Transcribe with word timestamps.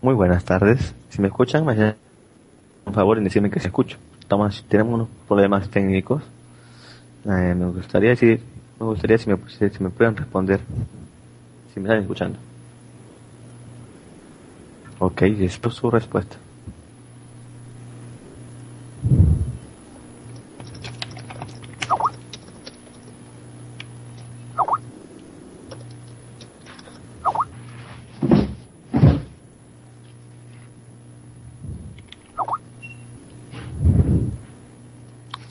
Muy 0.00 0.14
buenas 0.14 0.44
tardes. 0.44 0.94
Si 1.10 1.20
me 1.20 1.28
escuchan, 1.28 1.64
me 1.64 1.72
hacen 1.72 1.94
un 2.86 2.94
favor 2.94 3.18
en 3.18 3.24
decirme 3.24 3.50
que 3.50 3.60
se 3.60 3.68
escucho. 3.68 3.98
Estamos, 4.20 4.64
tenemos 4.68 4.94
unos 4.94 5.08
problemas 5.28 5.68
técnicos. 5.68 6.22
Eh, 7.24 7.54
me 7.56 7.66
gustaría 7.66 8.10
decir, 8.10 8.40
me 8.80 8.86
gustaría 8.86 9.18
si 9.18 9.30
me, 9.30 9.36
si 9.48 9.82
me 9.82 9.90
pueden 9.90 10.16
responder, 10.16 10.60
si 11.72 11.80
me 11.80 11.88
están 11.88 12.02
escuchando. 12.02 12.38
Ok, 14.98 15.22
esto 15.22 15.68
es 15.68 15.74
su 15.74 15.90
respuesta. 15.90 16.36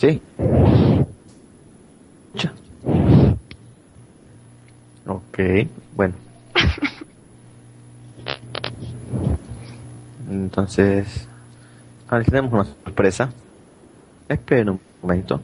Sí. 0.01 0.19
Cha. 2.35 2.51
Ok, 5.05 5.39
bueno. 5.95 6.15
Entonces, 10.71 11.27
ahora 12.07 12.23
tenemos 12.23 12.53
una 12.53 12.63
sorpresa. 12.63 13.29
Esperen 14.29 14.69
un 14.69 14.79
momento. 15.01 15.41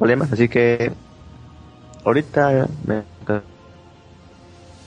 Problemas, 0.00 0.32
así 0.32 0.48
que 0.48 0.90
ahorita 2.06 2.66
me 2.86 3.02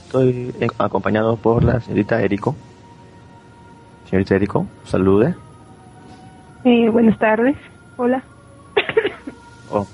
estoy 0.06 0.52
acompañado 0.76 1.36
por 1.36 1.62
la 1.62 1.80
señorita 1.80 2.20
Erico. 2.20 2.56
Señorita 4.10 4.34
Erico, 4.34 4.66
salude. 4.84 5.36
Eh, 6.64 6.88
buenas 6.90 7.16
tardes. 7.20 7.56
Hola. 7.96 8.24
Oh. 9.70 9.86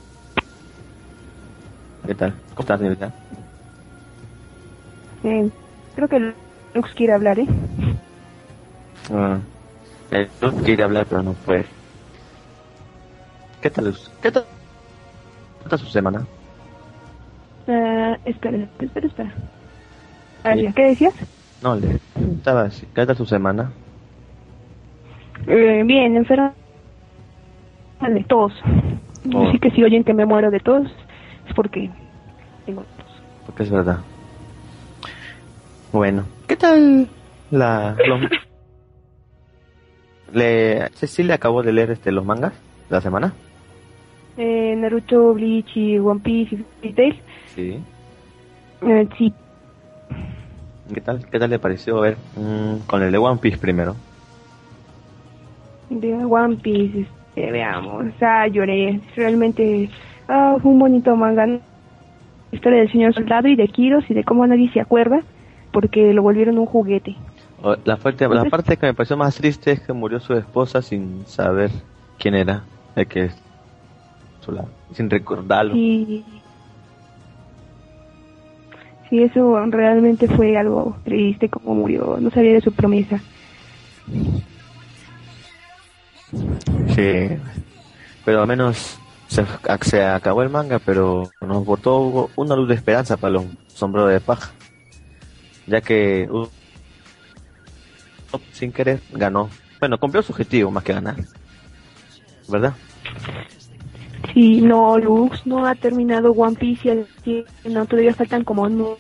¿Qué 2.07 2.15
tal? 2.15 2.33
¿Cómo 2.55 2.61
está, 2.61 2.79
señorita? 2.79 3.13
Eh, 5.23 5.51
creo 5.97 6.09
que 6.09 6.35
Lux 6.75 6.95
quiere 6.95 7.13
hablar, 7.13 7.39
¿eh? 7.39 7.47
Ah, 9.13 9.39
yo 10.41 10.63
quería 10.63 10.87
hablar, 10.87 11.05
pero 11.11 11.23
no 11.23 11.35
fue. 11.35 11.67
¿Qué 13.61 13.69
tal? 13.69 13.89
us- 13.89 14.11
¿Qué 14.23 14.33
tal? 14.33 14.40
¿Qué 15.91 15.95
tal 15.95 15.99
su 15.99 15.99
semana? 15.99 16.27
Ah, 17.67 18.17
espera, 18.25 18.59
espera, 18.79 19.07
espera. 19.09 19.35
Sí. 20.55 20.63
ya, 20.63 20.73
¿Qué 20.73 20.83
decías? 20.85 21.15
No, 21.63 21.75
le 21.75 21.99
estaba 22.37 22.63
así. 22.63 22.87
¿Qué 22.95 23.05
tal 23.05 23.17
su 23.17 23.27
semana? 23.27 23.73
Eh, 25.49 25.83
bien, 25.85 26.17
enferma 26.17 26.55
de 28.01 28.25
tos. 28.25 28.53
Oh. 29.35 29.49
Así 29.49 29.59
que 29.59 29.71
si 29.73 29.83
oyen 29.83 30.05
que 30.05 30.15
me 30.15 30.25
muero 30.27 30.53
de 30.53 30.61
tos, 30.61 30.87
es 31.49 31.55
porque 31.57 31.91
tengo 32.67 32.83
tos. 32.83 33.23
Porque 33.47 33.65
es 33.65 33.71
verdad. 33.71 33.99
Bueno, 35.93 36.25
¿qué 36.47 36.57
tal 36.57 37.09
la... 37.51 37.97
Los... 38.07 38.21
Le... 40.33 40.89
Cecilia 40.95 41.35
acabó 41.35 41.65
de 41.65 41.73
leer 41.73 41.91
este 41.91 42.13
los 42.13 42.25
mangas 42.25 42.53
de 42.89 42.95
la 42.95 43.01
semana. 43.01 43.33
Naruto, 44.81 45.35
Bleach 45.35 45.77
y 45.77 45.99
One 45.99 46.21
Piece 46.21 46.55
y 46.55 46.59
Fairy 46.81 46.95
Tail. 46.95 47.21
Sí. 47.55 47.81
Eh, 48.83 49.09
sí, 49.19 49.33
¿Qué 50.93 51.01
tal? 51.01 51.25
¿Qué 51.31 51.39
tal 51.39 51.51
le 51.51 51.59
pareció 51.59 52.01
ver 52.01 52.17
mm, 52.37 52.87
con 52.87 53.03
el 53.03 53.13
de 53.13 53.19
One 53.19 53.39
Piece 53.41 53.59
primero? 53.59 53.95
de 55.89 56.15
One 56.25 56.57
Piece, 56.57 57.01
este, 57.01 57.51
veamos. 57.51 58.07
O 58.07 58.19
sea, 58.19 58.47
lloré. 58.47 59.01
Realmente 59.17 59.89
ah, 60.29 60.57
fue 60.61 60.71
un 60.71 60.79
bonito 60.79 61.15
manga. 61.17 61.47
historia 62.53 62.81
del 62.81 62.93
señor 62.93 63.15
soldado 63.15 63.49
y 63.49 63.57
de 63.57 63.69
Kiros 63.69 64.05
y 64.09 64.15
de 64.15 64.25
cómo 64.25 64.47
nadie 64.47 64.71
se 64.73 64.81
acuerda 64.81 65.21
porque 65.73 66.13
lo 66.13 66.23
volvieron 66.23 66.59
un 66.59 66.67
juguete. 66.67 67.17
La, 67.85 67.97
fuerte, 67.97 68.27
la 68.27 68.45
parte 68.47 68.77
que 68.77 68.87
me 68.87 68.95
pareció 68.95 69.17
más 69.17 69.37
triste 69.37 69.73
es 69.73 69.81
que 69.81 69.93
murió 69.93 70.19
su 70.19 70.33
esposa 70.33 70.81
sin 70.81 71.27
saber 71.27 71.71
quién 72.19 72.35
era 72.35 72.63
el 72.97 73.07
que 73.07 73.31
sin 74.93 75.11
recordarlo. 75.11 75.75
Sí. 75.75 76.25
Sí, 79.09 79.23
eso 79.23 79.59
realmente 79.67 80.29
fue 80.29 80.57
algo 80.57 80.97
triste 81.05 81.49
como 81.49 81.75
murió. 81.75 82.17
No 82.21 82.31
sabía 82.31 82.53
de 82.53 82.61
su 82.61 82.73
promesa. 82.73 83.21
Sí, 86.95 87.29
pero 88.25 88.43
al 88.43 88.47
menos 88.47 88.99
se, 89.27 89.45
se 89.83 90.05
acabó 90.05 90.43
el 90.43 90.51
manga, 90.51 90.79
pero 90.79 91.33
nos 91.41 91.65
botó 91.65 92.31
una 92.37 92.55
luz 92.55 92.69
de 92.69 92.75
esperanza 92.77 93.17
para 93.17 93.33
los 93.33 93.47
sombreros 93.67 94.13
de 94.13 94.21
paja, 94.21 94.53
ya 95.67 95.81
que 95.81 96.29
uh, 96.31 96.47
sin 98.53 98.71
querer 98.71 99.01
ganó. 99.13 99.49
Bueno, 99.81 99.99
cumplió 99.99 100.23
su 100.23 100.33
objetivo 100.33 100.71
más 100.71 100.85
que 100.85 100.93
ganar, 100.93 101.17
¿verdad? 102.49 102.75
Sí, 104.33 104.61
no, 104.61 104.99
Lux 104.99 105.47
no 105.47 105.67
ha 105.67 105.75
terminado 105.75 106.33
One 106.33 106.57
Piece 106.57 107.07
y 107.25 107.45
no, 107.69 107.87
todavía 107.87 108.15
faltan 108.15 108.45
como 108.45 108.69
no, 108.69 108.97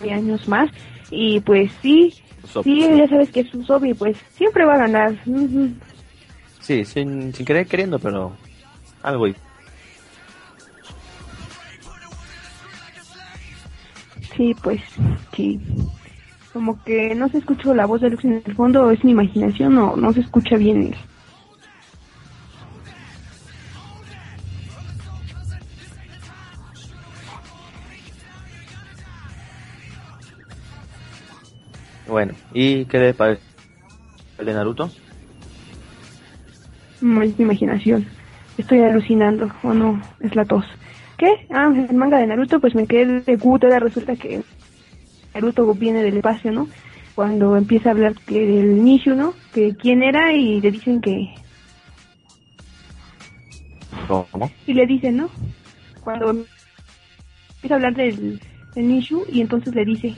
años 0.00 0.48
más. 0.48 0.70
Y 1.10 1.40
pues 1.40 1.70
sí, 1.82 2.14
sí, 2.62 2.80
ya 2.96 3.08
sabes 3.08 3.30
que 3.30 3.40
es 3.40 3.54
un 3.54 3.86
y 3.86 3.94
pues 3.94 4.16
siempre 4.34 4.64
va 4.64 4.74
a 4.74 4.78
ganar. 4.78 5.16
Sí, 6.60 6.84
sin, 6.84 7.34
sin 7.34 7.46
querer 7.46 7.66
queriendo, 7.66 7.98
pero 7.98 8.32
algo. 9.02 9.26
Sí, 14.36 14.54
pues 14.62 14.80
sí. 15.34 15.60
Como 16.52 16.82
que 16.84 17.14
no 17.14 17.28
se 17.28 17.38
escucha 17.38 17.74
la 17.74 17.86
voz 17.86 18.00
de 18.00 18.10
Lux 18.10 18.24
en 18.24 18.42
el 18.44 18.54
fondo, 18.54 18.90
es 18.90 19.02
mi 19.04 19.12
imaginación, 19.12 19.76
o 19.78 19.96
no 19.96 20.12
se 20.12 20.20
escucha 20.20 20.56
bien 20.56 20.94
Bueno, 32.12 32.34
¿y 32.52 32.84
qué 32.84 32.98
le 32.98 33.14
parece 33.14 33.40
el 34.36 34.44
de 34.44 34.52
Naruto? 34.52 34.90
Mi 37.00 37.34
imaginación. 37.38 38.06
Estoy 38.58 38.80
alucinando, 38.80 39.50
o 39.62 39.72
no, 39.72 39.98
es 40.20 40.36
la 40.36 40.44
tos. 40.44 40.66
¿Qué? 41.16 41.46
Ah, 41.48 41.72
el 41.74 41.96
manga 41.96 42.18
de 42.18 42.26
Naruto, 42.26 42.60
pues 42.60 42.74
me 42.74 42.86
quedé 42.86 43.22
de 43.22 43.38
puta, 43.38 43.78
resulta 43.78 44.14
que 44.14 44.42
Naruto 45.32 45.72
viene 45.72 46.02
del 46.02 46.18
espacio, 46.18 46.52
¿no? 46.52 46.68
Cuando 47.14 47.56
empieza 47.56 47.88
a 47.88 47.92
hablar 47.92 48.12
que 48.26 48.46
del 48.46 48.84
Nishu, 48.84 49.14
¿no? 49.14 49.32
Que 49.54 49.74
quién 49.74 50.02
era 50.02 50.34
y 50.34 50.60
le 50.60 50.70
dicen 50.70 51.00
que... 51.00 51.34
¿Cómo? 54.06 54.50
Y 54.66 54.74
le 54.74 54.86
dicen, 54.86 55.16
¿no? 55.16 55.30
Cuando 56.02 56.28
empieza 56.28 57.70
a 57.70 57.74
hablar 57.76 57.94
del, 57.94 58.38
del 58.74 58.86
Nishu 58.86 59.24
y 59.32 59.40
entonces 59.40 59.74
le 59.74 59.86
dice 59.86 60.14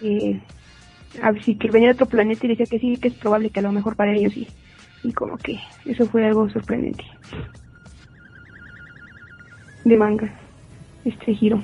que 0.00 0.40
a 1.22 1.30
ver 1.32 1.42
si 1.42 1.56
que 1.56 1.70
venía 1.70 1.88
de 1.88 1.94
otro 1.94 2.06
planeta 2.06 2.46
y 2.46 2.50
decía 2.50 2.66
que 2.66 2.78
sí, 2.78 2.96
que 2.96 3.08
es 3.08 3.14
probable 3.14 3.50
que 3.50 3.60
a 3.60 3.62
lo 3.62 3.72
mejor 3.72 3.96
para 3.96 4.12
ellos 4.12 4.32
sí. 4.32 4.48
Y 5.02 5.12
como 5.12 5.36
que 5.36 5.60
eso 5.84 6.06
fue 6.06 6.26
algo 6.26 6.48
sorprendente. 6.48 7.04
De 9.84 9.96
manga, 9.96 10.32
este 11.04 11.34
giro. 11.34 11.62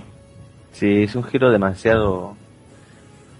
Sí, 0.72 1.04
es 1.04 1.14
un 1.14 1.24
giro 1.24 1.50
demasiado 1.50 2.36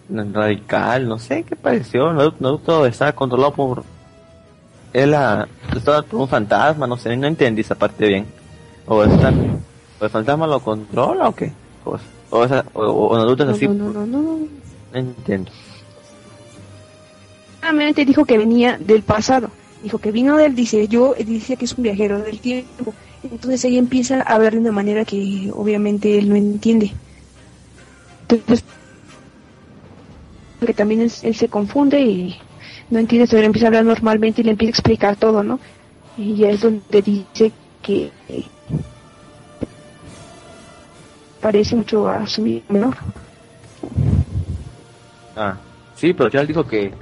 radical, 0.08 1.06
no 1.06 1.18
sé 1.18 1.44
qué 1.44 1.54
pareció. 1.54 2.12
Naruto 2.12 2.86
estaba 2.86 3.12
controlado 3.12 3.52
por. 3.52 3.84
Él 4.92 5.14
estaba 5.74 6.02
por 6.02 6.20
un 6.20 6.28
fantasma, 6.28 6.86
no 6.86 6.96
sé, 6.96 7.16
no 7.16 7.26
entendí 7.26 7.60
esa 7.60 7.74
parte 7.74 8.08
bien. 8.08 8.26
O, 8.86 9.04
está, 9.04 9.32
o 10.00 10.04
el 10.04 10.10
fantasma 10.10 10.46
lo 10.46 10.60
controla 10.60 11.28
o 11.28 11.34
qué. 11.34 11.52
O, 11.84 11.98
o, 12.30 13.16
Naruto 13.18 13.44
es 13.44 13.50
así. 13.50 13.68
No, 13.68 13.90
no, 13.90 14.06
no, 14.06 14.22
no. 14.22 14.38
No 14.92 14.98
entiendo 14.98 15.52
dijo 18.05 18.25
que 18.25 18.38
venía 18.38 18.78
del 18.78 19.02
pasado. 19.02 19.50
Dijo 19.82 19.99
que 19.99 20.12
vino 20.12 20.37
del, 20.37 20.55
dice, 20.55 20.88
yo, 20.88 21.14
dice 21.14 21.56
que 21.56 21.64
es 21.64 21.75
un 21.76 21.84
viajero 21.84 22.20
del 22.20 22.38
tiempo. 22.40 22.94
Entonces 23.22 23.64
ella 23.64 23.78
empieza 23.78 24.22
a 24.22 24.34
hablar 24.34 24.52
de 24.52 24.58
una 24.58 24.72
manera 24.72 25.05
que 25.05 25.50
obviamente 25.55 26.19
él 26.19 26.28
no 26.28 26.37
entiende. 26.37 26.93
Entonces, 28.22 28.64
que 30.64 30.75
también 30.75 31.00
él, 31.00 31.11
se 31.11 31.49
confunde 31.49 32.00
y 32.00 32.37
no 32.90 32.99
entiende, 32.99 33.25
entonces 33.25 33.46
empieza 33.46 33.67
a 33.67 33.69
hablar 33.69 33.84
normalmente 33.84 34.40
y 34.40 34.44
le 34.44 34.50
empieza 34.52 34.70
a 34.70 34.76
explicar 34.76 35.16
todo, 35.16 35.43
¿no? 35.43 35.58
Y 36.16 36.37
ya 36.37 36.50
es 36.50 36.61
donde 36.61 37.02
dice 37.02 37.52
que 37.82 38.11
parece 41.40 41.75
mucho 41.76 42.08
a 42.08 42.26
su 42.26 42.43
menor. 42.69 42.96
Ah, 45.34 45.56
sí, 45.96 46.12
pero 46.12 46.28
ya 46.28 46.40
él 46.43 46.46
dijo 46.46 46.66
que 46.66 46.93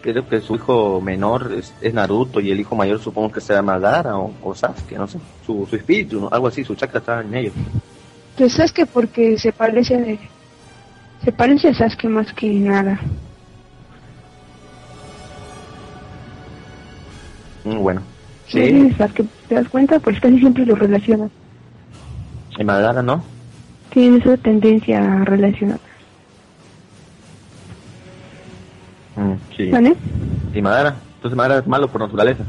creo 0.00 0.26
que 0.28 0.40
su 0.40 0.54
hijo 0.54 1.00
menor 1.00 1.52
es, 1.52 1.94
Naruto 1.94 2.40
y 2.40 2.50
el 2.50 2.60
hijo 2.60 2.74
mayor 2.74 3.00
supongo 3.00 3.32
que 3.32 3.40
será 3.40 3.62
Madara 3.62 4.16
o, 4.16 4.32
o 4.42 4.54
Sasuke, 4.54 4.96
no 4.96 5.06
sé, 5.06 5.18
su, 5.44 5.66
su 5.68 5.76
espíritu, 5.76 6.28
algo 6.30 6.48
así, 6.48 6.64
su 6.64 6.74
chakra 6.74 6.98
está 6.98 7.20
en 7.20 7.34
ellos. 7.34 7.54
Pues 8.36 8.54
Sasuke 8.54 8.86
porque 8.86 9.38
se 9.38 9.52
parece 9.52 9.94
a, 9.94 11.24
se 11.24 11.32
parece 11.32 11.68
a 11.68 11.74
Sasuke 11.74 12.08
más 12.08 12.32
que 12.32 12.48
nada. 12.48 13.00
Mm, 17.64 17.78
bueno, 17.78 18.02
sí. 18.48 18.90
Sasuke, 18.96 19.24
¿te 19.48 19.54
das 19.54 19.68
cuenta? 19.68 19.98
Pues 19.98 20.18
casi 20.20 20.38
siempre 20.38 20.64
lo 20.64 20.74
relacionan. 20.74 21.30
¿Y 22.58 22.64
Madara 22.64 23.02
no? 23.02 23.22
Tiene 23.90 24.18
esa 24.18 24.36
tendencia 24.36 25.00
a 25.00 25.24
relacionar. 25.24 25.80
Mm, 29.20 29.34
sí. 29.54 29.70
¿Vale? 29.70 29.94
¿Y 30.54 30.62
Madara? 30.62 30.96
Entonces 31.16 31.36
Madara 31.36 31.60
es 31.60 31.66
malo 31.66 31.88
por 31.88 32.00
naturaleza. 32.00 32.44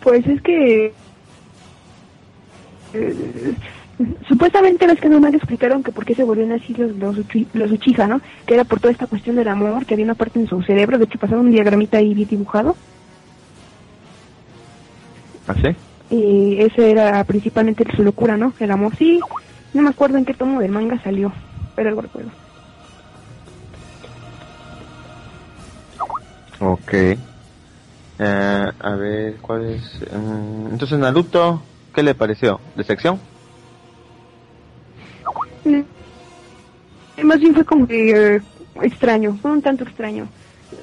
Pues 0.00 0.24
es 0.26 0.40
que... 0.42 0.92
Eh, 2.92 3.54
supuestamente 4.28 4.86
ves 4.86 5.00
que 5.00 5.08
no 5.08 5.18
me 5.18 5.30
explicaron 5.30 5.82
que 5.82 5.90
por 5.90 6.04
qué 6.04 6.14
se 6.14 6.22
volvían 6.22 6.52
así 6.52 6.72
los, 6.74 6.94
los, 6.96 7.16
los 7.52 7.70
Uchiha, 7.72 8.06
¿no? 8.06 8.20
Que 8.46 8.54
era 8.54 8.62
por 8.62 8.78
toda 8.78 8.92
esta 8.92 9.08
cuestión 9.08 9.34
del 9.34 9.48
amor, 9.48 9.84
que 9.84 9.94
había 9.94 10.04
una 10.04 10.14
parte 10.14 10.38
en 10.38 10.46
su 10.46 10.62
cerebro, 10.62 10.98
de 10.98 11.04
hecho 11.04 11.18
pasaron 11.18 11.46
un 11.46 11.52
diagramita 11.52 11.98
ahí 11.98 12.14
bien 12.14 12.28
dibujado. 12.28 12.76
¿Ah, 15.48 15.54
sí? 15.54 15.74
Y 16.14 16.60
ese 16.60 16.90
era 16.90 17.24
principalmente 17.24 17.84
su 17.96 18.04
locura, 18.04 18.36
¿no? 18.36 18.52
El 18.60 18.70
amor, 18.70 18.94
sí. 18.96 19.18
No 19.72 19.82
me 19.82 19.88
acuerdo 19.88 20.18
en 20.18 20.24
qué 20.24 20.34
tomo 20.34 20.60
del 20.60 20.70
manga 20.70 21.02
salió 21.02 21.32
pero 21.74 21.88
algo 21.90 22.02
recuerdo. 22.02 22.30
Ok. 26.60 26.92
Eh, 28.18 28.72
a 28.78 28.94
ver, 28.96 29.36
¿cuál 29.40 29.70
es? 29.70 30.00
Mm, 30.12 30.68
entonces, 30.72 30.98
Naruto, 30.98 31.62
¿qué 31.92 32.02
le 32.02 32.14
pareció? 32.14 32.60
¿De 32.76 32.84
sección? 32.84 33.18
Más 37.22 37.40
bien 37.40 37.54
fue 37.54 37.64
como 37.64 37.86
que 37.86 38.34
eh, 38.36 38.42
extraño, 38.82 39.36
fue 39.40 39.50
un 39.50 39.62
tanto 39.62 39.84
extraño. 39.84 40.26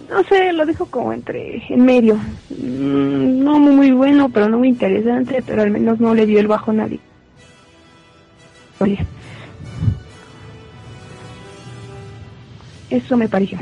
No 0.10 0.24
sé, 0.24 0.52
lo 0.54 0.66
dejo 0.66 0.86
como 0.86 1.14
entre, 1.14 1.64
en 1.70 1.86
medio. 1.86 2.16
Mm, 2.50 3.44
no 3.44 3.60
muy 3.60 3.92
bueno, 3.92 4.30
pero 4.30 4.50
no 4.50 4.58
muy 4.58 4.70
interesante, 4.70 5.44
pero 5.46 5.62
al 5.62 5.72
menos 5.72 6.00
no 6.00 6.14
le 6.14 6.26
dio 6.26 6.40
el 6.40 6.48
bajo 6.48 6.72
a 6.72 6.76
nadie. 6.76 7.00
Oye. 8.80 9.06
Eso 12.92 13.16
me 13.16 13.28
pareció. 13.30 13.58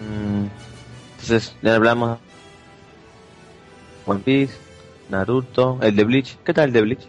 Mm, 0.00 0.46
entonces, 1.10 1.56
ya 1.60 1.74
hablamos. 1.74 2.18
One 4.06 4.20
Piece, 4.20 4.54
Naruto, 5.10 5.78
el 5.82 5.96
de 5.96 6.04
Bleach. 6.04 6.38
¿Qué 6.44 6.54
tal 6.54 6.68
el 6.68 6.72
de 6.72 6.80
Bleach? 6.82 7.08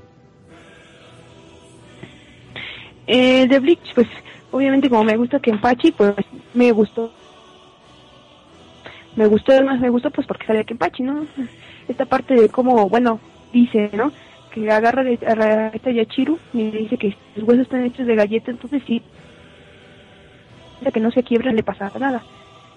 El 3.05 3.47
de 3.47 3.59
Bleach, 3.59 3.93
pues, 3.93 4.07
obviamente 4.51 4.89
como 4.89 5.03
me 5.03 5.17
gusta 5.17 5.39
Kenpachi, 5.39 5.91
pues 5.91 6.15
me 6.53 6.71
gustó. 6.71 7.13
Me 9.15 9.27
gustó, 9.27 9.51
además 9.51 9.79
me 9.79 9.89
gustó 9.89 10.09
pues 10.09 10.25
porque 10.25 10.47
sale 10.47 10.65
Kenpachi, 10.65 11.03
¿no? 11.03 11.25
Esta 11.87 12.05
parte 12.05 12.33
de 12.33 12.49
cómo, 12.49 12.89
bueno, 12.89 13.19
dice, 13.53 13.89
¿no? 13.93 14.11
Que 14.51 14.69
agarra 14.71 15.03
a 15.03 15.71
esta 15.73 15.91
Yachiru 15.91 16.39
y 16.53 16.71
dice 16.71 16.97
que 16.97 17.15
los 17.35 17.47
huesos 17.47 17.63
están 17.63 17.85
hechos 17.85 18.07
de 18.07 18.15
galleta, 18.15 18.51
entonces 18.51 18.81
sí, 18.87 19.01
que 20.89 20.99
no 20.99 21.11
se 21.11 21.21
quiebra 21.21 21.53
le 21.53 21.61
pasa 21.61 21.91
nada. 21.99 22.23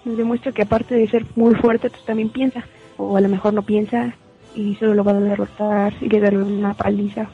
Nos 0.03 0.17
demuestra 0.17 0.51
que 0.51 0.61
aparte 0.61 0.93
de 0.93 1.07
ser 1.07 1.25
muy 1.35 1.55
fuerte, 1.55 1.89
pues 1.89 2.05
también 2.05 2.29
piensa, 2.29 2.63
o 2.97 3.17
a 3.17 3.21
lo 3.21 3.29
mejor 3.29 3.53
no 3.53 3.63
piensa 3.63 4.13
y 4.53 4.75
solo 4.75 4.93
lo 4.93 5.03
va 5.03 5.13
a 5.13 5.19
derrotar 5.19 5.93
y 5.99 6.09
le 6.09 6.19
darle 6.19 6.43
una 6.43 6.75
paliza. 6.75 7.27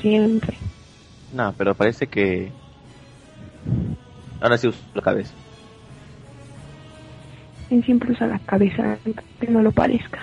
Siempre. 0.00 0.56
No, 1.34 1.52
pero 1.58 1.74
parece 1.74 2.06
que 2.06 2.50
ahora 4.40 4.56
sí 4.56 4.68
usa 4.68 4.80
la 4.94 5.02
cabeza. 5.02 5.34
Él 7.68 7.84
siempre 7.84 8.12
usa 8.12 8.26
la 8.26 8.38
cabeza, 8.38 8.96
que 9.38 9.46
no 9.48 9.60
lo 9.60 9.72
parezca. 9.72 10.20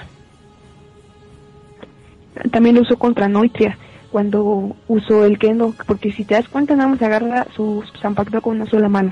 También 2.52 2.76
lo 2.76 2.82
usó 2.82 2.98
contra 2.98 3.28
Noitria 3.28 3.78
cuando 4.16 4.78
usó 4.88 5.26
el 5.26 5.38
kendo, 5.38 5.76
porque 5.88 6.14
si 6.14 6.24
te 6.24 6.36
das 6.36 6.48
cuenta 6.48 6.74
nada 6.74 6.88
más 6.88 7.02
agarra 7.02 7.48
su 7.54 7.84
zampacto 8.02 8.42
con 8.42 8.56
una 8.56 8.66
sola 8.66 8.88
mano. 8.88 9.12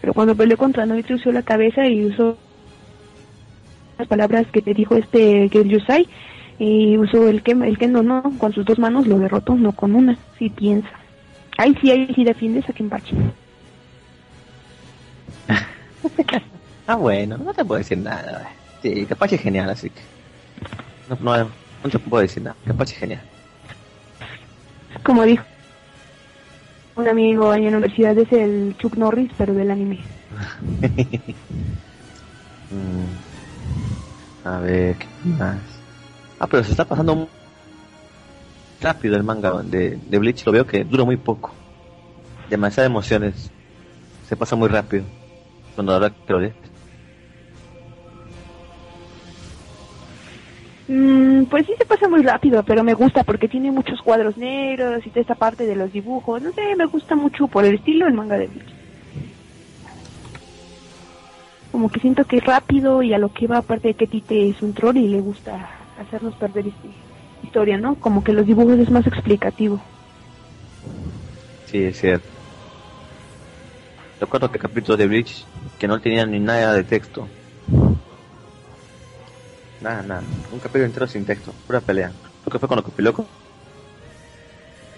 Pero 0.00 0.12
cuando 0.12 0.34
peleó 0.34 0.56
contra 0.56 0.86
Noitri 0.86 1.14
usó 1.14 1.30
la 1.30 1.44
cabeza 1.44 1.86
y 1.86 2.04
usó 2.04 2.36
las 3.96 4.08
palabras 4.08 4.48
que 4.50 4.60
te 4.60 4.74
dijo 4.74 4.96
este 4.96 5.48
Yusai 5.50 6.08
y 6.58 6.98
usó 6.98 7.28
el, 7.28 7.44
el 7.46 7.78
kendo 7.78 8.02
no, 8.02 8.24
con 8.38 8.52
sus 8.52 8.64
dos 8.64 8.80
manos 8.80 9.06
lo 9.06 9.20
derrotó, 9.20 9.54
no 9.54 9.70
con 9.70 9.94
una, 9.94 10.18
si 10.36 10.50
piensa. 10.50 10.90
Ahí 11.56 11.72
sí, 11.80 11.92
ahí 11.92 12.12
sí 12.12 12.24
defiendes 12.24 12.68
a 12.68 12.72
Kenpachi. 12.72 13.14
ah, 16.88 16.96
bueno, 16.96 17.38
no 17.38 17.54
te 17.54 17.64
puedo 17.64 17.78
decir 17.78 17.98
nada. 17.98 18.50
Sí, 18.82 19.06
Kenpachi 19.06 19.36
es 19.36 19.42
genial, 19.42 19.70
así 19.70 19.90
que 19.90 20.00
no, 21.08 21.16
no, 21.20 21.48
no 21.84 21.88
te 21.88 22.00
puedo 22.00 22.22
decir 22.22 22.42
nada. 22.42 22.56
Kenpachi 22.66 22.94
es 22.94 22.98
genial. 22.98 23.22
Como 25.02 25.24
dijo 25.24 25.44
un 26.96 27.08
amigo 27.08 27.54
en 27.54 27.64
la 27.64 27.70
universidad, 27.78 28.16
es 28.18 28.32
el 28.32 28.76
Chuck 28.78 28.96
Norris, 28.96 29.30
pero 29.38 29.54
del 29.54 29.70
anime. 29.70 30.00
A 34.44 34.58
ver, 34.58 34.96
¿qué 34.96 35.06
más? 35.38 35.58
Ah, 36.38 36.46
pero 36.46 36.64
se 36.64 36.70
está 36.70 36.84
pasando 36.84 37.28
rápido 38.80 39.16
el 39.16 39.22
manga 39.22 39.62
de, 39.62 39.98
Bleach. 40.10 40.44
Lo 40.46 40.52
veo 40.52 40.66
que 40.66 40.84
dura 40.84 41.04
muy 41.04 41.16
poco. 41.16 41.52
Demasiadas 42.48 42.90
emociones. 42.90 43.50
Se 44.28 44.36
pasa 44.36 44.56
muy 44.56 44.68
rápido. 44.68 45.04
Cuando 45.74 45.92
ahora 45.92 46.10
que 46.10 46.32
lo. 46.32 46.40
Mm, 50.92 51.44
pues 51.44 51.66
sí 51.66 51.74
se 51.78 51.84
pasa 51.84 52.08
muy 52.08 52.20
rápido, 52.22 52.64
pero 52.64 52.82
me 52.82 52.94
gusta 52.94 53.22
porque 53.22 53.46
tiene 53.46 53.70
muchos 53.70 54.02
cuadros 54.02 54.36
negros 54.36 55.06
y 55.06 55.10
toda 55.10 55.20
esta 55.20 55.36
parte 55.36 55.64
de 55.64 55.76
los 55.76 55.92
dibujos. 55.92 56.42
No 56.42 56.50
sé, 56.50 56.74
me 56.76 56.86
gusta 56.86 57.14
mucho 57.14 57.46
por 57.46 57.64
el 57.64 57.76
estilo 57.76 58.08
el 58.08 58.14
manga 58.14 58.36
de 58.36 58.48
Bleach. 58.48 58.74
Como 61.70 61.88
que 61.88 62.00
siento 62.00 62.24
que 62.24 62.38
es 62.38 62.44
rápido 62.44 63.04
y 63.04 63.14
a 63.14 63.18
lo 63.18 63.32
que 63.32 63.46
va, 63.46 63.58
aparte 63.58 63.86
de 63.86 63.94
que 63.94 64.08
Tite 64.08 64.48
es 64.48 64.60
un 64.62 64.74
troll 64.74 64.96
y 64.96 65.06
le 65.06 65.20
gusta 65.20 65.70
hacernos 65.96 66.34
perder 66.34 66.66
este, 66.66 66.88
historia, 67.44 67.78
¿no? 67.78 67.94
Como 67.94 68.24
que 68.24 68.32
los 68.32 68.44
dibujos 68.44 68.76
es 68.76 68.90
más 68.90 69.06
explicativo. 69.06 69.80
Sí, 71.66 71.84
es 71.84 72.00
cierto. 72.00 72.26
Recuerdo 74.18 74.50
que 74.50 74.58
capítulo 74.58 74.96
de 74.96 75.06
Bleach 75.06 75.44
que 75.78 75.86
no 75.86 76.00
tenía 76.00 76.26
ni 76.26 76.40
nada 76.40 76.72
de 76.72 76.82
texto. 76.82 77.28
Nada, 79.80 80.02
nada. 80.02 80.22
Un 80.52 80.58
capítulo 80.58 80.84
entero 80.84 81.06
sin 81.06 81.24
texto. 81.24 81.52
Pura 81.66 81.80
pelea. 81.80 82.12
Creo 82.42 82.52
que 82.52 82.58
fue 82.58 82.68
cuando 82.68 82.84
compiló 82.84 83.12
con 83.12 83.26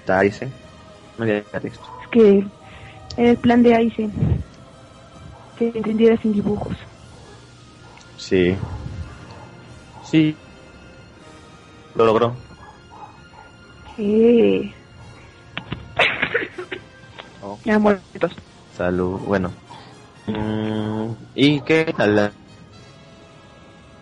Aizen. 0.08 0.52
No 1.18 1.24
había 1.24 1.42
texto. 1.44 1.84
Es 2.02 2.08
que 2.08 2.44
el 3.16 3.36
plan 3.36 3.62
de 3.62 3.74
Aizen 3.74 4.12
que 5.58 5.68
entendiera 5.74 6.16
sin 6.20 6.32
dibujos. 6.32 6.76
Sí. 8.16 8.56
Sí. 10.04 10.36
Lo 11.94 12.06
logró. 12.06 12.34
Sí. 13.96 14.74
Oh, 17.42 17.58
Ya 17.64 17.78
muertos. 17.78 18.32
salud. 18.76 19.20
Bueno. 19.20 19.52
Mm, 20.26 21.12
¿Y 21.34 21.60
qué 21.60 21.92
tal? 21.96 22.32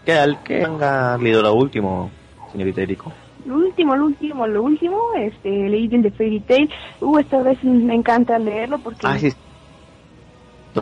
¿Qué 0.04 0.14
tal? 0.14 0.38
¿Qué 0.42 0.61
manga 0.62 1.16
leído 1.19 1.42
lo 1.42 1.54
último, 1.54 2.11
señorita 2.52 2.83
Eriko? 2.83 3.12
Lo 3.47 3.57
último, 3.57 3.97
lo 3.97 4.07
último, 4.07 4.47
lo 4.47 4.62
último, 4.62 4.99
este, 5.19 5.49
leí 5.49 5.88
el 5.92 6.02
de 6.02 6.11
Fairy 6.11 6.40
Tail. 6.40 6.71
Uh, 7.00 7.19
esta 7.19 7.42
vez 7.42 7.62
me 7.64 7.95
encanta 7.95 8.38
leerlo 8.38 8.78
porque 8.78 9.07
Ah, 9.07 9.19
sí. 9.19 9.33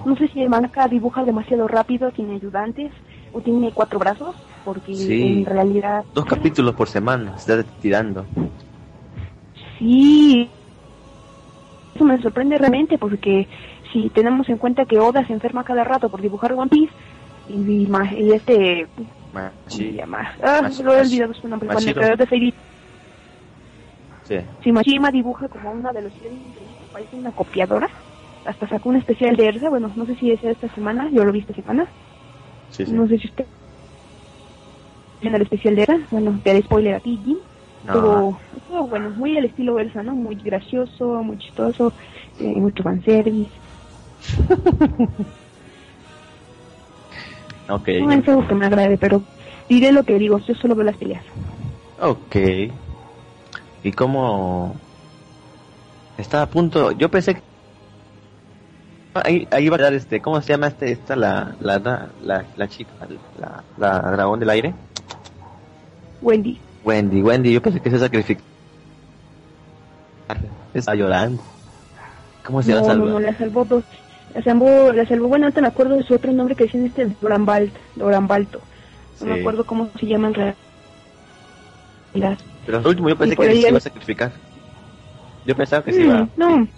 no 0.05 0.17
sé 0.17 0.29
si 0.29 0.43
el 0.43 0.49
manga 0.49 0.89
dibuja 0.89 1.25
demasiado 1.25 1.69
rápido, 1.69 2.11
tiene 2.11 2.35
ayudantes, 2.35 2.93
o 3.33 3.41
tiene 3.41 3.71
cuatro 3.73 3.99
brazos, 3.99 4.35
porque 4.65 4.95
Sí. 4.95 5.23
en 5.39 5.45
realidad 5.47 6.05
Dos 6.15 6.25
capítulos 6.25 6.75
por 6.75 6.89
semana. 6.89 7.37
Se 7.39 7.53
está 7.61 7.71
tirando. 7.81 8.25
sí. 9.79 10.49
Eso 11.95 12.05
me 12.05 12.21
sorprende 12.23 12.57
realmente 12.59 12.97
porque 12.97 13.49
si 13.93 14.09
tenemos 14.11 14.49
en 14.49 14.59
cuenta 14.59 14.85
que 14.85 15.01
Oda 15.01 15.27
se 15.27 15.33
enferma 15.33 15.65
cada 15.65 15.83
rato 15.83 16.09
por 16.09 16.21
dibujar 16.23 16.53
One 16.53 16.69
Piece 16.71 16.93
y, 17.49 17.83
y 17.83 17.87
ma- 17.87 18.13
y 18.13 18.33
este 18.33 18.89
¿cómo 18.97 19.09
se 19.27 19.33
Machi. 19.33 19.93
llama? 19.93 20.29
Ah, 20.43 20.71
lo 20.83 20.95
he 20.95 21.01
olvidado 21.01 21.35
su 21.35 21.49
nombre, 21.49 21.69
con 21.69 21.87
el 21.87 21.95
creador 21.95 22.19
de 22.19 22.27
Fairy 22.27 22.55
Sí. 24.23 24.73
Machima 24.73 25.11
dibuja 25.11 25.49
como 25.49 25.71
una 25.71 25.93
de 25.93 26.03
los 26.03 26.13
parece 26.93 27.17
una 27.17 27.33
copiadora. 27.33 27.89
Hasta 28.45 28.69
sacó 28.69 28.89
un 28.91 28.97
especial 28.97 29.37
de 29.37 29.47
Erza, 29.47 29.69
bueno, 29.69 29.93
no 29.97 30.07
sé 30.07 30.15
si 30.17 30.31
es 30.31 30.43
esta 30.43 30.73
semana, 30.75 31.09
yo 31.13 31.25
lo 31.25 31.33
vi 31.33 31.41
esta 31.41 31.55
semana. 31.55 31.93
Sí, 32.69 32.85
sí. 32.85 32.93
No 32.93 33.07
sé 33.09 33.19
si 33.19 33.29
usted 33.29 33.47
en 35.21 35.35
el 35.35 35.43
especial 35.43 35.75
de 35.77 35.83
Erza, 35.83 36.07
bueno, 36.11 36.41
te 36.43 36.51
haré 36.51 36.63
spoiler 36.63 36.95
a 36.95 37.01
ti, 37.01 37.21
Jim. 37.25 37.39
No. 37.83 37.95
Estuvo, 37.95 38.41
estuvo, 38.57 38.89
bueno, 38.89 39.11
muy 39.11 39.37
al 39.37 39.45
estilo 39.47 39.79
Elsa, 39.79 40.03
¿no? 40.03 40.15
Muy 40.15 40.37
gracioso, 40.37 41.23
muy 41.23 41.39
chistoso, 41.39 41.95
eh, 42.39 42.61
mucho 42.61 42.83
fanservice. 42.83 43.53
Ok. 47.69 47.89
No 48.01 48.13
es 48.13 48.29
algo 48.29 48.47
que 48.47 48.55
me 48.55 48.67
agrade, 48.67 48.97
pero 48.99 49.23
diré 49.69 49.93
lo 49.93 50.03
que 50.05 50.19
digo, 50.19 50.39
yo 50.39 50.55
solo 50.55 50.75
veo 50.75 50.85
las 50.85 50.97
peleas. 50.97 51.23
Ok. 52.01 52.37
¿Y 53.83 53.93
cómo 53.93 54.75
está 56.17 56.43
a 56.43 56.47
punto? 56.47 56.93
Yo 56.93 57.11
pensé 57.11 57.35
que 57.35 57.43
ahí, 59.15 59.47
ahí 59.51 59.67
iba 59.67 59.77
a 59.77 59.81
dar 59.81 59.95
este, 59.95 60.21
¿cómo 60.21 60.41
se 60.41 60.49
llama 60.53 60.69
este 60.69 60.93
esta 60.93 61.17
la 61.17 61.55
la 61.61 61.79
la, 61.79 62.09
la, 62.23 62.45
la 62.57 62.69
chica, 62.69 62.91
la, 63.39 63.63
la 63.77 64.11
dragón 64.13 64.41
del 64.41 64.51
aire? 64.51 64.75
Wendy. 66.23 66.59
Wendy, 66.85 67.23
Wendy, 67.23 67.53
yo 67.53 67.63
pensé 67.63 67.81
que 67.81 67.91
se 67.91 67.99
sacrificó. 67.99 68.43
Está 70.75 70.95
llorando. 70.95 71.43
¿Cómo 72.45 72.63
se 72.63 72.73
No, 72.73 72.81
llama 72.81 72.95
no, 72.95 73.05
no, 73.07 73.21
la 73.21 73.37
salvó 73.37 73.65
dos. 73.65 73.85
La 74.35 74.43
salvó, 74.43 74.93
la 74.93 75.07
salvó, 75.07 75.29
bueno, 75.29 75.47
ahorita 75.47 75.61
me 75.63 75.69
acuerdo 75.69 75.97
de 75.97 76.03
su 76.05 76.15
otro 76.15 76.33
nombre 76.33 76.55
que 76.55 76.65
decían 76.65 76.87
este 76.87 77.07
Dorambalt, 77.21 77.75
Dorambalto. 77.97 78.61
No 79.21 79.27
me 79.27 79.35
Sí. 79.35 79.41
acuerdo 79.41 79.65
cómo 79.65 79.91
se 79.99 80.07
llama 80.07 80.29
en 80.29 80.35
realidad. 80.35 80.57
Pero 82.67 82.79
al 82.79 82.87
último 82.87 83.09
yo 83.09 83.17
pensé 83.17 83.37
que 83.37 83.43
se 83.45 83.51
el- 83.53 83.67
iba 83.69 83.79
a 83.79 83.81
sacrificar. 83.81 84.33
Yo 85.47 85.57
pensaba 85.57 85.83
que 85.83 85.93
se 85.93 86.01
Mm, 86.01 86.05
iba. 86.05 86.29
no, 86.37 86.69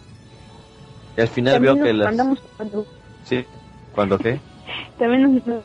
Y 1.17 1.21
al 1.21 1.29
final 1.29 1.55
también 1.55 1.75
veo 1.75 1.85
que 1.85 1.93
las. 1.93 2.07
mandamos 2.07 2.39
cuando, 2.57 2.87
Sí. 3.25 3.45
¿Cuándo 3.95 4.17
qué? 4.19 4.41
también 4.99 5.43
nos, 5.45 5.63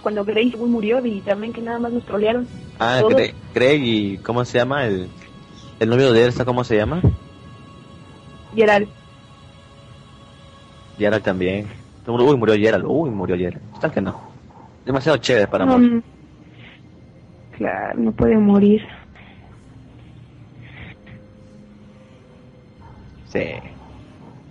cuando 0.00 0.22
Wood 0.24 0.68
murió 0.68 1.04
y 1.06 1.20
también 1.20 1.52
que 1.52 1.60
nada 1.60 1.78
más 1.78 1.92
nos 1.92 2.04
trolearon. 2.04 2.46
Ah. 2.78 3.00
Greg, 3.08 3.34
Greg 3.54 3.80
y 3.84 4.18
¿cómo 4.18 4.44
se 4.44 4.58
llama 4.58 4.84
el 4.86 5.08
el 5.80 5.88
novio 5.88 6.12
de 6.12 6.24
Elsa? 6.24 6.44
¿Cómo 6.44 6.64
se 6.64 6.76
llama? 6.76 7.00
Gerald. 8.54 8.88
Gerald 10.96 11.22
también. 11.24 11.68
Uy, 12.06 12.36
murió 12.36 12.54
Gerald. 12.56 12.84
Uy, 12.86 13.10
murió 13.10 13.36
Gerald. 13.36 13.78
Tal 13.78 13.92
que 13.92 14.00
no. 14.00 14.20
Demasiado 14.84 15.18
chévere 15.18 15.46
para 15.48 15.64
No, 15.64 15.72
morir. 15.74 15.92
mm, 15.94 16.02
claro, 17.52 17.98
no 18.00 18.12
puede 18.12 18.36
morir. 18.36 18.82
Sí. 23.24 23.40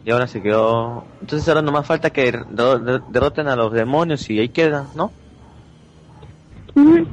Y 0.04 0.12
ahora 0.12 0.28
se 0.28 0.42
quedó. 0.42 1.06
Entonces 1.22 1.48
ahora 1.48 1.62
nomás 1.62 1.86
falta 1.86 2.10
que 2.10 2.32
derro- 2.32 2.80
der- 2.80 3.04
derroten 3.08 3.48
a 3.48 3.56
los 3.56 3.72
demonios 3.72 4.28
y 4.30 4.40
ahí 4.40 4.50
queda, 4.50 4.88
¿no? 4.96 5.14
Ujú. 6.76 7.08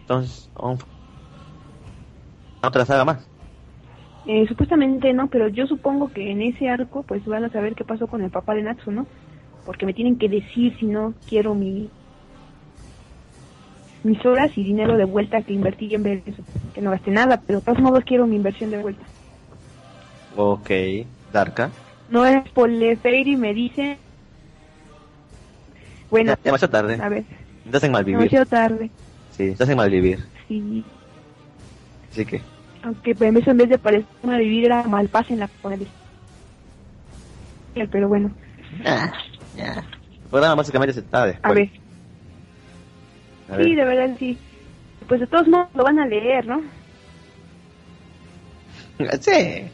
Entonces, 0.00 0.50
un- 0.58 0.78
otra 2.62 2.86
saga 2.86 3.04
más. 3.04 3.28
Eh, 4.26 4.46
supuestamente 4.48 5.12
no, 5.12 5.28
pero 5.28 5.48
yo 5.48 5.66
supongo 5.66 6.08
que 6.10 6.30
en 6.30 6.40
ese 6.42 6.68
arco 6.68 7.02
pues 7.02 7.24
van 7.26 7.44
a 7.44 7.50
saber 7.50 7.74
qué 7.74 7.84
pasó 7.84 8.06
con 8.06 8.22
el 8.22 8.30
papá 8.30 8.54
de 8.54 8.62
Natsu, 8.62 8.90
¿no? 8.90 9.06
Porque 9.64 9.86
me 9.86 9.94
tienen 9.94 10.18
que 10.18 10.28
decir 10.28 10.76
si 10.78 10.86
no 10.86 11.14
quiero 11.26 11.54
mi 11.54 11.90
mis 14.02 14.24
horas 14.26 14.50
y 14.56 14.62
dinero 14.64 14.96
de 14.96 15.04
vuelta 15.04 15.42
que 15.42 15.52
invertí 15.54 15.94
en 15.94 16.02
ver 16.02 16.22
eso. 16.26 16.42
Que 16.74 16.80
no 16.80 16.90
gasté 16.90 17.10
nada, 17.10 17.42
pero 17.46 17.60
de 17.60 17.64
todos 17.64 17.80
modos 17.80 18.04
quiero 18.04 18.26
mi 18.26 18.36
inversión 18.36 18.70
de 18.70 18.78
vuelta. 18.82 19.06
Ok. 20.36 20.70
Darka. 21.32 21.70
No 22.08 22.24
es 22.26 22.48
por 22.52 22.70
Fairy 23.02 23.36
me 23.36 23.54
dice... 23.54 23.98
Bueno, 26.10 26.30
Ya, 26.30 26.38
demasiado 26.44 26.70
tarde. 26.70 27.00
a 27.02 27.08
ver, 27.08 27.24
Estás 27.64 27.84
en 27.84 27.92
malvivir. 27.92 28.18
demasiado 28.18 28.46
tarde. 28.46 28.90
Sí, 29.30 29.44
estás 29.44 29.68
en 29.68 29.76
malvivir. 29.76 30.18
Sí, 30.48 30.84
Así 32.10 32.24
que. 32.24 32.53
Aunque 32.84 33.14
eso 33.40 33.50
en 33.50 33.56
vez 33.56 33.68
de 33.68 33.78
parecer 33.78 34.06
una 34.22 34.38
vivir 34.38 34.66
era 34.66 34.82
mal 34.84 35.08
paz 35.08 35.30
en 35.30 35.40
la 35.40 35.48
pero 37.90 38.08
bueno, 38.08 38.30
Ah, 38.84 39.12
ya. 39.56 39.84
El 40.22 40.30
programa 40.30 40.56
básicamente 40.56 40.92
se 40.92 41.00
está 41.00 41.26
después. 41.26 41.50
a 41.50 41.54
ver. 41.54 41.70
A 43.50 43.56
ver. 43.56 43.66
Sí, 43.66 43.74
de 43.74 43.84
verdad 43.84 44.16
sí. 44.18 44.38
Pues 45.08 45.20
de 45.20 45.26
todos 45.26 45.48
modos 45.48 45.68
lo 45.74 45.84
van 45.84 45.98
a 45.98 46.06
leer, 46.06 46.46
¿no? 46.46 46.62
Sí. 49.20 49.64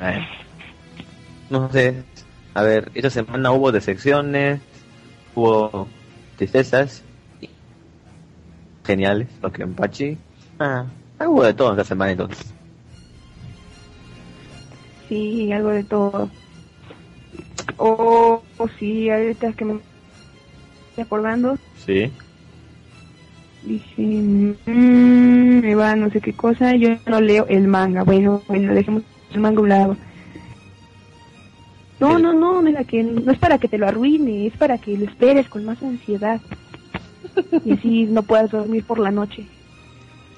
A 0.00 0.06
ver. 0.10 0.22
No 1.50 1.70
sé. 1.72 2.02
A 2.54 2.62
ver, 2.62 2.90
esta 2.94 3.10
semana 3.10 3.52
hubo 3.52 3.70
decepciones, 3.70 4.60
hubo 5.34 5.86
tristezas, 6.36 7.02
geniales, 8.84 9.28
lo 9.42 9.52
que 9.52 9.62
empachi. 9.62 10.16
Ah, 10.58 10.86
hubo 11.20 11.42
de 11.44 11.54
todo 11.54 11.70
esta 11.72 11.84
semana 11.84 12.12
entonces. 12.12 12.52
Sí, 15.08 15.52
algo 15.52 15.70
de 15.70 15.84
todo. 15.84 16.30
O 17.78 18.42
o 18.58 18.68
sí, 18.78 19.10
ahorita 19.10 19.52
que 19.52 19.64
me 19.64 19.72
estoy 20.90 21.04
acordando, 21.04 21.56
Sí. 21.74 22.12
dice... 23.62 24.02
mm, 24.02 25.60
me 25.60 25.74
va 25.74 25.94
no 25.96 26.10
sé 26.10 26.20
qué 26.20 26.34
cosa, 26.34 26.74
yo 26.76 26.88
no 27.06 27.20
leo 27.20 27.46
el 27.48 27.66
manga. 27.68 28.02
Bueno, 28.04 28.42
bueno, 28.48 28.74
dejemos 28.74 29.02
el 29.30 29.40
manga 29.40 29.58
a 29.58 29.62
un 29.62 29.68
lado. 29.68 29.96
No, 32.00 32.18
no, 32.18 32.32
no, 32.34 32.60
mira 32.62 32.84
que 32.84 33.02
no 33.02 33.32
es 33.32 33.38
para 33.38 33.58
que 33.58 33.68
te 33.68 33.78
lo 33.78 33.86
arruine, 33.86 34.46
es 34.46 34.56
para 34.58 34.78
que 34.78 34.96
lo 34.96 35.06
esperes 35.06 35.48
con 35.48 35.64
más 35.64 35.82
ansiedad. 35.82 36.40
Y 37.64 37.72
así 37.72 38.04
no 38.04 38.22
puedas 38.22 38.50
dormir 38.50 38.84
por 38.86 38.98
la 38.98 39.10
noche. 39.10 39.48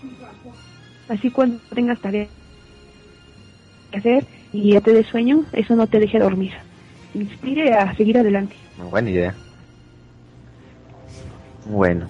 Así 1.09 1.31
cuando 1.31 1.59
tengas 1.75 2.01
tareas 2.01 2.29
que 3.91 3.99
hacer 3.99 4.25
y 4.53 4.73
ya 4.73 4.81
te 4.81 4.93
des 4.93 5.07
sueño, 5.07 5.45
eso 5.53 5.75
no 5.75 5.87
te 5.87 5.99
deje 6.01 6.19
dormir. 6.19 6.53
Inspire 7.15 7.73
a 7.75 7.95
seguir 7.97 8.19
adelante. 8.19 8.55
Buena 8.91 9.11
idea. 9.11 9.35
Bueno. 11.67 12.07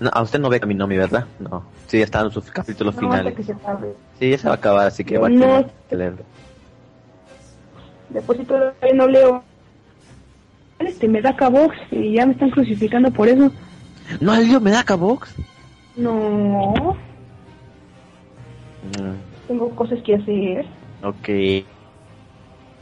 No, 0.00 0.10
a 0.12 0.22
usted 0.22 0.38
no 0.38 0.48
ve 0.48 0.60
Kaminomi, 0.60 0.96
¿verdad? 0.96 1.26
No. 1.40 1.64
Sí, 1.88 1.98
ya 1.98 2.04
está 2.04 2.20
en 2.20 2.30
sus 2.30 2.44
capítulos 2.50 2.94
No, 2.94 3.00
finales. 3.00 3.34
que 3.34 3.42
se. 3.42 3.54
Sí, 4.18 4.30
ya 4.30 4.38
se 4.38 4.46
va 4.46 4.54
a 4.54 4.56
acabar, 4.56 4.86
así 4.86 5.04
que 5.04 5.18
va 5.18 5.26
a 5.26 5.30
No. 5.30 5.64
que 5.88 5.96
leerlo. 5.96 6.22
Después 8.10 8.38
si 8.38 8.44
todavía 8.44 8.94
no 8.94 9.06
leo. 9.08 9.42
Este 10.78 11.08
me 11.08 11.20
da 11.20 11.32
Box 11.50 11.74
y 11.90 12.14
ya 12.14 12.24
me 12.26 12.32
están 12.32 12.50
crucificando 12.50 13.10
por 13.10 13.26
eso. 13.28 13.50
¿No 14.20 14.32
ha 14.32 14.38
leído 14.38 14.60
Medaka 14.60 14.94
Box? 14.94 15.34
No, 15.96 16.96
Mm, 18.84 19.48
tengo 19.48 19.74
cosas 19.74 19.98
que 20.04 20.14
hacer. 20.14 20.64
ok. 21.02 21.28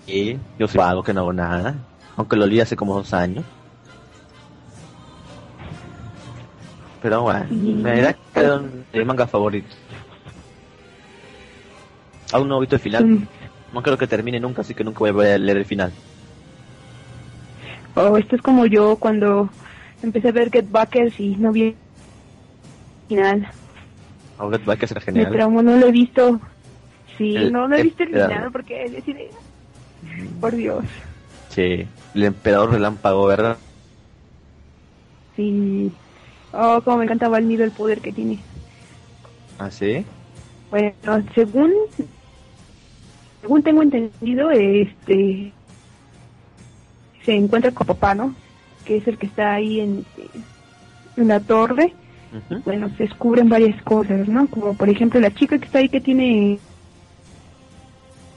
Y 0.06 0.36
yo 0.58 0.68
soy 0.68 0.78
vago 0.78 1.02
que 1.02 1.12
no 1.14 1.20
hago 1.22 1.32
nada. 1.32 1.74
Aunque 2.16 2.36
lo 2.36 2.46
leí 2.46 2.60
hace 2.60 2.76
como 2.76 2.94
dos 2.94 3.12
años. 3.14 3.44
Pero 7.02 7.22
bueno, 7.22 7.46
me 7.50 8.02
da 8.02 8.12
que 8.34 8.40
un- 8.50 8.84
mi 8.92 9.04
manga 9.04 9.26
favorito. 9.26 9.68
Aún 12.32 12.48
no 12.48 12.56
he 12.58 12.60
visto 12.60 12.76
el 12.76 12.82
final. 12.82 13.04
Mm. 13.06 13.22
No 13.72 13.82
creo 13.82 13.98
que 13.98 14.06
termine 14.06 14.38
nunca, 14.40 14.60
así 14.62 14.74
que 14.74 14.84
nunca 14.84 15.00
voy 15.00 15.26
a 15.26 15.38
leer 15.38 15.58
el 15.58 15.64
final. 15.64 15.92
Oh, 17.94 18.16
esto 18.16 18.36
es 18.36 18.42
como 18.42 18.66
yo 18.66 18.96
cuando 18.96 19.48
empecé 20.06 20.28
a 20.28 20.32
ver 20.32 20.50
Get 20.50 20.70
Backers 20.70 21.18
y 21.20 21.36
no 21.36 21.52
vi 21.52 21.62
el 21.62 21.76
final. 23.08 23.48
Ahora 24.38 24.58
va 24.68 24.74
a 24.74 24.86
ser 24.86 24.96
Me 24.98 25.00
genial. 25.02 25.32
traumó, 25.32 25.62
no 25.62 25.76
lo 25.76 25.86
he 25.86 25.92
visto. 25.92 26.40
Sí, 27.18 27.34
El 27.36 27.52
no, 27.52 27.66
no 27.68 27.76
he 27.76 27.82
visto 27.82 28.02
el 28.02 28.10
final 28.10 28.50
porque 28.52 28.84
es 28.84 28.92
decir, 28.92 29.16
por 30.40 30.54
Dios. 30.54 30.84
Sí, 31.48 31.86
el 32.14 32.22
emperador 32.24 32.72
relámpago, 32.72 33.26
¿verdad? 33.26 33.56
Sí. 35.34 35.90
Oh, 36.52 36.80
como 36.84 36.98
me 36.98 37.04
encantaba 37.04 37.38
el 37.38 37.48
nivel 37.48 37.70
poder 37.70 38.00
que 38.00 38.12
tiene. 38.12 38.38
¿Ah, 39.58 39.70
sí? 39.70 40.04
Bueno, 40.70 40.92
según 41.34 41.72
según 43.40 43.62
tengo 43.62 43.82
entendido, 43.82 44.50
este 44.50 45.52
se 47.24 47.34
encuentra 47.34 47.70
con 47.72 47.86
papá, 47.86 48.14
¿no? 48.14 48.34
Que 48.86 48.98
es 48.98 49.08
el 49.08 49.18
que 49.18 49.26
está 49.26 49.54
ahí 49.54 49.80
en, 49.80 50.04
en 51.16 51.28
la 51.28 51.40
torre. 51.40 51.92
Bueno, 52.64 52.90
se 52.96 53.04
descubren 53.04 53.48
varias 53.48 53.80
cosas, 53.82 54.28
¿no? 54.28 54.46
Como 54.48 54.74
por 54.74 54.88
ejemplo 54.88 55.20
la 55.20 55.32
chica 55.32 55.58
que 55.58 55.64
está 55.64 55.78
ahí 55.78 55.88
que 55.88 56.00
tiene 56.00 56.58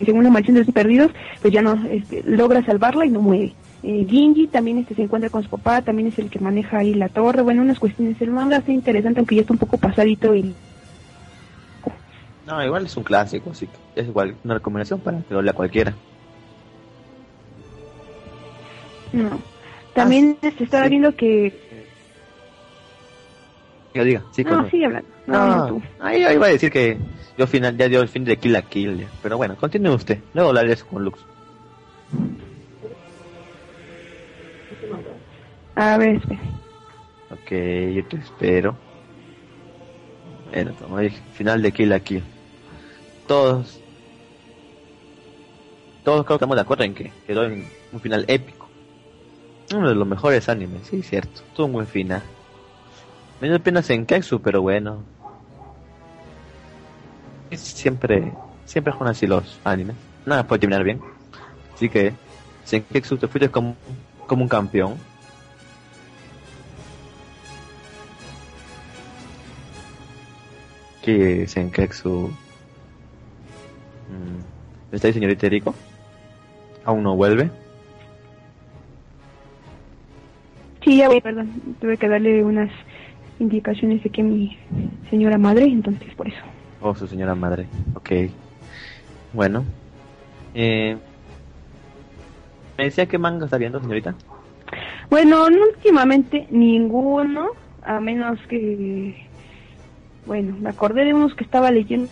según 0.06 0.24
la 0.24 0.30
mansión 0.30 0.56
de 0.56 0.64
los 0.64 0.74
perdidos, 0.74 1.12
pues 1.42 1.54
ya 1.54 1.62
no 1.62 1.74
este, 1.90 2.24
logra 2.24 2.64
salvarla 2.66 3.06
y 3.06 3.10
no 3.10 3.22
muere. 3.22 3.54
Eh, 3.84 4.06
Gingy 4.10 4.48
también 4.48 4.78
este, 4.78 4.96
se 4.96 5.04
encuentra 5.04 5.30
con 5.30 5.44
su 5.44 5.50
papá, 5.50 5.82
también 5.82 6.10
es 6.10 6.20
el 6.20 6.30
que 6.30 6.40
maneja 6.40 6.80
ahí 6.80 6.94
la 6.94 7.10
torre. 7.10 7.42
Bueno, 7.42 7.62
unas 7.62 7.80
cuestiones. 7.80 8.22
El 8.22 8.32
manga 8.32 8.58
está 8.58 8.72
interesante, 8.72 9.20
aunque 9.20 9.36
ya 9.36 9.42
está 9.42 9.54
un 9.54 9.60
poco 9.60 9.78
pasadito 9.78 10.36
y 10.36 10.54
No, 12.46 12.64
igual 12.64 12.86
es 12.86 12.98
un 12.98 13.04
clásico, 13.04 13.52
así 13.52 13.68
que 13.68 14.02
es 14.02 14.08
igual 14.08 14.36
una 14.44 14.56
recomendación 14.56 15.00
para 15.00 15.22
que 15.22 15.34
lo 15.34 15.42
lea 15.42 15.54
cualquiera. 15.54 15.94
No. 19.12 19.40
También 20.02 20.38
Ah, 20.42 20.52
estaba 20.60 20.84
sí. 20.86 20.90
viendo 20.90 21.16
que... 21.16 21.54
Diga, 23.94 24.06
diga, 24.06 24.24
sí, 24.32 24.44
No, 24.44 24.50
continúa. 24.52 24.72
sigue 24.72 24.86
hablando. 24.86 25.10
No, 25.28 25.56
no, 25.58 25.68
tú. 25.68 25.82
ahí 26.00 26.24
ahí 26.24 26.36
iba 26.36 26.46
a 26.48 26.50
decir 26.50 26.72
que 26.72 26.98
yo 27.38 27.48
final, 27.48 27.78
ya 27.78 27.88
dio 27.88 28.02
el 28.02 28.08
fin 28.10 28.24
de 28.24 28.38
Kill 28.38 28.54
la 28.54 28.62
Kill, 28.64 28.98
ya. 29.00 29.08
pero 29.24 29.38
bueno, 29.38 29.56
continúe 29.56 29.94
usted, 29.94 30.20
luego 30.34 30.50
hablaré 30.50 30.74
eso 30.74 30.86
con 30.88 31.04
Lux. 31.04 31.20
A 35.76 35.98
ver, 35.98 36.16
espera. 36.16 36.40
Ok, 37.32 37.52
yo 37.96 38.06
te 38.08 38.18
espero. 38.18 38.76
Bueno, 40.52 40.98
dije, 41.00 41.18
final 41.34 41.62
de 41.62 41.72
Kill 41.72 41.90
la 41.90 42.00
Kill. 42.00 42.24
Todos, 43.28 43.80
todos 46.04 46.26
creo 46.26 46.38
que 46.38 46.44
estamos 46.44 46.56
de 46.58 46.62
acuerdo 46.62 46.84
en 46.84 46.96
que 46.96 47.12
quedó 47.28 47.44
en 47.46 47.68
un 47.94 48.00
final 48.00 48.26
épico. 48.28 48.59
Uno 49.74 49.90
de 49.90 49.96
los 49.96 50.08
mejores 50.08 50.50
animes, 50.50 50.88
sí, 50.88 51.04
cierto, 51.04 51.42
tuvo 51.56 51.68
un 51.68 51.74
buen 51.74 51.88
final. 51.88 52.24
Me 53.40 53.48
dio 53.48 53.62
pena 53.62 53.82
Senketsu, 53.82 54.42
pero 54.42 54.62
bueno. 54.62 55.04
Siempre, 57.52 58.34
siempre 58.66 58.94
son 58.98 59.08
así 59.08 59.28
los 59.28 59.60
animes. 59.64 59.96
Nada 60.26 60.46
puede 60.46 60.60
terminar 60.60 60.84
bien. 60.84 61.00
Así 61.74 61.88
que, 61.88 62.14
Senketsu, 62.64 63.18
te 63.18 63.28
fuiste 63.28 63.50
como, 63.50 63.76
como 64.28 64.44
un 64.44 64.50
campeón. 64.50 64.98
que 71.02 71.48
Senketsu... 71.48 72.30
Mm, 74.10 74.94
¿Está 74.96 75.08
ahí, 75.08 75.14
señorita 75.14 75.48
Eriko? 75.48 75.74
¿Aún 76.86 77.04
no 77.04 77.16
vuelve? 77.16 77.50
Sí, 80.90 80.98
ya 80.98 81.08
voy, 81.08 81.22
perdón. 81.22 81.52
Tuve 81.80 81.98
que 81.98 82.10
darle 82.10 82.44
unas 82.44 82.72
indicaciones 83.38 84.02
de 84.02 84.10
que 84.10 84.24
mi 84.24 84.58
señora 85.12 85.38
madre, 85.38 85.66
entonces 85.66 86.12
por 86.16 86.28
eso. 86.28 86.42
Oh, 86.82 86.96
su 86.96 87.06
señora 87.06 87.36
madre. 87.36 87.68
Ok. 87.94 88.10
Bueno. 89.32 89.66
Eh, 90.56 90.98
¿Me 92.76 92.86
decía 92.86 93.06
qué 93.06 93.20
manga 93.20 93.46
está 93.46 93.60
viendo, 93.60 93.80
señorita? 93.80 94.16
Bueno, 95.12 95.48
no 95.52 95.62
últimamente 95.62 96.48
ninguno, 96.50 97.50
a 97.84 98.00
menos 98.00 98.40
que... 98.48 99.28
Bueno, 100.26 100.56
me 100.60 100.72
acordé 100.72 101.06
de 101.06 101.14
unos 101.14 101.36
que 101.36 101.44
estaba 101.44 101.70
leyendo. 101.70 102.10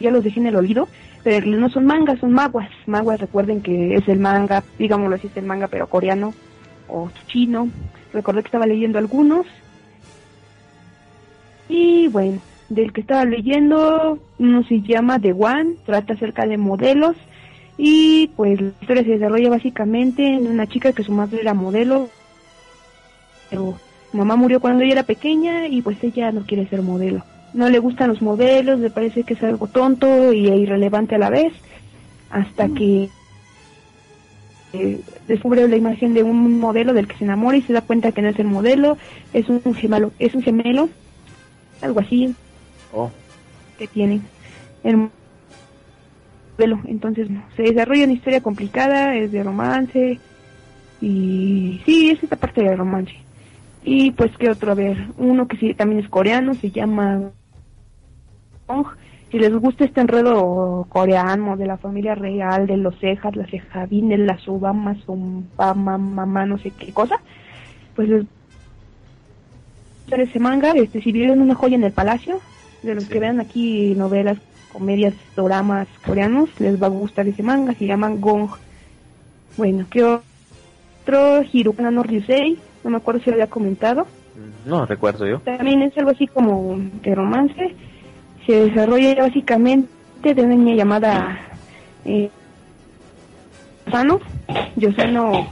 Ya 0.00 0.10
los 0.10 0.24
dejé 0.24 0.40
en 0.40 0.46
el 0.46 0.56
olvido, 0.56 0.88
pero 1.22 1.46
no 1.48 1.68
son 1.68 1.84
mangas, 1.84 2.18
son 2.20 2.32
maguas. 2.32 2.70
Maguas, 2.86 3.20
recuerden 3.20 3.60
que 3.60 3.94
es 3.94 4.08
el 4.08 4.20
manga, 4.20 4.64
digámoslo 4.78 5.16
así, 5.16 5.26
es 5.26 5.36
el 5.36 5.44
manga, 5.44 5.68
pero 5.68 5.86
coreano 5.86 6.32
o 6.88 7.10
chino. 7.26 7.68
Recordé 8.12 8.42
que 8.42 8.48
estaba 8.48 8.66
leyendo 8.66 8.98
algunos. 8.98 9.46
Y 11.68 12.08
bueno, 12.08 12.40
del 12.68 12.92
que 12.92 13.00
estaba 13.00 13.24
leyendo, 13.24 14.18
uno 14.38 14.62
se 14.64 14.80
llama 14.80 15.18
The 15.18 15.32
One, 15.32 15.76
trata 15.84 16.14
acerca 16.14 16.46
de 16.46 16.56
modelos. 16.56 17.16
Y 17.76 18.28
pues 18.36 18.60
la 18.60 18.72
historia 18.80 19.04
se 19.04 19.10
desarrolla 19.10 19.50
básicamente 19.50 20.26
en 20.26 20.48
una 20.48 20.66
chica 20.66 20.92
que 20.92 21.04
su 21.04 21.12
madre 21.12 21.40
era 21.40 21.54
modelo, 21.54 22.08
pero 23.50 23.78
su 24.10 24.16
mamá 24.16 24.34
murió 24.34 24.58
cuando 24.58 24.82
ella 24.82 24.94
era 24.94 25.02
pequeña 25.04 25.68
y 25.68 25.80
pues 25.82 26.02
ella 26.02 26.32
no 26.32 26.44
quiere 26.44 26.66
ser 26.66 26.82
modelo. 26.82 27.22
No 27.54 27.68
le 27.68 27.78
gustan 27.78 28.08
los 28.08 28.20
modelos, 28.20 28.80
le 28.80 28.90
parece 28.90 29.22
que 29.22 29.34
es 29.34 29.42
algo 29.44 29.68
tonto 29.68 30.32
y 30.32 30.48
irrelevante 30.48 31.14
a 31.14 31.18
la 31.18 31.30
vez, 31.30 31.52
hasta 32.30 32.68
que 32.68 33.08
eh, 34.72 35.00
descubre 35.26 35.66
la 35.66 35.76
imagen 35.76 36.14
de 36.14 36.22
un 36.22 36.58
modelo 36.58 36.92
del 36.92 37.06
que 37.06 37.16
se 37.16 37.24
enamora 37.24 37.56
y 37.56 37.62
se 37.62 37.72
da 37.72 37.80
cuenta 37.80 38.12
que 38.12 38.22
no 38.22 38.28
es 38.28 38.38
el 38.38 38.46
modelo, 38.46 38.98
es 39.32 39.48
un 39.48 39.62
gemelo, 39.74 40.12
es 40.18 40.34
un 40.34 40.42
gemelo, 40.42 40.88
algo 41.80 42.00
así 42.00 42.34
Oh. 42.92 43.10
que 43.78 43.86
tiene 43.86 44.20
el 44.82 45.10
modelo. 46.56 46.80
Entonces 46.86 47.28
no, 47.30 47.42
se 47.56 47.62
desarrolla 47.62 48.04
una 48.04 48.14
historia 48.14 48.40
complicada, 48.40 49.14
es 49.14 49.30
de 49.30 49.42
romance 49.42 50.18
y 51.00 51.80
sí, 51.84 52.10
es 52.10 52.22
esta 52.22 52.36
parte 52.36 52.62
de 52.62 52.74
romance. 52.76 53.14
Y 53.84 54.10
pues 54.12 54.32
qué 54.38 54.50
otro, 54.50 54.72
a 54.72 54.74
ver, 54.74 54.96
uno 55.16 55.46
que 55.46 55.56
sí 55.56 55.74
también 55.74 56.00
es 56.02 56.08
coreano, 56.08 56.54
se 56.54 56.70
llama. 56.70 57.30
Si 59.30 59.38
les 59.38 59.52
gusta 59.54 59.84
este 59.84 60.00
enredo 60.00 60.86
coreano 60.88 61.56
de 61.56 61.66
la 61.66 61.76
familia 61.76 62.14
real, 62.14 62.66
de 62.66 62.78
los 62.78 62.98
cejas, 62.98 63.36
las 63.36 63.50
cejavines, 63.50 64.20
las 64.20 64.46
ubamas, 64.48 64.96
umbama, 65.06 65.98
mamá, 65.98 66.46
no 66.46 66.56
sé 66.58 66.70
qué 66.70 66.92
cosa, 66.92 67.20
pues 67.94 68.08
les 68.08 68.24
gustar 70.04 70.20
ese 70.20 70.38
manga, 70.38 70.70
este, 70.70 71.02
si 71.02 71.12
vieron 71.12 71.42
una 71.42 71.54
joya 71.54 71.76
en 71.76 71.84
el 71.84 71.92
palacio, 71.92 72.40
de 72.82 72.94
los 72.94 73.04
Sí. 73.04 73.10
que 73.10 73.20
vean 73.20 73.40
aquí 73.40 73.94
novelas, 73.94 74.38
comedias, 74.72 75.12
dramas 75.36 75.88
coreanos, 76.06 76.48
les 76.58 76.80
va 76.80 76.86
a 76.86 76.90
gustar 76.90 77.28
ese 77.28 77.42
manga, 77.42 77.74
se 77.74 77.84
llama 77.86 78.08
Gong. 78.08 78.48
Bueno, 79.58 79.84
¿qué 79.90 80.04
otro? 80.04 81.42
Hirukana 81.52 81.90
no 81.90 82.02
Ryusei, 82.02 82.56
no 82.84 82.90
me 82.90 82.96
acuerdo 82.96 83.20
si 83.20 83.28
lo 83.30 83.34
había 83.34 83.48
comentado. 83.48 84.06
No, 84.66 84.86
recuerdo 84.86 85.26
yo. 85.26 85.40
También 85.40 85.82
es 85.82 85.96
algo 85.98 86.12
así 86.12 86.26
como 86.28 86.78
de 87.02 87.14
romance. 87.14 87.74
Se 88.48 88.64
desarrolla 88.64 89.14
básicamente 89.14 90.32
de 90.34 90.42
una 90.42 90.54
niña 90.54 90.74
llamada 90.76 91.38
eh, 92.06 92.30
Sano. 93.90 94.20
Yosano 94.76 95.46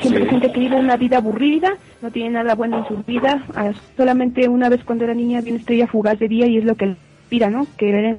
siempre 0.00 0.22
Sí. 0.22 0.28
siente 0.30 0.52
que 0.52 0.60
vive 0.60 0.76
una 0.76 0.96
vida 0.96 1.18
aburrida, 1.18 1.76
no 2.00 2.10
tiene 2.10 2.30
nada 2.30 2.54
bueno 2.54 2.78
en 2.78 2.88
su 2.88 3.04
vida. 3.04 3.44
Ah, 3.54 3.72
solamente 3.94 4.48
una 4.48 4.70
vez 4.70 4.82
cuando 4.84 5.04
era 5.04 5.12
niña 5.12 5.42
vio 5.42 5.50
una 5.52 5.60
estrella 5.60 5.86
fugaz 5.86 6.18
de 6.18 6.28
día 6.28 6.46
y 6.46 6.56
es 6.56 6.64
lo 6.64 6.76
que 6.76 6.86
le 6.86 6.96
inspira, 7.20 7.50
¿no? 7.50 7.66
Querer 7.76 8.18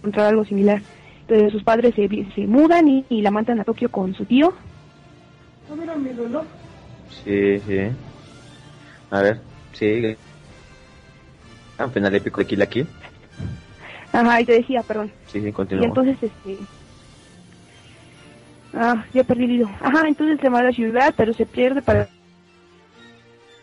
encontrar 0.00 0.26
algo 0.26 0.44
similar. 0.44 0.82
Entonces 1.20 1.52
sus 1.52 1.62
padres 1.62 1.94
se, 1.94 2.46
mudan 2.48 2.88
y, 2.88 3.04
y 3.08 3.22
la 3.22 3.30
mandan 3.30 3.60
a 3.60 3.64
Tokio 3.64 3.88
con 3.88 4.14
su 4.16 4.24
tío. 4.24 4.52
No, 5.70 5.76
mira 5.76 5.94
mi 5.94 6.10
reloj. 6.10 6.42
Sí, 7.24 7.60
sí. 7.60 7.78
A 9.12 9.22
ver, 9.22 9.40
sigue. 9.74 10.16
Ah, 11.78 11.88
final 11.88 12.14
épico 12.16 12.40
de 12.40 12.46
Kill 12.48 12.58
la 12.58 12.66
Kill. 12.66 12.86
Ajá, 14.12 14.40
y 14.40 14.44
te 14.44 14.52
decía, 14.52 14.82
perdón. 14.82 15.10
Sí, 15.26 15.40
sí, 15.40 15.48
Y 15.48 15.52
continúa. 15.52 15.86
entonces, 15.86 16.16
este... 16.22 16.58
Ah, 18.74 19.04
ya 19.12 19.22
perdí 19.24 19.44
el 19.44 19.50
hilo. 19.52 19.70
Ajá, 19.80 20.06
entonces 20.08 20.38
se 20.40 20.48
va 20.48 20.60
a 20.60 20.64
la 20.64 20.72
ciudad, 20.72 21.14
pero 21.16 21.32
se 21.34 21.44
pierde 21.46 21.82
para 21.82 22.08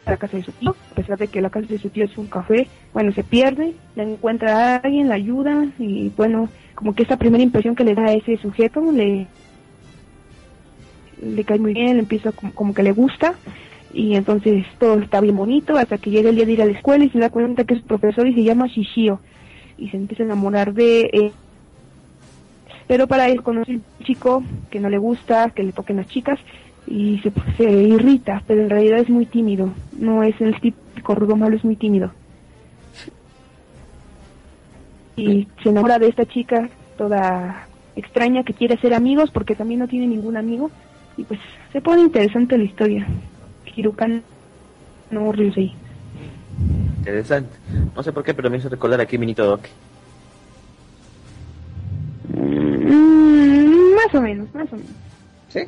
la 0.05 0.17
casa 0.17 0.37
de 0.37 0.43
su 0.43 0.51
tío, 0.53 0.75
a 0.91 0.95
pesar 0.95 1.17
de 1.17 1.27
que 1.27 1.41
la 1.41 1.49
casa 1.49 1.67
de 1.67 1.79
su 1.79 1.89
tío 1.89 2.05
es 2.05 2.17
un 2.17 2.27
café. 2.27 2.67
Bueno, 2.93 3.11
se 3.13 3.23
pierde, 3.23 3.73
la 3.95 4.03
encuentra 4.03 4.55
a 4.57 4.75
alguien, 4.77 5.07
la 5.09 5.15
ayuda, 5.15 5.65
y 5.77 6.09
bueno, 6.09 6.49
como 6.75 6.93
que 6.93 7.03
esa 7.03 7.17
primera 7.17 7.43
impresión 7.43 7.75
que 7.75 7.83
le 7.83 7.95
da 7.95 8.05
a 8.05 8.13
ese 8.13 8.37
sujeto 8.37 8.81
le, 8.91 9.27
le 11.21 11.43
cae 11.43 11.59
muy 11.59 11.73
bien, 11.73 11.93
le 11.95 11.99
empieza 11.99 12.31
como, 12.31 12.53
como 12.53 12.73
que 12.73 12.83
le 12.83 12.91
gusta, 12.91 13.35
y 13.93 14.15
entonces 14.15 14.65
todo 14.79 14.99
está 14.99 15.21
bien 15.21 15.35
bonito, 15.35 15.75
hasta 15.77 15.97
que 15.97 16.11
llega 16.11 16.29
el 16.29 16.35
día 16.35 16.45
de 16.45 16.53
ir 16.53 16.61
a 16.61 16.65
la 16.65 16.71
escuela 16.73 17.03
y 17.03 17.09
se 17.09 17.19
da 17.19 17.29
cuenta 17.29 17.63
que 17.63 17.73
es 17.75 17.81
profesor 17.81 18.27
y 18.27 18.33
se 18.35 18.43
llama 18.43 18.67
Shishio, 18.67 19.19
y 19.79 19.89
se 19.89 19.97
empieza 19.97 20.23
a 20.23 20.27
enamorar 20.27 20.73
de 20.73 21.09
él. 21.13 21.31
Pero 22.87 23.07
para 23.07 23.27
él 23.27 23.43
conoce 23.43 23.73
un 23.73 23.83
chico 24.03 24.43
que 24.69 24.79
no 24.79 24.89
le 24.89 24.97
gusta, 24.97 25.51
que 25.51 25.63
le 25.63 25.71
toquen 25.71 25.97
las 25.97 26.07
chicas 26.07 26.39
y 26.87 27.19
se, 27.19 27.31
se 27.55 27.71
irrita, 27.71 28.43
pero 28.47 28.63
en 28.63 28.69
realidad 28.69 28.99
es 28.99 29.09
muy 29.09 29.25
tímido. 29.25 29.69
No 29.97 30.23
es 30.23 30.39
el 30.41 30.59
típico 30.59 31.15
rudo 31.15 31.35
malo, 31.35 31.55
es 31.55 31.63
muy 31.63 31.75
tímido. 31.75 32.11
Y 35.15 35.47
se 35.61 35.69
enamora 35.69 35.99
de 35.99 36.07
esta 36.07 36.25
chica 36.25 36.69
toda 36.97 37.67
extraña 37.95 38.43
que 38.43 38.53
quiere 38.53 38.77
ser 38.77 38.93
amigos 38.93 39.29
porque 39.31 39.55
también 39.55 39.81
no 39.81 39.87
tiene 39.87 40.07
ningún 40.07 40.37
amigo. 40.37 40.71
Y 41.17 41.23
pues 41.23 41.39
se 41.71 41.81
pone 41.81 42.01
interesante 42.01 42.57
la 42.57 42.63
historia. 42.63 43.07
Hirukan 43.75 44.23
no 45.11 45.31
Ryusei. 45.31 45.75
Interesante. 47.09 47.57
No 47.95 48.03
sé 48.03 48.11
por 48.13 48.23
qué, 48.23 48.35
pero 48.35 48.51
me 48.51 48.57
hizo 48.57 48.69
recordar 48.69 49.01
aquí 49.01 49.17
Minito 49.17 49.43
Doc. 49.43 49.61
Mm, 52.31 53.95
más 53.95 54.13
o 54.13 54.21
menos, 54.21 54.53
más 54.53 54.71
o 54.71 54.75
menos. 54.75 54.91
¿Sí? 55.49 55.61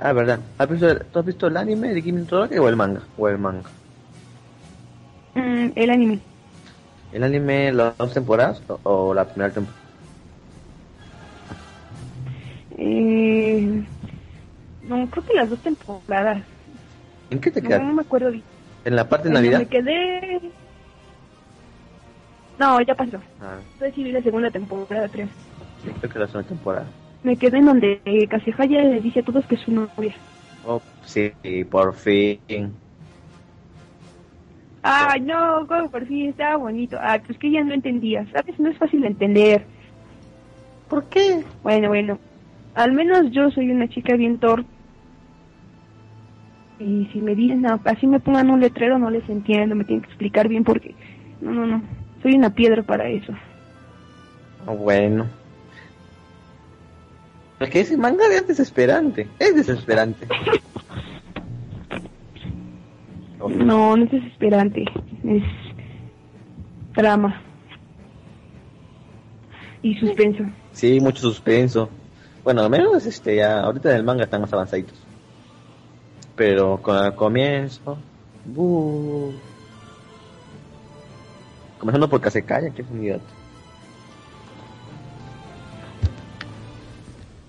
Ah, 0.00 0.12
verdad. 0.12 0.38
¿Has 0.56 0.70
visto, 0.70 0.96
¿Tú 1.12 1.18
has 1.18 1.24
visto 1.26 1.46
el 1.48 1.56
anime 1.56 1.92
de 1.92 2.00
Kimi 2.02 2.20
no 2.20 2.26
Todoke 2.26 2.58
o 2.60 2.68
el 2.68 2.76
manga? 2.76 3.02
O 3.18 3.28
el 3.28 3.38
manga. 3.38 3.68
Mm, 5.34 5.70
el 5.74 5.90
anime. 5.90 6.20
¿El 7.12 7.24
anime 7.24 7.72
las 7.72 7.98
dos 7.98 8.14
temporadas 8.14 8.62
o, 8.68 8.78
o 8.84 9.14
la 9.14 9.24
primera 9.24 9.52
temporada? 9.52 9.80
Eh, 12.78 13.84
no, 14.88 15.06
creo 15.10 15.24
que 15.26 15.34
las 15.34 15.50
dos 15.50 15.58
temporadas. 15.58 16.42
¿En 17.30 17.40
qué 17.40 17.50
te 17.50 17.60
No, 17.60 17.68
quedas? 17.68 17.82
no 17.82 17.92
me 17.94 18.02
acuerdo 18.02 18.30
bien. 18.30 18.44
¿En 18.84 18.96
la 18.96 19.08
parte 19.08 19.28
de 19.28 19.34
Navidad? 19.34 19.58
Me 19.58 19.66
quedé... 19.66 20.40
No, 22.58 22.80
ya 22.82 22.94
pasó. 22.94 23.18
Ah, 23.40 23.56
vi 23.96 24.12
la 24.12 24.22
segunda 24.22 24.50
temporada, 24.50 25.08
creo. 25.08 25.28
sí, 25.82 25.90
creo 25.98 26.12
que 26.12 26.18
la 26.18 26.26
segunda 26.26 26.48
temporada. 26.48 26.86
Me 27.22 27.36
quedé 27.36 27.58
en 27.58 27.66
donde 27.66 28.00
eh, 28.04 28.26
Kasehaya 28.26 28.82
le 28.82 29.00
dice 29.00 29.20
a 29.20 29.22
todos 29.22 29.46
que 29.46 29.54
es 29.54 29.60
su 29.62 29.72
novia. 29.72 30.14
Oh, 30.66 30.80
sí, 31.04 31.32
por 31.70 31.94
fin. 31.94 32.38
Ay, 34.82 35.20
no, 35.20 35.66
como 35.66 35.90
por 35.90 36.06
fin 36.06 36.30
estaba 36.30 36.56
bonito. 36.56 36.98
Ah, 37.00 37.18
pues 37.24 37.38
que 37.38 37.50
ya 37.50 37.62
no 37.62 37.74
entendía. 37.74 38.26
¿Sabes? 38.32 38.58
No 38.58 38.70
es 38.70 38.78
fácil 38.78 39.02
de 39.02 39.08
entender. 39.08 39.64
¿Por 40.88 41.04
qué? 41.04 41.44
Bueno, 41.62 41.88
bueno. 41.88 42.18
Al 42.74 42.92
menos 42.92 43.30
yo 43.30 43.50
soy 43.50 43.70
una 43.70 43.88
chica 43.88 44.16
bien 44.16 44.38
torpe. 44.38 44.68
Y 46.80 47.06
si 47.12 47.20
me 47.20 47.34
dicen, 47.34 47.62
no, 47.62 47.78
así 47.84 48.06
me 48.06 48.20
pongan 48.20 48.50
un 48.50 48.60
letrero, 48.60 48.98
no 48.98 49.10
les 49.10 49.28
entiendo. 49.28 49.76
Me 49.76 49.84
tienen 49.84 50.02
que 50.02 50.08
explicar 50.08 50.48
bien 50.48 50.64
porque... 50.64 50.94
No, 51.40 51.52
no, 51.52 51.66
no. 51.66 51.82
Soy 52.22 52.34
una 52.34 52.54
piedra 52.54 52.82
para 52.82 53.08
eso. 53.08 53.34
Oh, 54.66 54.74
bueno. 54.74 55.26
Es 57.60 57.68
que 57.68 57.80
ese 57.80 57.96
manga 57.98 58.24
es 58.32 58.46
desesperante. 58.46 59.28
Es 59.38 59.54
desesperante. 59.54 60.26
No, 63.48 63.96
no 63.96 64.04
es 64.04 64.10
desesperante. 64.10 64.84
Es 65.24 65.42
drama. 66.94 67.40
Y 69.82 69.94
suspenso. 69.94 70.44
Sí, 70.72 71.00
mucho 71.00 71.22
suspenso. 71.22 71.88
Bueno, 72.44 72.62
al 72.62 72.70
menos 72.70 73.06
este 73.06 73.36
ya 73.36 73.60
ahorita 73.60 73.88
del 73.88 74.04
manga 74.04 74.24
están 74.24 74.42
más 74.42 74.52
avanzaditos. 74.52 75.09
Pero 76.40 76.80
con 76.80 76.96
el 76.96 77.14
comienzo, 77.14 77.98
buh. 78.46 79.30
comenzando 81.78 82.08
por 82.08 82.22
que 82.22 82.30
se 82.30 82.42
calla, 82.46 82.70
que 82.70 82.80
es 82.80 82.88
un 82.90 83.02
idiota. 83.02 83.22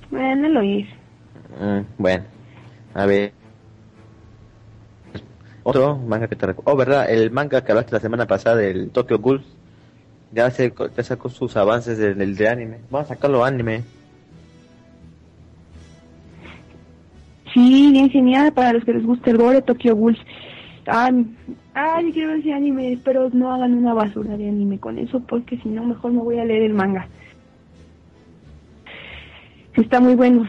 Bueno, 0.10 0.50
lo 0.50 0.60
es. 0.60 0.88
Mm, 1.58 1.86
bueno, 1.98 2.26
a 2.94 3.06
ver. 3.06 3.32
Otro 5.64 5.96
manga 5.96 6.28
que 6.28 6.36
te 6.36 6.48
recuerdo. 6.48 6.74
Oh, 6.74 6.76
verdad, 6.76 7.10
el 7.10 7.32
manga 7.32 7.64
que 7.64 7.72
hablaste 7.72 7.94
la 7.94 8.02
semana 8.02 8.28
pasada 8.28 8.58
del 8.58 8.90
Tokyo 8.90 9.20
Ghoul. 9.20 9.42
Ya, 10.34 10.52
se, 10.52 10.74
ya 10.98 11.04
sacó 11.04 11.30
sus 11.30 11.56
avances 11.56 11.98
del, 11.98 12.18
del 12.18 12.36
de 12.36 12.50
anime. 12.50 12.80
Vamos 12.90 13.10
a 13.10 13.14
sacarlo 13.16 13.46
anime. 13.46 13.86
Sí, 17.54 17.92
bien 17.92 18.10
genial 18.10 18.54
para 18.54 18.74
los 18.74 18.84
que 18.84 18.94
les 18.94 19.06
gusta 19.06 19.32
el 19.32 19.38
gore, 19.38 19.62
Tokyo 19.62 19.96
Ghouls. 19.96 20.20
Ay, 20.86 21.26
ay, 21.74 22.12
quiero 22.12 22.30
ver 22.30 22.40
ese 22.40 22.54
anime, 22.54 22.94
espero 22.94 23.30
no 23.32 23.54
hagan 23.54 23.74
una 23.74 23.94
basura 23.94 24.38
de 24.38 24.48
anime 24.48 24.80
con 24.80 24.98
eso, 24.98 25.20
porque 25.22 25.58
si 25.58 25.70
no, 25.70 25.84
mejor 25.84 26.12
me 26.12 26.22
voy 26.22 26.40
a 26.40 26.46
leer 26.46 26.64
el 26.64 26.74
manga. 26.74 27.08
Está 29.76 30.00
muy 30.00 30.16
bueno. 30.16 30.48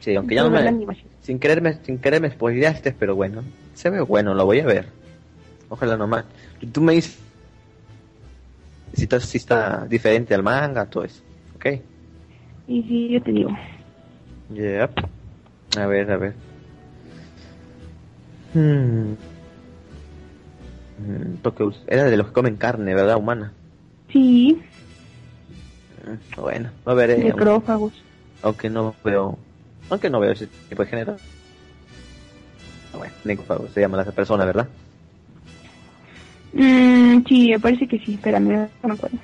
Sí, 0.00 0.14
aunque 0.16 0.34
ya 0.34 0.44
no 0.44 0.50
me... 0.50 0.96
Sin 1.20 1.38
quererme, 1.38 1.74
sin 1.82 1.98
quererme 1.98 2.30
spoileaste, 2.30 2.92
pero 2.92 3.14
bueno. 3.14 3.42
Se 3.74 3.90
ve 3.90 4.00
bueno, 4.00 4.34
lo 4.34 4.46
voy 4.46 4.60
a 4.60 4.66
ver. 4.66 4.86
Ojalá 5.68 5.96
nomás. 5.96 6.24
Tú 6.72 6.80
me 6.80 6.94
dices 6.94 7.18
si 8.92 9.04
está, 9.04 9.20
si 9.20 9.38
está 9.38 9.86
diferente 9.86 10.34
al 10.34 10.42
manga, 10.42 10.86
todo 10.86 11.04
eso. 11.04 11.22
¿Ok? 11.54 11.66
Y 12.66 12.82
sí, 12.82 13.08
yo 13.08 13.22
te 13.22 13.32
digo. 13.32 13.50
Yep. 14.54 15.19
A 15.76 15.86
ver, 15.86 16.10
a 16.12 16.16
ver. 16.16 16.36
Hmm. 18.52 19.14
Tokyo 21.42 21.72
era 21.88 22.04
de 22.04 22.16
los 22.16 22.28
que 22.28 22.32
comen 22.32 22.56
carne, 22.56 22.94
¿verdad? 22.94 23.16
Humana. 23.16 23.54
Sí, 24.12 24.60
Mm, 25.88 26.16
Bueno, 26.40 26.72
a 26.84 26.94
ver, 26.94 27.10
eh, 27.10 27.22
necrófagos. 27.24 27.94
aunque 28.42 28.70
no 28.70 28.98
veo, 29.04 29.38
aunque 29.88 30.10
no 30.10 30.20
veo 30.20 30.32
ese 30.32 30.48
tipo 30.68 30.82
de 30.82 30.88
género. 30.90 31.22
Bueno, 32.92 33.14
necrófago 33.24 33.68
se 33.68 33.80
llama 33.80 33.96
la 33.96 34.12
persona, 34.12 34.44
¿verdad? 34.44 34.70
Mm, 36.52 37.24
sí, 37.28 37.50
me 37.50 37.60
parece 37.60 37.86
que 37.88 37.98
sí, 37.98 38.14
espérame, 38.14 38.48
no 38.82 38.88
me 38.88 38.94
acuerdo. 38.94 39.18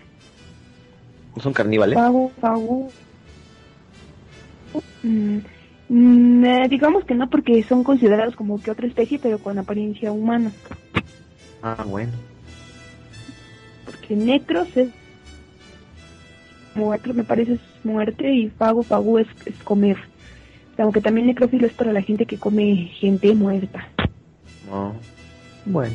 Son 1.42 1.52
caníbales. 1.54 1.96
Fago, 1.96 2.34
fago. 2.40 2.94
Mm, 5.02 5.40
mm, 5.88 6.44
eh, 6.44 6.68
digamos 6.68 7.04
que 7.04 7.14
no, 7.14 7.28
porque 7.28 7.62
son 7.62 7.84
considerados 7.84 8.36
como 8.36 8.60
que 8.60 8.70
otra 8.70 8.86
especie, 8.86 9.18
pero 9.18 9.38
con 9.38 9.58
apariencia 9.58 10.12
humana. 10.12 10.52
Ah, 11.62 11.84
bueno. 11.86 12.12
Porque 13.84 14.16
necros 14.16 14.68
es 14.76 14.88
muerte, 16.74 17.12
me 17.12 17.24
parece 17.24 17.54
es 17.54 17.60
muerte, 17.84 18.32
y 18.32 18.50
fago, 18.50 18.82
fago 18.82 19.18
es, 19.18 19.28
es 19.46 19.56
comer. 19.62 19.96
Aunque 20.78 21.00
también 21.00 21.26
necrófilo 21.26 21.66
es 21.66 21.72
para 21.72 21.92
la 21.92 22.02
gente 22.02 22.26
que 22.26 22.38
come 22.38 22.90
gente 23.00 23.34
muerta. 23.34 23.88
No. 24.68 24.94
Bueno. 25.64 25.94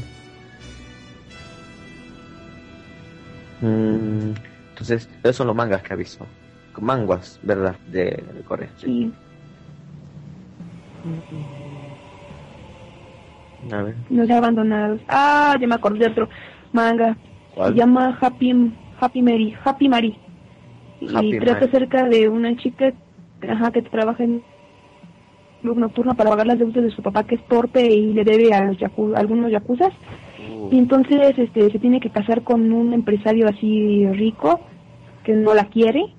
Mm, 3.62 4.34
entonces, 4.72 5.08
esos 5.24 5.36
son 5.36 5.48
los 5.48 5.56
mangas 5.56 5.84
que 5.84 5.94
ha 5.94 5.96
visto. 5.96 6.26
Manguas, 6.80 7.40
¿verdad? 7.44 7.76
De, 7.92 8.06
de 8.34 8.42
Corea. 8.46 8.70
Sí. 8.78 9.12
A 13.72 13.82
ver. 13.84 13.96
No 14.10 14.26
sé, 14.26 14.34
abandonados. 14.34 15.02
Ah, 15.08 15.56
ya 15.60 15.68
me 15.68 15.76
acordé 15.76 16.00
de 16.00 16.12
otro 16.12 16.30
manga. 16.74 17.16
¿Cuál? 17.56 17.74
Se 17.74 17.80
llama 17.80 18.18
Happy, 18.20 18.74
Happy 19.00 19.22
Mary. 19.22 19.56
Happy 19.64 19.90
Mary. 19.90 20.18
Y 21.00 21.16
Happy 21.16 21.40
trata 21.40 21.54
Mary. 21.54 21.66
acerca 21.68 22.04
de 22.10 22.30
una 22.30 22.56
chica 22.58 22.92
ajá, 23.48 23.72
que 23.72 23.82
trabaja 23.82 24.24
en 24.24 24.42
club 25.62 25.78
nocturno 25.78 26.16
para 26.16 26.30
pagar 26.32 26.48
las 26.48 26.58
deudas 26.60 26.84
de 26.84 26.90
su 26.92 27.02
papá 27.04 27.24
que 27.24 27.36
es 27.36 27.44
torpe 27.48 27.86
y 27.86 28.14
le 28.14 28.24
debe 28.24 28.52
a 28.54 28.66
los 28.66 28.78
yaku- 28.78 29.16
a 29.16 29.20
algunos 29.20 29.52
yakuzas. 29.52 29.94
Y 30.72 30.78
entonces 30.78 31.38
este, 31.38 31.70
se 31.72 31.80
tiene 31.80 32.00
que 32.00 32.10
casar 32.10 32.42
con 32.44 32.72
un 32.72 32.94
empresario 32.94 33.48
así 33.48 34.08
rico 34.14 34.60
que 35.24 35.34
no 35.34 35.54
la 35.54 35.66
quiere. 35.66 36.16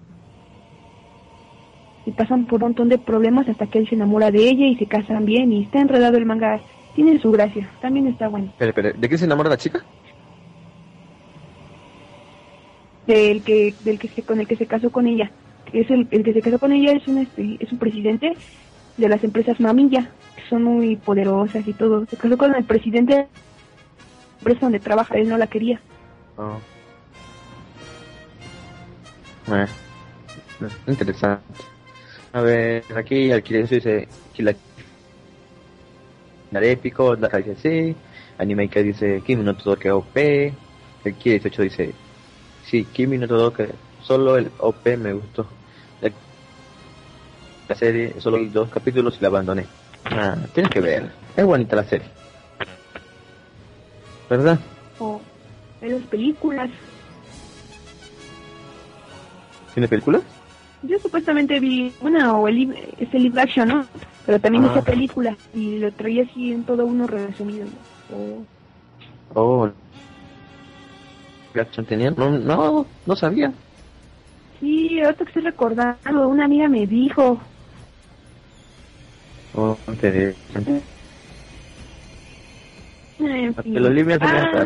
Y 2.05 2.13
pasan 2.13 2.47
por 2.47 2.63
un 2.63 2.71
montón 2.71 2.89
de 2.89 2.99
problemas 2.99 3.49
hasta 3.49 3.67
que 3.67 3.79
él 3.79 3.89
se 3.89 3.95
enamora 3.95 4.31
de 4.31 4.49
ella 4.49 4.67
y 4.67 4.77
se 4.77 4.87
casan 4.87 5.25
bien 5.25 5.53
y 5.53 5.65
está 5.65 5.81
enredado 5.81 6.17
el 6.17 6.27
manga. 6.27 6.61
Tiene 6.95 7.19
su 7.21 7.31
gracia, 7.31 7.69
también 7.81 8.07
está 8.07 8.29
bueno. 8.29 8.53
¿de 8.59 9.09
qué 9.09 9.19
se 9.19 9.25
enamora 9.25 9.49
la 9.49 9.57
chica? 9.57 9.83
Del 13.07 13.43
que, 13.43 13.75
del 13.85 13.99
que 13.99 14.09
se, 14.09 14.23
con 14.23 14.41
el 14.41 14.47
que 14.47 14.57
se 14.57 14.67
casó 14.67 14.91
con 14.91 15.07
ella. 15.07 15.31
Es 15.73 15.91
el, 15.91 16.07
el 16.11 16.23
que 16.23 16.35
se 16.35 16.43
casó 16.43 16.59
con 16.59 16.73
ella 16.73 16.93
es 16.93 17.07
un, 17.09 17.19
este, 17.19 17.57
es 17.61 17.73
un 17.73 17.79
presidente 17.79 18.37
de 18.97 19.09
las 19.09 19.25
empresas 19.25 19.59
Mamilla, 19.61 20.11
que 20.37 20.43
son 20.49 20.65
muy 20.65 20.97
poderosas 20.97 21.67
y 21.67 21.73
todo. 21.73 22.05
Se 22.07 22.17
casó 22.17 22.37
con 22.37 22.55
el 22.55 22.65
presidente 22.65 23.15
de 23.15 23.21
la 23.21 23.29
empresa 24.39 24.61
donde 24.61 24.81
trabaja, 24.81 25.15
él 25.15 25.29
no 25.29 25.39
la 25.39 25.47
quería. 25.47 25.81
Oh. 26.37 26.59
Eh, 29.49 29.67
interesante. 30.87 31.43
A 32.35 32.41
ver, 32.41 32.85
aquí 32.97 33.31
Alquiler 33.31 33.69
dice 33.69 34.09
que 34.33 34.43
la 34.43 34.55
épico, 36.61 37.15
la 37.15 37.29
dice 37.29 37.57
sí, 37.57 37.97
Animeika 38.39 38.81
dice 38.81 39.23
Kimi 39.25 39.43
no 39.43 39.55
todo 39.55 39.77
que 39.77 39.91
OP, 39.91 40.17
el 40.17 41.15
Kira 41.15 41.35
18 41.35 41.63
dice 41.63 41.95
sí, 42.65 42.85
Kimi 42.85 43.19
no 43.19 43.29
todo 43.29 43.53
que 43.53 43.69
solo 44.03 44.39
el 44.39 44.51
OP 44.59 44.97
me 44.97 45.13
gustó. 45.13 45.47
La, 47.69 47.75
serie 47.75 48.21
solo 48.21 48.39
vi 48.39 48.49
dos 48.49 48.69
capítulos 48.71 49.17
y 49.19 49.23
la 49.23 49.29
abandoné. 49.29 49.67
Ah, 50.05 50.37
tienes 50.55 50.71
que 50.71 50.81
ver, 50.81 51.11
es 51.37 51.45
bonita 51.45 51.77
la 51.77 51.85
serie. 51.85 52.09
¿Verdad? 54.29 54.59
O 54.99 55.21
en 55.81 55.93
las 55.99 56.07
películas. 56.09 56.71
¿Tiene 59.75 59.89
películas? 59.89 60.23
Yo 60.85 60.99
supuestamente 60.99 61.61
vi 61.61 61.93
una 62.01 62.33
o 62.37 62.49
el 62.49 62.57
live, 62.57 62.95
es 62.99 63.13
el 63.15 63.25
live 63.25 63.41
action, 63.41 63.69
¿no? 63.69 63.87
Pero 64.27 64.41
también 64.41 64.65
Ah. 64.65 64.73
esa 64.73 64.83
película 64.83 65.37
y 65.55 65.79
lo 65.79 65.93
traía 65.93 66.25
así 66.25 66.53
en 66.53 66.65
todo 66.65 66.85
uno 66.87 67.07
resumido. 67.07 67.67
¿no? 68.11 68.47
Oh. 69.35 69.71
Reaction 71.55 71.87
tenía? 71.87 72.11
No, 72.11 72.31
no, 72.31 72.87
no 73.07 73.17
sabía. 73.17 73.53
Sí, 74.59 75.01
ahorita 75.01 75.25
que 75.25 75.31
estoy 75.31 75.43
recordando, 75.43 76.29
una 76.29 76.45
amiga 76.45 76.69
me 76.69 76.87
dijo, 76.87 77.41
Oh, 79.55 79.77
interesante. 79.89 80.83
en 83.19 83.55
fin. 83.55 83.83
Los 83.83 83.93
libros 83.93 84.19
Ah, 84.23 84.65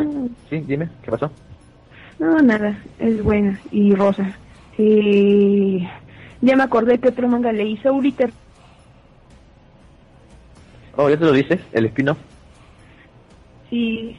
Sí, 0.48 0.60
dime, 0.60 0.88
¿qué 1.02 1.10
pasó? 1.10 1.30
No, 2.18 2.40
nada, 2.40 2.82
es 2.98 3.22
buena 3.22 3.60
y 3.70 3.94
rosa. 3.94 4.38
Eh, 4.78 5.88
ya 6.40 6.56
me 6.56 6.62
acordé 6.62 6.98
que 6.98 7.08
otro 7.08 7.28
manga 7.28 7.52
leí, 7.52 7.76
Soul 7.78 8.06
Eater. 8.06 8.30
Oh, 10.96 11.10
ya 11.10 11.16
te 11.16 11.24
lo 11.24 11.32
dices, 11.32 11.60
el 11.72 11.86
spin-off. 11.86 12.18
Sí, 13.68 14.16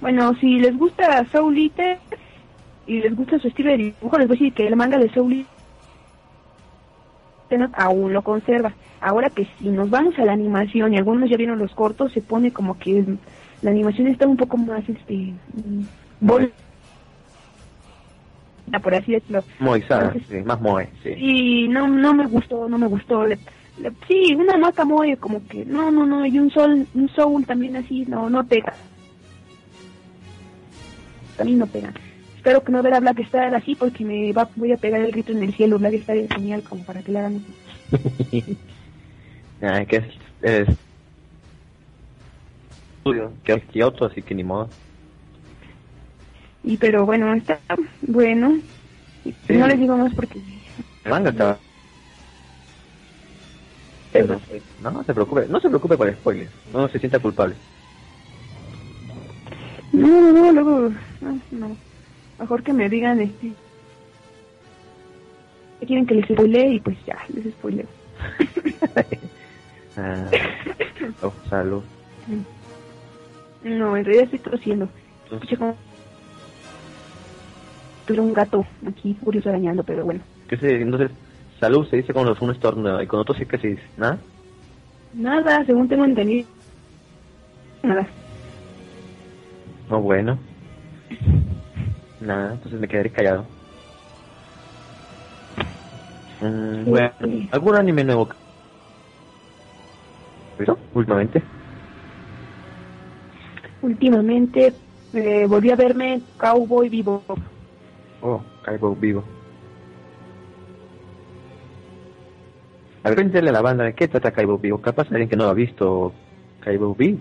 bueno, 0.00 0.34
si 0.40 0.58
les 0.58 0.76
gusta 0.76 1.26
Soul 1.30 1.58
Eater 1.58 1.98
y 2.86 3.00
les 3.00 3.14
gusta 3.14 3.38
su 3.38 3.48
estilo 3.48 3.70
de 3.70 3.78
dibujo, 3.78 4.18
les 4.18 4.28
voy 4.28 4.36
a 4.36 4.38
decir 4.38 4.52
que 4.52 4.66
el 4.66 4.76
manga 4.76 4.98
de 4.98 5.10
Soul 5.10 5.46
Eater 7.50 7.68
aún 7.74 8.12
lo 8.12 8.22
conserva. 8.22 8.72
Ahora 9.00 9.30
que 9.30 9.46
si 9.58 9.68
nos 9.68 9.90
vamos 9.90 10.18
a 10.18 10.24
la 10.24 10.32
animación 10.32 10.94
y 10.94 10.96
algunos 10.96 11.28
ya 11.28 11.36
vieron 11.36 11.58
los 11.58 11.74
cortos, 11.74 12.12
se 12.12 12.22
pone 12.22 12.52
como 12.52 12.78
que 12.78 13.04
la 13.62 13.70
animación 13.70 14.08
está 14.08 14.26
un 14.26 14.36
poco 14.36 14.56
más, 14.56 14.88
este, 14.88 15.34
por 18.82 18.94
así 18.94 19.12
decirlo. 19.12 19.44
Entonces- 20.04 20.28
sí, 20.28 20.36
más 20.44 20.60
Moe, 20.60 20.88
sí. 21.02 21.10
Y 21.16 21.68
no, 21.68 21.86
no 21.88 22.14
me 22.14 22.26
gustó, 22.26 22.68
no 22.68 22.78
me 22.78 22.86
gustó. 22.86 23.26
Le- 23.26 23.38
le- 23.80 23.92
sí, 24.08 24.34
una 24.34 24.56
maca 24.56 24.84
muy 24.84 25.16
como 25.16 25.46
que, 25.46 25.64
no, 25.64 25.90
no, 25.90 26.06
no, 26.06 26.24
y 26.26 26.38
un 26.38 26.50
sol, 26.50 26.86
un 26.94 27.08
soul 27.10 27.44
también 27.46 27.76
así, 27.76 28.04
no, 28.06 28.28
no 28.30 28.44
pega. 28.46 28.72
También 31.36 31.58
no 31.58 31.66
pega. 31.66 31.92
Espero 32.36 32.62
que 32.62 32.72
no 32.72 32.82
ver 32.82 32.94
a 32.94 33.00
Black 33.00 33.20
Star 33.20 33.54
así 33.54 33.74
porque 33.74 34.04
me 34.04 34.32
va, 34.32 34.48
voy 34.56 34.70
a 34.72 34.76
pegar 34.76 35.00
el 35.00 35.10
grito 35.12 35.32
en 35.32 35.42
el 35.42 35.54
cielo. 35.54 35.78
Black 35.78 35.94
Star 35.94 36.16
es 36.16 36.28
genial 36.28 36.62
como 36.62 36.84
para 36.84 37.02
que 37.02 37.10
le 37.12 37.18
hagan. 37.18 37.44
Ah, 39.62 39.84
que 39.88 39.96
es, 39.96 40.04
es 40.42 40.68
estudio, 42.98 43.32
que 43.44 43.54
es 43.54 43.64
Kyoto, 43.64 44.04
así 44.06 44.22
que 44.22 44.34
ni 44.34 44.44
modo. 44.44 44.68
Y 46.64 46.78
pero 46.78 47.04
bueno, 47.04 47.32
está 47.34 47.62
bueno. 48.02 48.60
Sí. 49.24 49.54
No 49.54 49.68
les 49.68 49.78
digo 49.78 49.96
más 49.96 50.14
porque... 50.14 50.40
Manga 51.04 51.30
estaba... 51.30 51.60
Pero- 54.10 54.40
No, 54.78 54.90
no 54.90 55.04
se 55.04 55.12
preocupe, 55.14 55.46
no 55.48 55.60
se 55.60 55.68
preocupe 55.68 55.96
por 55.96 56.12
spoilers, 56.14 56.52
no 56.72 56.88
se 56.88 56.98
sienta 56.98 57.18
culpable. 57.20 57.56
No, 59.92 60.08
no, 60.08 60.32
no, 60.32 60.52
luego... 60.52 60.90
No, 61.20 61.40
no. 61.50 61.76
Mejor 62.38 62.62
que 62.62 62.72
me 62.72 62.88
digan 62.88 63.20
este... 63.20 63.54
que 65.80 65.86
quieren 65.86 66.06
que 66.06 66.14
les 66.14 66.26
spoilee 66.26 66.74
y 66.74 66.80
pues 66.80 66.96
ya, 67.06 67.18
les 67.28 67.52
spoileo. 67.54 67.88
Ah, 69.96 70.28
oh, 71.22 71.32
salud. 71.48 71.84
No, 73.60 73.96
en 73.96 74.04
realidad 74.04 74.24
estoy 74.24 74.40
tosiendo. 74.40 74.88
Escuché 75.30 75.56
como... 75.56 75.78
Tuve 78.04 78.20
un 78.20 78.32
gato 78.32 78.64
aquí 78.86 79.14
curioso 79.16 79.48
arañando, 79.48 79.82
pero 79.84 80.04
bueno. 80.04 80.24
¿qué 80.46 80.56
se, 80.58 80.80
entonces, 80.80 81.10
salud 81.58 81.86
se 81.88 81.96
dice 81.96 82.12
cuando 82.12 82.36
uno 82.40 82.52
estornuda 82.52 83.02
y 83.02 83.06
cuando 83.06 83.24
tose, 83.24 83.46
¿qué 83.46 83.58
se 83.58 83.68
dice? 83.68 83.82
¿Nada? 83.96 84.22
Nada, 85.12 85.64
según 85.64 85.88
tengo 85.88 86.04
entendido. 86.04 86.48
Nada. 87.82 88.08
No, 89.88 90.00
bueno. 90.02 90.38
Nada, 92.20 92.54
entonces 92.54 92.80
me 92.80 92.88
quedaré 92.88 93.10
callado. 93.12 93.48
Mm, 96.40 96.84
Sí. 96.84 96.90
bueno, 96.90 97.10
¿algún 97.52 97.76
anime 97.76 98.04
nuevo? 98.04 98.28
que- 98.28 98.36
¿Visto 100.58 100.78
últimamente? 100.94 101.42
Últimamente 103.82 104.74
eh, 105.12 105.46
volví 105.46 105.70
a 105.70 105.76
verme 105.76 106.22
Cowboy 106.36 106.88
Vivo. 106.88 107.24
Oh, 108.26 108.40
Caibo 108.62 108.96
Vivo. 108.96 109.22
A 113.02 113.10
ver, 113.10 113.16
cuéntale 113.16 113.50
a 113.50 113.52
la 113.52 113.60
banda 113.60 113.84
de 113.84 113.92
qué 113.92 114.08
trata 114.08 114.30
Caibo 114.30 114.56
Vivo. 114.56 114.80
Capaz 114.80 115.10
alguien 115.10 115.28
que 115.28 115.36
no 115.36 115.44
lo 115.44 115.50
ha 115.50 115.54
visto 115.54 116.10
Caibo 116.60 116.94
Vivo. 116.94 117.18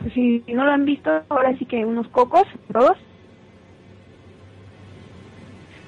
Pues 0.00 0.12
si 0.12 0.42
no 0.48 0.64
lo 0.64 0.72
han 0.72 0.84
visto, 0.84 1.22
ahora 1.28 1.56
sí 1.56 1.64
que 1.64 1.84
unos 1.84 2.08
cocos, 2.08 2.42
todos. 2.72 2.98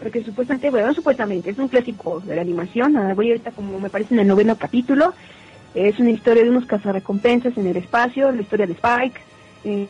Porque 0.00 0.22
supuestamente, 0.22 0.70
bueno, 0.70 0.86
no 0.86 0.94
supuestamente, 0.94 1.50
es 1.50 1.58
un 1.58 1.66
clásico 1.66 2.20
de 2.20 2.36
la 2.36 2.42
animación. 2.42 2.94
Voy 3.16 3.30
ahorita 3.30 3.50
como 3.50 3.80
me 3.80 3.90
parece 3.90 4.14
en 4.14 4.20
el 4.20 4.28
noveno 4.28 4.56
capítulo. 4.56 5.14
Es 5.74 5.98
una 5.98 6.10
historia 6.10 6.44
de 6.44 6.50
unos 6.50 6.66
cazarrecompensas 6.66 7.58
en 7.58 7.66
el 7.66 7.76
espacio, 7.76 8.30
la 8.30 8.40
historia 8.40 8.68
de 8.68 8.74
Spike. 8.74 9.20
eh, 9.64 9.88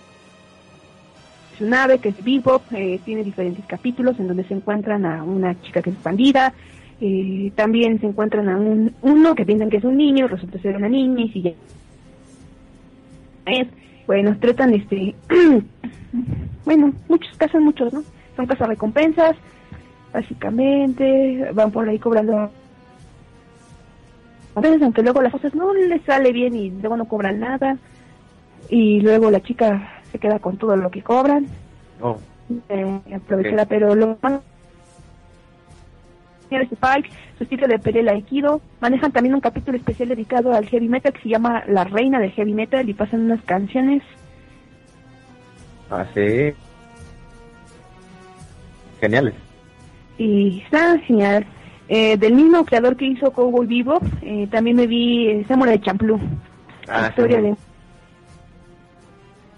su 1.57 1.67
nave, 1.67 1.99
que 1.99 2.11
es 2.11 2.25
Bebop, 2.25 2.63
eh, 2.73 3.01
tiene 3.05 3.25
diferentes 3.25 3.65
capítulos 3.67 4.19
en 4.19 4.29
donde 4.29 4.45
se 4.45 4.55
encuentran 4.55 5.05
a 5.05 5.23
una 5.23 5.61
chica 5.63 5.83
que 5.83 5.91
es 5.91 5.97
expandida. 5.97 6.53
eh, 7.01 7.53
también 7.55 8.01
se 8.01 8.07
encuentran 8.07 8.49
a 8.49 8.57
un, 8.57 8.95
uno 9.03 9.35
que 9.35 9.45
piensan 9.45 9.69
que 9.69 9.77
es 9.77 9.85
un 9.85 9.97
niño, 9.97 10.29
resulta 10.29 10.59
ser 10.61 10.77
una 10.77 10.89
niña 10.89 11.25
y 11.25 11.29
si 11.31 11.43
ya 11.43 11.53
bueno, 14.07 14.37
tratan 14.39 14.75
este, 14.75 15.15
bueno, 16.65 16.93
muchos 17.09 17.37
casos, 17.37 17.61
muchos, 17.61 17.93
¿no? 17.93 18.03
Son 18.37 18.47
recompensas, 18.47 19.37
básicamente, 20.13 21.51
van 21.55 21.71
por 21.71 21.89
ahí 21.89 21.99
cobrando 21.99 22.51
a 24.55 24.61
veces 24.61 24.81
aunque 24.83 25.03
luego 25.03 25.21
las 25.21 25.33
cosas 25.33 25.55
no 25.55 25.73
les 25.75 26.03
sale 26.05 26.33
bien 26.33 26.57
y 26.57 26.71
luego 26.71 26.97
no 26.97 27.05
cobran 27.07 27.41
nada 27.41 27.77
y 28.71 29.01
luego 29.01 29.31
la 29.31 29.43
chica 29.43 29.96
se 30.13 30.19
queda 30.19 30.39
con 30.39 30.57
todo 30.57 30.77
lo 30.77 30.91
que 30.91 31.03
cobran 31.03 31.47
Oh, 32.01 32.19
eh, 32.69 33.01
aprovechará 33.15 33.65
pero 33.65 33.95
lo 33.95 34.19
Spike, 36.51 37.11
su 37.39 37.45
estilo 37.45 37.67
de 37.67 37.79
pelea 37.79 38.13
Aikido. 38.13 38.61
Manejan 38.81 39.13
también 39.13 39.35
un 39.35 39.41
capítulo 39.41 39.77
especial 39.77 40.11
dedicado 40.11 40.53
al 40.53 40.67
heavy 40.67 40.89
metal 40.89 41.13
que 41.13 41.23
se 41.23 41.29
llama 41.29 41.65
La 41.67 41.85
Reina 41.85 42.21
del 42.21 42.31
Heavy 42.31 42.55
Metal 42.55 42.89
y 42.89 42.95
pasan 42.95 43.23
unas 43.23 43.43
canciones. 43.43 44.03
Ah, 45.91 46.07
sí. 46.15 46.53
Geniales. 49.01 49.35
Y 50.19 50.61
está 50.61 50.99
genial. 51.01 51.47
Eh, 51.89 52.17
del 52.17 52.35
mismo 52.35 52.65
creador 52.65 52.97
que 52.97 53.07
hizo 53.07 53.33
Cowboy 53.33 53.67
Bebop, 53.67 54.03
eh, 54.23 54.49
también 54.51 54.77
me 54.77 54.87
vi 54.87 55.29
eh, 55.29 55.45
Samurai 55.47 55.79
Champloo. 55.81 56.19
Ah, 56.89 57.09
historia 57.09 57.39
sí. 57.39 57.43
de... 57.43 57.57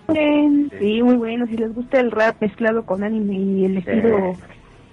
Bien, 0.08 0.70
Sí, 0.78 1.02
muy 1.02 1.16
bueno. 1.16 1.46
Si 1.46 1.56
les 1.56 1.74
gusta 1.74 2.00
el 2.00 2.10
rap 2.10 2.40
mezclado 2.40 2.84
con 2.84 3.04
anime 3.04 3.34
y 3.34 3.64
el 3.66 3.76
estilo 3.78 4.34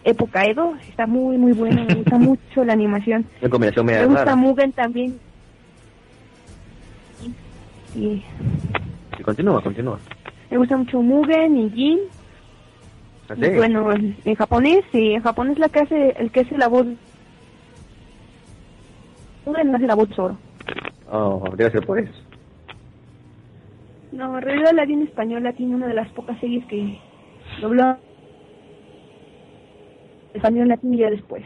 época 0.03 0.45
Edo, 0.45 0.75
está 0.87 1.07
muy, 1.07 1.37
muy 1.37 1.53
bueno. 1.53 1.83
Me 1.87 1.95
gusta 1.95 2.17
mucho 2.19 2.63
la 2.63 2.73
animación. 2.73 3.25
Una 3.41 3.49
combinación 3.49 3.85
Me 3.85 4.05
gusta 4.05 4.25
rara. 4.25 4.35
Mugen 4.35 4.71
también. 4.73 5.17
Y 7.95 8.21
Sí, 9.15 9.23
continúa, 9.23 9.61
continúa. 9.63 9.97
me 10.51 10.57
gusta 10.57 10.75
mucho 10.77 11.01
Mugen 11.01 11.57
y 11.57 11.69
Jin. 11.69 11.99
Así. 13.29 13.41
Y 13.45 13.55
bueno, 13.55 13.91
en, 13.93 14.35
japonés, 14.35 14.83
sí, 14.91 15.13
en 15.13 15.21
japonés 15.23 15.57
la 15.57 15.69
que 15.69 15.79
hace, 15.79 16.09
el 16.19 16.29
que 16.29 16.41
hace 16.41 16.57
la 16.57 16.67
voz. 16.67 16.85
Mugen 19.45 19.73
hace 19.75 19.87
la 19.87 19.95
voz 19.95 20.09
Zoro. 20.15 20.37
Oh, 21.09 21.43
ser 21.57 21.85
por 21.85 21.99
eso. 21.99 22.11
No, 24.15 24.37
en 24.37 24.43
realidad 24.43 24.71
la 24.73 24.85
vi 24.85 24.93
en 24.93 25.01
español, 25.03 25.43
la 25.43 25.51
tiene 25.53 25.75
una 25.75 25.87
de 25.87 25.93
las 25.93 26.09
pocas 26.13 26.39
series 26.39 26.65
que 26.67 27.01
dobló 27.61 27.99
español 30.33 30.73
y 30.83 30.97
ya 30.97 31.09
después. 31.09 31.43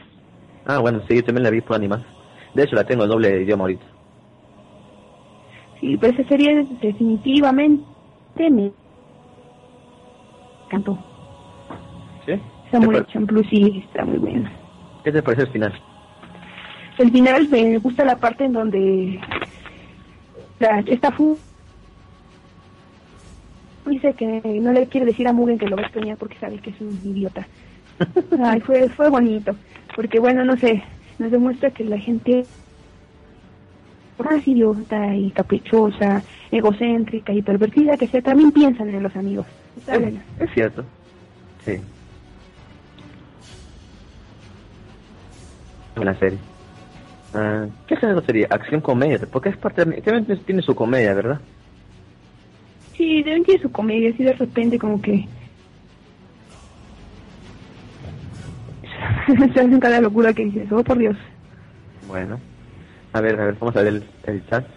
Ah, 0.66 0.78
bueno, 0.78 1.02
sí, 1.08 1.16
yo 1.16 1.24
también 1.24 1.44
la 1.44 1.50
vi 1.50 1.62
por 1.62 1.76
animar. 1.76 2.06
De 2.54 2.64
hecho, 2.64 2.76
la 2.76 2.84
tengo 2.86 3.04
en 3.04 3.10
doble 3.10 3.42
idioma 3.42 3.64
ahorita. 3.64 3.86
Sí, 5.80 5.98
pero 5.98 6.14
esa 6.14 6.28
serie 6.30 6.68
definitivamente 6.70 7.86
me 8.52 8.74
encantó. 10.68 11.00
¿Sí? 12.26 12.34
Samurai 12.70 13.02
¿Qué, 13.02 13.06
te- 13.08 13.14
Champloo 13.14 13.44
sí 13.46 13.84
está 13.84 14.06
muy 14.06 14.18
buena. 14.20 14.52
¿Qué 15.04 15.12
te 15.12 15.24
parece 15.24 15.44
el 15.44 15.52
final? 15.52 15.82
El 17.00 17.12
final 17.12 17.48
me 17.50 17.78
gusta 17.78 18.06
la 18.06 18.18
parte 18.18 18.44
en 18.46 18.54
donde 18.54 19.20
la, 20.60 20.84
esta 20.86 21.12
fu 21.12 21.38
dice 23.90 24.14
que 24.14 24.42
no 24.62 24.72
le 24.72 24.88
quiere 24.88 25.06
decir 25.06 25.28
a 25.28 25.34
Mugen 25.34 25.58
que 25.58 25.68
lo 25.68 25.76
va 25.76 25.84
a 25.84 25.86
extrañar 25.86 26.18
porque 26.18 26.38
sabe 26.40 26.60
que 26.60 26.70
es 26.70 26.82
un 26.82 27.00
idiota. 27.04 27.48
Ay, 28.44 28.62
fue, 28.62 28.90
fue 28.90 29.10
bonito, 29.10 29.56
porque 29.96 30.20
bueno, 30.20 30.46
no 30.46 30.56
sé, 30.58 30.84
nos 31.18 31.32
demuestra 31.32 31.72
que 31.72 31.84
la 31.84 31.98
gente 31.98 32.46
más 34.24 34.48
idiota 34.48 35.16
y 35.16 35.32
caprichosa, 35.32 36.22
egocéntrica 36.52 37.34
y 37.34 37.42
pervertida 37.42 37.98
que 37.98 38.08
sea, 38.08 38.22
también 38.22 38.52
piensan 38.52 38.90
en 38.90 39.04
los 39.04 39.16
amigos. 39.16 39.46
Está 39.78 39.96
Es, 39.96 40.52
cierto. 40.54 40.84
Sí. 41.66 41.80
Una 45.96 46.14
serie. 46.16 46.38
Ah, 47.34 47.68
¿Qué 47.88 47.96
género 47.96 48.22
sería? 48.22 48.48
Acción 48.50 48.82
comedia. 48.82 49.20
Porque 49.32 49.50
es 49.50 49.58
parte 49.58 49.86
de... 49.86 50.02
También 50.02 50.40
tiene 50.46 50.62
su 50.62 50.76
comedia, 50.76 51.14
¿verdad? 51.14 51.40
Sí, 53.00 53.24
deben 53.24 53.46
tener 53.46 53.62
su 53.62 53.72
comedia, 53.72 54.10
así 54.10 54.26
de 54.26 54.34
repente 54.34 54.78
como 54.78 55.02
que... 55.02 55.26
Se 59.54 59.60
hacen 59.62 59.80
cada 59.80 60.02
locura 60.02 60.34
que 60.34 60.44
dices, 60.44 60.70
oh 60.70 60.84
por 60.84 60.98
Dios. 60.98 61.16
Bueno. 62.10 62.38
A 63.14 63.22
ver, 63.22 63.40
a 63.40 63.46
ver, 63.46 63.56
vamos 63.58 63.74
a 63.78 63.84
ver 63.84 63.94
el, 63.94 64.04
el 64.26 64.46
chat. 64.48 64.68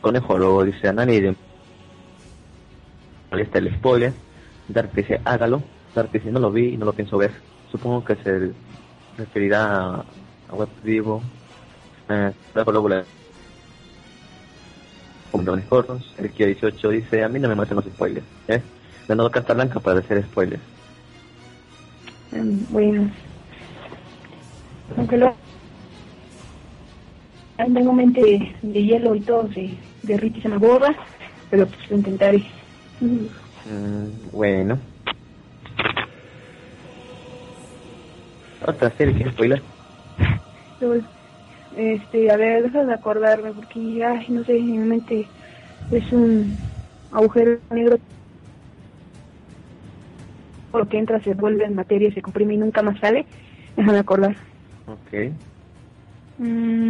Conejo 0.00 0.38
luego 0.38 0.64
dice 0.64 0.88
a 0.88 0.94
nadie 0.94 1.20
le 1.20 1.34
molesta 3.30 3.58
el 3.58 3.74
spoiler. 3.74 4.14
Dark 4.68 4.92
dice 4.94 5.20
hágalo. 5.26 5.62
Dark 5.94 6.10
dice 6.10 6.30
no 6.30 6.40
lo 6.40 6.50
vi 6.50 6.68
y 6.68 6.76
no 6.78 6.86
lo 6.86 6.94
pienso 6.94 7.18
ver. 7.18 7.32
Supongo 7.70 8.02
que 8.02 8.16
se 8.16 8.52
referirá 9.18 9.96
a, 9.96 10.54
Web 10.54 10.70
Vivo. 10.82 11.22
Eh, 12.08 12.32
luego 12.54 12.88
cortos. 15.68 16.14
El 16.18 16.30
Kia 16.30 16.46
18 16.46 16.90
dice 16.90 17.24
a 17.24 17.28
mí 17.28 17.38
no 17.38 17.48
me 17.48 17.54
molestan 17.54 17.76
los 17.76 17.84
spoilers. 17.86 18.26
¿eh? 18.48 18.62
Dado 19.06 19.30
carta 19.30 19.54
blanca 19.54 19.80
para 19.80 20.00
hacer 20.00 20.22
spoilers. 20.24 20.62
Em, 22.32 22.60
bueno. 22.70 23.10
Aunque 24.96 25.16
lo... 25.16 25.34
Tengo 27.56 27.92
mente 27.92 28.20
de, 28.20 28.54
de 28.62 28.84
hielo 28.84 29.14
y 29.14 29.20
todo, 29.20 29.50
se 29.52 29.70
derrite 30.02 30.38
y 30.38 30.42
se 30.42 30.48
me 30.48 30.58
borra, 30.58 30.94
pero 31.50 31.66
pues 31.66 31.90
lo 31.90 31.96
intentaré. 31.96 32.44
Mm. 33.00 33.26
Mm, 33.68 34.30
bueno. 34.32 34.78
Otra 38.64 38.90
serie 38.90 39.14
que 39.14 39.30
spoiler. 39.30 39.62
Este, 41.78 42.28
a 42.28 42.36
ver, 42.36 42.64
deja 42.64 42.84
de 42.84 42.92
acordarme 42.92 43.52
porque, 43.52 44.02
ay, 44.04 44.26
no 44.30 44.42
sé, 44.42 44.58
en 44.58 44.66
mi 44.66 44.78
mente 44.78 45.30
es 45.92 46.12
un 46.12 46.58
agujero 47.12 47.60
negro. 47.70 47.98
Todo 50.72 50.82
lo 50.82 50.88
que 50.88 50.98
entra 50.98 51.22
se 51.22 51.34
vuelve 51.34 51.64
en 51.64 51.76
materia, 51.76 52.12
se 52.12 52.20
comprime 52.20 52.54
y 52.54 52.56
nunca 52.56 52.82
más 52.82 52.98
sale. 52.98 53.26
Déjame 53.76 53.98
acordar. 53.98 54.36
Ok. 54.86 55.14
Mm, 56.38 56.88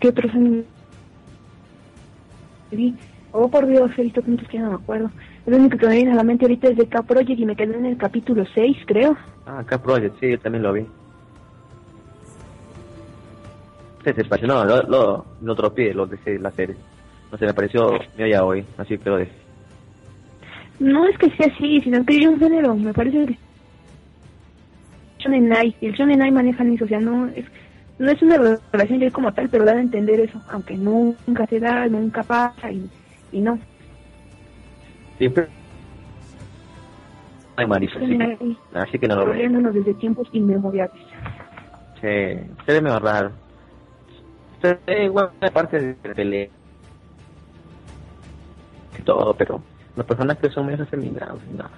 ¿Qué 0.00 0.08
otros 0.08 0.32
vi? 2.70 2.96
Oh, 3.32 3.50
por 3.50 3.66
Dios, 3.66 3.90
he 3.98 4.02
visto 4.02 4.22
tantos 4.22 4.48
que 4.48 4.58
no 4.58 4.70
me 4.70 4.76
acuerdo. 4.76 5.10
El 5.44 5.54
único 5.54 5.76
que 5.76 5.86
me 5.86 5.96
viene 5.96 6.12
a 6.12 6.16
la 6.16 6.24
mente 6.24 6.46
ahorita 6.46 6.68
es 6.68 6.78
de 6.78 6.88
K-Project 6.88 7.38
y 7.38 7.44
me 7.44 7.54
quedé 7.54 7.76
en 7.76 7.84
el 7.84 7.98
capítulo 7.98 8.46
6, 8.54 8.78
creo. 8.86 9.14
Ah, 9.44 9.58
acá 9.58 9.76
Project, 9.76 10.18
sí, 10.20 10.30
yo 10.30 10.38
también 10.38 10.62
lo 10.62 10.72
vi. 10.72 10.86
Se 14.14 14.22
espacio, 14.22 14.46
no, 14.46 14.64
lo, 14.64 14.82
lo, 14.82 15.26
lo 15.42 15.54
tropié, 15.54 15.94
lo 15.94 16.06
dejé 16.06 16.38
la 16.38 16.50
serie. 16.50 16.76
No 17.30 17.38
sé, 17.38 17.46
me 17.46 17.54
pareció 17.54 17.90
ya 18.16 18.44
hoy, 18.44 18.64
así 18.78 18.96
que 18.98 19.10
lo 19.10 19.16
dejé. 19.18 19.32
No 20.80 21.06
es 21.06 21.18
que 21.18 21.30
sea 21.30 21.52
así, 21.52 21.80
sino 21.80 22.04
que 22.04 22.14
hay 22.14 22.26
un 22.26 22.38
género, 22.38 22.74
me 22.74 22.92
parece 22.92 23.26
que 23.26 23.38
Shonen 25.18 25.52
y 25.80 25.86
el 25.86 25.94
Shonen 25.94 26.22
Ai 26.22 26.30
manejan 26.30 26.72
eso, 26.72 26.84
o 26.84 26.88
sea, 26.88 27.00
no 27.00 27.26
es, 27.26 27.44
no 27.98 28.10
es 28.10 28.22
una 28.22 28.58
relación 28.72 29.00
gay 29.00 29.10
como 29.10 29.32
tal, 29.32 29.48
pero 29.48 29.64
dan 29.64 29.78
a 29.78 29.82
entender 29.82 30.20
eso, 30.20 30.40
aunque 30.50 30.76
nunca 30.76 31.46
se 31.46 31.58
da, 31.58 31.86
nunca 31.88 32.22
pasa, 32.22 32.70
y, 32.70 32.88
y 33.32 33.40
no. 33.40 33.58
Siempre 35.18 35.48
hay 37.56 37.66
Marisa, 37.66 37.98
así 37.98 38.56
así 38.72 38.98
que 39.00 39.08
no 39.08 39.16
lo 39.16 39.26
veo. 39.26 39.72
desde 39.72 39.94
tiempos 39.94 40.28
inmemoriales. 40.32 40.94
Sí, 42.00 42.06
se 42.64 42.72
ve 42.72 42.80
medio 42.80 43.00
raro. 43.00 43.32
Se 44.60 44.78
ve 44.86 45.04
igual 45.04 45.30
aparte 45.40 45.78
de 45.78 45.94
pelea. 45.94 46.48
Y 48.98 49.02
todo, 49.02 49.34
pero 49.34 49.62
los 49.96 50.06
personajes 50.06 50.52
son 50.52 50.66
medio 50.66 50.84
afeminados 50.84 51.40
y 51.50 51.56
nada. 51.56 51.70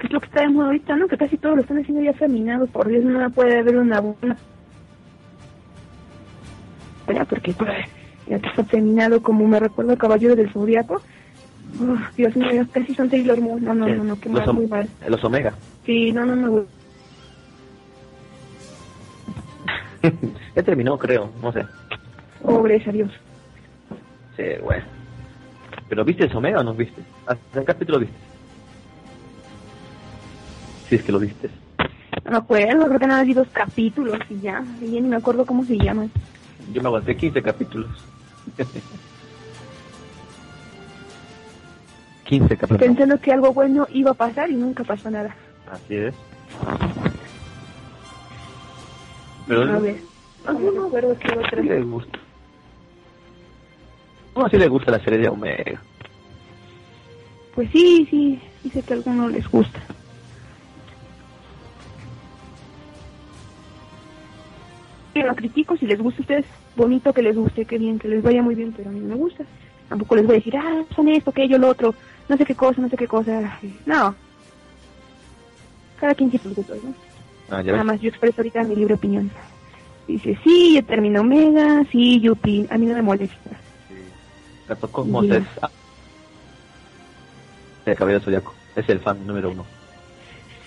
que 0.00 0.06
es 0.06 0.12
lo 0.12 0.20
que 0.20 0.26
está 0.26 0.40
de 0.40 0.48
moda 0.48 0.66
ahorita, 0.66 0.96
¿no? 0.96 1.08
Que 1.08 1.16
casi 1.16 1.36
todos 1.36 1.56
lo 1.56 1.62
están 1.62 1.78
haciendo 1.78 2.02
ya 2.02 2.12
feminados, 2.14 2.70
por 2.70 2.88
Dios, 2.88 3.04
no 3.04 3.30
puede 3.30 3.58
haber 3.58 3.76
una 3.76 4.00
buena... 4.00 4.36
Ya, 7.12 7.24
porque 7.26 7.52
pues, 7.52 7.70
ya 8.26 8.38
que 8.38 8.48
está 8.48 8.64
feminado 8.64 9.22
como 9.22 9.46
me 9.46 9.60
recuerdo 9.60 9.96
Caballero 9.98 10.34
del 10.34 10.50
Zodiaco. 10.50 11.02
Dios 12.16 12.34
mío, 12.36 12.66
casi 12.72 12.94
son 12.94 13.10
Sailor 13.10 13.40
Moon. 13.40 13.62
No, 13.64 13.74
no, 13.74 13.86
no, 13.88 14.04
no, 14.04 14.20
qué 14.20 14.28
mal, 14.28 14.52
muy 14.54 14.66
mal. 14.66 14.88
los 15.08 15.22
Omega. 15.24 15.52
Sí, 15.84 16.12
no, 16.12 16.24
no, 16.24 16.36
no. 16.36 16.64
Ya 20.54 20.62
terminó, 20.62 20.98
creo, 20.98 21.30
no 21.42 21.52
sé. 21.52 21.64
Oh, 22.42 22.62
gracias 22.62 22.88
a 22.88 22.92
Dios. 22.92 23.10
Sí, 24.36 24.44
bueno. 24.62 24.84
¿Pero 25.88 26.04
viste 26.04 26.24
el 26.24 26.36
Omega 26.36 26.60
o 26.60 26.64
no 26.64 26.74
viste? 26.74 27.02
¿Hasta 27.26 27.60
qué 27.60 27.64
capítulo 27.64 28.00
viste? 28.00 28.16
Si 30.88 30.96
es 30.96 31.02
que 31.02 31.12
lo 31.12 31.18
viste. 31.18 31.48
No 32.24 32.30
me 32.30 32.36
acuerdo, 32.38 32.86
creo 32.86 32.98
que 32.98 33.06
nada 33.06 33.20
más 33.20 33.26
vi 33.26 33.34
dos 33.34 33.48
capítulos 33.52 34.18
y 34.30 34.40
ya. 34.40 34.64
Y 34.80 34.92
ya 34.92 35.00
ni 35.00 35.08
me 35.08 35.16
acuerdo 35.16 35.44
cómo 35.44 35.64
se 35.64 35.76
llaman. 35.76 36.10
Yo 36.72 36.80
me 36.80 36.88
aguanté 36.88 37.16
15 37.16 37.42
capítulos. 37.42 37.90
15 42.24 42.56
capítulos. 42.56 42.80
Pensando 42.80 43.20
que 43.20 43.32
algo 43.32 43.52
bueno 43.52 43.86
iba 43.92 44.12
a 44.12 44.14
pasar 44.14 44.50
y 44.50 44.54
nunca 44.54 44.84
pasó 44.84 45.10
nada. 45.10 45.34
Así 45.70 45.96
es. 45.96 46.14
¿Perdón? 49.46 49.70
A 49.70 49.78
ver. 49.78 50.00
Ah, 50.46 50.52
no, 50.52 50.70
no 50.70 50.84
recuerdo 50.84 51.16
qué 51.18 51.38
otra. 51.38 51.80
Gusta. 51.82 52.18
¿Cómo 54.32 54.46
así 54.46 54.56
le 54.56 54.68
gusta 54.68 54.90
la 54.90 55.00
serie 55.00 55.20
de 55.20 55.28
Omega? 55.28 55.80
Pues 57.54 57.70
sí, 57.70 58.06
sí. 58.10 58.40
Dice 58.62 58.82
que 58.82 58.92
a 58.92 58.96
algunos 58.96 59.32
les 59.32 59.48
gusta. 59.48 59.80
Yo 65.14 65.22
lo 65.22 65.34
critico 65.36 65.76
si 65.76 65.86
les 65.86 66.00
gusta 66.00 66.20
a 66.20 66.22
ustedes. 66.22 66.46
Bonito 66.74 67.12
que 67.12 67.22
les 67.22 67.36
guste, 67.36 67.64
que 67.64 67.78
bien, 67.78 67.98
que 67.98 68.08
les 68.08 68.22
vaya 68.22 68.42
muy 68.42 68.56
bien, 68.56 68.72
pero 68.76 68.90
a 68.90 68.92
mí 68.92 68.98
no 68.98 69.08
me 69.08 69.14
gusta. 69.14 69.44
Tampoco 69.88 70.16
les 70.16 70.26
voy 70.26 70.34
a 70.34 70.38
decir, 70.38 70.56
ah, 70.56 70.82
son 70.96 71.08
esto, 71.08 71.30
aquello, 71.30 71.58
lo 71.58 71.68
otro, 71.68 71.94
no 72.28 72.36
sé 72.36 72.44
qué 72.44 72.54
cosa, 72.54 72.80
no 72.80 72.88
sé 72.88 72.96
qué 72.96 73.06
cosa. 73.06 73.58
No. 73.86 74.14
Cada 76.00 76.14
quien 76.14 76.30
tiene 76.30 76.42
sus 76.42 76.56
gustos, 76.56 76.82
¿no? 76.82 77.13
Ah, 77.50 77.60
ya 77.62 77.72
Nada 77.72 77.78
ves. 77.78 77.84
más 77.84 78.00
yo 78.00 78.08
expreso 78.08 78.34
ahorita 78.38 78.62
mi 78.64 78.76
libre 78.76 78.94
opinión. 78.94 79.30
Dice, 80.06 80.38
sí, 80.44 80.74
yo 80.74 80.84
termino 80.84 81.20
Omega, 81.22 81.82
sí, 81.90 82.20
Yupi, 82.20 82.66
a 82.70 82.76
mí 82.78 82.86
no 82.86 82.94
me 82.94 83.02
molesta. 83.02 83.50
Gato 84.68 84.90
Cosmos 84.90 85.26
es 85.26 85.42
ah, 85.62 85.70
el 87.86 87.94
cabello 87.96 88.20
zodiaco. 88.20 88.54
Es 88.76 88.88
el 88.88 89.00
fan 89.00 89.26
número 89.26 89.50
uno. 89.50 89.64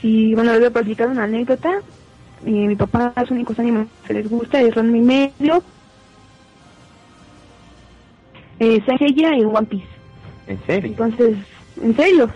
Sí, 0.02 0.34
bueno, 0.34 0.52
les 0.52 0.60
voy 0.60 0.68
a 0.68 0.74
platicar 0.74 1.08
una 1.10 1.24
anécdota. 1.24 1.82
Eh, 2.46 2.52
mi 2.52 2.76
papá, 2.76 3.12
los 3.18 3.32
únicos 3.32 3.58
animes 3.60 3.88
que 4.06 4.14
les 4.14 4.30
gusta 4.30 4.62
es 4.62 4.74
Ranma 4.76 4.98
y 4.98 5.02
medio, 5.02 5.64
eh, 8.60 8.82
Saint 8.86 9.00
Seiya 9.00 9.36
y 9.38 9.44
One 9.44 9.66
Piece. 9.68 9.88
¿En 10.48 10.60
serio? 10.66 10.92
Entonces, 10.92 11.38
en 11.82 11.96
serio, 11.96 12.30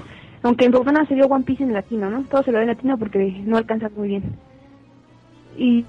aunque 0.44 0.66
en 0.66 0.72
no 0.72 1.06
se 1.08 1.16
dio 1.16 1.26
One 1.28 1.44
Piece 1.44 1.64
en 1.64 1.74
latino, 1.74 2.10
¿no? 2.10 2.24
Todo 2.24 2.44
se 2.44 2.52
lo 2.52 2.58
da 2.58 2.64
en 2.64 2.70
latino 2.70 2.98
porque 2.98 3.42
no 3.46 3.58
alcanza 3.58 3.90
muy 3.96 4.08
bien. 4.10 4.24
Y, 5.58 5.86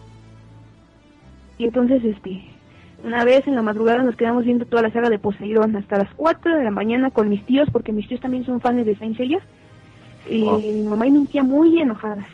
y 1.59 1.65
entonces, 1.65 2.05
este, 2.05 2.45
una 3.05 3.25
vez 3.25 3.47
en 3.47 3.55
la 3.55 3.63
madrugada 3.63 4.03
nos 4.03 4.17
quedamos 4.17 4.45
viendo 4.45 4.67
toda 4.67 4.83
la 4.83 4.93
saga 4.93 5.09
de 5.09 5.19
Poseidón 5.19 5.75
hasta 5.77 5.99
las 5.99 6.13
4 6.15 6.57
de 6.57 6.65
la 6.65 6.71
mañana 6.71 7.11
con 7.11 7.29
mis 7.29 7.45
tíos, 7.47 7.69
porque 7.73 7.93
mis 7.93 8.07
tíos 8.09 8.21
también 8.21 8.45
son 8.45 8.61
fans 8.61 8.85
de 8.85 8.97
Saint 8.97 9.17
Seiya. 9.17 9.41
Y 10.29 10.45
Oh. 10.45 10.59
mi 10.59 10.83
mamá 10.83 11.07
y 11.07 11.11
mi 11.11 11.27
tía 11.27 11.43
muy 11.43 11.81
enojadas. 11.81 12.27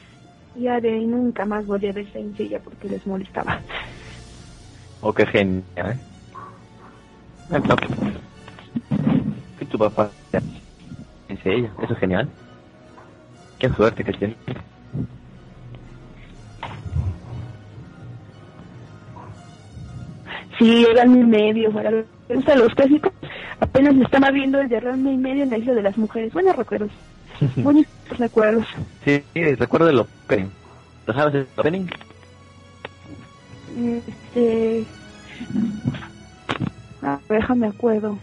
Ya 0.57 0.81
de 0.81 0.93
ahí 0.95 1.07
nunca 1.07 1.45
más 1.45 1.67
volví 1.67 1.87
a 1.89 1.93
ver 1.93 2.11
Saint 2.13 2.37
Seiya 2.37 2.59
porque 2.59 2.89
les 2.89 3.07
molestaba. 3.07 3.61
Oh, 5.01 5.13
qué 5.13 5.25
genial, 5.27 5.63
¿eh? 5.77 5.97
Entonces, 7.51 7.89
¿qué 9.59 9.65
tu 9.67 9.79
papá? 9.79 10.11
¿En 11.29 11.43
serio? 11.43 11.71
Eso 11.83 11.93
es 11.93 11.99
genial. 11.99 12.29
Qué 13.59 13.69
suerte 13.71 14.05
que 14.05 14.13
tiene. 14.13 14.37
Sí, 20.59 20.85
Ranma 20.95 21.19
y 21.19 21.25
medio, 21.25 21.73
para 21.73 21.91
los 21.91 22.05
gustan 22.29 22.59
los 22.59 22.75
clásicos, 22.75 23.13
apenas 23.61 23.95
me 23.95 24.05
estaba 24.05 24.31
viendo 24.31 24.59
desde 24.59 24.81
Ranma 24.81 25.13
y 25.13 25.17
medio 25.17 25.45
en 25.45 25.51
la 25.51 25.59
isla 25.59 25.75
de 25.75 25.83
las 25.83 25.97
mujeres. 25.97 26.33
Buenos 26.33 26.57
recuerdos, 26.57 26.91
bonitos 27.57 28.19
recuerdos. 28.19 28.67
Sí, 29.05 29.23
sí, 29.35 29.55
recuerdo 29.55 29.89
el 29.89 30.01
opening. 30.01 30.49
¿Lo 31.07 31.15
sabes 31.15 31.35
el 31.35 31.47
opening? 31.57 31.87
Este. 33.79 34.85
Ah, 37.03 37.21
déjame 37.29 37.69
acuerdo. 37.69 38.19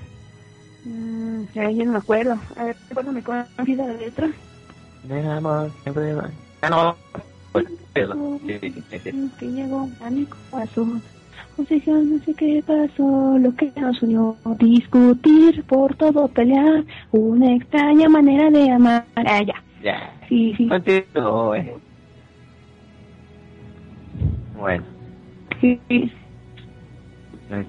Mm, 0.85 1.45
ya, 1.53 1.71
ya 1.71 1.83
no 1.83 1.91
me 1.93 1.97
acuerdo. 1.97 2.39
A 2.55 2.63
ver, 2.63 2.77
recuérdame 2.89 3.19
es 3.19 3.77
la 3.77 3.87
letra. 3.87 4.29
De 5.03 5.27
amor, 5.27 5.71
siempre 5.83 6.13
va. 6.13 6.29
Ah, 6.61 6.69
no. 6.69 6.97
Que 8.47 9.47
llegó 9.47 9.89
a 10.01 10.09
mi 10.09 10.25
corazón. 10.25 11.01
No 11.57 11.65
sé, 11.65 11.81
no 11.87 12.19
sé 12.23 12.33
qué 12.33 12.63
pasó, 12.65 13.37
lo 13.37 13.53
que 13.55 13.71
nos 13.79 14.01
unió. 14.01 14.37
Discutir, 14.59 15.63
por 15.63 15.95
todo 15.95 16.27
pelear. 16.27 16.83
Una 17.11 17.55
extraña 17.55 18.07
manera 18.07 18.49
de 18.51 18.71
amar. 18.71 19.05
Ah, 19.15 19.41
ya. 19.43 19.55
Ya. 19.81 20.13
Sí, 20.29 20.53
sí. 20.55 20.67
Contigo, 20.67 21.55
eh. 21.55 21.75
Bueno, 24.57 24.83
sí, 25.61 25.79
eh, 25.89 26.09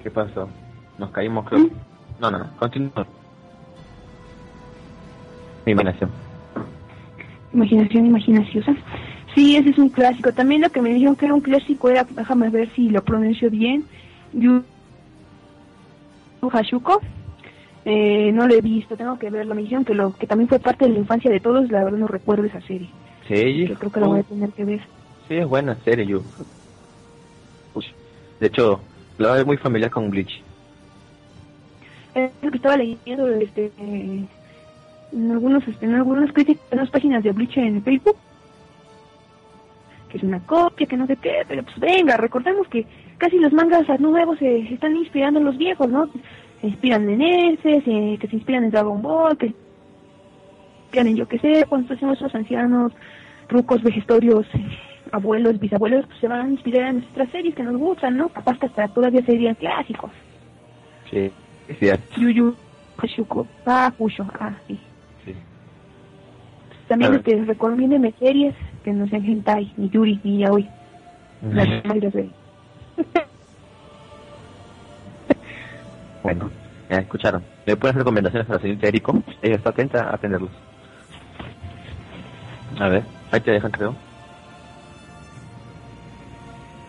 ¿qué 0.01 0.09
pasó? 0.09 0.49
Nos 0.97 1.11
caímos, 1.11 1.45
creo. 1.47 1.59
¿Mm? 1.59 1.86
No, 2.19 2.31
no, 2.31 2.49
continúa. 2.57 3.05
Mi 5.65 5.71
imaginación. 5.73 6.09
Imaginación 7.53 8.05
imaginaciosa. 8.07 8.75
Sí, 9.35 9.55
ese 9.55 9.69
es 9.69 9.77
un 9.77 9.89
clásico. 9.89 10.31
También 10.31 10.61
lo 10.61 10.69
que 10.69 10.81
me 10.81 10.93
dijeron 10.93 11.15
que 11.15 11.25
era 11.25 11.33
un 11.33 11.41
clásico 11.41 11.89
era, 11.89 12.03
déjame 12.09 12.49
ver 12.49 12.69
si 12.75 12.89
lo 12.89 13.03
pronuncio 13.03 13.49
bien, 13.49 13.85
Yu 14.33 14.63
Yu 16.41 16.49
Hashuko. 16.49 17.01
Eh, 17.85 18.31
no 18.33 18.47
lo 18.47 18.53
he 18.55 18.61
visto, 18.61 18.97
tengo 18.97 19.17
que 19.19 19.29
verlo. 19.29 19.55
Me 19.55 19.61
dijeron 19.61 19.85
que 19.85 19.93
lo 19.93 20.13
que 20.13 20.27
también 20.27 20.49
fue 20.49 20.59
parte 20.59 20.85
de 20.85 20.91
la 20.93 20.99
infancia 20.99 21.29
de 21.31 21.39
todos. 21.39 21.69
La 21.71 21.83
verdad 21.83 21.99
no 21.99 22.07
recuerdo 22.07 22.45
esa 22.45 22.61
serie. 22.61 22.89
Sí, 23.27 23.67
Yo 23.67 23.75
creo 23.75 23.91
que 23.91 23.99
la 23.99 24.07
voy 24.07 24.19
a 24.21 24.23
tener 24.23 24.49
que 24.51 24.65
ver. 24.65 24.81
sí, 25.27 25.35
es 25.35 25.45
buena 25.47 25.75
serie, 25.83 26.05
yo. 26.05 26.21
Uy, 27.73 27.85
De 28.39 28.47
hecho, 28.47 28.79
la 29.17 29.37
es 29.39 29.45
muy 29.45 29.57
familiar 29.57 29.91
con 29.91 30.09
Bleach. 30.09 30.41
Que 32.41 32.47
estaba 32.57 32.77
leyendo 32.77 33.27
este, 33.29 33.71
eh, 33.79 34.25
en 35.13 35.31
algunos 35.31 35.67
este, 35.67 35.85
en 35.85 35.93
algunas 35.95 36.31
críticas, 36.33 36.63
en 36.71 36.77
las 36.79 36.89
páginas 36.89 37.23
de 37.23 37.31
Bleach 37.31 37.57
en 37.57 37.83
Facebook. 37.83 38.15
Que 40.09 40.17
es 40.17 40.23
una 40.23 40.39
copia, 40.39 40.87
que 40.87 40.97
no 40.97 41.05
sé 41.05 41.15
qué, 41.17 41.43
pero 41.47 41.63
pues 41.63 41.77
venga, 41.79 42.17
recordemos 42.17 42.67
que 42.69 42.85
casi 43.17 43.37
los 43.39 43.53
mangas 43.53 43.87
nuevos 43.99 44.39
se 44.39 44.59
están 44.73 44.95
inspirando 44.95 45.39
en 45.39 45.45
los 45.45 45.57
viejos, 45.57 45.89
¿no? 45.89 46.09
Se 46.61 46.67
inspiran 46.67 47.07
en 47.09 47.21
ese, 47.21 47.81
se- 47.81 48.17
que 48.19 48.27
se 48.29 48.35
inspiran 48.37 48.63
en 48.63 48.71
Dragon 48.71 49.01
Ball, 49.01 49.37
que 49.37 49.47
se 49.49 49.53
inspiran 50.85 51.07
en 51.07 51.15
yo 51.17 51.27
qué 51.27 51.39
sé, 51.39 51.65
cuando 51.69 51.93
hacemos 51.93 52.17
esos 52.17 52.33
ancianos, 52.33 52.93
rucos, 53.49 53.83
vejestorios, 53.83 54.45
eh, 54.55 54.65
abuelos, 55.11 55.59
bisabuelos, 55.59 56.05
pues 56.07 56.19
se 56.19 56.27
van 56.27 56.45
a 56.47 56.49
inspirar 56.49 56.87
en 56.89 56.99
nuestras 57.01 57.29
series 57.29 57.53
que 57.53 57.63
nos 57.63 57.77
gustan, 57.77 58.17
¿no? 58.17 58.29
Capaz 58.29 58.57
que 58.59 58.65
hasta 58.67 58.87
todavía 58.87 59.23
serían 59.25 59.55
clásicos. 59.55 60.11
Sí, 61.11 61.31
cierto. 61.75 62.19
Yuyu 62.19 62.55
Hashuko. 62.97 63.47
Ah. 63.65 63.93
Ah, 64.39 64.55
sí. 64.67 64.79
Sí. 65.25 65.35
También 66.87 67.15
este, 67.15 67.43
recomiéndeme 67.45 68.13
series 68.19 68.55
que 68.83 68.93
no 68.93 69.07
sean 69.07 69.25
hentai, 69.25 69.73
ni 69.77 69.89
yuri, 69.89 70.19
ni 70.23 70.39
yaoi. 70.39 70.67
Bueno, 76.23 76.49
ya 76.89 76.97
escucharon. 76.97 77.41
¿Le 77.65 77.77
pueden 77.77 77.91
hacer 77.95 77.99
recomendaciones 78.01 78.49
a 78.49 78.53
la 78.55 78.59
señorita 78.59 78.87
Erico? 78.87 79.23
Ella 79.41 79.55
está 79.55 79.69
atenta 79.69 80.09
a 80.09 80.15
atenderlos. 80.15 80.49
A 82.77 82.89
ver, 82.89 83.03
ahí 83.31 83.39
te 83.39 83.51
dejan, 83.51 83.71
creo. 83.71 83.95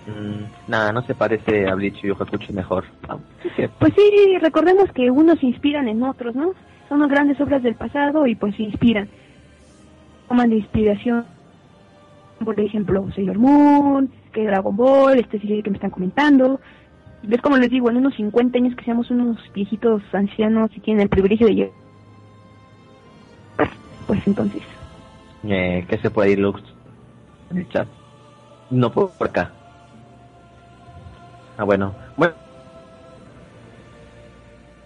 Mm, 0.09 0.71
nada, 0.71 0.93
no 0.93 1.03
se 1.03 1.15
parece 1.15 1.69
a 1.69 1.75
Bleach 1.75 2.03
y 2.03 2.11
Okakuchi 2.11 2.53
mejor. 2.53 2.85
Sí. 3.57 3.65
Pues 3.79 3.93
sí, 3.95 4.39
recordemos 4.41 4.91
que 4.93 5.11
unos 5.11 5.39
se 5.39 5.47
inspiran 5.47 5.87
en 5.87 6.03
otros, 6.03 6.35
¿no? 6.35 6.55
Son 6.89 7.01
las 7.01 7.11
grandes 7.11 7.39
obras 7.41 7.63
del 7.63 7.75
pasado 7.75 8.27
y 8.27 8.35
pues 8.35 8.57
se 8.57 8.63
inspiran. 8.63 9.09
Toman 10.29 10.49
de 10.51 10.57
inspiración, 10.57 11.27
por 12.43 12.59
ejemplo, 12.59 13.07
Sailor 13.15 13.39
Moon, 13.39 14.11
que 14.33 14.47
Dragon 14.47 14.75
Ball, 14.75 15.19
este 15.19 15.39
serie 15.41 15.63
que 15.63 15.71
me 15.71 15.77
están 15.77 15.91
comentando. 15.91 16.61
¿Ves 17.23 17.43
como 17.43 17.57
les 17.59 17.69
digo, 17.71 17.91
en 17.91 17.97
unos 17.99 18.15
50 18.15 18.59
años 18.59 18.77
que 18.77 18.85
seamos 18.85 19.11
unos 19.11 19.37
viejitos 19.53 20.03
ancianos 20.13 20.71
y 20.75 20.81
tienen 20.81 21.03
el 21.03 21.09
privilegio 21.09 21.49
de 21.49 21.55
llegar? 21.55 21.73
Pues 24.07 24.27
entonces, 24.27 24.63
Eh, 25.45 25.85
¿Qué 25.89 25.99
se 25.99 26.11
puede 26.11 26.33
ir, 26.33 26.39
Lux? 26.39 26.63
En 27.51 27.59
el 27.59 27.69
chat. 27.69 27.87
No 28.71 28.91
por 28.91 29.11
por 29.13 29.29
acá. 29.29 29.53
Ah, 31.59 31.65
bueno. 31.65 31.95
Bueno. 32.17 32.35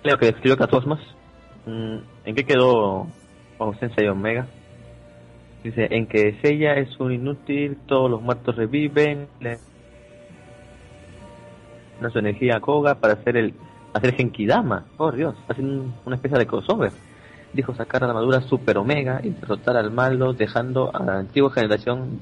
Leo 0.02 0.18
que 0.18 0.28
escribió 0.28 0.56
Catosmos. 0.56 0.98
Mm, 1.66 1.96
¿En 2.24 2.34
qué 2.34 2.44
quedó 2.44 3.06
oh, 3.58 3.74
Sensei 3.78 4.08
Omega? 4.08 4.46
Dice, 5.62 5.86
en 5.92 6.06
que 6.08 6.40
Seiya 6.42 6.74
es 6.74 6.98
un 6.98 7.12
inútil, 7.12 7.78
todos 7.86 8.10
los 8.10 8.20
muertos 8.20 8.56
reviven, 8.56 9.28
le 9.38 9.58
da 12.00 12.10
su 12.10 12.18
energía 12.18 12.56
a 12.56 12.60
Koga 12.60 12.96
para 12.96 13.12
hacer 13.14 13.36
el 13.36 13.54
hacer 13.94 14.14
Genkidama. 14.16 14.86
Por 14.96 15.14
Dios, 15.14 15.36
hacen 15.48 15.66
un- 15.66 15.94
una 16.04 16.16
especie 16.16 16.36
de 16.36 16.46
crossover. 16.48 16.90
Dijo 17.52 17.74
sacar 17.76 18.00
la 18.02 18.08
armadura 18.08 18.40
Super 18.40 18.78
Omega 18.78 19.20
y 19.22 19.28
derrotar 19.30 19.76
al 19.76 19.92
malo, 19.92 20.32
dejando 20.32 20.90
a 20.92 21.00
la 21.04 21.18
antigua 21.18 21.52
generación 21.52 22.18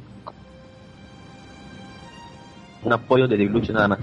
un 2.83 2.93
apoyo 2.93 3.27
de 3.29 3.37
Diluche 3.39 3.73
nada 3.73 3.89
más. 3.89 4.01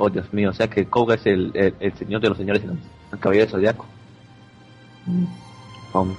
Oh, 0.00 0.08
Dios 0.08 0.32
mío, 0.32 0.50
o 0.50 0.52
sea 0.52 0.68
que 0.68 0.86
Koga 0.86 1.16
es 1.16 1.26
el, 1.26 1.50
el, 1.54 1.74
el 1.80 1.92
señor 1.94 2.20
de 2.20 2.28
los 2.28 2.38
señores, 2.38 2.62
el, 2.62 2.78
el 3.12 3.18
caballero 3.18 3.46
del 3.46 3.50
zodiaco. 3.52 3.84
Um, 5.92 6.14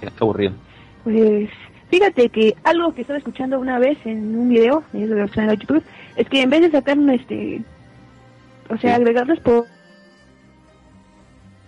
qué 0.00 0.08
aburrido. 0.18 0.54
Pues 1.02 1.50
fíjate 1.90 2.30
que 2.30 2.56
algo 2.64 2.94
que 2.94 3.02
estaba 3.02 3.18
escuchando 3.18 3.60
una 3.60 3.78
vez 3.78 3.98
en 4.06 4.34
un 4.34 4.48
video 4.48 4.82
de 4.92 5.28
canal 5.30 5.56
de 5.58 5.62
YouTube 5.66 5.82
es 6.16 6.26
que 6.28 6.40
en 6.40 6.50
vez 6.50 6.62
de 6.62 6.70
sacar 6.70 6.98
un, 6.98 7.10
este 7.10 7.62
o 8.70 8.78
sea 8.78 8.96
Sí. 8.96 9.02
agregarles 9.02 9.40
por 9.40 9.66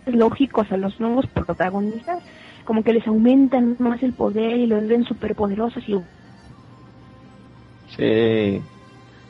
lógicos 0.07 0.71
a 0.73 0.77
los 0.77 0.99
nuevos 0.99 1.27
protagonistas 1.27 2.23
como 2.65 2.83
que 2.83 2.95
les 2.95 3.07
aumentan 3.07 3.77
más 3.79 4.03
el 4.03 4.13
poder 4.15 4.57
y 4.57 4.67
los 4.67 4.87
ven 4.89 5.05
súper 5.05 5.35
poderosos 5.35 5.87
y 5.89 5.97
Sí. 7.97 8.63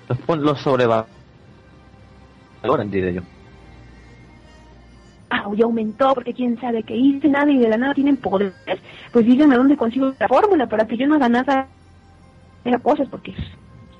Los, 0.08 0.18
pon- 0.18 0.42
los 0.42 0.60
sobrevaloran, 0.60 1.08
diré 2.90 3.14
yo. 3.14 3.22
Ah, 5.30 5.50
ya 5.56 5.64
aumentó, 5.64 6.14
porque 6.14 6.32
quién 6.32 6.58
sabe 6.60 6.84
qué 6.84 6.94
hice 6.94 7.28
nada 7.28 7.50
y 7.50 7.58
de 7.58 7.68
la 7.68 7.76
nada 7.76 7.94
tienen 7.94 8.16
poderes. 8.16 8.54
Pues 9.12 9.26
díganme 9.26 9.56
dónde 9.56 9.76
consigo 9.76 10.14
la 10.18 10.28
fórmula 10.28 10.68
para 10.68 10.86
que 10.86 10.96
yo 10.96 11.06
no 11.06 11.16
haga 11.16 11.28
nada. 11.28 11.68
Era 12.64 12.78
cosas, 12.78 13.08
porque 13.08 13.34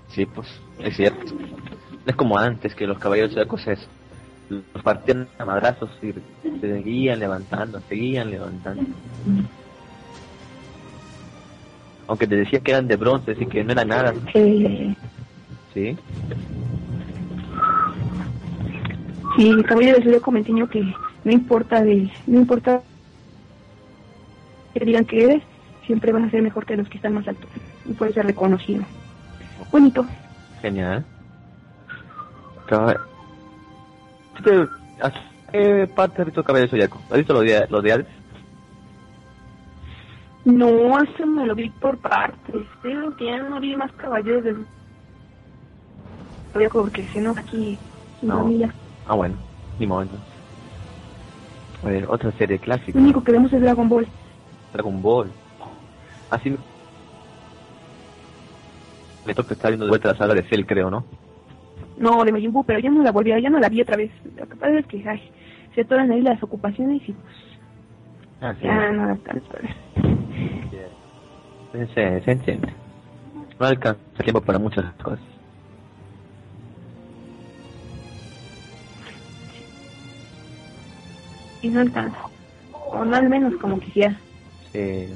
Sí, 0.09 0.25
pues, 0.27 0.47
es 0.79 0.97
cierto. 0.97 1.35
Es 2.07 2.15
como 2.17 2.39
antes, 2.39 2.75
que 2.75 2.87
los 2.87 2.99
caballeros 2.99 3.33
zodiacos 3.33 3.67
es, 3.67 3.89
los 4.49 4.83
partían 4.85 5.29
a 5.39 5.45
madrazos 5.45 5.91
y 6.03 6.13
se 6.13 6.61
seguían 6.61 7.19
levantando, 7.19 7.81
seguían 7.89 8.31
levantando. 8.31 8.85
Aunque 12.09 12.27
te 12.29 12.37
decía 12.37 12.61
que 12.61 12.71
eran 12.71 12.87
de 12.87 12.97
bronce, 12.97 13.33
así 13.33 13.47
que 13.47 13.65
no 13.65 13.73
era 13.73 13.85
nada, 13.85 14.15
eh, 14.35 14.95
¿sí? 15.77 15.95
Sí, 19.37 19.49
el 19.51 19.65
caballero 19.67 19.99
de 19.99 20.05
Zodíaco 20.05 20.31
me 20.33 20.39
enseñó 20.39 20.67
que 20.71 20.81
no 21.25 21.33
importa 21.33 21.83
de, 21.83 22.11
no 22.27 22.41
importa 22.41 22.81
que 24.73 24.85
digan 24.85 25.05
que 25.05 25.25
eres, 25.25 25.43
siempre 25.87 26.13
vas 26.13 26.25
a 26.25 26.31
ser 26.31 26.43
mejor 26.43 26.65
que 26.65 26.77
los 26.77 26.89
que 26.89 26.97
están 26.97 27.13
más 27.15 27.29
altos 27.29 27.51
y 27.85 27.93
puedes 27.93 28.15
ser 28.15 28.25
reconocido. 28.27 28.83
Bonito. 29.71 30.07
Genial. 30.63 31.05
Caba- 32.67 32.97
¿Qué, 34.43 34.67
¿A 35.03 35.13
qué 35.53 35.87
parte 35.95 36.23
has 36.23 36.27
visto 36.27 36.43
caballero 36.43 36.71
zodiaco? 36.71 37.01
¿Has 37.11 37.19
visto 37.19 37.35
lo 37.35 37.41
de, 37.41 37.67
lo 37.69 37.83
de 37.83 37.93
Hades? 37.93 38.07
No, 40.47 40.69
eso 41.03 41.27
me 41.27 41.45
lo 41.45 41.55
vi 41.55 41.69
por 41.69 41.99
partes. 41.99 42.63
Creo 42.81 43.15
que 43.17 43.27
ya 43.27 43.39
no 43.43 43.61
vi 43.61 43.77
más 43.77 43.91
caballeros 43.93 44.45
del 44.45 44.65
Zodíaco 46.57 46.81
porque 46.81 47.07
si 47.13 47.19
no 47.21 47.33
aquí 47.37 47.79
sin 48.19 48.29
No. 48.29 48.39
familia. 48.39 48.75
Ah, 49.05 49.15
bueno, 49.15 49.37
ni 49.79 49.87
modo. 49.87 50.19
A 51.83 51.89
ver, 51.89 52.07
otra 52.09 52.33
serie 52.33 52.59
clásica. 52.59 52.99
Lo 52.99 53.05
único 53.05 53.23
que 53.23 53.33
vemos 53.33 53.53
es 53.53 53.61
Dragon 53.61 53.89
Ball. 53.89 54.09
Dragon 54.73 55.03
Ball. 55.03 55.33
Así 56.31 56.51
me- 56.51 56.59
me 59.25 59.35
toca 59.35 59.55
estar 59.55 59.71
viendo 59.71 59.85
de 59.85 59.91
vuelta 59.91 60.13
la 60.13 60.19
saga 60.19 60.35
de 60.35 60.43
Cell, 60.49 60.65
creo, 60.67 60.91
¿no? 60.91 61.05
No, 61.99 62.25
de 62.25 62.33
Majin 62.33 62.53
Buu, 62.53 62.65
pero 62.65 62.79
ya 62.79 62.91
no 62.91 63.03
la 63.03 63.13
volví, 63.13 63.31
ya 63.41 63.51
no 63.51 63.59
la 63.59 63.69
vi 63.69 63.81
otra 63.83 63.97
vez. 63.97 64.11
Lo 64.37 64.47
que 64.47 64.57
pasa 64.57 64.79
es 64.79 64.87
que 64.87 65.07
ay, 65.09 65.21
se 65.75 65.83
atoran 65.83 66.11
ahí 66.11 66.23
las 66.23 66.43
ocupaciones 66.43 67.03
y 67.09 67.13
pues 67.13 67.35
Ah, 68.41 68.55
sí. 68.59 68.65
ya 68.65 68.93
no 68.93 69.07
la 69.09 69.17
tanto. 69.17 69.47
Se, 71.73 71.87
se, 71.89 72.21
se 72.23 72.31
entiende. 72.31 72.73
No 73.59 73.67
alcanza 73.67 74.01
tiempo 74.23 74.41
para 74.41 74.59
muchas 74.59 74.93
cosas. 75.03 75.21
Y 81.67 81.69
no 81.71 81.81
alcanza. 81.81 82.19
O 82.93 83.05
no 83.05 83.17
al 83.17 83.29
menos 83.29 83.55
como 83.61 83.81
quisiera. 83.81 84.21
Sí. 84.73 85.09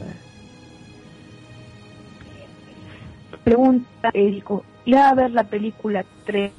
Pregunta, 3.45 4.11
Érico, 4.13 4.65
¿irá 4.85 5.11
a 5.11 5.15
ver 5.15 5.31
la 5.31 5.45
película 5.45 6.05
3 6.25 6.53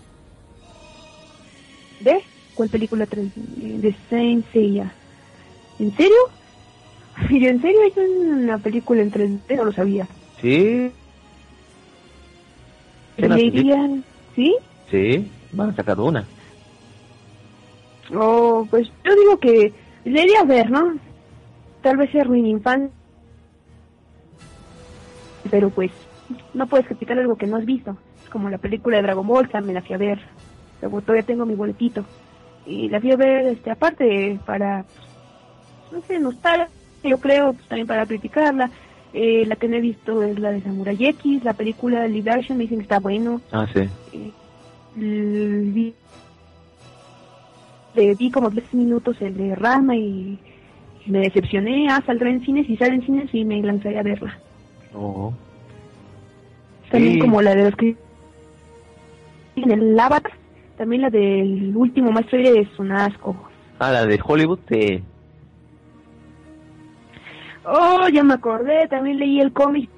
¿De? 2.00 2.24
¿Cuál 2.56 2.70
película 2.70 3.06
3? 3.06 3.32
De 3.36 3.96
Saint 4.10 4.46
Seiya. 4.54 4.96
¿En 5.78 5.92
serio? 5.98 6.16
Yo, 7.30 7.50
¿en 7.50 7.62
serio 7.62 7.80
hay 7.84 8.04
una 8.06 8.60
película 8.60 9.02
en 9.02 9.12
3D? 9.12 9.56
No 9.58 9.66
lo 9.66 9.72
sabía. 9.74 10.08
Sí. 10.42 10.94
¿Le 13.18 13.28
peli- 13.28 13.48
irían? 13.48 14.06
¿Sí? 14.36 14.56
Sí. 14.90 15.32
Van 15.52 15.72
a 15.72 15.76
sacar 15.76 16.00
una. 16.00 16.28
Oh, 18.14 18.66
pues 18.70 18.90
yo 19.06 19.16
digo 19.16 19.40
que 19.40 19.74
le 20.06 20.22
iría 20.24 20.42
a 20.42 20.46
ver, 20.46 20.70
¿no? 20.70 20.96
Tal 21.82 21.98
vez 21.98 22.12
sea 22.12 22.24
ruin 22.24 22.46
infancia. 22.46 22.90
Pero 25.50 25.70
pues, 25.70 25.92
no 26.54 26.68
puedes 26.68 26.88
criticar 26.88 27.18
algo 27.18 27.36
que 27.36 27.48
no 27.48 27.58
has 27.58 27.66
visto. 27.66 27.98
Es 28.24 28.30
como 28.30 28.50
la 28.50 28.58
película 28.58 28.98
de 28.98 29.04
Dragon 29.04 29.26
Ball, 29.26 29.50
también 29.50 29.76
la 29.76 29.82
fui 29.82 29.96
a 29.96 30.00
ver. 30.00 30.20
Luego 30.82 31.02
todavía 31.02 31.24
tengo 31.24 31.46
mi 31.46 31.56
boletito. 31.56 32.06
Y 32.66 32.90
la 32.90 33.00
fui 33.00 33.12
a 33.12 33.18
ver, 33.18 33.48
este, 33.48 33.72
aparte, 33.72 34.40
para, 34.46 34.84
pues, 34.84 35.08
no 35.92 36.08
sé, 36.08 36.20
nostalgia, 36.20 36.70
yo 37.04 37.18
creo, 37.18 37.54
pues, 37.54 37.68
también 37.68 37.88
para 37.88 38.06
criticarla. 38.06 38.70
Eh, 39.14 39.46
la 39.46 39.58
que 39.58 39.68
no 39.68 39.76
he 39.76 39.82
visto 39.82 40.24
es 40.24 40.40
la 40.40 40.52
de 40.52 40.62
Samurai 40.62 40.96
X, 40.98 41.44
la 41.44 41.54
película 41.54 42.02
de 42.02 42.10
Live 42.10 42.32
Action, 42.32 42.58
me 42.58 42.64
dicen 42.64 42.78
que 42.78 42.84
está 42.84 43.00
bueno. 43.00 43.42
Ah, 43.52 43.68
sí. 43.74 43.90
Eh, 44.14 44.32
le 47.96 48.16
vi 48.16 48.32
como 48.32 48.50
10 48.50 48.74
minutos 48.74 49.18
el 49.22 49.36
de 49.36 49.56
Rama 49.56 49.96
y 49.96 50.40
me 51.06 51.20
decepcioné. 51.20 51.88
Ah, 51.90 52.02
saldrá 52.06 52.30
en 52.30 52.44
cines 52.46 52.70
y 52.70 52.78
sale 52.78 52.96
en 52.96 53.06
cines 53.06 53.34
y 53.34 53.44
me 53.44 53.62
lanzaré 53.62 54.00
a 54.00 54.04
verla. 54.04 54.38
Oh. 54.94 55.34
También 56.90 57.14
Sí. 57.14 57.20
como 57.20 57.42
la 57.42 57.56
de 57.56 57.64
los 57.64 57.76
que 57.76 57.96
en 59.56 59.72
el 59.72 60.00
Avatar, 60.00 60.34
también 60.78 61.04
la 61.04 61.10
del 61.10 61.76
último 61.76 62.12
maestro 62.12 62.38
aire 62.38 62.62
es 62.62 62.80
un 62.80 62.92
asco. 62.92 63.36
Ah, 63.80 63.92
la 63.92 64.06
de 64.06 64.20
Hollywood, 64.24 64.60
sí. 64.70 65.04
Oh, 67.66 68.08
ya 68.12 68.24
me 68.24 68.34
acordé, 68.34 68.88
también 68.88 69.20
leí 69.20 69.40
el 69.40 69.54
cómic. 69.54 69.90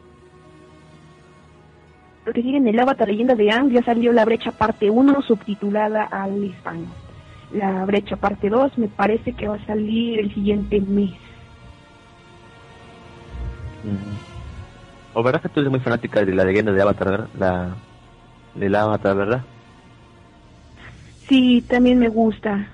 Lo 2.25 2.33
que 2.33 2.41
sigue 2.41 2.57
en 2.57 2.67
el 2.67 2.79
Avatar 2.79 3.07
Leyenda 3.07 3.35
de 3.35 3.51
Aang 3.51 3.69
ya 3.69 3.83
salió 3.83 4.11
la 4.13 4.25
brecha 4.25 4.51
parte 4.51 4.89
1 4.89 5.21
subtitulada 5.21 6.03
al 6.03 6.43
español. 6.43 6.87
La 7.53 7.85
brecha 7.85 8.15
parte 8.15 8.49
2 8.49 8.77
me 8.77 8.87
parece 8.87 9.33
que 9.33 9.47
va 9.47 9.55
a 9.55 9.65
salir 9.65 10.19
el 10.19 10.33
siguiente 10.33 10.81
mes. 10.81 11.11
Mm. 13.83 15.15
O 15.15 15.21
verdad 15.23 15.41
que 15.41 15.49
tú 15.49 15.59
eres 15.59 15.69
muy 15.71 15.79
fanática 15.79 16.23
de 16.25 16.33
la 16.33 16.43
leyenda 16.45 16.71
de 16.71 16.81
Avatar, 16.81 17.09
¿verdad? 17.09 17.29
La 17.37 17.75
de 18.55 18.69
la 18.69 18.81
Avatar, 18.81 19.15
¿verdad? 19.15 19.41
Sí, 21.29 21.63
también 21.69 21.99
me 21.99 22.09
gusta. 22.09 22.67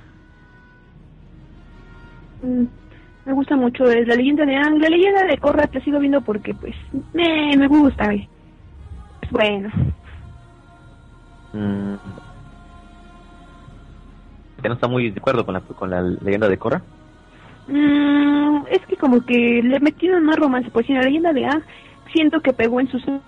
Mm, 2.41 2.63
Me 3.25 3.33
gusta 3.33 3.55
mucho 3.55 3.83
es 3.89 4.07
la 4.07 4.15
leyenda 4.15 4.45
de 4.45 4.55
Aang. 4.55 4.79
La 4.79 4.89
leyenda 4.89 5.23
de 5.25 5.37
Korra 5.37 5.67
te 5.67 5.81
sigo 5.81 5.99
viendo 5.99 6.21
porque 6.21 6.53
pues 6.53 6.73
me, 7.13 7.55
me 7.57 7.67
gusta. 7.67 8.13
eh. 8.13 8.27
Pues, 9.19 9.31
bueno, 9.31 9.69
Mm. 11.51 11.95
¿Que 14.61 14.67
no 14.69 14.75
está 14.75 14.87
muy 14.87 15.11
de 15.11 15.19
acuerdo 15.19 15.45
con 15.45 15.53
la, 15.53 15.61
con 15.61 15.89
la 15.89 16.01
leyenda 16.01 16.47
de 16.49 16.57
Korra? 16.57 16.83
Mm, 17.67 18.65
es 18.71 18.85
que 18.87 18.97
como 18.97 19.21
que 19.25 19.61
le 19.63 19.79
metieron 19.79 20.23
más 20.25 20.37
romance, 20.37 20.71
pues 20.71 20.89
en 20.89 20.95
la 20.95 21.01
leyenda 21.03 21.33
de 21.33 21.45
Aang 21.45 21.63
siento 22.13 22.41
que 22.41 22.53
pegó 22.53 22.79
en 22.79 22.87
sus 22.89 23.03
años 23.07 23.21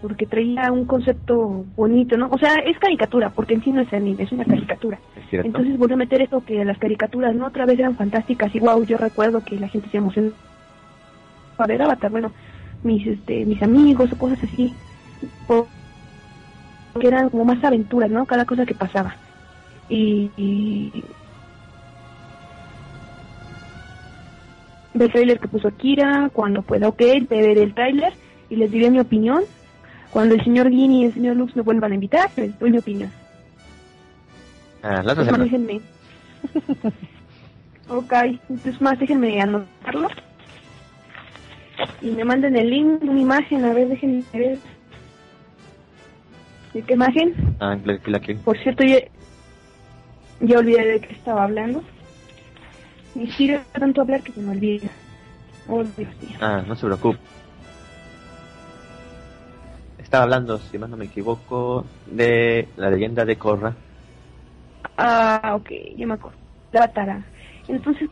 porque 0.00 0.26
traía 0.26 0.70
un 0.72 0.86
concepto 0.86 1.64
bonito, 1.76 2.16
¿no? 2.16 2.28
O 2.30 2.38
sea, 2.38 2.54
es 2.66 2.78
caricatura, 2.78 3.30
porque 3.32 3.54
en 3.54 3.62
sí 3.64 3.70
no 3.72 3.80
es 3.82 3.92
anime, 3.92 4.22
es 4.24 4.32
una 4.32 4.44
caricatura. 4.44 5.00
Es. 5.16 5.44
Entonces 5.44 5.76
volvió 5.78 5.94
a 5.94 5.98
meter 5.98 6.22
esto 6.22 6.44
que 6.44 6.64
las 6.64 6.78
caricaturas, 6.78 7.34
¿no? 7.34 7.46
Otra 7.46 7.66
vez 7.66 7.78
eran 7.78 7.96
fantásticas 7.96 8.54
y 8.54 8.60
wow, 8.60 8.84
yo 8.84 8.96
recuerdo 8.96 9.42
que 9.44 9.56
la 9.58 9.68
gente 9.68 9.88
se 9.90 9.96
emocionó 9.98 10.32
a 11.58 11.66
ver 11.66 11.82
Avatar, 11.82 12.10
bueno, 12.10 12.32
mis 12.82 13.06
este 13.06 13.44
mis 13.44 13.62
amigos 13.62 14.10
o 14.12 14.16
cosas 14.18 14.38
así, 14.42 14.78
o- 15.46 15.68
que 16.98 17.06
eran 17.08 17.28
como 17.30 17.44
más 17.44 17.62
aventuras, 17.64 18.10
¿no? 18.10 18.26
Cada 18.26 18.44
cosa 18.46 18.64
que 18.66 18.74
pasaba. 18.74 19.16
Y, 19.90 20.30
y 20.36 21.04
ve 24.94 25.04
el 25.06 25.12
trailer 25.12 25.38
que 25.40 25.48
puso 25.48 25.68
Akira, 25.68 26.30
cuando 26.32 26.62
pueda, 26.62 26.88
ok, 26.88 27.02
ver 27.28 27.58
el 27.58 27.74
trailer 27.74 28.12
y 28.48 28.56
les 28.56 28.70
diré 28.70 28.90
mi 28.90 29.00
opinión. 29.00 29.42
Cuando 30.10 30.34
el 30.34 30.42
señor 30.44 30.70
Guini 30.70 31.02
y 31.02 31.04
el 31.06 31.14
señor 31.14 31.36
Lux 31.36 31.54
me 31.56 31.62
vuelvan 31.62 31.92
a 31.92 31.94
invitar, 31.94 32.30
les 32.36 32.58
doy 32.58 32.70
mi 32.70 32.78
opinión. 32.78 33.10
Ah, 34.82 35.02
la 35.02 35.12
otra 35.12 35.12
Es 35.12 35.16
más, 35.18 35.26
semana. 35.26 35.44
déjenme. 35.44 35.80
ok, 37.88 38.12
entonces 38.48 38.80
más 38.80 38.98
déjenme 38.98 39.40
anotarlo. 39.40 40.08
Y 42.02 42.10
me 42.10 42.24
manden 42.24 42.56
el 42.56 42.70
link, 42.70 43.02
una 43.02 43.20
imagen, 43.20 43.64
a 43.64 43.72
ver, 43.72 43.88
déjenme 43.88 44.22
ver. 44.32 44.58
¿De 46.74 46.82
qué 46.82 46.94
imagen? 46.94 47.34
Ah, 47.60 47.76
la, 47.84 47.98
la 48.06 48.20
que... 48.20 48.34
Por 48.36 48.56
cierto, 48.58 48.84
ya, 48.84 48.98
ya 50.40 50.58
olvidé 50.58 50.86
de 50.86 51.00
qué 51.00 51.14
estaba 51.14 51.44
hablando. 51.44 51.82
Y 53.14 53.26
sirve 53.32 53.60
tanto 53.72 54.02
hablar 54.02 54.22
que 54.22 54.32
se 54.32 54.40
me 54.40 54.52
olvida. 54.52 54.88
Oh, 55.68 55.82
Dios 55.82 55.96
mío. 56.22 56.38
Ah, 56.40 56.62
no 56.66 56.74
se 56.74 56.86
preocupe. 56.86 57.18
Estaba 59.98 60.24
hablando, 60.24 60.58
si 60.58 60.78
más 60.78 60.90
no 60.90 60.96
me 60.96 61.04
equivoco, 61.04 61.84
de 62.06 62.68
la 62.76 62.90
leyenda 62.90 63.24
de 63.24 63.36
Korra. 63.36 63.74
Ah, 64.96 65.52
ok, 65.54 65.70
ya 65.96 66.06
me 66.06 66.14
acuerdo. 66.14 66.38
La 66.72 66.80
batara. 66.80 67.24
Entonces, 67.68 68.08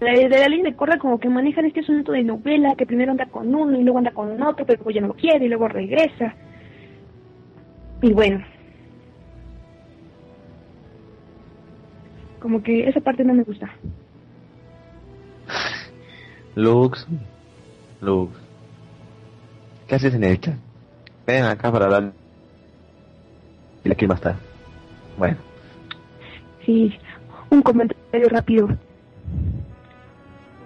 de 0.00 0.28
la 0.28 0.48
línea 0.48 0.70
de 0.70 0.76
Corra 0.76 0.98
como 0.98 1.18
que 1.18 1.28
manejan 1.28 1.64
este 1.64 1.80
asunto 1.80 2.12
de 2.12 2.22
novela, 2.22 2.74
que 2.76 2.86
primero 2.86 3.12
anda 3.12 3.26
con 3.26 3.54
uno 3.54 3.78
y 3.78 3.82
luego 3.82 3.98
anda 3.98 4.10
con 4.10 4.42
otro, 4.42 4.66
pero 4.66 4.90
ya 4.90 5.00
no 5.00 5.08
lo 5.08 5.14
quiere 5.14 5.46
y 5.46 5.48
luego 5.48 5.68
regresa. 5.68 6.34
Y 8.02 8.12
bueno. 8.12 8.53
Como 12.44 12.62
que 12.62 12.86
esa 12.86 13.00
parte 13.00 13.24
no 13.24 13.32
me 13.32 13.42
gusta. 13.42 13.70
Lux, 16.54 17.06
Lux, 18.02 18.36
¿qué 19.88 19.94
haces 19.94 20.12
en 20.12 20.24
el 20.24 20.38
chat? 20.38 20.56
Ven 21.26 21.44
acá 21.44 21.72
para 21.72 21.86
hablar. 21.86 22.12
Y 23.82 23.90
aquí 23.90 24.04
a 24.04 24.12
estar. 24.12 24.36
Bueno. 25.16 25.38
Sí, 26.66 26.94
un 27.48 27.62
comentario 27.62 28.28
rápido. 28.28 28.68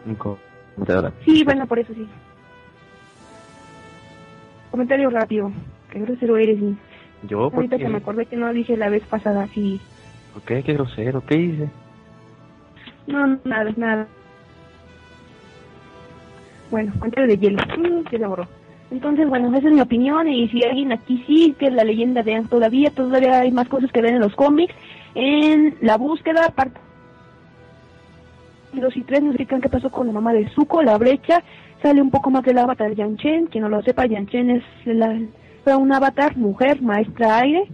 Un 0.04 0.16
comentario 0.16 1.02
rápido. 1.02 1.24
Sí, 1.24 1.44
bueno, 1.44 1.64
por 1.68 1.78
eso 1.78 1.94
sí. 1.94 2.08
Comentario 4.72 5.10
rápido. 5.10 5.52
Qué 5.92 6.00
grosero 6.00 6.38
eres. 6.38 6.58
Y... 6.58 6.76
Yo, 7.28 7.52
Ahorita 7.54 7.78
que 7.78 7.88
me 7.88 7.98
acordé 7.98 8.26
que 8.26 8.34
no 8.34 8.52
dije 8.52 8.76
la 8.76 8.88
vez 8.88 9.06
pasada, 9.06 9.46
sí. 9.54 9.80
¿Por 10.38 10.62
qué? 10.62 10.72
Grosero. 10.72 11.20
¿Qué 11.26 11.36
hice? 11.36 11.68
No, 13.06 13.26
no, 13.26 13.38
nada, 13.44 13.72
nada. 13.76 14.06
Bueno, 16.70 16.92
comentario 16.98 17.28
de 17.28 17.38
hielo. 17.38 17.58
Mm, 17.76 18.08
se. 18.08 18.48
Entonces, 18.90 19.28
bueno, 19.28 19.48
esa 19.56 19.68
es 19.68 19.74
mi 19.74 19.80
opinión 19.80 20.28
y 20.28 20.48
si 20.48 20.62
alguien 20.62 20.92
aquí 20.92 21.22
sí 21.26 21.54
que 21.58 21.70
la 21.70 21.84
leyenda 21.84 22.22
de 22.22 22.34
Aang 22.34 22.48
todavía, 22.48 22.90
todavía 22.90 23.40
hay 23.40 23.50
más 23.50 23.68
cosas 23.68 23.90
que 23.90 24.00
ven 24.00 24.14
en 24.14 24.20
los 24.20 24.34
cómics. 24.34 24.74
En 25.14 25.76
la 25.80 25.96
búsqueda, 25.96 26.48
parte 26.50 26.78
2 28.72 28.96
y 28.96 29.02
3 29.02 29.22
nos 29.22 29.34
explican 29.34 29.60
qué 29.60 29.68
pasó 29.68 29.90
con 29.90 30.06
la 30.06 30.12
mamá 30.12 30.32
de 30.32 30.48
Zuko, 30.50 30.82
la 30.82 30.98
brecha, 30.98 31.42
sale 31.82 32.00
un 32.00 32.10
poco 32.10 32.30
más 32.30 32.44
del 32.44 32.58
avatar 32.58 32.94
Yan 32.94 33.16
Chen, 33.16 33.46
quien 33.46 33.62
no 33.62 33.68
lo 33.70 33.82
sepa, 33.82 34.06
Yan 34.06 34.26
Chen 34.28 34.50
es 34.50 34.62
la, 34.84 35.18
fue 35.64 35.74
un 35.74 35.92
avatar, 35.92 36.36
mujer, 36.36 36.80
maestra 36.80 37.38
aire. 37.38 37.68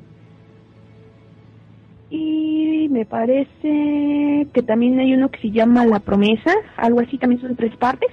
Y 2.17 2.89
me 2.91 3.05
parece 3.05 4.47
que 4.53 4.63
también 4.65 5.01
hay 5.01 5.15
uno 5.15 5.31
que 5.31 5.41
se 5.41 5.51
llama 5.51 5.85
La 5.85 5.99
Promesa, 5.99 6.53
algo 6.77 7.01
así, 7.01 7.19
también 7.19 7.41
son 7.41 7.57
tres 7.57 7.77
partes. 7.77 8.11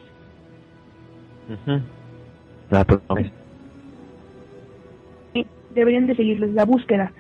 La 2.72 2.84
promesa. 2.84 3.32
Sí, 5.34 5.46
deberían 5.76 6.08
de 6.08 6.16
seguirles 6.16 6.54
la 6.54 6.66
búsqueda. 6.66 7.12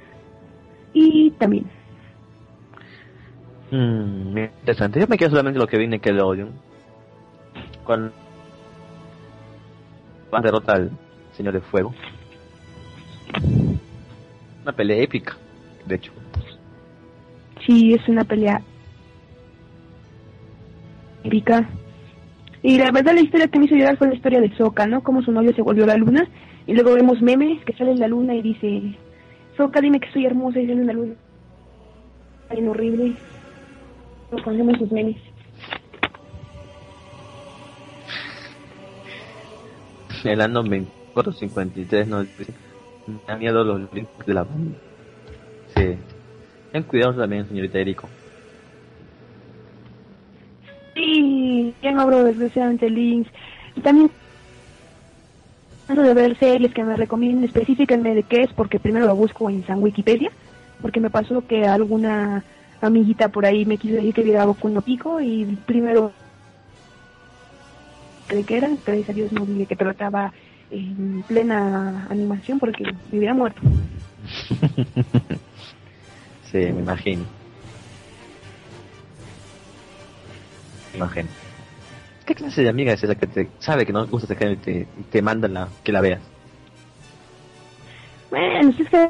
Y 0.94 1.32
también, 1.32 1.66
Mm, 3.72 4.38
interesante. 4.38 5.00
Yo 5.00 5.08
me 5.08 5.18
quedo 5.18 5.30
solamente 5.30 5.58
lo 5.58 5.66
que 5.66 5.78
vi 5.78 5.86
en 5.86 5.92
Nickelodeon. 5.92 6.52
Cuando 7.86 8.12
van 10.30 10.44
derrota 10.44 10.74
al 10.74 10.92
Señor 11.38 11.54
de 11.54 11.62
Fuego. 11.62 11.94
Una 14.64 14.74
pelea 14.74 15.02
épica, 15.02 15.38
de 15.86 15.96
hecho. 15.96 16.12
Sí, 17.66 17.94
es 17.94 18.08
una 18.08 18.24
pelea 18.24 18.62
épica. 21.24 21.70
Y 22.64 22.78
la 22.78 22.92
verdad 22.92 23.14
la 23.14 23.22
historia 23.22 23.48
que 23.48 23.60
me 23.60 23.66
hizo 23.66 23.76
llorar 23.76 23.98
fue 23.98 24.10
la 24.10 24.16
historia 24.16 24.42
de 24.42 24.56
Soka, 24.56 24.86
¿no? 24.86 25.02
Como 25.02 25.24
su 25.24 25.32
novio 25.32 25.54
se 25.54 25.62
volvió 25.62 25.86
la 25.86 25.98
luna. 25.98 26.28
Y 26.68 26.74
luego 26.74 26.94
vemos 26.94 27.22
memes 27.22 27.64
que 27.66 27.74
sale 27.74 27.92
en 27.92 28.00
la 28.00 28.08
luna 28.08 28.36
y 28.36 28.42
dice, 28.42 28.96
Soka, 29.58 29.82
dime 29.82 30.00
que 30.00 30.12
soy 30.12 30.26
hermosa 30.26 30.60
y 30.60 30.68
sale 30.68 30.82
una 30.82 30.94
luna. 30.94 31.14
Bien 32.52 32.68
horrible. 32.68 33.14
Nos 34.32 34.42
conocemos 34.44 34.78
sus 34.78 34.92
memes. 34.92 35.18
El 40.24 40.40
año 40.40 40.54
2453 40.54 42.08
nos 42.08 42.38
dice, 42.38 42.54
me 43.08 43.20
da 43.28 43.36
miedo 43.38 43.64
los 43.64 43.92
links 43.92 44.26
de 44.26 44.34
la 44.34 44.44
banda. 44.44 44.78
Sí. 45.76 45.98
Ten 46.72 46.84
cuidado 46.84 47.16
también, 47.16 47.48
señorita 47.48 47.80
Eriko. 47.80 48.08
Sí, 50.94 51.74
ya 51.82 51.92
no 51.92 52.02
abro 52.02 52.24
desgraciadamente 52.24 52.90
links. 52.90 53.30
Y 53.76 53.82
también 53.82 54.12
de 56.00 56.14
ver 56.14 56.38
series 56.38 56.74
que 56.74 56.84
me 56.84 56.96
recomienden, 56.96 57.44
específicamente 57.44 58.16
de 58.16 58.24
qué 58.24 58.44
es, 58.44 58.54
porque 58.54 58.80
primero 58.80 59.08
lo 59.08 59.16
busco 59.16 59.50
en 59.50 59.66
San 59.68 59.84
Wikipedia, 59.84 60.32
porque 60.82 61.02
me 61.02 61.10
pasó 61.10 61.46
que 61.46 61.66
alguna 61.66 62.46
amiguita 62.80 63.30
por 63.30 63.46
ahí 63.46 63.66
me 63.66 63.78
quiso 63.78 63.96
decir 63.96 64.14
que 64.14 64.24
viera 64.24 64.46
Boku 64.46 64.70
no 64.70 64.82
Pico 64.82 65.20
y 65.20 65.46
primero 65.66 66.14
de 68.30 68.44
qué 68.44 68.58
era, 68.58 68.70
gracias 68.86 69.10
a 69.10 69.14
Dios 69.14 69.32
no 69.34 69.46
vi 69.46 69.66
que 69.66 69.76
trataba 69.76 70.32
en 70.72 71.24
plena 71.24 72.08
animación 72.10 72.60
porque 72.60 72.86
me 73.12 73.18
hubiera 73.18 73.34
muerto. 73.34 73.62
sí, 76.52 76.58
me 76.58 76.82
imagino. 76.82 77.24
Me 80.92 80.98
imagino. 80.98 81.30
¿Qué 82.26 82.36
clase 82.36 82.64
de 82.64 82.70
amiga 82.70 82.94
es 82.94 83.04
esa 83.04 83.16
que 83.16 83.28
te 83.28 83.50
sabe 83.60 83.86
que 83.86 83.94
no 83.94 84.06
gusta 84.08 84.36
género 84.36 84.54
y 84.54 84.58
te, 84.58 84.88
te 85.10 85.22
manda 85.22 85.48
la, 85.48 85.68
que 85.84 85.92
la 85.92 86.02
veas? 86.02 86.22
Bueno, 88.30 88.72
si 88.74 88.84
es 88.84 88.90
que 88.90 89.10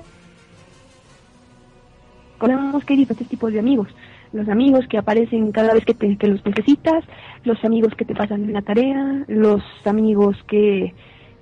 conocemos 2.41 2.83
que 2.83 2.93
hay 2.93 2.99
diferentes 2.99 3.27
tipos 3.27 3.53
de 3.53 3.59
amigos. 3.59 3.87
Los 4.33 4.47
amigos 4.49 4.87
que 4.89 4.97
aparecen 4.97 5.51
cada 5.51 5.73
vez 5.73 5.85
que, 5.85 5.93
te, 5.93 6.17
que 6.17 6.27
los 6.27 6.43
necesitas, 6.45 7.03
los 7.43 7.63
amigos 7.63 7.93
que 7.95 8.05
te 8.05 8.15
pasan 8.15 8.49
una 8.49 8.61
tarea, 8.61 9.25
los 9.27 9.61
amigos 9.85 10.37
que 10.47 10.95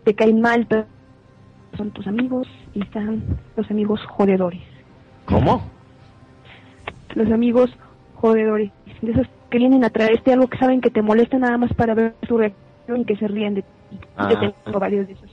te 0.03 0.15
caen 0.15 0.41
mal, 0.41 0.65
pero 0.67 0.87
son 1.77 1.91
tus 1.91 2.07
amigos, 2.07 2.47
y 2.73 2.81
están 2.81 3.23
los 3.55 3.69
amigos 3.71 4.01
jodedores. 4.07 4.61
¿Cómo? 5.25 5.78
Los 7.16 7.32
amigos 7.32 7.70
jodedores, 8.16 8.72
de 9.01 9.12
esos 9.12 9.28
que 9.49 9.57
vienen 9.57 9.84
a 9.84 9.89
traerte 9.89 10.34
algo 10.34 10.47
que 10.47 10.57
saben 10.57 10.82
que 10.82 10.89
te 10.91 11.01
molesta 11.01 11.38
nada 11.38 11.57
más 11.57 11.74
para 11.74 11.93
ver 11.95 12.14
tu 12.28 12.38
reacción 12.38 13.01
y 13.01 13.05
que 13.05 13.16
se 13.16 13.28
ríen 13.28 13.55
de 13.55 13.62
ti. 13.64 13.99
Ah. 14.16 14.30
Yo 14.32 14.39
tengo 14.66 14.80
varios 14.80 15.07
de 15.07 15.14
esos. 15.14 15.32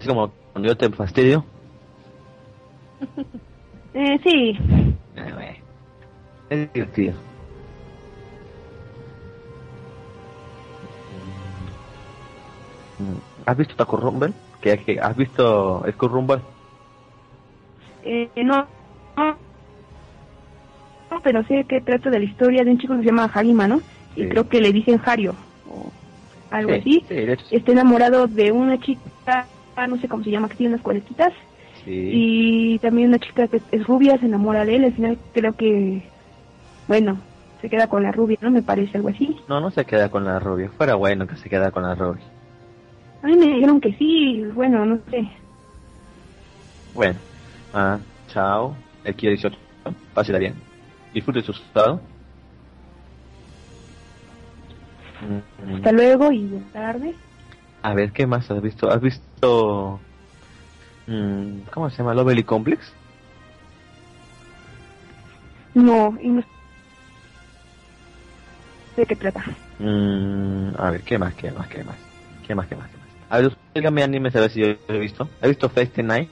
Es 0.00 0.06
como 0.08 0.32
cuando 0.52 0.68
yo 0.68 0.76
te 0.76 0.88
fastidio. 0.90 1.44
Eh, 3.94 4.18
sí, 4.22 4.56
güey. 5.14 5.56
Es 6.50 6.72
divertido. 6.72 7.14
¿Has 13.46 13.56
visto 13.56 13.74
Taco 13.76 13.96
Rumble? 13.96 14.34
¿Qué, 14.60 14.84
qué- 14.84 15.00
has 15.00 15.16
visto 15.16 15.82
Skull 15.92 16.10
Rumble? 16.10 16.40
Eh, 18.04 18.28
no, 18.44 18.66
no, 19.16 19.36
no, 21.10 21.20
pero 21.22 21.42
sé 21.44 21.64
que 21.64 21.80
trata 21.80 22.10
de 22.10 22.18
la 22.18 22.24
historia 22.24 22.64
de 22.64 22.70
un 22.70 22.78
chico 22.78 22.94
que 22.94 23.00
se 23.00 23.06
llama 23.06 23.30
Harima, 23.32 23.66
¿no? 23.66 23.80
Y 24.16 24.26
creo 24.26 24.48
que 24.48 24.60
le 24.60 24.72
dicen 24.72 25.00
Hario 25.04 25.34
o 25.70 25.90
algo 26.50 26.72
Sí, 26.72 26.78
así. 26.78 27.04
Sí, 27.08 27.14
hecho. 27.14 27.44
Está 27.50 27.72
enamorado 27.72 28.26
de 28.26 28.52
una 28.52 28.78
chica, 28.80 29.46
no 29.88 29.96
sé 29.98 30.08
cómo 30.08 30.24
se 30.24 30.30
llama, 30.30 30.48
que 30.48 30.56
tiene 30.56 30.74
unas 30.74 30.82
cuarentitas. 30.82 31.32
Sí. 31.84 32.10
Y 32.12 32.78
también 32.80 33.08
una 33.08 33.18
chica 33.18 33.46
que 33.48 33.60
es 33.70 33.86
rubia 33.86 34.18
se 34.18 34.26
enamora 34.26 34.64
de 34.64 34.76
él. 34.76 34.84
Al 34.84 34.92
final 34.92 35.18
creo 35.32 35.52
que, 35.54 36.02
bueno, 36.88 37.18
se 37.60 37.68
queda 37.68 37.86
con 37.86 38.02
la 38.02 38.12
rubia, 38.12 38.38
¿no? 38.40 38.50
Me 38.50 38.62
parece 38.62 38.98
algo 38.98 39.08
así. 39.08 39.36
No, 39.48 39.60
no 39.60 39.70
se 39.70 39.84
queda 39.84 40.10
con 40.10 40.24
la 40.24 40.38
rubia. 40.38 40.70
Fuera 40.76 40.94
bueno 40.94 41.26
que 41.26 41.36
se 41.36 41.48
queda 41.48 41.70
con 41.70 41.84
la 41.84 41.94
rubia. 41.94 42.24
A 43.22 43.26
mí 43.26 43.36
me 43.36 43.46
dijeron 43.46 43.80
que 43.80 43.92
sí, 43.94 44.44
bueno, 44.54 44.84
no 44.84 44.98
sé. 45.10 45.28
Bueno, 46.94 47.18
ah, 47.74 47.98
chao. 48.28 48.76
El 49.04 49.14
Kia 49.14 49.30
18. 49.30 49.56
Pásela 50.14 50.38
bien. 50.38 50.67
Disfrute 51.12 51.42
su 51.42 51.52
estado. 51.52 52.00
Hasta 55.74 55.92
luego 55.92 56.30
y 56.32 56.46
buenas 56.46 56.72
tardes. 56.72 57.16
A 57.82 57.94
ver, 57.94 58.12
¿qué 58.12 58.26
más 58.26 58.50
has 58.50 58.60
visto? 58.62 58.90
¿Has 58.90 59.00
visto... 59.00 60.00
mm, 61.06 61.60
¿Cómo 61.72 61.90
se 61.90 61.98
llama? 61.98 62.14
¿Lovely 62.14 62.42
Complex? 62.44 62.92
No, 65.74 66.16
y 66.20 66.28
no 66.28 66.42
de 68.96 69.06
qué 69.06 69.14
trata. 69.16 69.44
Mm, 69.78 70.70
a 70.76 70.90
ver, 70.90 71.02
¿qué 71.02 71.18
más? 71.18 71.34
¿Qué 71.34 71.52
más? 71.52 71.68
¿Qué 71.68 71.84
más? 71.84 71.96
¿Qué 72.46 72.54
más? 72.54 72.66
¿Qué 72.66 72.76
más? 72.76 72.88
¿Qué 72.90 72.98
más? 72.98 73.08
A 73.30 73.38
ver, 73.38 73.52
dígame 73.74 74.02
animes 74.02 74.34
a 74.34 74.40
ver 74.40 74.50
si 74.50 74.60
yo 74.60 74.66
he 74.88 74.98
visto. 74.98 75.28
¿He 75.40 75.48
visto 75.48 75.68
Fate 75.68 76.02
Night? 76.02 76.28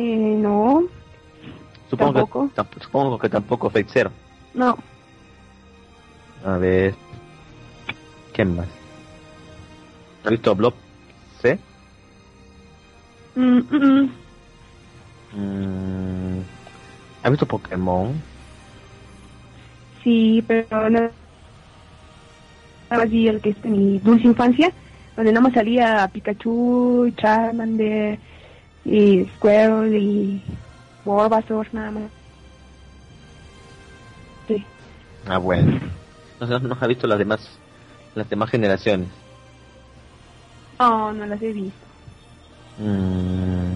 Eh, 0.00 0.36
no, 0.36 0.84
Supongo 1.90 2.12
Tampoco. 2.12 2.50
que, 2.54 2.80
supongo 2.80 3.18
que 3.18 3.28
tampoco 3.28 3.68
Fate 3.68 3.88
Zero. 3.88 4.10
no. 4.54 4.78
A 6.44 6.56
ver. 6.56 6.94
¿Qué 8.32 8.44
más? 8.44 8.68
¿Has 10.22 10.30
visto 10.30 10.54
Blob? 10.54 10.74
¿Sí? 11.42 11.48
Mm, 13.34 13.58
mm, 13.58 13.76
mm. 13.76 14.10
Mm, 15.32 16.42
¿Has 17.24 17.30
visto 17.32 17.46
Pokémon? 17.46 18.22
Sí, 20.04 20.44
pero 20.46 20.68
más 22.90 23.10
vi 23.10 23.26
el 23.26 23.40
que 23.40 23.50
es 23.50 23.64
mi 23.64 23.98
dulce 23.98 24.28
infancia, 24.28 24.72
donde 25.16 25.32
nada 25.32 25.42
más 25.42 25.54
salía 25.54 26.08
Pikachu, 26.12 27.10
Charmander 27.16 28.20
y 28.88 29.26
Squirrel 29.36 29.94
y 29.94 30.42
Bulbasaur, 31.04 31.66
nada 31.72 31.90
más. 31.90 32.10
Sí. 34.46 34.64
Ah, 35.26 35.38
bueno. 35.38 35.78
No, 36.40 36.58
no 36.58 36.76
ha 36.80 36.86
visto 36.86 37.06
las 37.06 37.18
demás, 37.18 37.58
las 38.14 38.28
demás 38.30 38.50
generaciones. 38.50 39.08
No, 40.78 41.12
no 41.12 41.26
las 41.26 41.42
he 41.42 41.52
visto. 41.52 41.86
Mm. 42.78 43.74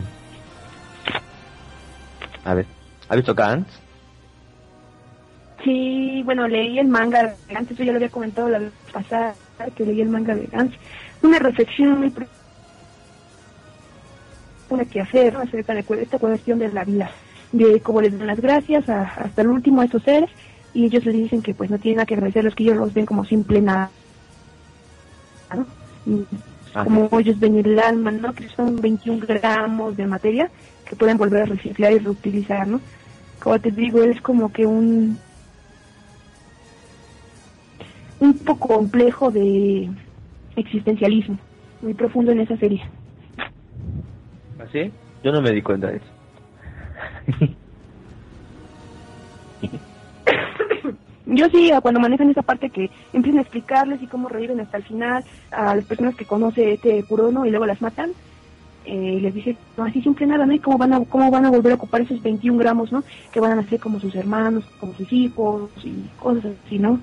A 2.44 2.54
ver, 2.54 2.66
¿ha 3.08 3.16
visto 3.16 3.34
Gantz? 3.34 3.68
Sí, 5.62 6.22
bueno, 6.24 6.48
leí 6.48 6.78
el 6.78 6.88
manga 6.88 7.22
de 7.22 7.54
Gantz, 7.54 7.72
eso 7.72 7.82
ya 7.82 7.92
lo 7.92 7.98
había 7.98 8.08
comentado 8.08 8.48
la 8.48 8.58
vez 8.60 8.72
pasada, 8.92 9.34
que 9.76 9.84
leí 9.84 10.00
el 10.00 10.08
manga 10.08 10.34
de 10.34 10.46
Gantz. 10.46 10.74
Una 11.22 11.38
reflexión 11.38 11.98
muy 11.98 12.10
una 14.72 14.84
que 14.86 15.00
hacer 15.00 15.36
acerca 15.36 15.74
de 15.74 15.84
esta 16.00 16.18
cuestión 16.18 16.58
de 16.58 16.68
la 16.72 16.84
vida, 16.84 17.10
de 17.52 17.80
cómo 17.82 18.00
les 18.00 18.16
dan 18.16 18.26
las 18.26 18.40
gracias 18.40 18.88
a- 18.88 19.02
hasta 19.04 19.42
el 19.42 19.48
último 19.48 19.80
a 19.80 19.84
estos 19.84 20.02
seres 20.02 20.30
y 20.72 20.86
ellos 20.86 21.04
les 21.04 21.14
dicen 21.14 21.42
que 21.42 21.54
pues 21.54 21.70
no 21.70 21.78
tienen 21.78 21.96
nada 21.96 22.06
que 22.06 22.14
agradecerlos, 22.14 22.54
que 22.54 22.64
ellos 22.64 22.76
los 22.76 22.92
ven 22.94 23.06
como 23.06 23.24
simple 23.24 23.60
nada, 23.60 23.92
como 26.84 27.08
ellos 27.18 27.38
ven 27.38 27.56
el 27.56 27.78
alma, 27.78 28.10
¿no? 28.10 28.34
Que 28.34 28.48
son 28.50 28.76
21 28.76 29.24
gramos 29.26 29.96
de 29.96 30.06
materia 30.06 30.50
que 30.84 30.96
pueden 30.96 31.18
volver 31.18 31.42
a 31.42 31.46
reciclar 31.46 31.92
y 31.92 31.98
reutilizar, 31.98 32.66
¿no? 32.66 32.80
Como 33.40 33.60
te 33.60 33.70
digo, 33.70 34.02
es 34.02 34.20
como 34.22 34.52
que 34.52 34.66
un 34.66 35.20
un 38.20 38.38
poco 38.38 38.68
complejo 38.68 39.30
de 39.30 39.90
existencialismo, 40.56 41.38
muy 41.80 41.94
profundo 41.94 42.32
en 42.32 42.40
esa 42.40 42.56
serie. 42.56 42.82
¿Así? 44.62 44.92
Yo 45.22 45.32
no 45.32 45.40
me 45.40 45.50
di 45.50 45.62
cuenta 45.62 45.88
de 45.88 45.96
eso. 45.96 46.06
Yo 51.26 51.48
sí, 51.48 51.70
a 51.70 51.80
cuando 51.80 52.00
manejan 52.00 52.30
esa 52.30 52.42
parte 52.42 52.68
que 52.68 52.90
empiezan 53.12 53.38
a 53.38 53.42
explicarles 53.42 54.02
y 54.02 54.06
cómo 54.06 54.28
reviven 54.28 54.60
hasta 54.60 54.76
el 54.76 54.82
final 54.82 55.24
a 55.50 55.74
las 55.76 55.84
personas 55.84 56.16
que 56.16 56.24
conoce 56.24 56.72
este 56.74 57.02
Kurono 57.04 57.46
y 57.46 57.50
luego 57.50 57.64
las 57.64 57.80
matan, 57.80 58.10
eh, 58.84 59.18
les 59.20 59.32
dice, 59.32 59.56
no, 59.76 59.84
así 59.84 60.02
simple 60.02 60.26
nada, 60.26 60.44
¿no? 60.44 60.52
Y 60.52 60.58
cómo 60.58 60.78
van, 60.78 60.92
a, 60.92 61.04
cómo 61.04 61.30
van 61.30 61.46
a 61.46 61.50
volver 61.50 61.72
a 61.72 61.76
ocupar 61.76 62.00
esos 62.00 62.20
21 62.22 62.58
gramos, 62.58 62.90
¿no? 62.90 63.04
Que 63.32 63.38
van 63.40 63.58
a 63.58 63.68
ser 63.68 63.78
como 63.78 64.00
sus 64.00 64.14
hermanos, 64.16 64.64
como 64.80 64.94
sus 64.94 65.12
hijos 65.12 65.70
y 65.84 66.08
cosas 66.18 66.52
así, 66.66 66.78
¿no? 66.78 66.98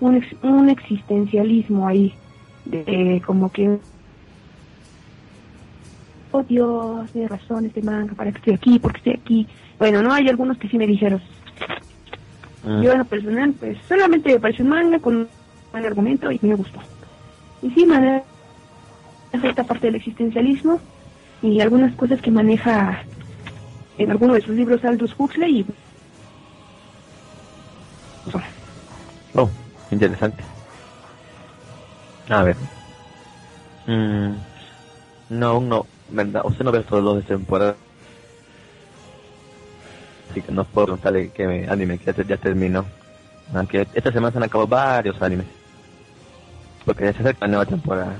Un, 0.00 0.22
un 0.42 0.68
existencialismo 0.68 1.88
ahí, 1.88 2.14
de 2.66 3.22
como 3.24 3.50
que... 3.50 3.78
Oh 6.32 6.42
Dios, 6.42 7.10
tiene 7.12 7.28
razón 7.28 7.66
este 7.66 7.82
manga, 7.82 8.14
para 8.14 8.32
que 8.32 8.38
estoy 8.38 8.54
aquí, 8.54 8.78
porque 8.78 8.98
estoy 8.98 9.12
aquí. 9.12 9.46
Bueno, 9.78 10.02
no, 10.02 10.12
hay 10.12 10.28
algunos 10.28 10.58
que 10.58 10.68
sí 10.68 10.78
me 10.78 10.86
dijeron, 10.86 11.20
Mm. 12.64 12.82
yo 12.82 12.92
en 12.92 12.98
lo 12.98 13.04
personal, 13.04 13.52
pues 13.58 13.76
solamente 13.88 14.32
me 14.32 14.40
pareció 14.40 14.64
un 14.64 14.70
manga 14.70 14.98
con 15.00 15.16
un 15.16 15.28
buen 15.72 15.84
argumento 15.84 16.30
y 16.30 16.38
me 16.42 16.54
gustó. 16.54 16.80
Y 17.60 17.70
sí, 17.70 17.84
maneja 17.84 18.24
esta 19.32 19.64
parte 19.64 19.88
del 19.88 19.96
existencialismo 19.96 20.80
y 21.42 21.60
algunas 21.60 21.94
cosas 21.96 22.20
que 22.22 22.30
maneja 22.30 23.04
en 23.98 24.10
alguno 24.10 24.34
de 24.34 24.42
sus 24.42 24.54
libros 24.54 24.84
Aldous 24.84 25.14
Huxley 25.18 25.60
y 25.60 25.66
Oh, 29.34 29.50
interesante. 29.90 30.44
A 32.28 32.42
ver. 32.44 32.56
Mm, 33.86 34.36
no, 35.30 35.60
no, 35.60 35.86
verdad, 36.12 36.42
usted 36.44 36.64
no 36.64 36.72
ve 36.72 36.80
todos 36.80 37.02
los 37.02 37.16
de 37.16 37.22
temporada. 37.22 37.76
Así 40.30 40.40
que 40.40 40.52
no 40.52 40.64
puedo 40.64 40.86
preguntarle 40.86 41.30
qué 41.30 41.66
anime 41.68 41.98
que 41.98 42.12
ya, 42.12 42.22
ya 42.24 42.36
terminó. 42.36 42.84
Aunque 43.54 43.86
esta 43.94 44.12
semana 44.12 44.32
se 44.32 44.38
han 44.38 44.44
acabado 44.44 44.68
varios 44.68 45.20
animes. 45.20 45.46
Porque 46.84 47.04
ya 47.04 47.12
se 47.12 47.20
acerca 47.20 47.46
la 47.46 47.48
nueva 47.48 47.66
temporada. 47.66 48.16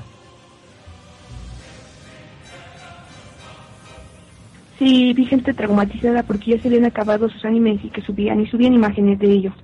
sí 4.83 5.13
vi 5.13 5.25
gente 5.25 5.55
traumatizada 5.55 6.25
porque 6.25 6.53
ya 6.53 6.61
se 6.61 6.69
habían 6.69 6.85
acabado 6.85 7.29
sus 7.29 7.45
animes 7.45 7.85
y 7.85 7.89
que 7.89 8.03
subían 8.03 8.41
y 8.41 8.47
subían 8.47 8.75
imágenes 8.75 9.19
de 9.19 9.31
ellos. 9.31 9.55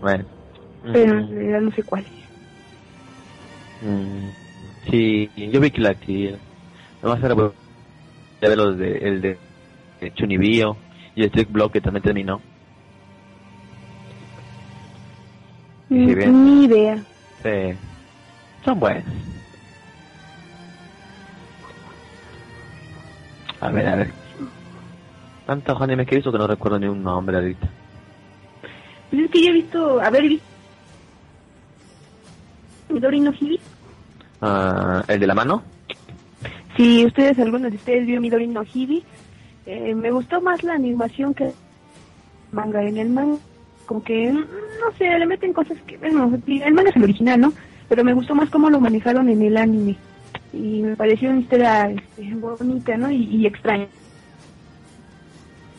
Bueno. 0.00 0.24
Pero 0.92 1.18
en 1.18 1.30
realidad 1.30 1.60
no 1.60 1.70
sé 1.72 1.82
cuáles. 1.82 2.10
mm, 3.82 4.90
sí, 4.90 5.30
yo 5.36 5.60
vi 5.60 5.70
que 5.70 5.80
la 5.80 5.94
que 5.94 6.36
Nomás 7.04 7.22
era 7.22 7.34
bueno, 7.34 7.52
ya 8.40 8.48
ver 8.48 8.56
los 8.56 8.78
de, 8.78 8.96
el 8.96 9.20
de, 9.20 9.38
de 10.00 10.14
Chunibyo 10.14 10.74
y 11.14 11.22
el 11.22 11.30
Trick 11.30 11.52
Block 11.52 11.72
que 11.72 11.82
también 11.82 12.02
terminó. 12.02 12.40
Mm. 15.90 16.44
Ni 16.44 16.64
idea. 16.64 16.96
Sí. 17.42 17.76
Son 18.64 18.80
buenos. 18.80 19.04
A 23.60 23.68
ver, 23.68 23.86
a 23.86 23.96
ver. 23.96 24.10
Tantos 25.46 25.80
animes 25.82 26.06
que 26.06 26.14
he 26.14 26.18
visto 26.18 26.32
que 26.32 26.38
no 26.38 26.46
recuerdo 26.46 26.78
ni 26.78 26.86
un 26.86 27.02
nombre 27.02 27.36
ahorita. 27.36 27.68
Pues 29.10 29.24
es 29.24 29.30
que 29.30 29.42
yo 29.44 29.50
he 29.50 29.52
visto, 29.52 30.02
he 30.02 30.20
visto 30.22 30.53
Midori 32.94 33.20
no 33.20 33.32
Hibi. 33.38 33.60
Ah, 34.40 35.04
¿El 35.08 35.20
de 35.20 35.26
la 35.26 35.34
mano? 35.34 35.62
Si 36.76 37.04
ustedes, 37.04 37.38
algunos 37.38 37.70
de 37.70 37.76
ustedes 37.76 38.06
vio 38.06 38.20
Midori 38.20 38.46
no 38.46 38.62
Hibi, 38.62 39.04
eh, 39.66 39.94
me 39.94 40.10
gustó 40.10 40.40
más 40.40 40.62
la 40.62 40.74
animación 40.74 41.34
que 41.34 41.44
el 41.44 41.52
manga. 42.52 42.82
En 42.82 42.96
el 42.98 43.10
manga, 43.10 43.36
como 43.86 44.02
que, 44.02 44.32
mm, 44.32 44.36
no 44.36 44.96
sé, 44.98 45.04
le 45.18 45.26
meten 45.26 45.52
cosas 45.52 45.76
que, 45.86 45.96
bueno, 45.98 46.32
el 46.46 46.74
manga 46.74 46.90
es 46.90 46.96
el 46.96 47.04
original, 47.04 47.40
¿no? 47.40 47.52
Pero 47.88 48.02
me 48.04 48.14
gustó 48.14 48.34
más 48.34 48.50
cómo 48.50 48.70
lo 48.70 48.80
manejaron 48.80 49.28
en 49.28 49.42
el 49.42 49.56
anime. 49.56 49.96
Y 50.52 50.82
me 50.82 50.96
pareció 50.96 51.30
una 51.30 51.40
historia 51.40 51.90
este, 51.90 52.34
bonita, 52.34 52.96
¿no? 52.96 53.10
Y, 53.10 53.24
y 53.24 53.46
extraña. 53.46 53.86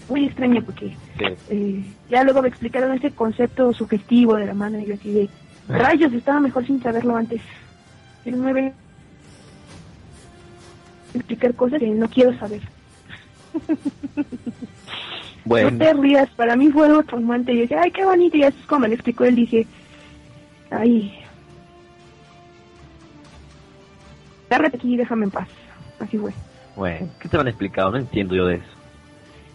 Muy 0.10 0.26
extraña 0.26 0.62
porque 0.62 0.96
Sí. 1.18 1.26
eh, 1.50 1.84
ya 2.10 2.24
luego 2.24 2.42
me 2.42 2.50
explicaron 2.50 2.92
ese 2.94 3.10
concepto 3.12 3.74
sugestivo 3.74 4.36
de 4.36 4.46
la 4.46 4.54
mano 4.54 4.78
y 4.80 4.86
yo 4.86 4.94
así 4.96 5.12
de 5.12 5.30
rayos, 5.68 6.14
estaba 6.14 6.40
mejor 6.40 6.66
sin 6.66 6.82
saberlo 6.82 7.16
antes. 7.16 7.42
Me 8.26 8.54
ven 8.54 8.74
explicar 11.14 11.54
cosas 11.56 11.80
que 11.80 11.88
no 11.88 12.10
quiero 12.10 12.38
saber. 12.38 12.62
Bueno, 15.46 15.70
No 15.70 15.78
te 15.78 15.94
rías, 15.94 16.28
para 16.32 16.56
mí 16.56 16.72
fue 16.72 16.88
algo 16.88 17.04
traumante. 17.04 17.54
Yo 17.54 17.62
decía, 17.62 17.80
ay, 17.84 17.92
qué 17.92 18.04
bonito. 18.04 18.36
Y 18.36 18.44
así 18.44 18.58
es 18.60 18.66
como 18.66 18.82
me 18.82 18.88
lo 18.88 18.96
explicó 18.96 19.26
él, 19.26 19.36
dije, 19.36 19.68
ay, 20.72 21.14
agárrate 24.50 24.78
aquí 24.78 24.96
y 24.96 24.98
déjame 24.98 25.26
en 25.26 25.32
paz. 25.32 25.48
Así 26.00 26.18
fue. 26.18 26.34
bueno, 26.76 27.10
¿qué 27.20 27.30
te 27.30 27.38
han 27.38 27.48
explicado? 27.48 27.92
No 27.92 27.98
entiendo 27.98 28.36
yo 28.36 28.48
de 28.48 28.56
eso. 28.56 28.66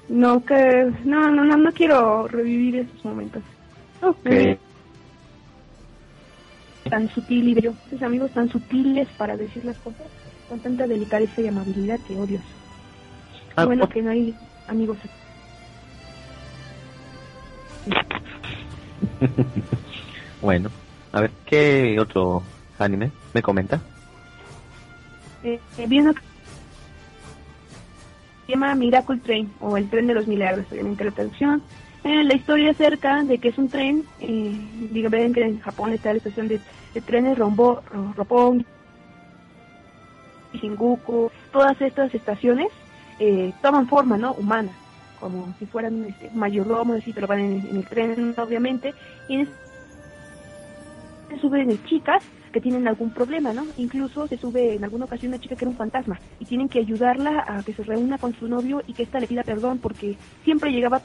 No, 0.08 0.44
que, 0.44 0.92
no, 1.04 1.28
no, 1.30 1.44
no, 1.44 1.56
no 1.56 1.72
quiero 1.72 2.28
revivir 2.28 2.76
esos 2.76 3.04
momentos. 3.04 3.42
Ok. 4.00 4.26
Eh, 4.26 4.58
tan 6.90 7.08
sutil 7.08 7.48
y 7.48 7.54
bello. 7.54 7.72
Esos 7.86 8.02
amigos 8.02 8.32
tan 8.32 8.50
sutiles 8.50 9.08
para 9.16 9.36
decir 9.36 9.64
las 9.64 9.78
cosas 9.78 10.06
con 10.48 10.58
tanta 10.60 10.86
delicadeza 10.86 11.40
y 11.40 11.46
amabilidad 11.46 11.98
que 12.06 12.16
odios. 12.16 12.42
Ah, 13.56 13.64
bueno, 13.64 13.88
que 13.88 14.02
no 14.02 14.10
hay 14.10 14.34
amigos 14.68 14.98
bueno, 20.42 20.70
a 21.12 21.20
ver, 21.22 21.30
¿qué 21.46 21.96
otro 21.98 22.42
anime 22.78 23.10
me 23.32 23.42
comenta? 23.42 23.80
Eh, 25.42 25.58
eh, 25.78 25.86
vi 25.88 26.00
uno 26.00 26.12
que 26.12 26.20
se 28.46 28.52
llama 28.52 28.74
Miracle 28.74 29.18
Train 29.18 29.50
o 29.60 29.76
el 29.76 29.88
tren 29.88 30.06
de 30.06 30.14
los 30.14 30.26
milagros, 30.26 30.66
obviamente 30.70 31.04
la 31.04 31.10
traducción. 31.10 31.62
Eh, 32.02 32.24
la 32.24 32.34
historia 32.34 32.70
acerca 32.70 33.22
de 33.24 33.38
que 33.38 33.48
es 33.48 33.58
un 33.58 33.68
tren, 33.68 34.04
eh, 34.20 34.58
digo, 34.90 35.10
ven 35.10 35.34
que 35.34 35.42
en 35.42 35.60
Japón 35.60 35.92
está 35.92 36.12
la 36.12 36.18
estación 36.18 36.48
de, 36.48 36.60
de 36.94 37.00
trenes 37.00 37.38
Rombo, 37.38 37.82
Ro- 37.92 38.12
Roppongi, 38.16 38.64
Shinjuku, 40.54 41.30
todas 41.52 41.80
estas 41.80 42.12
estaciones 42.14 42.68
eh, 43.18 43.52
toman 43.62 43.86
forma 43.88 44.16
no 44.16 44.32
humana, 44.34 44.70
como 45.20 45.52
si 45.58 45.66
fueran 45.66 46.04
este, 46.04 46.30
mayordomos, 46.34 46.98
así, 46.98 47.12
pero 47.12 47.26
van 47.26 47.40
en, 47.40 47.66
en 47.68 47.76
el 47.76 47.86
tren 47.86 48.34
obviamente, 48.38 48.94
y 49.28 49.34
en 49.34 49.40
este 49.42 51.40
suben 51.40 51.82
chicas 51.84 52.24
que 52.52 52.60
tienen 52.60 52.88
algún 52.88 53.10
problema, 53.10 53.52
¿no? 53.52 53.64
Incluso 53.76 54.26
se 54.26 54.36
sube 54.36 54.74
en 54.74 54.82
alguna 54.82 55.04
ocasión 55.04 55.32
una 55.32 55.40
chica 55.40 55.54
que 55.54 55.64
era 55.64 55.70
un 55.70 55.76
fantasma 55.76 56.18
y 56.40 56.44
tienen 56.44 56.68
que 56.68 56.80
ayudarla 56.80 57.44
a 57.46 57.62
que 57.62 57.72
se 57.72 57.84
reúna 57.84 58.18
con 58.18 58.34
su 58.34 58.48
novio 58.48 58.82
y 58.88 58.94
que 58.94 59.04
ésta 59.04 59.20
le 59.20 59.28
pida 59.28 59.44
perdón 59.44 59.78
porque 59.78 60.16
siempre 60.42 60.72
llegaba 60.72 61.00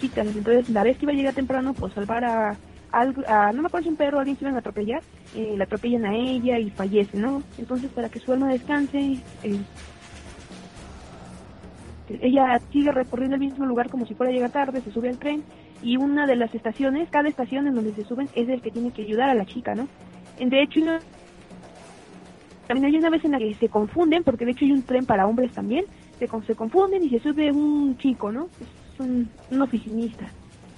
citas. 0.00 0.26
Entonces, 0.28 0.70
la 0.70 0.82
vez 0.82 0.96
que 0.96 1.04
iba 1.04 1.12
a 1.12 1.16
llegar 1.16 1.34
temprano, 1.34 1.74
pues 1.74 1.92
salvar 1.92 2.24
a, 2.24 2.56
algo, 2.92 3.22
a 3.26 3.52
no 3.52 3.62
me 3.62 3.68
acuerdo 3.68 3.84
si 3.84 3.90
un 3.90 3.96
perro 3.96 4.18
o 4.18 4.20
alguien 4.20 4.36
se 4.36 4.44
iban 4.44 4.56
a 4.56 4.58
atropellar, 4.58 5.02
eh, 5.34 5.54
la 5.56 5.64
atropellan 5.64 6.06
a 6.06 6.14
ella 6.14 6.58
y 6.58 6.70
fallece, 6.70 7.18
¿no? 7.18 7.42
Entonces, 7.58 7.90
para 7.90 8.08
que 8.08 8.18
su 8.18 8.32
alma 8.32 8.48
descanse, 8.48 9.18
eh, 9.42 9.60
ella 12.20 12.60
sigue 12.70 12.92
recorriendo 12.92 13.34
el 13.34 13.40
mismo 13.40 13.66
lugar 13.66 13.90
como 13.90 14.06
si 14.06 14.14
fuera 14.14 14.30
a 14.30 14.34
llegar 14.34 14.50
tarde, 14.50 14.80
se 14.80 14.92
sube 14.92 15.08
al 15.08 15.18
tren 15.18 15.42
y 15.82 15.96
una 15.96 16.26
de 16.26 16.36
las 16.36 16.54
estaciones, 16.54 17.08
cada 17.10 17.28
estación 17.28 17.66
en 17.66 17.74
donde 17.74 17.92
se 17.94 18.04
suben 18.04 18.28
es 18.34 18.48
el 18.48 18.62
que 18.62 18.70
tiene 18.70 18.92
que 18.92 19.02
ayudar 19.02 19.28
a 19.28 19.34
la 19.34 19.44
chica, 19.44 19.74
¿no? 19.74 19.88
De 20.38 20.62
hecho, 20.62 20.80
también 22.66 22.86
hay 22.86 22.98
una 22.98 23.10
vez 23.10 23.24
en 23.24 23.32
la 23.32 23.38
que 23.38 23.54
se 23.54 23.68
confunden, 23.68 24.22
porque 24.22 24.44
de 24.44 24.52
hecho 24.52 24.64
hay 24.64 24.72
un 24.72 24.82
tren 24.82 25.06
para 25.06 25.26
hombres 25.26 25.52
también, 25.52 25.84
se, 26.18 26.28
se 26.46 26.54
confunden 26.54 27.02
y 27.04 27.10
se 27.10 27.20
sube 27.20 27.50
un 27.50 27.96
chico, 27.98 28.32
¿no? 28.32 28.48
Es 28.60 29.00
un 29.00 29.28
oficinista. 29.60 30.26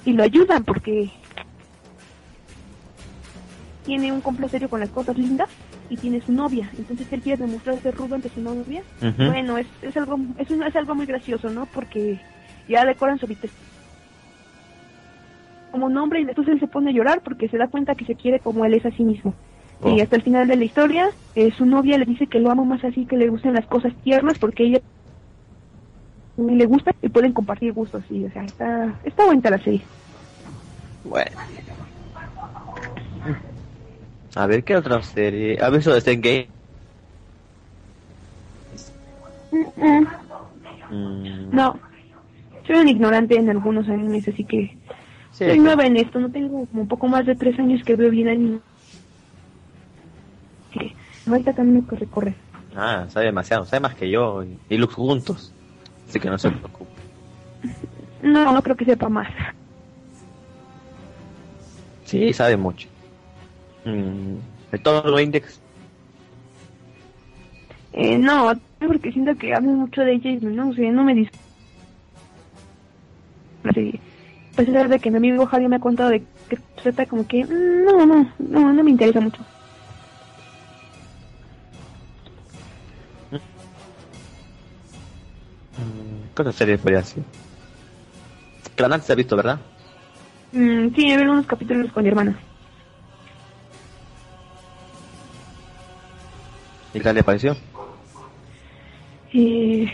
Y 0.04 0.12
lo 0.12 0.22
ayudan 0.22 0.64
porque 0.64 1.10
tiene 3.88 4.12
un 4.12 4.20
complot 4.20 4.50
serio 4.50 4.68
con 4.68 4.80
las 4.80 4.90
cosas 4.90 5.16
lindas 5.16 5.48
y 5.88 5.96
tiene 5.96 6.20
su 6.20 6.30
novia. 6.30 6.70
Entonces 6.76 7.10
él 7.10 7.22
quiere 7.22 7.42
demostrar 7.42 7.78
ser 7.78 7.94
rudo 7.94 8.16
ante 8.16 8.28
su 8.28 8.42
novia. 8.42 8.82
Bueno, 9.16 9.56
es, 9.56 9.66
es 9.80 9.96
algo 9.96 10.18
es, 10.36 10.50
es 10.50 10.76
algo 10.76 10.94
muy 10.94 11.06
gracioso, 11.06 11.48
¿no? 11.48 11.64
Porque 11.64 12.20
ya 12.68 12.84
decoran 12.84 13.18
su 13.18 13.24
habitación 13.24 13.66
como 15.72 15.86
un 15.86 15.96
hombre 15.96 16.20
y 16.20 16.24
después 16.24 16.48
él 16.48 16.60
se 16.60 16.66
pone 16.66 16.90
a 16.90 16.92
llorar 16.92 17.22
porque 17.22 17.48
se 17.48 17.56
da 17.56 17.68
cuenta 17.68 17.94
que 17.94 18.04
se 18.04 18.14
quiere 18.14 18.40
como 18.40 18.66
él 18.66 18.74
es 18.74 18.84
a 18.84 18.90
sí 18.90 19.04
mismo. 19.04 19.34
Y 19.86 20.00
hasta 20.00 20.16
el 20.16 20.22
final 20.22 20.48
de 20.48 20.56
la 20.56 20.64
historia, 20.64 21.08
eh, 21.34 21.50
su 21.56 21.64
novia 21.64 21.96
le 21.96 22.04
dice 22.04 22.26
que 22.26 22.40
lo 22.40 22.50
ama 22.50 22.64
más 22.64 22.84
así, 22.84 23.06
que 23.06 23.16
le 23.16 23.28
gustan 23.28 23.54
las 23.54 23.64
cosas 23.66 23.94
tiernas 24.04 24.38
porque 24.38 24.64
ella 24.64 24.80
le 26.36 26.66
gusta 26.66 26.94
y 27.00 27.08
pueden 27.08 27.32
compartir 27.32 27.72
gustos. 27.72 28.02
Y, 28.10 28.24
o 28.24 28.30
sea, 28.32 28.44
está, 28.44 28.94
está 29.04 29.24
buena 29.24 29.50
la 29.50 29.58
serie. 29.58 29.82
Bueno. 31.04 31.30
A 34.36 34.46
ver, 34.46 34.64
¿qué 34.64 34.76
otra 34.76 35.02
serie? 35.02 35.58
A 35.60 35.70
ver, 35.70 35.80
eso 35.80 35.92
de 35.98 36.16
Game. 36.16 36.48
Mm. 40.90 41.50
No, 41.52 41.78
soy 42.66 42.76
un 42.76 42.88
ignorante 42.88 43.36
en 43.36 43.50
algunos 43.50 43.88
animes, 43.88 44.28
así 44.28 44.44
que 44.44 44.76
Sí, 45.32 45.44
soy 45.44 45.56
sí. 45.56 45.60
nueva 45.60 45.86
en 45.86 45.96
esto. 45.96 46.20
No 46.20 46.30
tengo 46.30 46.66
como 46.66 46.82
un 46.82 46.88
poco 46.88 47.08
más 47.08 47.26
de 47.26 47.34
tres 47.36 47.58
años 47.58 47.82
que 47.84 47.96
veo 47.96 48.10
bien 48.10 48.28
anime. 48.28 48.60
Así 50.70 50.78
que 50.78 50.96
ahorita 51.26 51.52
también 51.54 51.86
que 51.86 51.96
recorrer. 51.96 52.34
Ah, 52.76 53.06
sabe 53.08 53.26
demasiado, 53.26 53.64
sabe 53.64 53.80
más 53.80 53.94
que 53.94 54.10
yo 54.10 54.42
y, 54.44 54.58
y 54.68 54.78
Lux 54.78 54.94
juntos. 54.94 55.52
Así 56.08 56.20
que 56.20 56.28
no 56.30 56.38
se 56.38 56.50
preocupe. 56.50 56.90
No, 58.22 58.52
no 58.52 58.62
creo 58.62 58.76
que 58.76 58.84
sepa 58.84 59.08
más. 59.08 59.28
Sí, 62.04 62.32
sabe 62.32 62.56
mucho. 62.56 62.88
Mm, 63.84 64.36
de 64.72 64.78
todo 64.78 65.10
lo 65.10 65.20
index. 65.20 65.60
Eh, 67.92 68.18
no, 68.18 68.52
porque 68.78 69.12
siento 69.12 69.34
que 69.36 69.54
hablo 69.54 69.70
mucho 69.70 70.02
de 70.02 70.12
ella 70.12 70.30
y 70.30 70.36
no 70.36 70.72
sé, 70.74 70.90
no 70.90 71.04
me 71.04 71.14
dice. 71.14 71.30
Así, 73.64 74.00
a 74.54 74.56
pesar 74.56 74.88
de 74.88 74.98
que 74.98 75.10
mi 75.10 75.16
amigo 75.16 75.46
Javier 75.46 75.68
me 75.68 75.76
ha 75.76 75.80
contado 75.80 76.10
de 76.10 76.22
que 76.48 76.58
trata 76.82 77.06
como 77.06 77.26
que 77.26 77.44
mm, 77.44 77.84
no, 77.84 78.06
no, 78.06 78.32
no, 78.38 78.72
no 78.72 78.84
me 78.84 78.90
interesa 78.90 79.20
mucho. 79.20 79.42
Mm, 85.78 86.34
¿Qué 86.34 86.42
otra 86.42 86.52
serie 86.52 86.78
podría 86.78 87.02
ser? 87.02 87.22
Clanat 88.76 89.02
se 89.02 89.12
ha 89.12 89.16
visto, 89.16 89.36
¿verdad? 89.36 89.58
Mm, 90.52 90.94
sí, 90.94 91.10
he 91.10 91.16
visto 91.16 91.32
unos 91.32 91.46
capítulos 91.46 91.92
con 91.92 92.02
mi 92.02 92.08
hermana. 92.10 92.38
¿Y 96.94 97.00
qué 97.00 97.12
le 97.12 97.22
pareció? 97.22 97.56
Eh, 99.32 99.86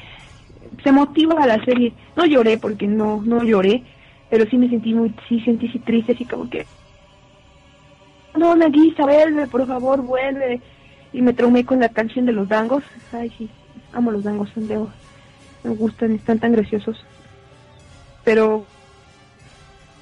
se 0.83 0.93
motiva 0.93 1.43
a 1.43 1.47
la 1.47 1.65
serie. 1.65 1.93
No 2.17 2.25
lloré 2.27 2.59
porque 2.59 2.87
no, 2.87 3.23
no 3.25 3.43
lloré, 3.43 3.83
pero 4.31 4.45
sí 4.47 4.57
me 4.57 4.69
sentí 4.69 4.95
muy, 4.95 5.15
sí 5.29 5.41
sentí 5.41 5.69
sí 5.69 5.79
triste, 5.81 6.13
así 6.13 6.25
como 6.25 6.49
que 6.49 6.67
no, 8.37 8.57
Nagisa, 8.57 9.05
vuelve, 9.05 9.47
por 9.47 9.67
favor, 9.67 10.03
vuelve. 10.03 10.61
Y 11.13 11.23
me 11.23 11.33
traumé 11.33 11.65
con 11.65 11.79
la 11.81 11.89
canción 11.89 12.27
de 12.27 12.33
los 12.33 12.49
dangos. 12.49 12.83
Ay, 13.13 13.33
sí, 13.39 13.49
amo 13.93 14.11
los 14.11 14.25
dangos, 14.25 14.51
son 14.51 14.67
de, 14.67 14.85
me 15.63 15.71
gustan, 15.71 16.13
están 16.13 16.41
tan 16.41 16.53
graciosos. 16.53 17.05
Pero, 18.25 18.65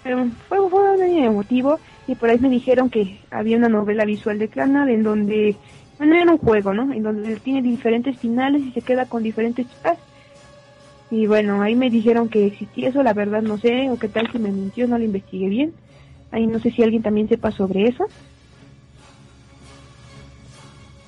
pero 0.02 0.26
fue, 0.48 0.58
fue 0.70 0.96
muy 0.96 1.18
emotivo 1.18 1.78
y 2.06 2.14
por 2.14 2.30
ahí 2.30 2.38
me 2.38 2.48
dijeron 2.48 2.88
que 2.88 3.20
había 3.30 3.58
una 3.58 3.68
novela 3.68 4.04
visual 4.04 4.38
de 4.38 4.48
Clanad 4.48 4.88
en 4.88 5.02
donde, 5.02 5.56
bueno, 6.08 6.16
era 6.16 6.32
un 6.32 6.38
juego, 6.38 6.74
¿no? 6.74 6.92
En 6.92 7.02
donde 7.04 7.36
tiene 7.40 7.62
diferentes 7.62 8.18
finales 8.18 8.62
y 8.62 8.72
se 8.72 8.82
queda 8.82 9.08
con 9.08 9.22
diferentes 9.22 9.68
chicas. 9.68 9.98
Y 11.10 11.26
bueno, 11.26 11.62
ahí 11.62 11.76
me 11.76 11.90
dijeron 11.90 12.28
que 12.28 12.46
existía 12.46 12.88
eso, 12.88 13.02
la 13.04 13.12
verdad 13.12 13.42
no 13.42 13.56
sé, 13.58 13.88
o 13.90 13.98
qué 13.98 14.08
tal 14.08 14.30
si 14.32 14.38
me 14.38 14.50
mintió, 14.50 14.88
no 14.88 14.98
lo 14.98 15.04
investigué 15.04 15.48
bien. 15.48 15.76
Ahí 16.30 16.46
no 16.46 16.58
sé 16.60 16.70
si 16.70 16.82
alguien 16.82 17.02
también 17.02 17.28
sepa 17.28 17.52
sobre 17.52 17.84
eso. 17.88 18.10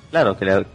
Claro, 0.09 0.35
que 0.37 0.45
le 0.45 0.65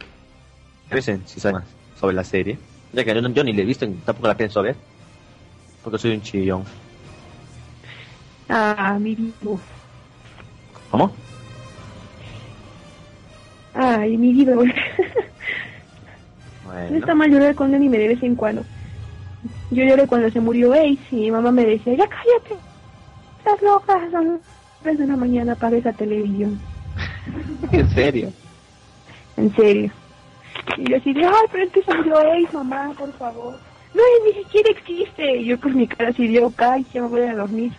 dicen 0.93 1.27
si 1.27 1.41
sabe 1.41 1.55
más 1.61 1.77
sobre 1.95 2.15
la 2.15 2.25
serie. 2.25 2.59
Ya 2.93 3.05
que 3.05 3.15
yo, 3.15 3.23
no- 3.23 3.31
yo 3.33 3.45
ni 3.45 3.53
le 3.53 3.63
he 3.63 3.67
visto, 3.67 3.87
tampoco 4.05 4.29
la 4.29 4.37
pienso 4.37 4.63
ver. 4.63 4.77
Porque 5.83 5.99
soy 5.99 6.13
un 6.15 6.23
chillón. 6.23 6.65
Ah, 8.49 8.99
mi 8.99 9.15
vida. 9.15 9.65
¿Cómo? 10.91 11.17
Ay, 13.75 14.17
mi 14.17 14.33
vida. 14.33 14.55
No 14.55 14.63
Bueno. 16.65 16.97
está 16.99 17.15
mal 17.15 17.31
llorar 17.31 17.55
con 17.55 17.75
anime 17.75 17.99
de 17.99 18.09
vez 18.09 18.23
en 18.23 18.35
cuando. 18.37 18.65
Yo 19.71 19.85
lloré 19.85 20.07
cuando 20.07 20.31
se 20.31 20.41
murió 20.41 20.73
Ace 20.73 20.99
y 21.11 21.17
mi 21.17 21.31
mamá 21.31 21.51
me 21.53 21.65
decía, 21.65 21.95
ya 21.95 22.07
cállate. 22.09 22.57
Estás 23.39 23.63
loca, 23.63 23.99
son 24.11 24.27
las 24.29 24.41
3 24.83 24.99
de 24.99 25.07
la 25.07 25.17
mañana 25.17 25.55
para 25.55 25.77
esa 25.77 25.93
televisión. 25.93 26.61
¿En 27.73 27.89
serio? 27.91 28.33
En 29.37 29.55
serio. 29.55 29.91
Y 30.77 30.91
yo 30.91 30.97
así 30.97 31.13
de, 31.13 31.25
ay, 31.25 31.47
pero 31.51 31.65
es 31.65 31.73
que 31.73 31.83
se 31.83 31.95
murió 31.95 32.19
Ace, 32.19 32.49
mamá, 32.53 32.93
por 32.99 33.13
favor. 33.15 33.59
No, 33.95 34.03
ni 34.27 34.33
siquiera 34.43 34.71
existe. 34.71 35.37
Y 35.39 35.47
yo 35.47 35.61
con 35.61 35.77
mi 35.77 35.87
cara 35.87 36.11
así 36.11 36.29
de, 36.29 36.45
ok, 36.45 36.63
ya 36.93 37.03
me 37.03 37.09
voy 37.09 37.23
a 37.23 37.35
dormir. 37.35 37.73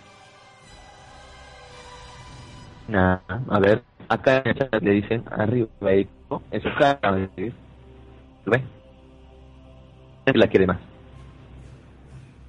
Nah, 2.87 3.19
a 3.49 3.59
ver, 3.59 3.83
acá 4.11 4.37
en 4.37 4.47
el 4.47 4.55
chat 4.55 4.81
le 4.81 4.91
dicen 4.91 5.23
arriba 5.31 5.67
vehículo, 5.79 6.41
en 6.51 6.61
su 6.61 6.69
cara, 6.77 7.11
¿lo 7.11 8.51
ve? 8.51 8.61
Él 10.25 10.39
la 10.39 10.47
quiere 10.47 10.67
más. 10.67 10.77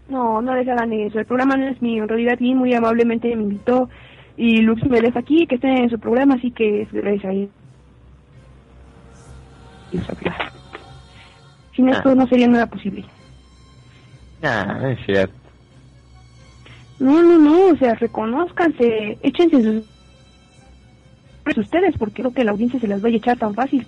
No, 0.08 0.42
no 0.42 0.54
les 0.54 0.68
hagan 0.68 0.92
eso. 0.92 1.18
El 1.18 1.26
programa 1.26 1.56
no 1.56 1.68
es 1.68 1.80
mío. 1.80 2.02
En 2.02 2.08
realidad, 2.08 2.36
sí, 2.38 2.54
muy 2.54 2.74
amablemente 2.74 3.34
me 3.34 3.44
invitó. 3.44 3.88
Y 4.36 4.58
Lux 4.58 4.82
me 4.88 5.00
deja 5.00 5.20
aquí, 5.20 5.46
que 5.46 5.54
esté 5.54 5.68
en 5.68 5.90
su 5.90 5.98
programa, 5.98 6.34
así 6.34 6.50
que 6.50 6.86
gracias 6.92 7.24
a 7.24 7.32
él. 7.32 7.48
Y 9.92 9.98
eso, 9.98 10.14
claro. 10.16 10.44
Sin 11.74 11.88
Ah. 11.88 11.92
esto 11.92 12.14
no 12.14 12.26
sería 12.26 12.48
nada 12.48 12.66
posible. 12.66 13.04
No 14.42 14.88
es 14.88 14.98
cierto. 15.06 15.34
No, 16.98 17.22
no, 17.22 17.38
no, 17.38 17.66
o 17.72 17.76
sea, 17.76 17.94
reconozcanse, 17.94 19.18
échense 19.22 19.62
sus... 19.62 19.91
pues 21.44 21.58
ustedes, 21.58 21.96
porque 21.98 22.22
creo 22.22 22.32
que 22.32 22.44
la 22.44 22.52
audiencia 22.52 22.78
se 22.80 22.88
las 22.88 23.00
vaya 23.02 23.16
a 23.16 23.18
echar 23.18 23.38
tan 23.38 23.54
fácil. 23.54 23.86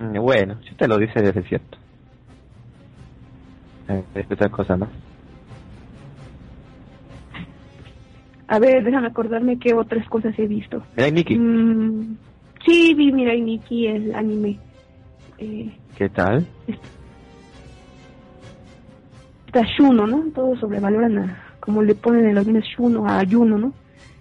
Mm, 0.00 0.18
Bueno, 0.20 0.56
si 0.68 0.74
te 0.74 0.88
lo 0.88 0.98
dice, 0.98 1.12
es 1.28 1.48
cierto. 1.48 1.78
Eh, 3.88 4.02
¿qué 4.14 4.34
otra 4.34 4.48
cosa 4.48 4.76
más? 4.76 4.88
A 8.48 8.58
ver, 8.58 8.84
déjame 8.84 9.08
acordarme 9.08 9.58
qué 9.58 9.74
otras 9.74 10.08
cosas 10.08 10.36
he 10.38 10.46
visto. 10.46 10.82
Mira, 10.96 11.10
Nikki, 11.10 11.36
Mm, 11.36 12.16
sí, 12.64 12.94
vi 12.94 13.12
Mirai 13.12 13.40
Nikki, 13.40 13.86
el 13.86 14.14
anime. 14.14 14.58
Eh, 15.38 15.76
¿qué 15.96 16.08
tal? 16.08 16.46
está 19.46 19.62
Shuno, 19.62 20.06
¿no? 20.06 20.22
Todos 20.34 20.58
sobrevaloran 20.60 21.18
a, 21.18 21.42
como 21.60 21.82
le 21.82 21.94
ponen 21.94 22.26
en 22.28 22.34
los 22.34 22.46
memes 22.46 22.64
Shuno, 22.64 23.06
a 23.08 23.22
Yuno, 23.24 23.56
¿no? 23.58 23.72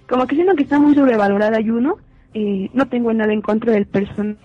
Como 0.08 0.28
que 0.28 0.36
siento 0.36 0.56
que 0.56 0.64
está 0.64 0.80
muy 0.80 0.96
sobrevalorada 0.96 1.60
Yuno. 1.60 1.98
Eh, 2.34 2.70
no 2.74 2.88
tengo 2.88 3.14
nada 3.14 3.32
en 3.32 3.42
contra 3.42 3.72
del 3.72 3.86
personaje, 3.86 4.40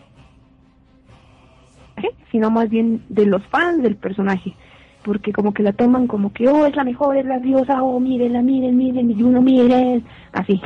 sino 2.30 2.50
más 2.50 2.70
bien 2.70 3.02
de 3.08 3.26
los 3.26 3.44
fans 3.48 3.82
del 3.82 3.96
personaje. 3.96 4.54
porque 5.02 5.32
como 5.32 5.54
que 5.54 5.62
la 5.62 5.72
toman 5.72 6.06
como 6.06 6.32
que, 6.32 6.48
oh, 6.48 6.66
es 6.66 6.76
la 6.76 6.84
mejor, 6.84 7.16
es 7.16 7.24
la 7.24 7.38
diosa, 7.38 7.82
oh, 7.82 7.98
mírenla, 8.00 8.42
miren, 8.42 8.76
miren, 8.76 9.10
y 9.10 9.22
uno 9.22 9.40
miren, 9.40 10.04
así. 10.32 10.60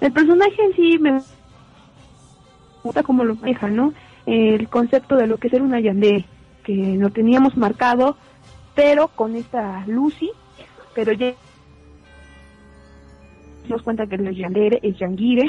El 0.00 0.12
personaje 0.12 0.62
en 0.62 0.72
sí 0.74 0.98
me 0.98 1.20
gusta 2.82 3.02
como 3.02 3.24
lo 3.24 3.34
maneja, 3.36 3.68
¿no? 3.68 3.92
El 4.26 4.68
concepto 4.68 5.16
de 5.16 5.26
lo 5.26 5.38
que 5.38 5.48
es 5.48 5.52
ser 5.52 5.62
una 5.62 5.80
yandere, 5.80 6.26
que 6.64 6.96
lo 6.98 7.10
teníamos 7.10 7.56
marcado, 7.56 8.16
pero 8.74 9.08
con 9.08 9.36
esta 9.36 9.84
Lucy, 9.86 10.30
pero 10.94 11.12
ya 11.12 11.32
nos 13.68 13.82
cuenta 13.82 14.06
que 14.06 14.16
es 14.16 14.36
Yandere, 14.36 14.80
es 14.82 14.98
Yangire. 14.98 15.42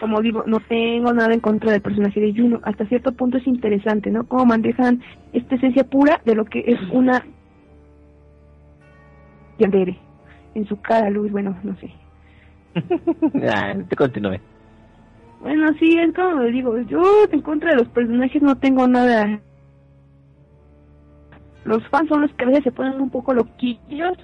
Como 0.00 0.20
digo, 0.20 0.44
no 0.46 0.60
tengo 0.60 1.12
nada 1.12 1.32
en 1.32 1.40
contra 1.40 1.72
del 1.72 1.80
personaje 1.80 2.20
de 2.20 2.34
Juno. 2.34 2.60
Hasta 2.62 2.86
cierto 2.86 3.12
punto 3.12 3.38
es 3.38 3.46
interesante, 3.46 4.10
¿no? 4.10 4.24
Cómo 4.24 4.46
manejan 4.46 5.02
esta 5.32 5.54
esencia 5.56 5.84
pura 5.84 6.20
de 6.24 6.34
lo 6.34 6.44
que 6.44 6.64
es 6.66 6.78
una 6.92 7.24
Yandere. 9.58 9.98
En 10.54 10.66
su 10.66 10.80
cara, 10.80 11.10
luz, 11.10 11.30
bueno, 11.30 11.56
no 11.62 11.76
sé. 11.76 11.90
ya, 13.34 13.76
te 13.88 13.96
continúe. 13.96 14.38
Bueno, 15.40 15.68
sí, 15.78 15.98
es 15.98 16.14
como 16.14 16.42
le 16.42 16.50
digo, 16.50 16.78
yo 16.82 17.02
en 17.30 17.40
contra 17.42 17.70
de 17.70 17.76
los 17.76 17.88
personajes 17.88 18.42
no 18.42 18.56
tengo 18.56 18.88
nada. 18.88 19.40
Los 21.64 21.86
fans 21.88 22.08
son 22.08 22.22
los 22.22 22.32
que 22.34 22.44
a 22.44 22.48
veces 22.48 22.64
se 22.64 22.72
ponen 22.72 23.00
un 23.00 23.10
poco 23.10 23.34
loquillos 23.34 24.16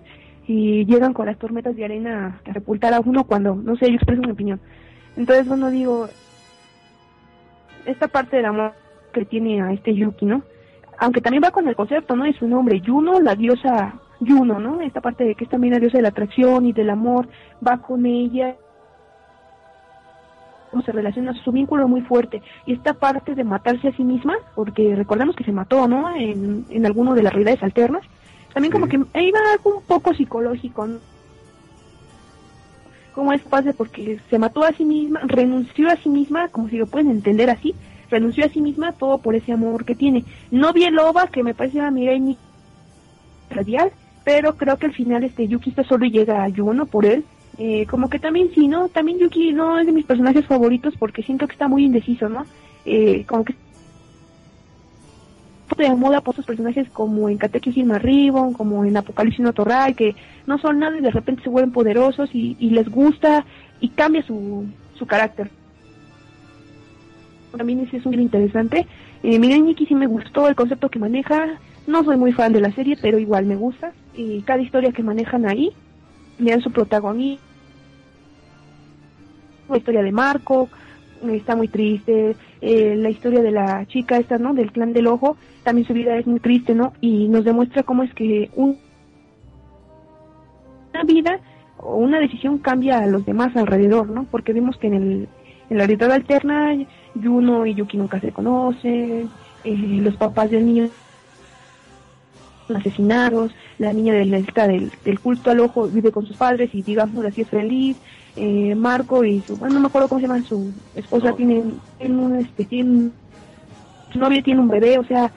y 0.53 0.85
llegan 0.85 1.15
con 1.15 1.27
las 1.27 1.39
tormentas 1.39 1.75
de 1.75 1.85
arena 1.85 2.39
a 2.47 2.53
repultar 2.53 2.93
a 2.93 3.01
uno 3.01 3.25
cuando, 3.25 3.55
no 3.55 3.75
sé, 3.77 3.89
yo 3.89 3.95
expreso 3.95 4.21
mi 4.21 4.33
opinión. 4.33 4.61
Entonces, 5.17 5.49
bueno, 5.49 5.71
digo, 5.71 6.09
esta 7.87 8.09
parte 8.09 8.37
del 8.37 8.45
amor 8.45 8.75
que 9.15 9.25
tiene 9.25 9.63
a 9.63 9.73
este 9.73 9.95
Yuki, 9.95 10.27
¿no? 10.27 10.43
Aunque 10.99 11.23
también 11.23 11.43
va 11.43 11.51
con 11.51 11.67
el 11.69 11.75
concepto, 11.75 12.15
¿no? 12.17 12.25
De 12.25 12.35
su 12.35 12.47
nombre, 12.47 12.83
Juno, 12.85 13.19
la 13.21 13.35
diosa 13.35 13.95
Juno, 14.21 14.61
¿no? 14.61 14.83
Esta 14.83 15.01
parte 15.01 15.25
de 15.25 15.35
que 15.35 15.45
es 15.45 15.51
también 15.51 15.73
la 15.73 15.81
diosa 15.81 15.97
de 15.97 16.03
la 16.03 16.11
atracción 16.11 16.67
y 16.67 16.75
del 16.75 16.91
amor, 16.91 17.29
va 17.67 17.79
con 17.79 18.05
ella 18.05 18.55
se 20.87 20.91
relaciona 20.91 21.35
su 21.45 21.53
vínculo 21.53 21.87
muy 21.87 22.01
fuerte 22.01 22.41
y 22.65 22.73
esta 22.73 22.95
parte 22.95 23.35
de 23.35 23.45
matarse 23.45 23.89
a 23.89 23.93
sí 23.93 24.03
misma 24.03 24.37
porque 24.55 24.97
recordemos 24.97 25.37
que 25.37 25.45
se 25.45 25.53
mató 25.53 25.87
no 25.87 26.17
en, 26.17 26.65
en 26.71 26.87
alguno 26.87 27.15
de 27.15 27.23
las 27.23 27.35
realidades 27.35 27.63
alternas 27.63 28.03
también 28.53 28.73
como 28.73 28.87
que 28.87 28.97
iba 28.97 29.39
algo 29.53 29.77
un 29.77 29.83
poco 29.83 30.15
psicológico, 30.15 30.87
¿no? 30.87 30.99
¿Cómo 33.15 33.33
es 33.33 33.43
fácil? 33.43 33.75
Porque 33.75 34.19
se 34.31 34.39
mató 34.39 34.65
a 34.65 34.73
sí 34.73 34.85
misma, 34.85 35.21
renunció 35.25 35.91
a 35.91 35.97
sí 35.97 36.09
misma, 36.09 36.49
como 36.49 36.69
si 36.69 36.79
lo 36.79 36.87
pueden 36.87 37.11
entender 37.11 37.51
así, 37.51 37.75
renunció 38.11 38.45
a 38.45 38.49
sí 38.49 38.61
misma 38.61 38.93
todo 38.93 39.19
por 39.19 39.35
ese 39.35 39.53
amor 39.53 39.85
que 39.85 39.95
tiene. 39.95 40.25
No 40.51 40.73
vi 40.73 40.85
el 40.85 40.99
OVA, 40.99 41.29
que 41.29 41.43
me 41.43 41.55
parece 41.55 41.81
a 41.81 41.91
Mirai 41.91 42.39
radial, 43.51 43.93
pero 44.25 44.57
creo 44.57 44.79
que 44.79 44.87
al 44.87 44.95
final 44.95 45.25
este 45.25 45.47
Yuki 45.47 45.71
está 45.71 45.85
solo 45.85 46.07
y 46.07 46.11
llega 46.11 46.43
a 46.43 46.49
Yuno 46.49 46.87
por 46.87 47.05
él. 47.05 47.25
Eh, 47.59 47.87
como 47.87 48.09
que 48.09 48.19
también 48.19 48.51
sí, 48.55 48.67
¿no? 48.67 48.89
También 48.89 49.19
Yuki 49.19 49.53
no 49.53 49.79
es 49.79 49.85
de 49.85 49.93
mis 49.93 50.07
personajes 50.07 50.47
favoritos 50.47 50.95
porque 50.99 51.23
siento 51.23 51.47
que 51.47 51.53
está 51.53 51.69
muy 51.69 51.85
indeciso, 51.85 52.31
¿no? 52.31 52.47
Eh, 52.87 53.25
como 53.27 53.45
que 53.45 53.55
de 55.77 55.95
moda 55.95 56.21
por 56.21 56.35
sus 56.35 56.45
personajes 56.45 56.89
como 56.91 57.29
en 57.29 57.39
Katekyo 57.39 57.73
Ribbon, 57.99 58.53
como 58.53 58.85
en 58.85 58.97
Apocalipsis 58.97 59.41
no 59.41 59.53
Torrai, 59.53 59.95
que 59.95 60.15
no 60.47 60.59
son 60.59 60.79
nada 60.79 60.97
y 60.97 61.01
de 61.01 61.11
repente 61.11 61.43
se 61.43 61.49
vuelven 61.49 61.73
poderosos 61.73 62.31
y, 62.33 62.55
les 62.71 62.89
gusta 62.89 63.45
y 63.81 63.89
cambia 63.89 64.23
su, 64.23 64.67
su 64.95 65.07
carácter. 65.07 65.51
También 67.57 67.81
ese 67.81 67.99
es 67.99 68.07
un 68.07 68.15
interesante. 68.15 68.87
Eh, 69.23 69.39
Nikki 69.39 69.87
sí 69.87 69.95
me 69.95 70.07
gustó 70.07 70.49
el 70.49 70.55
concepto 70.55 70.89
que 70.89 70.99
maneja. 70.99 71.59
No 71.87 72.05
soy 72.05 72.17
muy 72.17 72.33
fan 72.33 72.53
de 72.53 72.61
la 72.61 72.73
serie, 72.73 72.97
pero 73.01 73.19
igual 73.19 73.47
me 73.47 73.57
gusta. 73.57 73.93
Y 74.15 74.43
cada 74.43 74.63
historia 74.63 74.93
que 74.93 75.03
manejan 75.03 75.47
ahí, 75.47 75.73
le 76.39 76.61
su 76.61 76.71
protagonista. 76.71 77.45
La 79.69 79.79
historia 79.79 80.03
de 80.03 80.13
Marco, 80.13 80.69
está 81.31 81.57
muy 81.57 81.69
triste. 81.69 82.37
Eh, 82.61 82.95
la 82.97 83.11
historia 83.11 83.43
de 83.43 83.51
la 83.51 83.87
chica 83.87 84.19
esta, 84.19 84.39
¿no? 84.39 84.55
Del 84.55 84.73
clan 84.73 84.93
del 84.93 85.07
ojo, 85.07 85.37
también 85.63 85.87
su 85.87 85.95
vida 85.95 86.17
es 86.17 86.27
muy 86.27 86.41
triste, 86.41 86.75
¿no? 86.75 86.93
Y 87.01 87.29
nos 87.29 87.45
demuestra 87.45 87.83
cómo 87.83 88.03
es 88.03 88.13
que 88.15 88.51
un, 88.55 88.79
una 90.93 91.05
vida 91.05 91.41
o 91.79 91.97
una 91.97 92.21
decisión 92.21 92.59
cambia 92.59 92.99
a 92.99 93.07
los 93.07 93.27
demás 93.27 93.57
alrededor, 93.57 94.09
¿no? 94.09 94.25
Porque 94.31 94.53
vemos 94.53 94.77
que 94.77 94.87
en, 94.89 94.95
el, 94.95 95.29
en 95.71 95.79
la 95.79 95.87
realidad 95.87 96.13
alterna, 96.13 96.77
Juno 97.21 97.67
y 97.67 97.75
Yuki 97.75 97.97
nunca 97.97 98.21
se 98.21 98.33
conocen, 98.33 99.29
eh, 99.65 99.77
los 100.03 100.17
papás 100.17 100.51
del 100.51 100.67
niño 100.67 100.89
asesinados, 102.75 103.53
la 103.79 103.93
niña 103.93 104.15
del, 104.15 104.31
del, 104.31 104.93
del 105.05 105.21
culto 105.21 105.51
al 105.51 105.61
ojo 105.61 105.89
vive 105.89 106.13
con 106.13 106.27
sus 106.27 106.37
padres 106.37 106.71
y 106.73 106.83
digamos 106.83 107.25
así 107.25 107.43
es 107.43 107.49
feliz, 107.49 107.97
eh, 108.37 108.75
Marco 108.75 109.25
y 109.25 109.43
su, 109.43 109.57
bueno, 109.57 109.75
no 109.75 109.81
me 109.81 109.87
acuerdo 109.87 110.09
cómo 110.09 110.21
se 110.21 110.27
llama, 110.27 110.43
su 110.45 110.73
esposa 110.95 111.35
tiene, 111.35 111.65
tiene 111.99 112.19
un, 112.19 112.37
este, 112.37 112.65
tiene, 112.65 113.11
su 114.13 114.19
novia 114.19 114.43
tiene 114.43 114.61
un 114.61 114.69
bebé, 114.69 114.99
o 114.99 115.05
sea, 115.05 115.31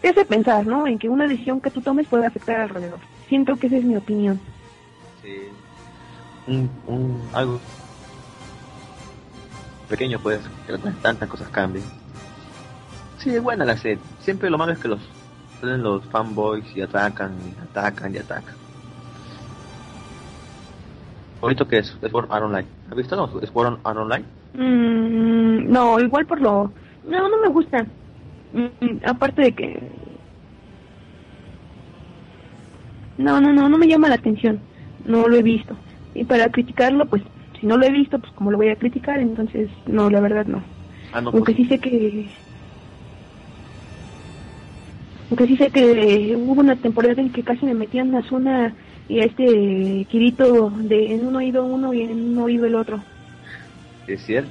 te 0.00 0.08
hace 0.08 0.24
pensar, 0.24 0.66
¿no? 0.66 0.86
En 0.86 0.98
que 0.98 1.08
una 1.08 1.26
decisión 1.26 1.60
que 1.60 1.70
tú 1.70 1.80
tomes 1.80 2.06
puede 2.06 2.26
afectar 2.26 2.60
alrededor. 2.60 2.98
Siento 3.28 3.56
que 3.56 3.66
esa 3.66 3.76
es 3.76 3.84
mi 3.84 3.96
opinión. 3.96 4.40
Sí. 5.22 5.34
Un, 6.46 6.70
un, 6.86 7.22
algo 7.32 7.60
pequeño 9.88 10.18
puede 10.20 10.38
que 10.66 10.78
tantas 11.02 11.28
cosas 11.28 11.48
cambien. 11.48 11.84
Sí, 13.18 13.34
es 13.34 13.42
buena 13.42 13.64
la 13.64 13.76
serie. 13.76 13.98
Siempre 14.20 14.48
lo 14.48 14.56
malo 14.56 14.72
es 14.72 14.78
que 14.78 14.88
los 14.88 15.00
los 15.62 16.02
fanboys 16.06 16.64
y 16.74 16.80
atacan 16.80 17.36
y 17.44 17.62
atacan 17.62 18.14
y 18.14 18.18
atacan. 18.18 18.54
¿Bonito 21.40 21.66
que 21.66 21.78
es? 21.78 21.96
Es 22.02 22.14
Art 22.14 22.30
Online. 22.30 22.66
¿Has 22.90 22.96
visto 22.96 23.16
no? 23.16 23.40
¿Es 23.40 23.50
Art 23.54 23.96
Online? 23.96 24.24
Mm, 24.52 25.70
no, 25.70 26.00
igual 26.00 26.26
por 26.26 26.40
lo... 26.40 26.74
No, 27.04 27.28
no 27.28 27.38
me 27.40 27.48
gusta. 27.48 27.86
Mm, 28.52 28.98
aparte 29.06 29.42
de 29.42 29.54
que... 29.54 30.20
No, 33.16 33.40
no, 33.40 33.52
no, 33.52 33.68
no 33.68 33.78
me 33.78 33.86
llama 33.86 34.08
la 34.08 34.16
atención. 34.16 34.66
No 35.04 35.28
lo 35.28 35.36
he 35.36 35.42
visto. 35.42 35.76
Y 36.14 36.24
para 36.24 36.50
criticarlo, 36.50 37.06
pues, 37.08 37.22
si 37.58 37.66
no 37.66 37.76
lo 37.76 37.86
he 37.86 37.90
visto, 37.90 38.18
pues 38.18 38.32
como 38.32 38.50
lo 38.50 38.56
voy 38.56 38.68
a 38.70 38.76
criticar, 38.76 39.20
entonces, 39.20 39.70
no, 39.86 40.10
la 40.10 40.20
verdad 40.20 40.46
no. 40.46 40.64
Ah, 41.12 41.20
no 41.20 41.30
Aunque 41.32 41.54
pues. 41.54 41.56
sí 41.56 41.66
sé 41.66 41.78
que... 41.80 42.30
Aunque 45.30 45.46
sí 45.46 45.56
sé 45.56 45.70
que 45.70 46.34
hubo 46.36 46.60
una 46.60 46.80
temporada 46.80 47.20
en 47.22 47.32
que 47.32 47.44
casi 47.44 47.64
me 47.64 47.74
metían 47.74 48.08
en 48.08 48.12
la 48.14 48.22
zona 48.28 48.76
y 49.10 49.18
este 49.18 50.06
Kirito 50.08 50.70
de 50.70 51.14
en 51.14 51.26
un 51.26 51.34
oído 51.34 51.64
uno 51.64 51.92
y 51.92 52.02
en 52.02 52.12
un 52.12 52.38
oído 52.38 52.64
el 52.64 52.76
otro. 52.76 53.02
Es 54.06 54.24
cierto. 54.24 54.50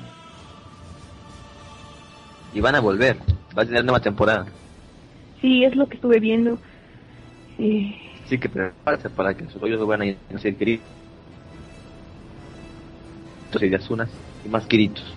Y 2.54 2.60
van 2.60 2.76
a 2.76 2.82
volver, 2.82 3.16
va 3.58 3.64
a 3.64 3.66
tener 3.66 3.86
nueva 3.86 4.02
temporada. 4.02 4.48
Sí, 5.40 5.64
es 5.64 5.78
lo 5.78 5.88
que 5.88 5.96
estuve 5.96 6.20
viendo. 6.20 6.60
Eh... 7.58 7.96
Sí, 8.26 8.38
que 8.38 8.50
prepárate 8.50 9.10
para 9.10 9.34
que 9.34 9.46
sus 9.46 9.64
oídos 9.64 9.88
van 9.88 10.02
a 10.02 10.40
ser 10.40 10.56
Kirito. 10.58 10.84
Entonces, 13.46 13.72
de 13.72 13.78
Asunas 13.78 14.10
y 14.46 14.50
más 14.50 14.66
Kiritos. 14.68 15.16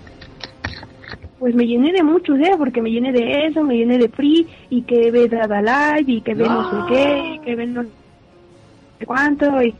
Pues 1.41 1.55
me 1.57 1.67
llené 1.67 1.93
de 1.93 2.05
muchos, 2.05 2.39
¿eh? 2.39 2.53
Porque 2.57 2.81
me 2.81 2.91
llené 2.91 3.11
de 3.11 3.47
eso, 3.47 3.65
me 3.65 3.77
llené 3.77 3.99
de 3.99 4.09
Free, 4.09 4.47
y 4.71 4.83
que 4.83 5.11
ve 5.11 5.29
Dada 5.29 5.61
Live, 5.61 6.13
y 6.13 6.21
que 6.21 6.35
ve 6.35 6.45
no 6.45 6.71
sé 6.71 6.95
qué, 6.95 7.35
y 7.35 7.39
que 7.41 7.57
ve 7.57 7.67
no 7.67 7.85
cuánto 9.07 9.63
y, 9.63 9.75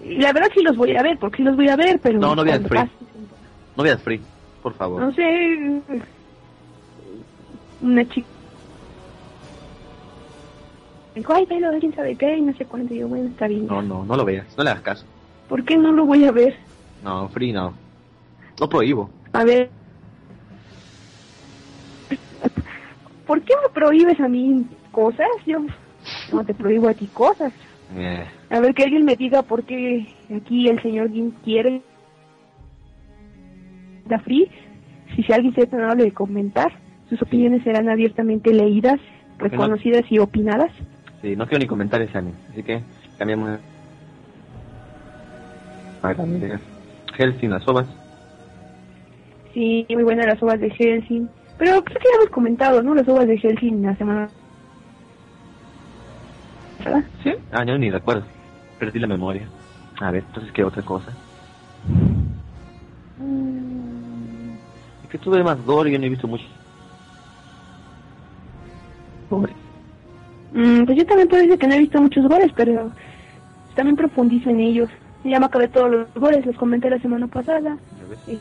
la 0.00 0.32
verdad 0.32 0.48
sí 0.54 0.62
los 0.62 0.76
voy 0.76 0.96
a 0.96 1.02
ver, 1.02 1.18
porque 1.18 1.38
sí 1.38 1.42
los 1.42 1.56
voy 1.56 1.68
a 1.68 1.76
ver, 1.76 1.98
pero... 2.00 2.18
No, 2.18 2.34
no 2.34 2.44
veas 2.44 2.62
free. 2.66 2.90
No 3.76 3.82
veas 3.82 4.02
free, 4.02 4.22
por 4.62 4.74
favor. 4.74 5.00
No 5.00 5.12
sé, 5.12 5.82
una 7.80 8.08
chica... 8.08 8.28
Dijo, 11.14 11.32
ay, 11.32 11.46
velo, 11.46 11.70
quién 11.80 11.94
sabe 11.94 12.14
qué, 12.16 12.36
y 12.36 12.42
no 12.42 12.54
sé 12.54 12.66
cuánto, 12.66 12.92
y 12.92 12.98
yo, 12.98 13.08
bueno, 13.08 13.28
está 13.28 13.48
bien. 13.48 13.66
No, 13.66 13.80
no, 13.80 14.04
no 14.04 14.16
lo 14.16 14.24
veas, 14.24 14.46
no 14.56 14.64
le 14.64 14.70
hagas 14.70 14.82
caso. 14.82 15.06
¿Por 15.48 15.64
qué 15.64 15.76
no 15.78 15.92
lo 15.92 16.04
voy 16.04 16.24
a 16.24 16.32
ver? 16.32 16.54
No, 17.02 17.28
free 17.30 17.52
no. 17.52 17.74
No 18.60 18.68
prohíbo. 18.68 19.10
A 19.32 19.44
ver... 19.44 19.70
¿Por 23.26 23.42
qué 23.42 23.54
me 23.62 23.68
prohíbes 23.72 24.20
a 24.20 24.28
mí 24.28 24.64
cosas? 24.92 25.26
Yo 25.46 25.58
no 26.32 26.44
te 26.44 26.54
prohíbo 26.54 26.88
a 26.88 26.94
ti 26.94 27.06
cosas. 27.06 27.52
Eh. 27.96 28.24
A 28.50 28.60
ver 28.60 28.74
que 28.74 28.84
alguien 28.84 29.04
me 29.04 29.16
diga 29.16 29.42
por 29.42 29.64
qué 29.64 30.06
aquí 30.34 30.68
el 30.68 30.80
señor 30.82 31.12
Gin 31.12 31.30
quiere 31.44 31.82
da 34.06 34.18
free. 34.20 34.50
Si, 35.14 35.22
si 35.22 35.32
alguien 35.32 35.54
se 35.54 35.66
tan 35.66 35.82
amable 35.82 36.04
de 36.04 36.12
comentar, 36.12 36.72
sus 37.08 37.20
opiniones 37.22 37.62
serán 37.62 37.88
abiertamente 37.88 38.52
leídas, 38.52 39.00
reconocidas 39.38 40.04
y 40.10 40.18
opinadas. 40.18 40.72
Sí, 41.22 41.36
no 41.36 41.46
quiero 41.46 41.60
ni 41.62 41.66
comentar 41.66 42.02
ese 42.02 42.18
anime, 42.18 42.34
así 42.50 42.62
que 42.62 42.82
cambiamos. 43.18 43.58
Helsing, 47.16 47.50
las 47.50 47.66
ovas. 47.66 47.86
Sí, 49.54 49.86
muy 49.88 50.04
buenas 50.04 50.26
las 50.26 50.42
ovas 50.42 50.60
de 50.60 50.70
Helsing. 50.70 51.28
Pero 51.58 51.82
creo 51.82 51.98
que 51.98 52.08
ya 52.08 52.16
hemos 52.16 52.30
comentado, 52.30 52.82
¿no? 52.82 52.94
Las 52.94 53.08
ovas 53.08 53.26
de 53.26 53.38
Helsing 53.38 53.82
la 53.82 53.96
semana 53.96 54.28
¿verdad? 56.86 57.04
¿Sí? 57.22 57.32
Ah, 57.52 57.64
yo 57.64 57.76
ni 57.78 57.90
recuerdo. 57.90 58.24
Perdí 58.78 58.98
la 58.98 59.06
memoria. 59.06 59.48
A 60.00 60.10
ver, 60.10 60.24
entonces, 60.26 60.52
¿qué 60.52 60.62
otra 60.64 60.82
cosa? 60.82 61.16
Mm, 63.18 64.56
Es 65.02 65.10
que 65.10 65.18
tuve 65.18 65.42
más 65.42 65.60
gore, 65.62 65.90
yo 65.90 65.98
no 65.98 66.06
he 66.06 66.10
visto 66.10 66.28
mucho. 66.28 66.44
Gore. 69.30 69.54
mm, 70.52 70.84
pues 70.84 70.98
yo 70.98 71.06
también 71.06 71.28
puedo 71.28 71.42
decir 71.42 71.58
que 71.58 71.66
no 71.66 71.74
he 71.74 71.80
visto 71.80 72.00
muchos 72.00 72.26
goles, 72.28 72.52
pero 72.54 72.92
también 73.74 73.96
profundizo 73.96 74.50
en 74.50 74.60
ellos. 74.60 74.88
Ya 75.24 75.40
me 75.40 75.46
acabé 75.46 75.68
todos 75.68 75.90
los 75.90 76.14
goles, 76.14 76.46
los 76.46 76.56
comenté 76.56 76.88
la 76.88 77.00
semana 77.00 77.26
pasada. 77.26 77.76
Y, 78.26 78.38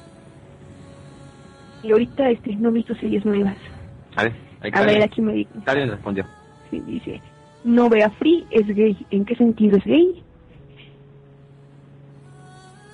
y 1.81 1.91
ahorita 1.91 2.29
este, 2.29 2.55
no 2.57 2.69
he 2.69 2.73
visto 2.73 2.93
series 2.95 3.25
nuevas. 3.25 3.57
A 4.15 4.23
ver, 4.23 4.33
ahí 4.61 4.71
A 4.73 4.81
ver, 4.83 5.03
aquí 5.03 5.21
me 5.21 5.33
dice. 5.33 5.51
Karen 5.65 5.89
respondió. 5.89 6.25
Sí, 6.69 6.79
dice, 6.81 7.21
no 7.65 7.89
vea 7.89 8.09
Free, 8.11 8.45
es 8.51 8.67
gay. 8.67 8.95
¿En 9.09 9.25
qué 9.25 9.35
sentido 9.35 9.77
es 9.77 9.83
gay? 9.83 10.23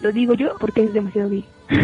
Lo 0.02 0.12
digo 0.12 0.34
yo 0.34 0.56
porque 0.60 0.84
es 0.84 0.94
demasiado 0.94 1.30
gay. 1.30 1.46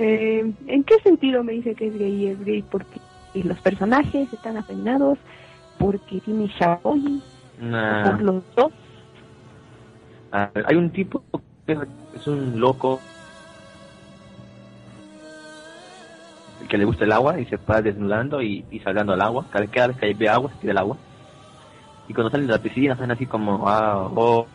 Eh, 0.00 0.52
¿En 0.68 0.84
qué 0.84 0.94
sentido 1.00 1.42
me 1.42 1.52
dice 1.54 1.74
que 1.74 1.88
es 1.88 1.98
gay? 1.98 2.28
Es 2.28 2.44
gay 2.44 2.62
porque 2.62 3.00
los 3.34 3.58
personajes 3.60 4.32
están 4.32 4.56
afeminados, 4.56 5.18
porque 5.78 6.20
tiene 6.20 6.46
shaoi, 6.46 7.20
Nah. 7.60 8.04
por 8.04 8.22
los 8.22 8.42
dos. 8.54 8.72
A 10.30 10.48
ver, 10.54 10.64
hay 10.68 10.76
un 10.76 10.90
tipo 10.90 11.24
que 11.66 11.76
es 12.14 12.26
un 12.28 12.60
loco 12.60 13.00
que 16.68 16.78
le 16.78 16.84
gusta 16.84 17.04
el 17.04 17.12
agua 17.12 17.38
y 17.38 17.46
se 17.46 17.56
va 17.56 17.82
desnudando 17.82 18.42
y, 18.42 18.64
y 18.70 18.80
salgando 18.80 19.12
al 19.12 19.22
agua. 19.22 19.46
Cada, 19.50 19.66
cada 19.66 19.88
vez 19.88 19.96
que 19.98 20.14
ve 20.14 20.28
agua, 20.28 20.50
se 20.52 20.58
tira 20.58 20.72
el 20.72 20.78
agua. 20.78 20.96
Y 22.08 22.14
cuando 22.14 22.30
salen 22.30 22.46
de 22.46 22.52
la 22.54 22.62
piscina, 22.62 22.96
salen 22.96 23.10
así 23.12 23.26
como, 23.26 23.68
ah, 23.68 24.08
oh. 24.14 24.46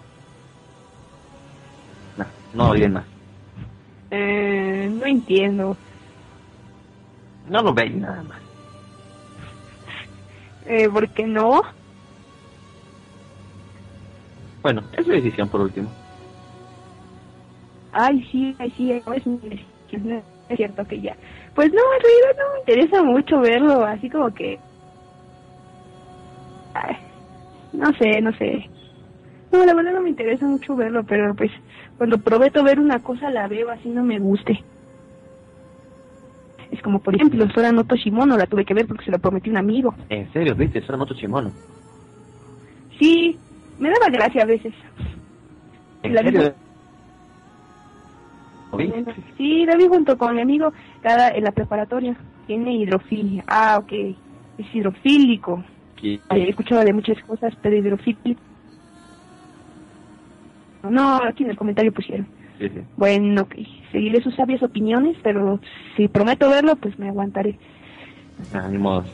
No 2.53 2.69
olviden 2.69 2.93
más. 2.93 3.05
Eh, 4.11 4.89
no 4.91 5.05
entiendo. 5.05 5.75
No 7.49 7.61
lo 7.61 7.73
veis 7.73 7.95
nada 7.95 8.21
más. 8.23 8.39
Eh, 10.65 10.87
¿Por 10.87 11.09
qué 11.09 11.25
no? 11.25 11.61
Bueno, 14.61 14.83
es 14.93 15.05
su 15.05 15.11
decisión 15.11 15.49
por 15.49 15.61
último. 15.61 15.89
Ay, 17.91 18.25
sí, 18.31 18.55
ay, 18.59 18.71
sí, 18.77 18.91
es, 18.91 19.27
mi 19.27 19.37
decisión, 19.37 20.09
no 20.09 20.21
es 20.49 20.57
cierto 20.57 20.85
que 20.85 21.01
ya. 21.01 21.17
Pues 21.55 21.71
no, 21.71 21.81
en 21.81 22.01
realidad 22.01 22.35
no 22.37 22.53
me 22.53 22.59
interesa 22.59 23.03
mucho 23.03 23.39
verlo, 23.39 23.85
así 23.85 24.09
como 24.09 24.33
que... 24.33 24.59
Ay, 26.73 26.95
no 27.73 27.93
sé, 27.93 28.21
no 28.21 28.31
sé. 28.37 28.69
No, 29.51 29.63
la 29.65 29.75
verdad 29.75 29.93
no 29.93 30.01
me 30.01 30.09
interesa 30.09 30.47
mucho 30.47 30.75
verlo, 30.75 31.03
pero 31.03 31.35
pues 31.35 31.51
cuando 31.97 32.17
prometo 32.17 32.63
ver 32.63 32.79
una 32.79 32.99
cosa 32.99 33.29
la 33.29 33.47
veo 33.47 33.69
así 33.69 33.89
no 33.89 34.03
me 34.03 34.17
guste. 34.17 34.63
Es 36.71 36.81
como, 36.81 36.99
por 36.99 37.13
ejemplo, 37.13 37.47
Sora 37.53 37.71
no 37.71 37.83
Toshimono 37.83 38.35
la 38.35 38.47
tuve 38.47 38.65
que 38.65 38.73
ver 38.73 38.87
porque 38.87 39.05
se 39.05 39.11
lo 39.11 39.19
prometí 39.19 39.49
a 39.49 39.51
un 39.51 39.57
amigo. 39.57 39.93
En 40.09 40.31
serio, 40.33 40.55
viste, 40.55 40.79
eso 40.79 40.87
era 40.87 40.97
Moto 40.97 41.13
Shimono. 41.13 41.51
Sí, 42.99 43.37
me 43.77 43.89
daba 43.91 44.09
gracia 44.09 44.41
a 44.41 44.45
veces. 44.45 44.73
En 46.01 46.15
La 46.15 46.23
serio. 46.23 46.62
Sí, 49.37 49.65
la 49.65 49.75
vi 49.75 49.87
junto 49.87 50.17
con 50.17 50.35
mi 50.35 50.41
amigo 50.41 50.73
cada 51.01 51.29
en 51.29 51.43
la 51.43 51.51
preparatoria. 51.51 52.15
Tiene 52.47 52.73
hidrofilia. 52.75 53.43
Ah, 53.47 53.77
ok. 53.79 53.91
Es 54.57 54.73
hidrofílico. 54.75 55.63
Y- 56.01 56.19
He 56.29 56.49
escuchado 56.49 56.83
de 56.83 56.93
muchas 56.93 57.21
cosas, 57.23 57.53
pero 57.61 57.75
hidrofílico. 57.77 58.41
No, 60.89 61.15
aquí 61.23 61.43
en 61.43 61.51
el 61.51 61.57
comentario 61.57 61.93
pusieron. 61.93 62.27
Sí, 62.59 62.67
sí. 62.69 62.79
Bueno. 62.97 63.47
Seguiré 63.91 64.21
sus 64.21 64.35
sabias 64.35 64.61
opiniones, 64.63 65.15
pero 65.23 65.59
si 65.95 66.07
prometo 66.07 66.49
verlo, 66.49 66.75
pues 66.75 66.97
me 66.99 67.07
aguantaré. 67.09 67.57
Ah, 68.53 68.67
ni 68.69 68.77
modo. 68.77 69.05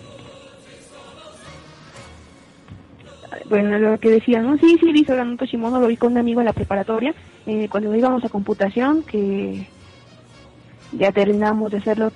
Bueno, 3.49 3.77
lo 3.77 3.99
que 3.99 4.09
decía, 4.09 4.41
¿no? 4.41 4.57
Sí, 4.57 4.77
sí, 4.79 4.91
vi 4.91 5.03
Soranuto 5.05 5.45
Shimono, 5.45 5.79
lo 5.79 5.87
vi 5.87 5.97
con 5.97 6.13
un 6.13 6.17
amigo 6.17 6.41
en 6.41 6.45
la 6.45 6.53
preparatoria, 6.53 7.13
eh, 7.45 7.67
cuando 7.69 7.93
íbamos 7.95 8.23
a 8.23 8.29
computación, 8.29 9.03
que 9.03 9.67
ya 10.91 11.11
terminamos 11.11 11.71
de 11.71 11.77
hacerlo. 11.77 12.11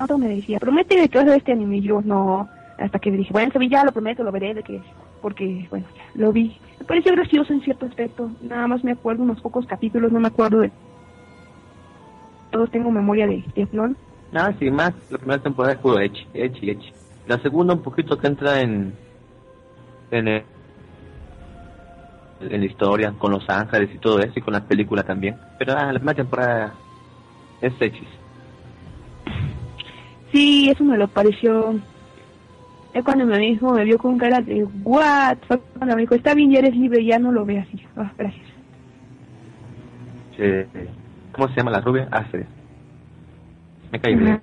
Otro 0.00 0.18
me 0.18 0.28
decía, 0.28 0.58
promete 0.58 1.08
que 1.08 1.18
vas 1.18 1.26
a 1.26 1.30
ver 1.30 1.38
este 1.38 1.52
anime, 1.52 1.78
y 1.78 1.82
yo 1.82 2.00
no, 2.02 2.48
hasta 2.78 2.98
que 2.98 3.10
dije, 3.10 3.32
bueno, 3.32 3.52
ya 3.68 3.84
lo 3.84 3.92
prometo, 3.92 4.22
lo 4.22 4.32
veré, 4.32 4.54
de 4.54 4.62
que, 4.62 4.80
porque, 5.20 5.66
bueno, 5.70 5.86
lo 6.14 6.32
vi. 6.32 6.56
Me 6.78 6.86
pareció 6.86 7.12
gracioso 7.12 7.52
en 7.52 7.62
cierto 7.62 7.86
aspecto, 7.86 8.30
nada 8.40 8.66
más 8.68 8.84
me 8.84 8.92
acuerdo 8.92 9.22
unos 9.22 9.40
pocos 9.40 9.66
capítulos, 9.66 10.12
no 10.12 10.20
me 10.20 10.28
acuerdo 10.28 10.60
de 10.60 10.70
todos, 12.50 12.70
tengo 12.70 12.90
memoria 12.90 13.26
de 13.26 13.44
teflón. 13.54 13.96
Ah, 14.32 14.52
sí, 14.58 14.70
más. 14.70 14.92
La 15.10 15.18
primera 15.18 15.42
temporada 15.42 15.74
es 15.74 15.80
puro 15.80 16.00
Echi, 16.00 16.26
Echi, 16.34 16.70
Echi. 16.70 16.92
La 17.26 17.38
segunda 17.38 17.74
un 17.74 17.82
poquito 17.82 18.18
que 18.18 18.26
entra 18.26 18.60
en... 18.60 18.94
En, 20.10 20.42
en 22.40 22.60
la 22.60 22.66
historia, 22.66 23.12
con 23.18 23.32
Los 23.32 23.48
Ángeles 23.48 23.90
y 23.94 23.98
todo 23.98 24.20
eso, 24.20 24.32
y 24.36 24.42
con 24.42 24.52
la 24.54 24.64
película 24.64 25.02
también. 25.02 25.36
Pero 25.58 25.74
ah, 25.76 25.92
la 25.92 25.98
primera 25.98 26.14
temporada 26.16 26.74
es 27.60 27.72
Echi. 27.80 28.06
Sí, 30.32 30.68
eso 30.70 30.84
me 30.84 30.96
lo 30.98 31.08
pareció. 31.08 31.74
Es 32.94 33.04
cuando 33.04 33.24
mi 33.26 33.34
amigo 33.34 33.72
me 33.72 33.84
vio 33.84 33.98
con 33.98 34.18
cara 34.18 34.40
de 34.40 34.64
what, 34.84 35.36
fue 35.46 35.58
cuando 35.76 35.94
me 35.96 36.02
dijo, 36.02 36.14
está 36.14 36.34
bien, 36.34 36.50
ya 36.50 36.58
eres 36.60 36.76
libre, 36.76 37.04
ya 37.04 37.18
no 37.18 37.32
lo 37.32 37.44
ve 37.44 37.58
así. 37.60 37.80
Ah, 37.96 38.10
gracias. 38.16 38.46
Eh, 40.38 40.66
¿Cómo 41.32 41.48
se 41.48 41.54
llama 41.56 41.70
la 41.72 41.80
rubia? 41.80 42.08
Astrid. 42.10 42.44
Me 43.92 44.00
cae 44.00 44.14
bien. 44.14 44.40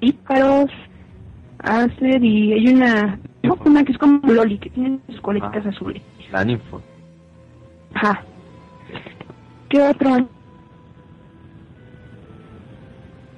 Ícaros, 0.00 0.70
Astrid 1.58 2.22
y 2.22 2.52
hay 2.52 2.68
una, 2.68 3.18
no, 3.42 3.56
una 3.64 3.82
que 3.84 3.92
es 3.92 3.98
como 3.98 4.20
Loli, 4.32 4.58
que 4.58 4.70
tiene 4.70 4.98
sus 5.08 5.20
coletas 5.20 5.64
Ah. 5.64 5.68
azules. 5.70 6.02
La 6.32 6.44
ninfo. 6.44 6.82
Ajá. 7.94 8.24
¿Qué 9.68 9.80
otro? 9.80 10.28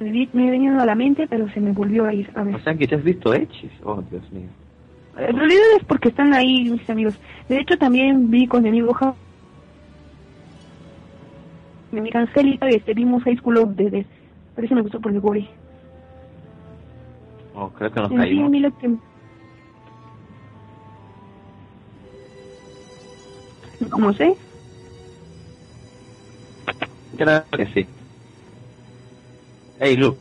Me 0.00 0.10
vi- 0.10 0.28
me 0.32 0.50
venía 0.50 0.80
a 0.80 0.84
la 0.86 0.94
mente, 0.94 1.26
pero 1.28 1.48
se 1.50 1.60
me 1.60 1.72
volvió 1.72 2.04
a 2.04 2.12
ir. 2.12 2.30
A 2.34 2.42
ver. 2.42 2.56
O 2.56 2.60
sea 2.60 2.76
que 2.76 2.86
te 2.86 2.96
has 2.96 3.04
visto 3.04 3.32
Echi. 3.32 3.70
Oh, 3.84 4.02
Dios 4.10 4.30
mío. 4.32 4.48
En 5.16 5.36
realidad 5.36 5.62
es 5.78 5.84
porque 5.86 6.08
están 6.10 6.34
ahí 6.34 6.68
mis 6.68 6.88
amigos. 6.90 7.14
De 7.48 7.58
hecho, 7.58 7.78
también 7.78 8.30
vi 8.30 8.46
con 8.46 8.62
mi 8.62 8.68
amigo 8.68 8.92
Ja- 8.92 9.14
mi 11.92 12.00
amiga 12.00 12.20
Angélica, 12.20 12.70
y 12.70 12.74
este, 12.74 12.92
vimos 12.92 13.22
High 13.22 13.38
School 13.38 13.56
of 13.58 13.70
Dead. 13.76 14.04
Eso 14.56 14.74
me 14.74 14.82
gustó 14.82 15.00
por 15.00 15.12
el 15.12 15.20
gore. 15.20 15.48
Oh, 17.54 17.70
creo 17.70 17.90
que 17.90 18.00
nos 18.00 18.10
En 18.10 18.18
caímos. 18.18 18.50
mí 18.50 18.60
lo 18.60 18.70
que... 18.76 18.90
No 23.98 24.12
sé. 24.12 24.36
Creo 27.16 27.44
que 27.50 27.66
sí. 27.66 27.86
Hey, 29.78 29.96
Lux. 29.96 30.18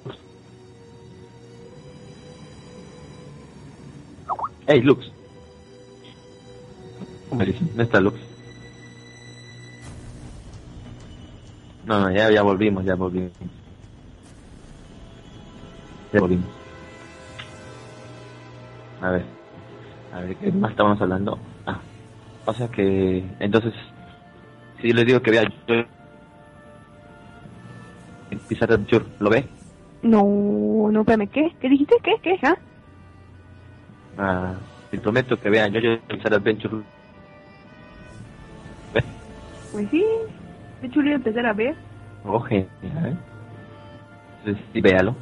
Hey, 4.68 4.82
Lux. 4.82 5.12
¿Dónde 7.30 7.84
está 7.84 8.00
Lux? 8.00 8.20
No, 11.86 12.00
no, 12.00 12.12
ya, 12.12 12.32
ya 12.32 12.42
volvimos, 12.42 12.84
ya 12.84 12.96
volvimos. 12.96 13.32
Ya 16.12 16.20
volvimos. 16.20 16.50
A 19.02 19.12
ver. 19.12 19.26
A 20.14 20.20
ver, 20.22 20.36
¿qué 20.38 20.52
más 20.52 20.72
estábamos 20.72 21.02
hablando? 21.02 21.38
Ah. 21.66 21.80
O 22.46 22.54
sea 22.54 22.68
que, 22.70 23.24
entonces, 23.40 23.74
si 24.82 24.90
yo 24.90 24.96
le 24.96 25.06
digo 25.06 25.22
que 25.22 25.32
vea 25.32 25.44
yo 25.44 25.76
Pizarra 28.48 28.76
Adventure, 28.76 29.06
¿lo 29.20 29.30
ve? 29.30 29.46
No, 30.02 30.90
no, 30.92 31.02
espérame, 31.02 31.28
¿qué? 31.30 31.56
¿Qué 31.60 31.70
dijiste? 31.70 31.96
¿Qué? 32.04 32.16
¿Qué? 32.22 32.40
¿Ah? 32.44 32.58
Ah, 34.18 34.54
te 34.92 34.98
prometo 35.00 35.40
que 35.40 35.50
vean 35.50 35.72
yo 35.74 35.80
yo 35.80 36.00
Pizarra 36.08 36.38
Adventure. 36.38 36.78
¿Ve? 38.94 39.04
Pues 39.72 39.90
sí. 39.90 40.06
De 40.82 40.88
hecho, 40.88 41.02
lo 41.02 41.08
iba 41.08 41.16
a 41.16 41.18
empezar 41.18 41.46
a 41.46 41.54
ver. 41.54 41.76
Oh, 42.24 42.40
genial. 42.40 43.18
Entonces, 44.40 44.64
sí, 44.74 44.82
véalo. 44.82 45.16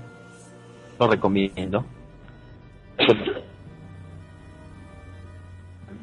Lo 1.00 1.08
recomiendo. 1.08 1.86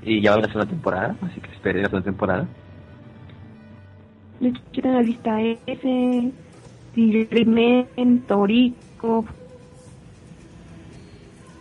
Y 0.02 0.20
ya 0.22 0.36
va 0.36 0.42
a 0.42 0.46
ser 0.46 0.56
una 0.56 0.66
temporada, 0.66 1.14
así 1.22 1.40
que 1.40 1.50
espere 1.52 1.82
la 1.82 1.88
segunda 1.88 2.04
temporada. 2.04 2.46
De 4.40 4.48
hecho, 4.48 4.88
la 4.88 5.02
lista 5.02 5.40
S. 5.42 6.32
Tigrimen, 6.92 8.24
Torico, 8.26 9.26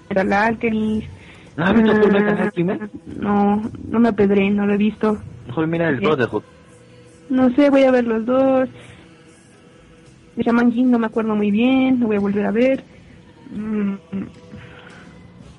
el 0.09 0.33
Alchemist. 0.33 1.07
¿No 1.55 1.65
has 1.65 1.73
visto 1.73 1.95
Full 1.95 2.11
Metal 2.11 2.37
Alchemist? 2.37 2.93
No, 3.05 3.71
no 3.91 3.99
me 3.99 4.09
apedré, 4.09 4.49
no 4.49 4.65
lo 4.65 4.73
he 4.73 4.77
visto. 4.77 5.23
Mejor 5.45 5.67
mira 5.67 5.89
el. 5.89 5.97
Brotherhood. 5.97 6.43
No 7.27 7.49
sé, 7.51 7.69
voy 7.69 7.83
a 7.83 7.91
ver 7.91 8.05
los 8.05 8.25
dos. 8.25 8.69
De 10.35 10.43
Shaman 10.43 10.71
King 10.71 10.85
no 10.87 10.99
me 10.99 11.07
acuerdo 11.07 11.35
muy 11.35 11.51
bien, 11.51 11.99
lo 11.99 12.07
voy 12.07 12.15
a 12.15 12.21
volver 12.21 12.45
a 12.45 12.51
ver. 12.51 12.85
Mm, 13.51 13.95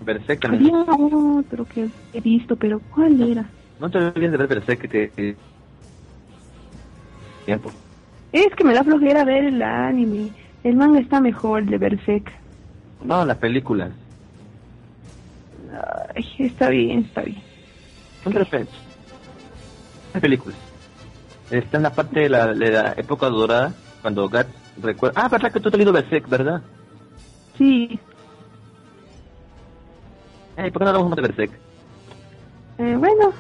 Berserk 0.01 0.41
también. 0.41 0.75
había 0.75 0.95
otro 1.39 1.67
que 1.67 1.89
he 2.13 2.21
visto, 2.21 2.57
pero 2.57 2.81
¿cuál 2.89 3.21
era? 3.31 3.53
No 3.79 3.91
te 3.91 3.99
olvides 3.99 4.33
de 4.33 4.37
ver 4.39 4.49
Berserk 4.49 4.81
que 4.81 4.89
te- 4.89 5.39
Tiempo. 7.45 7.90
Es 8.33 8.55
que 8.57 8.65
me 8.65 8.75
da 8.75 8.85
flojera 8.85 9.25
ver 9.25 9.45
el 9.45 9.63
anime. 9.63 10.31
El 10.63 10.77
manga 10.77 11.01
está 11.01 11.21
mejor, 11.21 11.61
el 11.61 11.67
de 11.71 11.79
Berserk. 11.79 12.31
No, 13.03 13.25
las 13.25 13.39
películas. 13.39 13.91
Ay, 16.15 16.25
está 16.39 16.69
bien, 16.69 17.01
está 17.01 17.23
bien. 17.23 17.43
Repente. 18.25 18.73
Las 20.13 20.21
películas. 20.21 20.59
Está 21.51 21.79
en 21.79 21.83
la 21.85 21.91
parte 21.95 22.21
de 22.21 22.29
la, 22.29 22.53
de 22.53 22.71
la 22.71 22.93
época 22.97 23.29
dorada, 23.29 23.73
cuando 24.03 24.29
Gat 24.29 24.47
recuerda... 24.81 25.21
Ah, 25.25 25.29
verdad 25.29 25.51
que 25.53 25.61
tú 25.61 25.71
te 25.71 25.77
has 25.77 25.79
leído 25.79 25.93
Berserk, 25.93 26.29
¿verdad? 26.29 26.63
Sí, 27.59 27.99
Ey, 30.57 30.71
¿por 30.71 30.81
qué 30.81 30.85
no 30.85 30.91
hablamos 30.91 31.11
más 31.11 31.17
de 31.17 31.23
Berserk? 31.23 31.53
eh, 32.79 32.97
bueno, 32.99 33.33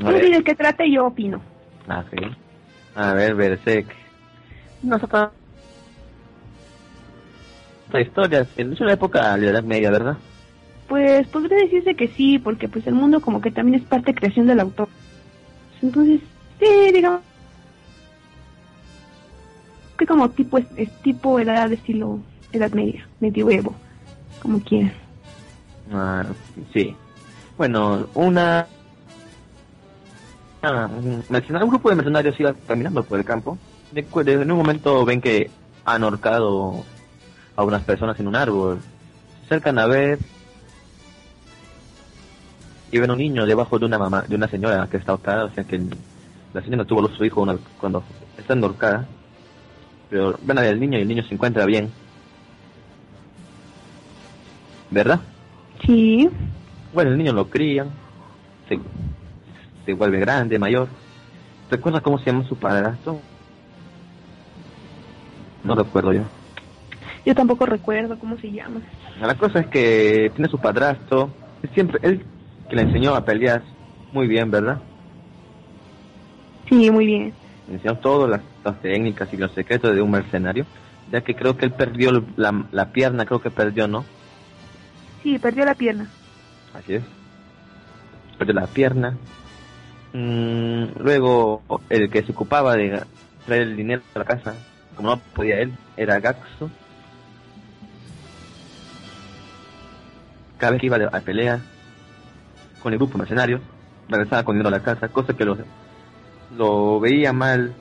tú 0.00 0.06
ver. 0.06 0.24
di 0.24 0.32
de 0.32 0.44
qué 0.44 0.54
trata 0.54 0.84
y 0.84 0.94
yo 0.94 1.06
opino. 1.06 1.40
Ah, 1.88 2.04
sí. 2.10 2.16
A 2.94 3.12
ver, 3.12 3.34
Berserk. 3.34 3.88
No 4.84 4.98
se 4.98 5.06
pa- 5.08 5.32
La 7.92 8.00
historia 8.00 8.46
es 8.56 8.80
una 8.80 8.92
época 8.92 9.36
de 9.36 9.46
la 9.46 9.50
Edad 9.52 9.64
Media, 9.64 9.90
¿verdad? 9.90 10.16
Pues 10.88 11.26
podría 11.28 11.56
decirse 11.58 11.94
que 11.94 12.08
sí, 12.08 12.38
porque 12.38 12.68
pues 12.68 12.86
el 12.86 12.94
mundo 12.94 13.20
como 13.20 13.40
que 13.40 13.50
también 13.50 13.80
es 13.80 13.86
parte 13.86 14.12
de 14.12 14.18
creación 14.18 14.46
del 14.46 14.60
autor. 14.60 14.88
Entonces, 15.80 16.20
sí, 16.60 16.92
digamos 16.92 17.20
que 19.96 20.06
como 20.06 20.28
tipo 20.30 20.58
es, 20.58 20.66
es 20.76 20.90
tipo 21.02 21.38
edad 21.38 21.68
de 21.68 21.76
estilo 21.76 22.20
edad 22.52 22.70
media, 22.72 23.06
medioevo, 23.20 23.74
como 24.42 24.60
quieran. 24.60 24.92
Ah, 25.92 26.24
sí. 26.72 26.94
Bueno, 27.56 28.06
una... 28.14 28.66
Ah, 30.62 30.88
un 30.90 31.22
grupo 31.68 31.90
de 31.90 31.96
mercenarios 31.96 32.40
iba 32.40 32.54
caminando 32.66 33.02
por 33.04 33.18
el 33.18 33.24
campo. 33.24 33.58
De, 33.94 34.02
de- 34.24 34.32
en 34.42 34.50
un 34.50 34.58
momento 34.58 35.04
ven 35.04 35.20
que 35.20 35.50
han 35.84 36.02
ahorcado 36.02 36.84
a 37.56 37.62
unas 37.62 37.82
personas 37.84 38.18
en 38.18 38.26
un 38.26 38.34
árbol. 38.36 38.80
Se 39.40 39.54
acercan 39.54 39.78
a 39.78 39.86
ver 39.86 40.18
y 42.90 42.98
ven 42.98 43.10
un 43.10 43.18
niño 43.18 43.46
debajo 43.46 43.78
de 43.78 43.86
una 43.86 43.98
mamá, 43.98 44.22
de 44.26 44.34
una 44.36 44.48
señora 44.48 44.88
que 44.90 44.96
está 44.96 45.12
ahorcada, 45.12 45.44
o 45.44 45.50
sea 45.54 45.64
que 45.64 45.80
la 46.52 46.62
señora 46.62 46.84
tuvo 46.84 47.06
a 47.06 47.16
su 47.16 47.24
hijo 47.24 47.42
una- 47.42 47.58
cuando 47.80 48.02
está 48.38 48.54
ahorcada. 48.54 49.06
Pero 50.10 50.38
ven 50.42 50.58
al 50.58 50.80
niño 50.80 50.98
y 50.98 51.02
el 51.02 51.08
niño 51.08 51.22
se 51.24 51.34
encuentra 51.34 51.64
bien. 51.66 51.90
¿Verdad? 54.90 55.20
Sí, 55.84 56.28
Bueno, 56.92 57.10
el 57.10 57.18
niño 57.18 57.32
lo 57.32 57.48
crían, 57.50 57.90
se, 58.68 58.78
se 59.84 59.92
vuelve 59.94 60.20
grande, 60.20 60.58
mayor. 60.58 60.88
¿Recuerdas 61.68 62.02
cómo 62.02 62.18
se 62.20 62.26
llama 62.26 62.46
su 62.48 62.56
padrastro? 62.56 63.20
No 65.64 65.74
recuerdo 65.74 66.12
yo. 66.12 66.22
yo 67.24 67.34
tampoco 67.34 67.66
recuerdo 67.66 68.18
cómo 68.18 68.36
se 68.38 68.50
llama. 68.52 68.80
La 69.20 69.34
cosa 69.34 69.60
es 69.60 69.66
que 69.68 70.30
tiene 70.34 70.50
su 70.50 70.58
padrastro, 70.58 71.30
siempre 71.72 71.98
él 72.02 72.24
que 72.68 72.76
le 72.76 72.82
enseñó 72.82 73.14
a 73.14 73.24
pelear 73.24 73.62
muy 74.12 74.26
bien, 74.26 74.50
¿verdad? 74.50 74.78
Sí, 76.68 76.90
muy 76.90 77.06
bien. 77.06 77.32
Le 77.68 77.74
enseñó 77.74 77.96
todas 77.98 78.30
las, 78.30 78.40
las 78.64 78.80
técnicas 78.80 79.28
y 79.32 79.36
los 79.36 79.52
secretos 79.52 79.94
de 79.94 80.02
un 80.02 80.10
mercenario, 80.10 80.66
ya 81.10 81.22
que 81.22 81.34
creo 81.34 81.56
que 81.56 81.66
él 81.66 81.72
perdió 81.72 82.10
la, 82.36 82.64
la 82.72 82.92
pierna, 82.92 83.24
creo 83.24 83.40
que 83.40 83.50
perdió, 83.50 83.88
¿no? 83.88 84.04
Sí, 85.22 85.38
perdió 85.38 85.64
la 85.64 85.74
pierna. 85.74 86.08
Así 86.74 86.94
es. 86.94 87.02
Perdió 88.38 88.54
la 88.54 88.66
pierna. 88.66 89.16
Mm, 90.12 90.84
luego, 90.98 91.62
el 91.88 92.10
que 92.10 92.22
se 92.22 92.32
ocupaba 92.32 92.74
de 92.76 93.02
traer 93.46 93.62
el 93.62 93.76
dinero 93.76 94.02
a 94.14 94.18
la 94.18 94.24
casa, 94.24 94.54
como 94.94 95.10
no 95.10 95.22
podía 95.34 95.60
él, 95.60 95.78
era 95.96 96.20
Gaxo. 96.20 96.72
Cada 100.58 100.72
vez 100.72 100.80
que 100.80 100.86
iba 100.86 100.96
a 100.96 101.20
pelear 101.22 101.60
con 102.78 102.92
el 102.92 102.98
grupo 102.98 103.18
mercenario, 103.18 103.60
regresaba 104.08 104.44
con 104.44 104.54
dinero 104.54 104.68
a 104.68 104.78
la 104.78 104.82
casa, 104.82 105.08
cosa 105.08 105.34
que 105.34 105.44
lo, 105.44 105.56
lo 106.50 107.00
veía 107.00 107.32
mal 107.32 107.76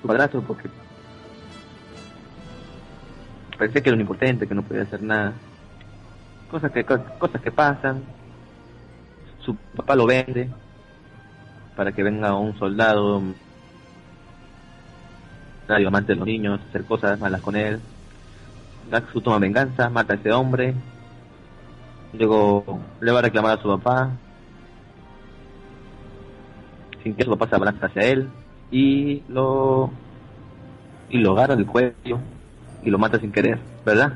su 0.00 0.06
padrastro 0.06 0.44
porque 0.44 0.70
parecía 3.58 3.82
que 3.82 3.88
era 3.88 3.94
un 3.96 4.02
impotente, 4.02 4.46
que 4.46 4.54
no 4.54 4.64
podía 4.64 4.82
hacer 4.82 5.02
nada 5.02 5.40
cosas 6.50 6.70
que 6.72 6.86
co- 6.88 7.04
cosas 7.18 7.42
que 7.42 7.52
pasan 7.52 7.96
su 9.38 9.56
papá 9.76 9.94
lo 9.94 10.06
vende 10.06 10.50
para 11.74 11.92
que 11.92 12.02
venga 12.02 12.34
un 12.38 12.56
soldado 12.58 13.20
radio 15.68 15.88
amante 15.88 16.12
de 16.12 16.18
los 16.18 16.26
niños 16.26 16.60
hacer 16.68 16.84
cosas 16.84 17.18
malas 17.20 17.40
con 17.40 17.56
él. 17.56 17.80
Gaxu 18.90 19.20
toma 19.20 19.38
venganza 19.38 19.88
mata 19.88 20.14
a 20.14 20.16
ese 20.16 20.32
hombre. 20.32 20.74
Luego 22.12 22.80
le 23.00 23.12
va 23.12 23.18
a 23.18 23.22
reclamar 23.22 23.58
a 23.58 23.62
su 23.62 23.68
papá. 23.68 24.10
Sin 27.02 27.14
que 27.14 27.24
su 27.24 27.30
papá 27.30 27.48
se 27.48 27.56
abraza 27.56 27.86
hacia 27.86 28.02
él. 28.02 28.28
Y 28.70 29.22
lo 29.28 29.90
y 31.10 31.18
lo 31.18 31.32
agarra 31.32 31.56
del 31.56 31.66
cuello 31.66 32.18
y 32.82 32.90
lo 32.90 32.98
mata 32.98 33.20
sin 33.20 33.30
querer 33.30 33.58
verdad 33.84 34.14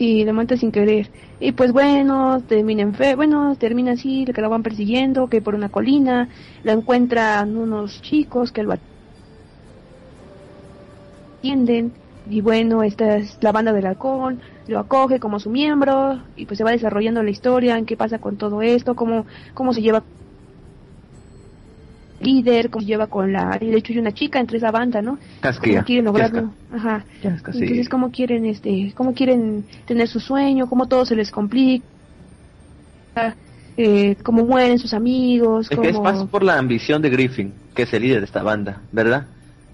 Sí, 0.00 0.24
lo 0.24 0.32
mata 0.32 0.56
sin 0.56 0.72
querer. 0.72 1.10
Y 1.40 1.52
pues 1.52 1.72
bueno, 1.72 2.42
termina 2.46 2.82
enfer 2.82 3.16
bueno, 3.16 3.56
termina 3.56 3.92
así, 3.92 4.26
que 4.26 4.42
lo 4.42 4.50
van 4.50 4.62
persiguiendo, 4.62 5.28
que 5.28 5.40
por 5.40 5.54
una 5.54 5.70
colina, 5.70 6.28
lo 6.62 6.72
encuentran 6.72 7.56
unos 7.56 8.02
chicos 8.02 8.52
que 8.52 8.62
lo 8.62 8.74
atienden, 11.42 11.94
y 12.26 12.42
bueno, 12.42 12.82
esta 12.82 13.16
es 13.16 13.38
la 13.40 13.52
banda 13.52 13.72
del 13.72 13.86
halcón, 13.86 14.42
lo 14.66 14.78
acoge 14.78 15.18
como 15.18 15.40
su 15.40 15.48
miembro, 15.50 16.22
y 16.36 16.44
pues 16.44 16.58
se 16.58 16.64
va 16.64 16.72
desarrollando 16.72 17.22
la 17.22 17.30
historia, 17.30 17.78
en 17.78 17.86
qué 17.86 17.96
pasa 17.96 18.18
con 18.18 18.36
todo 18.36 18.60
esto, 18.60 18.94
cómo, 18.94 19.26
cómo 19.54 19.72
se 19.72 19.80
lleva 19.80 20.04
líder, 22.20 22.70
cómo 22.70 22.82
se 22.82 22.88
lleva 22.88 23.06
con 23.06 23.32
la, 23.32 23.58
y 23.60 23.70
de 23.70 23.78
hecho 23.78 23.92
hay 23.92 23.98
una 23.98 24.12
chica 24.12 24.38
entre 24.40 24.58
esa 24.58 24.70
banda, 24.70 25.00
¿no? 25.02 25.18
Casquilla. 25.40 25.82
quieren 25.84 26.04
lograrlo, 26.04 26.52
ajá. 26.72 27.04
Casca, 27.22 27.52
sí. 27.52 27.60
Entonces, 27.60 27.88
¿cómo 27.88 28.10
quieren, 28.10 28.44
este, 28.46 28.92
cómo 28.94 29.14
quieren 29.14 29.64
tener 29.86 30.06
su 30.08 30.20
sueño? 30.20 30.68
¿Cómo 30.68 30.86
todo 30.86 31.04
se 31.06 31.16
les 31.16 31.30
complica? 31.30 31.84
Eh, 33.76 34.16
¿Cómo 34.22 34.44
mueren 34.44 34.78
sus 34.78 34.92
amigos? 34.92 35.68
Es 35.70 35.78
que 35.78 35.88
es 35.88 36.00
más 36.00 36.24
por 36.24 36.42
la 36.42 36.58
ambición 36.58 37.00
de 37.00 37.10
Griffin, 37.10 37.52
que 37.74 37.82
es 37.82 37.92
el 37.94 38.02
líder 38.02 38.18
de 38.20 38.26
esta 38.26 38.42
banda, 38.42 38.82
¿verdad? 38.92 39.26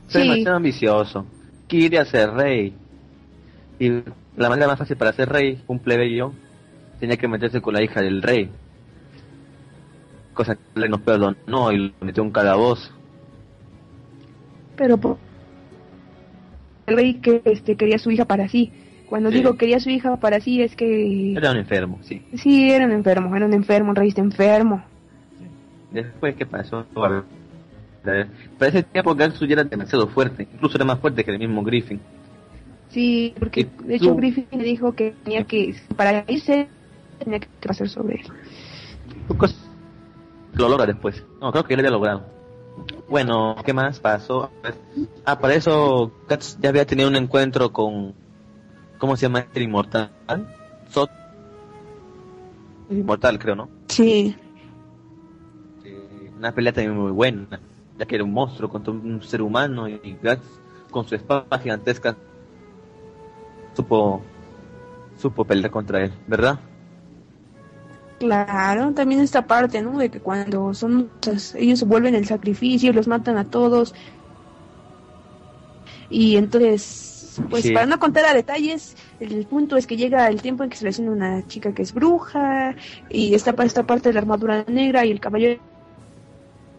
Es 0.06 0.12
Sí. 0.12 0.18
demasiado 0.20 0.56
ambicioso. 0.56 1.26
Quiere 1.66 2.04
ser 2.04 2.30
rey. 2.30 2.74
Y 3.78 3.90
la 4.36 4.48
manera 4.48 4.68
más 4.68 4.78
fácil 4.78 4.96
para 4.96 5.12
ser 5.12 5.28
rey, 5.28 5.60
un 5.66 5.80
plebeyo, 5.80 6.32
tenía 7.00 7.16
que 7.16 7.26
meterse 7.26 7.60
con 7.60 7.74
la 7.74 7.82
hija 7.82 8.00
del 8.00 8.22
rey. 8.22 8.48
Cosa 10.36 10.54
que 10.54 10.80
le 10.80 10.88
no 10.90 10.98
perdonó 10.98 11.72
y 11.72 11.78
lo 11.78 11.92
metió 12.02 12.22
en 12.22 12.26
un 12.28 12.32
calabozo. 12.32 12.92
Pero 14.76 14.98
por... 14.98 15.16
el 16.86 16.94
rey 16.96 17.14
que 17.14 17.40
este, 17.46 17.74
quería 17.76 17.98
su 17.98 18.10
hija 18.10 18.26
para 18.26 18.46
sí. 18.46 18.70
Cuando 19.08 19.30
Sí. 19.30 19.38
digo 19.38 19.56
quería 19.56 19.80
su 19.80 19.88
hija 19.88 20.16
para 20.16 20.38
sí 20.40 20.60
es 20.60 20.76
que... 20.76 21.32
Era 21.32 21.52
un 21.52 21.56
enfermo, 21.56 21.98
sí. 22.02 22.20
Sí, 22.36 22.70
era 22.70 22.84
un 22.84 22.92
enfermo, 22.92 23.34
era 23.34 23.46
un 23.46 23.54
enfermo, 23.54 23.90
un 23.90 23.96
rey 23.96 24.08
está 24.08 24.20
enfermo. 24.20 24.84
Después, 25.90 26.36
¿qué 26.36 26.44
pasó? 26.44 26.84
Para 26.92 27.24
ese 28.60 28.82
tiempo 28.82 29.14
Gatsu 29.14 29.46
ya 29.46 29.54
era 29.54 29.64
demasiado 29.64 30.06
fuerte, 30.06 30.46
incluso 30.52 30.76
era 30.76 30.84
más 30.84 31.00
fuerte 31.00 31.24
que 31.24 31.30
el 31.30 31.38
mismo 31.38 31.62
Griffin. 31.62 31.98
Sí, 32.90 33.34
porque 33.38 33.66
de 33.84 33.96
hecho 33.96 34.10
tú- 34.10 34.16
Griffin 34.16 34.46
le 34.50 34.64
dijo 34.64 34.92
que 34.92 35.14
tenía 35.24 35.44
que, 35.44 35.74
para 35.96 36.24
irse, 36.28 36.68
tenía 37.18 37.40
que 37.40 37.48
pasar 37.66 37.88
sobre 37.88 38.16
él. 38.16 38.26
Lo 40.56 40.68
logra 40.68 40.86
después. 40.86 41.24
No, 41.40 41.52
creo 41.52 41.64
que 41.64 41.74
lo 41.76 41.80
había 41.80 41.90
logrado. 41.90 42.24
Bueno, 43.08 43.56
¿qué 43.64 43.72
más 43.72 44.00
pasó? 44.00 44.50
Ah, 45.24 45.38
para 45.38 45.54
eso 45.54 46.12
Guts 46.28 46.58
ya 46.60 46.70
había 46.70 46.86
tenido 46.86 47.08
un 47.08 47.16
encuentro 47.16 47.72
con... 47.72 48.14
¿Cómo 48.98 49.16
se 49.16 49.22
llama 49.22 49.40
este 49.40 49.62
inmortal? 49.62 50.10
Sot. 50.88 51.10
Inmortal, 52.90 53.38
creo, 53.38 53.54
¿no? 53.54 53.68
Sí. 53.88 54.34
Eh, 55.84 56.30
una 56.36 56.52
pelea 56.52 56.72
también 56.72 56.96
muy 56.96 57.12
buena, 57.12 57.60
ya 57.98 58.06
que 58.06 58.14
era 58.14 58.24
un 58.24 58.32
monstruo 58.32 58.70
contra 58.70 58.92
un 58.92 59.22
ser 59.22 59.42
humano 59.42 59.88
y 59.88 60.18
Gax 60.22 60.42
con 60.90 61.06
su 61.06 61.14
espada 61.14 61.58
gigantesca 61.58 62.16
supo 63.74 64.22
supo 65.18 65.44
pelear 65.44 65.70
contra 65.70 66.02
él, 66.04 66.12
¿verdad? 66.26 66.58
Claro, 68.18 68.92
también 68.92 69.20
esta 69.20 69.46
parte, 69.46 69.82
¿no? 69.82 69.98
De 69.98 70.10
que 70.10 70.20
cuando 70.20 70.72
son, 70.72 71.10
ellos 71.54 71.78
se 71.78 71.84
vuelven 71.84 72.14
el 72.14 72.26
sacrificio, 72.26 72.92
los 72.92 73.08
matan 73.08 73.36
a 73.36 73.44
todos. 73.44 73.94
Y 76.08 76.36
entonces, 76.36 77.40
pues 77.50 77.70
para 77.72 77.84
no 77.84 77.98
contar 77.98 78.24
a 78.24 78.32
detalles, 78.32 78.96
el 79.20 79.44
punto 79.46 79.76
es 79.76 79.86
que 79.86 79.96
llega 79.96 80.28
el 80.28 80.40
tiempo 80.40 80.64
en 80.64 80.70
que 80.70 80.76
se 80.76 80.84
le 80.84 80.90
hace 80.90 81.02
una 81.02 81.46
chica 81.46 81.74
que 81.74 81.82
es 81.82 81.92
bruja, 81.92 82.74
y 83.10 83.34
está 83.34 83.54
para 83.54 83.66
esta 83.66 83.86
parte 83.86 84.08
de 84.08 84.14
la 84.14 84.20
armadura 84.20 84.64
negra 84.66 85.04
y 85.04 85.10
el 85.10 85.20
caballero 85.20 85.60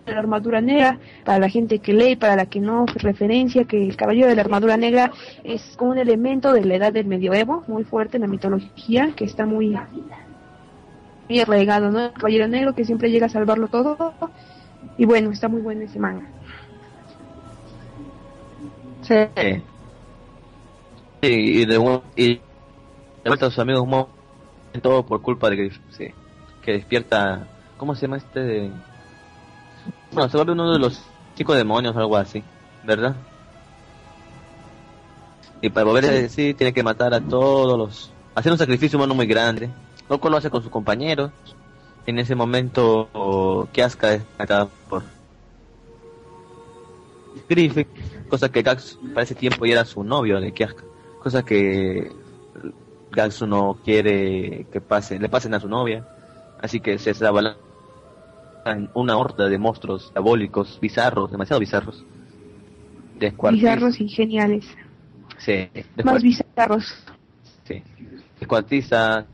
de 0.05 0.13
la 0.13 0.19
armadura 0.19 0.61
negra, 0.61 0.99
para 1.23 1.37
la 1.37 1.49
gente 1.49 1.79
que 1.79 1.93
lee, 1.93 2.15
para 2.15 2.35
la 2.35 2.47
que 2.47 2.61
no, 2.61 2.85
referencia 2.95 3.65
que 3.65 3.83
el 3.83 3.95
caballero 3.95 4.29
de 4.29 4.35
la 4.35 4.41
armadura 4.41 4.77
negra 4.77 5.11
es 5.43 5.75
como 5.75 5.91
un 5.91 5.97
elemento 5.99 6.53
de 6.53 6.65
la 6.65 6.75
edad 6.75 6.93
del 6.93 7.05
medioevo, 7.05 7.63
muy 7.67 7.83
fuerte 7.83 8.17
en 8.17 8.21
la 8.21 8.27
mitología, 8.27 9.11
que 9.15 9.25
está 9.25 9.45
muy 9.45 9.77
muy 11.27 11.39
arraigado, 11.39 11.91
¿no? 11.91 12.05
El 12.05 12.13
Caballero 12.13 12.47
Negro 12.47 12.73
que 12.75 12.85
siempre 12.85 13.11
llega 13.11 13.25
a 13.25 13.29
salvarlo 13.29 13.67
todo. 13.67 14.13
Y 14.97 15.05
bueno, 15.05 15.31
está 15.31 15.47
muy 15.47 15.61
bueno 15.61 15.81
ese 15.81 15.99
manga. 15.99 16.27
Sí. 19.01 19.13
y 21.21 21.65
de, 21.65 22.01
y 22.15 22.35
de 22.35 22.41
vuelta 23.25 23.45
a 23.47 23.49
sus 23.49 23.59
amigos 23.59 23.87
todo 24.81 25.05
por 25.05 25.21
culpa 25.21 25.49
de 25.49 25.55
que, 25.55 25.71
sí, 25.89 26.13
que 26.61 26.73
despierta. 26.73 27.47
¿Cómo 27.77 27.95
se 27.95 28.01
llama 28.01 28.17
este? 28.17 28.39
De... 28.39 28.71
Bueno, 30.11 30.29
se 30.29 30.37
vuelve 30.37 30.53
uno 30.53 30.73
de 30.73 30.79
los 30.79 31.01
chicos 31.35 31.55
demonios 31.55 31.95
o 31.95 31.99
algo 31.99 32.17
así, 32.17 32.43
¿verdad? 32.83 33.15
Y 35.61 35.69
para 35.69 35.85
volver 35.85 36.05
a 36.05 36.11
decir, 36.11 36.55
tiene 36.55 36.73
que 36.73 36.83
matar 36.83 37.13
a 37.13 37.21
todos 37.21 37.77
los. 37.77 38.11
Hacer 38.35 38.51
un 38.51 38.57
sacrificio 38.57 38.97
humano 38.97 39.15
muy 39.15 39.25
grande 39.25 39.69
Loco 40.09 40.29
lo 40.29 40.37
hace 40.37 40.49
con 40.49 40.61
sus 40.61 40.71
compañeros. 40.71 41.31
En 42.05 42.19
ese 42.19 42.35
momento, 42.35 43.67
Kiaska 43.73 44.13
es 44.13 44.21
atacada 44.35 44.67
por 44.89 45.03
Griffith, 47.49 47.87
cosa 48.29 48.49
que 48.49 48.61
Gax 48.61 48.97
para 49.13 49.23
ese 49.23 49.35
tiempo 49.35 49.65
ya 49.65 49.73
era 49.73 49.85
su 49.85 50.03
novio 50.03 50.39
de 50.39 50.53
Kiaska, 50.53 50.83
cosa 51.21 51.43
que 51.43 52.11
Gax 53.11 53.41
no 53.43 53.77
quiere 53.83 54.65
que 54.71 54.81
pase, 54.81 55.19
le 55.19 55.29
pasen 55.29 55.53
a 55.53 55.59
su 55.59 55.67
novia, 55.67 56.07
así 56.61 56.79
que 56.79 56.97
se 56.97 57.11
en 58.65 58.89
una 58.93 59.17
horda 59.17 59.47
de 59.47 59.57
monstruos 59.57 60.11
diabólicos, 60.13 60.79
bizarros, 60.81 61.31
demasiado 61.31 61.59
bizarros. 61.59 62.03
Bizarros 63.51 63.99
y 63.99 64.09
geniales. 64.09 64.65
Sí. 65.37 65.69
Más 66.03 66.21
bizarros. 66.21 67.03
Sí. 67.63 67.81
Descuartiza, 68.39 69.25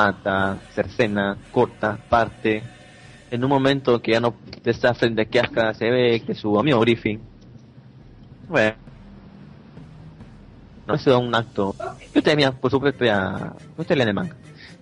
mata, 0.00 0.58
cercena, 0.74 1.36
corta, 1.52 1.98
parte. 2.08 2.62
En 3.30 3.44
un 3.44 3.50
momento 3.50 4.00
que 4.00 4.12
ya 4.12 4.20
no 4.20 4.34
está 4.64 4.94
frente 4.94 5.22
a 5.22 5.24
Kiaska, 5.26 5.74
se 5.74 5.90
ve 5.90 6.22
que 6.26 6.34
su 6.34 6.58
amigo 6.58 6.80
Griffin. 6.80 7.20
Bueno. 8.48 8.74
No 10.86 10.94
es 10.94 11.06
un 11.06 11.34
acto. 11.34 11.74
Yo 12.14 12.22
tenía, 12.22 12.50
por 12.50 12.70
supuesto, 12.70 13.04
ya. 13.04 13.54
Usted 13.76 13.96
le 13.96 14.12
manga. 14.12 14.34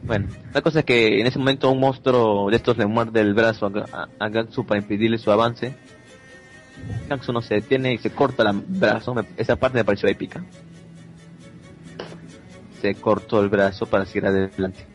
Bueno, 0.02 0.28
la 0.54 0.62
cosa 0.62 0.78
es 0.78 0.84
que 0.84 1.20
en 1.20 1.26
ese 1.26 1.38
momento 1.38 1.70
un 1.70 1.80
monstruo 1.80 2.48
de 2.50 2.56
estos 2.56 2.78
le 2.78 2.86
muerde 2.86 3.20
el 3.20 3.34
brazo 3.34 3.66
a, 3.66 4.08
a, 4.18 4.28
Gatsu 4.28 4.64
para 4.64 4.80
impedirle 4.80 5.18
su 5.18 5.30
avance. 5.30 5.74
Gatsu 7.08 7.32
no 7.32 7.42
se 7.42 7.54
detiene 7.54 7.92
y 7.92 7.98
se 7.98 8.10
corta 8.10 8.48
el 8.48 8.60
brazo. 8.60 9.14
esa 9.36 9.56
parte 9.56 9.78
me 9.78 9.84
pareció 9.84 10.08
épica. 10.08 10.42
Se 12.80 12.94
cortó 12.94 13.42
el 13.42 13.48
brazo 13.48 13.86
para 13.86 14.06
seguir 14.06 14.26
adelante. 14.26 14.86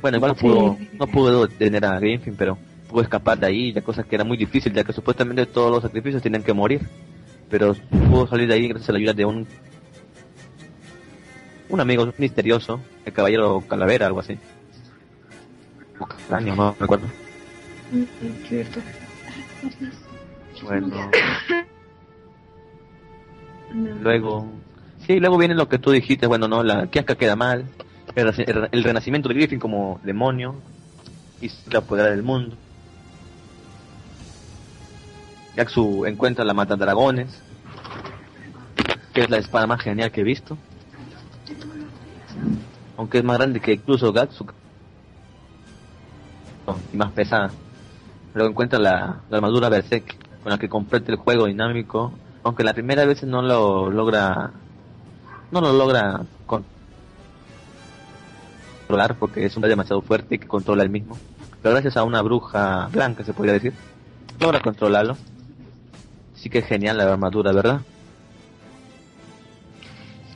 Bueno, 0.00 0.18
igual 0.18 0.32
no 0.32 0.36
pudo, 0.36 0.78
no 0.92 1.06
pudo 1.06 1.46
detener 1.46 1.84
a 1.84 1.98
Greenfin, 1.98 2.36
pero 2.36 2.58
pudo 2.88 3.02
escapar 3.02 3.38
de 3.38 3.46
ahí, 3.46 3.72
ya 3.72 3.82
cosa 3.82 4.04
que 4.04 4.14
era 4.14 4.24
muy 4.24 4.36
difícil, 4.36 4.72
ya 4.72 4.84
que 4.84 4.92
supuestamente 4.92 5.46
todos 5.46 5.70
los 5.70 5.82
sacrificios 5.82 6.22
tenían 6.22 6.42
que 6.42 6.52
morir. 6.52 6.82
Pero 7.48 7.74
pudo 8.10 8.26
salir 8.26 8.48
de 8.48 8.54
ahí 8.54 8.68
gracias 8.68 8.88
a 8.88 8.92
la 8.92 8.98
ayuda 8.98 9.12
de 9.12 9.24
un 9.24 9.46
un 11.68 11.80
amigo 11.80 12.12
misterioso, 12.18 12.80
el 13.04 13.12
caballero 13.12 13.62
Calavera, 13.66 14.06
algo 14.06 14.20
así. 14.20 14.38
año 16.30 16.54
no 16.54 16.76
recuerdo. 16.78 17.06
Cierto. 18.48 18.80
Bueno. 20.62 21.10
Luego 24.02 24.52
Sí, 25.06 25.20
luego 25.20 25.36
viene 25.36 25.54
lo 25.54 25.68
que 25.68 25.78
tú 25.78 25.90
dijiste, 25.90 26.26
bueno, 26.26 26.48
no, 26.48 26.62
la 26.62 26.86
Kiaska 26.86 27.16
queda 27.16 27.36
mal, 27.36 27.66
el, 28.14 28.84
renacimiento 28.84 29.28
de 29.28 29.34
Griffin 29.34 29.58
como 29.58 30.00
demonio 30.02 30.54
y 31.40 31.50
se 31.50 31.76
apodera 31.76 32.10
del 32.10 32.22
mundo. 32.22 32.56
Yaksu 35.56 36.06
encuentra 36.06 36.44
la 36.44 36.54
mata 36.54 36.76
dragones, 36.76 37.42
que 39.12 39.22
es 39.22 39.30
la 39.30 39.36
espada 39.36 39.66
más 39.66 39.82
genial 39.82 40.10
que 40.10 40.22
he 40.22 40.24
visto. 40.24 40.56
Aunque 42.96 43.18
es 43.18 43.24
más 43.24 43.36
grande 43.36 43.60
que 43.60 43.74
incluso 43.74 44.12
Gatsu. 44.12 44.46
Y 46.92 46.96
más 46.96 47.12
pesada. 47.12 47.50
Luego 48.32 48.50
encuentra 48.50 48.78
la, 48.78 49.20
la 49.28 49.36
armadura 49.36 49.68
Berserk, 49.68 50.16
con 50.42 50.50
la 50.50 50.58
que 50.58 50.68
completa 50.68 51.12
el 51.12 51.18
juego 51.18 51.46
dinámico. 51.46 52.12
Aunque 52.42 52.64
la 52.64 52.72
primera 52.72 53.04
vez 53.04 53.22
no 53.22 53.42
lo 53.42 53.90
logra 53.90 54.52
no 55.50 55.60
lo 55.60 55.72
logra 55.72 56.22
controlar 58.86 59.16
porque 59.18 59.44
es 59.44 59.56
un 59.56 59.62
demasiado 59.62 60.02
fuerte 60.02 60.38
que 60.38 60.46
controla 60.46 60.82
el 60.82 60.90
mismo. 60.90 61.16
Pero 61.62 61.74
gracias 61.74 61.96
a 61.96 62.04
una 62.04 62.20
bruja 62.22 62.88
blanca, 62.92 63.24
se 63.24 63.32
podría 63.32 63.54
decir, 63.54 63.72
logra 64.40 64.60
controlarlo. 64.60 65.16
Sí 66.34 66.50
que 66.50 66.58
es 66.58 66.66
genial 66.66 66.98
la 66.98 67.12
armadura, 67.12 67.52
¿verdad? 67.52 67.80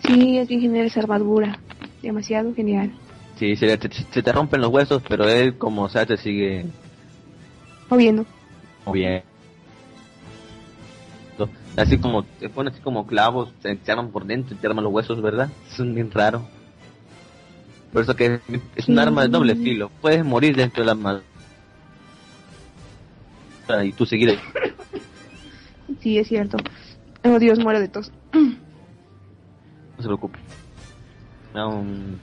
Sí, 0.06 0.38
es 0.38 0.48
bien 0.48 0.60
genial 0.62 0.86
esa 0.86 1.00
armadura. 1.00 1.58
Demasiado 2.02 2.54
genial. 2.54 2.92
Sí, 3.38 3.56
se 3.56 3.76
te, 3.76 3.90
se 3.92 4.22
te 4.22 4.32
rompen 4.32 4.60
los 4.60 4.70
huesos, 4.70 5.02
pero 5.06 5.28
él, 5.28 5.58
como 5.58 5.88
sea, 5.88 6.06
te 6.06 6.16
sigue 6.16 6.64
moviendo. 7.90 8.24
Moviendo 8.86 9.27
así 11.78 11.98
como 11.98 12.24
te 12.24 12.48
ponen 12.48 12.72
así 12.72 12.82
como 12.82 13.06
clavos, 13.06 13.50
se 13.62 13.78
arman 13.90 14.10
por 14.10 14.26
dentro 14.26 14.54
y 14.54 14.58
te 14.58 14.66
arman 14.66 14.84
los 14.84 14.92
huesos, 14.92 15.22
¿verdad? 15.22 15.50
Es 15.70 15.78
bien 15.94 16.10
raro. 16.10 16.42
Por 17.92 18.02
eso 18.02 18.14
que 18.14 18.40
es 18.76 18.88
un 18.88 18.98
arma 18.98 19.22
de 19.22 19.28
doble 19.28 19.54
filo. 19.54 19.90
Puedes 20.02 20.24
morir 20.24 20.54
dentro 20.54 20.82
del 20.82 20.90
arma. 20.90 21.22
Y 23.84 23.92
tú 23.92 24.04
seguir 24.06 24.30
ahí. 24.30 24.38
Sí, 26.00 26.18
es 26.18 26.28
cierto. 26.28 26.58
Oh, 27.24 27.38
Dios, 27.38 27.58
muero 27.58 27.80
de 27.80 27.88
tos. 27.88 28.12
No 29.96 30.02
se 30.02 30.08
preocupe. 30.08 30.38
Aún... 31.54 32.20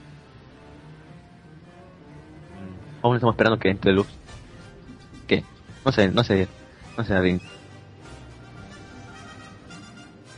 Aún 3.01 3.15
estamos 3.15 3.33
esperando 3.33 3.59
que 3.59 3.69
entre 3.69 3.91
luz. 3.91 4.07
¿Qué? 5.27 5.43
No 5.83 5.91
sé, 5.91 6.09
no 6.09 6.23
sé. 6.23 6.47
No 6.97 7.03
sé, 7.03 7.19
bien. 7.19 7.41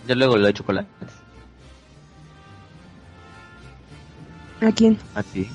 Yo 0.07 0.15
luego 0.15 0.37
lo 0.37 0.53
con 0.65 0.75
la... 0.75 0.85
¿A 4.61 4.71
quién? 4.71 4.97
A 5.13 5.21
ti. 5.21 5.49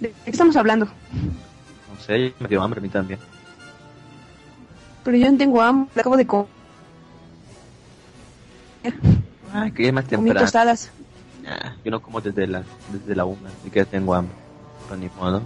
¿De 0.00 0.12
qué 0.24 0.30
estamos 0.30 0.56
hablando? 0.56 0.86
No 0.86 2.00
sé, 2.00 2.32
me 2.40 2.48
dio 2.48 2.62
hambre 2.62 2.80
a 2.80 2.82
mí 2.82 2.88
también. 2.88 3.20
Pero 5.04 5.16
yo 5.16 5.30
no 5.30 5.38
tengo 5.38 5.60
hambre, 5.60 6.00
acabo 6.00 6.16
de 6.16 6.26
comer. 6.26 6.48
Ay, 9.52 9.70
que 9.72 9.86
es 9.88 9.92
más 9.92 10.06
temprano. 10.06 10.40
tostadas. 10.40 10.90
Ah, 11.46 11.74
yo 11.84 11.90
no 11.90 12.00
como 12.00 12.20
desde 12.20 12.46
la, 12.46 12.62
desde 12.92 13.14
la 13.14 13.24
una, 13.24 13.48
así 13.48 13.70
que 13.70 13.84
tengo 13.84 14.14
hambre. 14.14 14.34
Pero 14.84 15.00
ni 15.00 15.08
modo. 15.10 15.42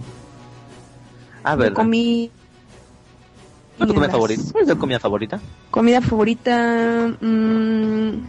Ah, 1.43 1.55
ver. 1.55 1.73
Comí 1.73 2.31
¿Cuál 3.83 3.89
es 3.89 3.95
tu 3.95 3.99
comida 3.99 4.11
favorita? 4.11 4.43
¿Cuál 4.51 4.63
es 4.63 4.69
tu 4.69 4.79
comida 4.79 4.99
favorita? 4.99 5.39
Comida 5.71 6.01
favorita. 6.01 7.17
Mmm, 7.19 8.25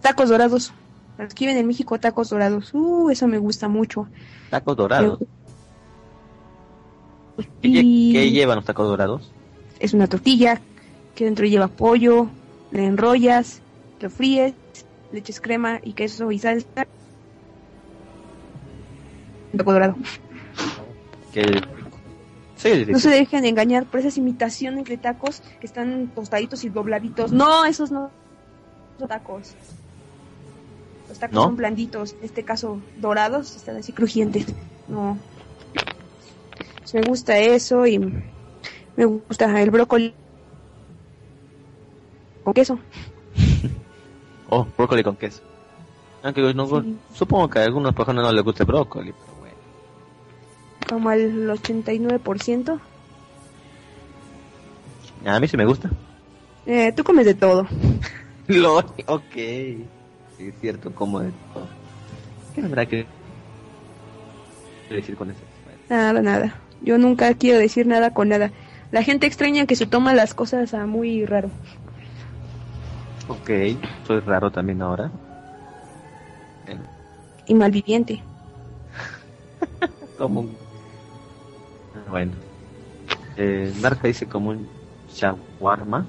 tacos 0.00 0.28
dorados. 0.28 0.72
Aquí 1.18 1.44
en 1.46 1.66
México, 1.66 1.98
tacos 2.00 2.30
dorados. 2.30 2.70
Uh, 2.72 3.10
eso 3.10 3.28
me 3.28 3.38
gusta 3.38 3.68
mucho. 3.68 4.08
¿Tacos 4.50 4.76
dorados? 4.76 5.18
¿Qué, 7.62 8.30
llevan 8.30 8.56
los 8.56 8.64
tacos 8.64 8.88
dorados? 8.88 9.30
Es 9.78 9.94
una 9.94 10.08
tortilla 10.08 10.60
que 11.14 11.24
dentro 11.24 11.46
lleva 11.46 11.68
pollo, 11.68 12.28
le 12.72 12.86
enrollas, 12.86 13.60
lo 14.00 14.10
fríes, 14.10 14.54
le 15.12 15.20
echas 15.20 15.40
crema 15.40 15.78
y 15.82 15.92
queso 15.92 16.32
y 16.32 16.38
salsa. 16.38 16.86
taco 19.56 19.72
dorado. 19.72 19.94
Que... 21.32 21.62
Sí, 22.60 22.84
No 22.88 22.98
se 22.98 23.08
dejen 23.08 23.46
engañar 23.46 23.86
por 23.86 24.00
esas 24.00 24.18
imitaciones 24.18 24.84
de 24.84 24.98
tacos 24.98 25.42
que 25.60 25.66
están 25.66 26.08
tostaditos 26.14 26.62
y 26.64 26.68
dobladitos. 26.68 27.32
No, 27.32 27.64
esos 27.64 27.90
no 27.90 28.10
son 28.98 29.08
tacos. 29.08 29.54
Los 31.08 31.18
tacos 31.18 31.34
¿No? 31.34 31.44
son 31.44 31.56
blanditos, 31.56 32.12
en 32.18 32.24
este 32.24 32.44
caso 32.44 32.78
dorados, 32.98 33.56
están 33.56 33.76
así 33.76 33.92
crujientes. 33.92 34.46
No. 34.88 35.16
Pues 36.80 36.92
me 36.94 37.00
gusta 37.02 37.38
eso 37.38 37.86
y 37.86 37.98
me 37.98 39.04
gusta 39.06 39.60
el 39.62 39.70
brócoli 39.70 40.14
con 42.44 42.52
queso. 42.54 42.78
Oh, 44.52 44.66
brócoli 44.76 45.04
con 45.04 45.14
queso. 45.14 45.42
Aunque 46.24 46.42
no, 46.54 46.66
Sí. 46.82 46.96
supongo 47.14 47.48
que 47.48 47.60
a 47.60 47.64
algunas 47.64 47.94
personas 47.94 48.24
no 48.24 48.32
les 48.32 48.44
gusta 48.44 48.64
el 48.64 48.66
brócoli. 48.66 49.14
Como 50.90 51.08
al 51.08 51.48
89%. 51.48 52.80
A 55.24 55.38
mí 55.38 55.46
sí 55.46 55.56
me 55.56 55.64
gusta. 55.64 55.88
Eh, 56.66 56.92
tú 56.96 57.04
comes 57.04 57.26
de 57.26 57.34
todo. 57.34 57.66
Lo, 58.48 58.78
ok. 58.78 59.32
Sí, 59.32 59.86
es 60.38 60.54
cierto, 60.60 60.92
como 60.92 61.20
de 61.20 61.30
todo. 61.54 61.68
¿Qué 62.54 62.60
habrá 62.62 62.86
que 62.86 63.06
decir 64.90 65.14
con 65.14 65.30
eso? 65.30 65.38
Nada, 65.88 66.20
nada. 66.20 66.54
Yo 66.82 66.98
nunca 66.98 67.32
quiero 67.34 67.58
decir 67.60 67.86
nada 67.86 68.12
con 68.12 68.28
nada. 68.28 68.50
La 68.90 69.04
gente 69.04 69.28
extraña 69.28 69.66
que 69.66 69.76
se 69.76 69.86
toma 69.86 70.14
las 70.14 70.34
cosas 70.34 70.74
a 70.74 70.86
muy 70.86 71.24
raro. 71.24 71.50
Ok, 73.28 73.50
soy 74.08 74.18
raro 74.20 74.50
también 74.50 74.82
ahora. 74.82 75.12
Eh, 76.66 76.76
Y 77.46 77.54
malviviente. 77.54 78.20
Como 80.18 80.40
un... 80.40 80.59
Bueno. 82.10 82.32
Eh, 83.36 83.72
Narca 83.80 84.08
dice 84.08 84.26
como 84.26 84.50
un 84.50 84.68
shawarma. 85.14 86.06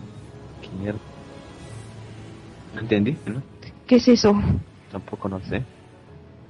¿Qué 0.61 0.69
mierda? 0.79 0.99
No 2.73 2.81
entendí, 2.81 3.17
¿no? 3.25 3.41
¿Qué 3.87 3.95
es 3.97 4.07
eso? 4.07 4.33
Tampoco 4.91 5.29
no 5.29 5.39
sé. 5.41 5.63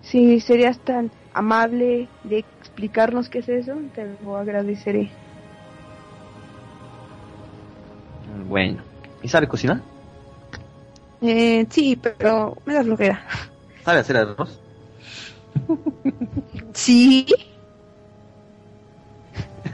Si 0.02 0.40
serías 0.40 0.80
tan 0.80 1.11
amable 1.34 2.07
de 2.23 2.40
explicarnos 2.40 3.30
qué 3.30 3.40
es 3.40 3.49
eso, 3.49 3.73
te 3.94 4.15
lo 4.23 4.38
agradeceré. 4.38 5.10
Bueno. 8.48 8.82
¿Y 9.22 9.28
sabe 9.28 9.48
cocinar? 9.48 9.82
Eh, 11.22 11.68
sí, 11.69 11.99
pero 12.02 12.57
me 12.65 12.73
da 12.73 12.84
flojera. 12.84 13.22
¿Sabe 13.84 13.99
hacer 13.99 14.18
arroz? 14.18 14.60
Sí. 16.73 17.26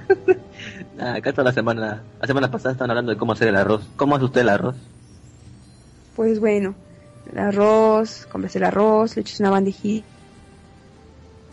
Ah, 1.00 1.16
acá 1.16 1.32
toda 1.32 1.46
la 1.46 1.54
semana, 1.54 2.04
la 2.20 2.28
semana 2.28 2.50
pasada 2.52 2.72
estaban 2.74 2.92
hablando 2.92 3.12
de 3.12 3.18
cómo 3.18 3.34
hacer 3.34 3.48
el 3.50 3.56
arroz. 3.56 3.88
¿Cómo 3.96 4.16
hace 4.16 4.26
usted 4.26 4.42
el 4.42 4.50
arroz? 4.50 4.76
Pues 6.14 6.40
bueno, 6.42 6.76
el 7.26 7.38
arroz, 7.38 8.26
compras 8.28 8.56
el 8.58 8.64
arroz, 8.66 9.16
le 9.16 9.22
echas 9.22 9.40
una 9.40 9.52
bandejita, 9.52 10.10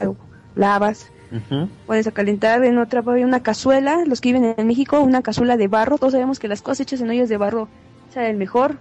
lo 0.01 0.17
lavas, 0.55 1.13
Ujú. 1.33 1.69
pones 1.87 2.07
a 2.07 2.13
calentar 2.13 2.65
en 2.65 2.79
otra 2.79 3.03
una 3.03 3.43
cazuela, 3.43 4.05
los 4.07 4.21
que 4.21 4.31
viven 4.33 4.55
en 4.57 4.67
México, 4.67 5.01
una 5.01 5.23
cazuela 5.23 5.57
de 5.57 5.69
barro, 5.69 5.99
todos 5.99 6.13
sabemos 6.13 6.39
que 6.39 6.49
las 6.49 6.63
cosas 6.63 6.81
hechas 6.81 7.01
en 7.01 7.11
ollas 7.11 7.29
de 7.29 7.37
barro 7.37 7.71
saben 8.09 8.39
mejor. 8.39 8.81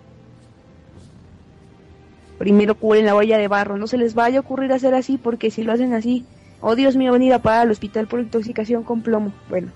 Primero 2.38 2.76
cubren 2.76 3.06
la 3.06 3.16
olla 3.16 3.38
de 3.38 3.48
barro, 3.48 3.78
no 3.78 3.88
se 3.88 3.98
les 3.98 4.14
vaya 4.14 4.40
a 4.40 4.42
ocurrir 4.42 4.72
hacer 4.74 4.94
así 4.94 5.18
porque 5.18 5.50
si 5.52 5.64
lo 5.64 5.72
hacen 5.72 5.94
así, 5.94 6.28
oh 6.64 6.76
Dios 6.76 6.96
mío, 6.96 7.12
venir 7.12 7.34
a 7.34 7.40
parar 7.40 7.62
al 7.62 7.72
hospital 7.72 8.08
por 8.08 8.20
intoxicación 8.20 8.84
con 8.84 9.02
plomo. 9.02 9.32
Bueno, 9.50 9.72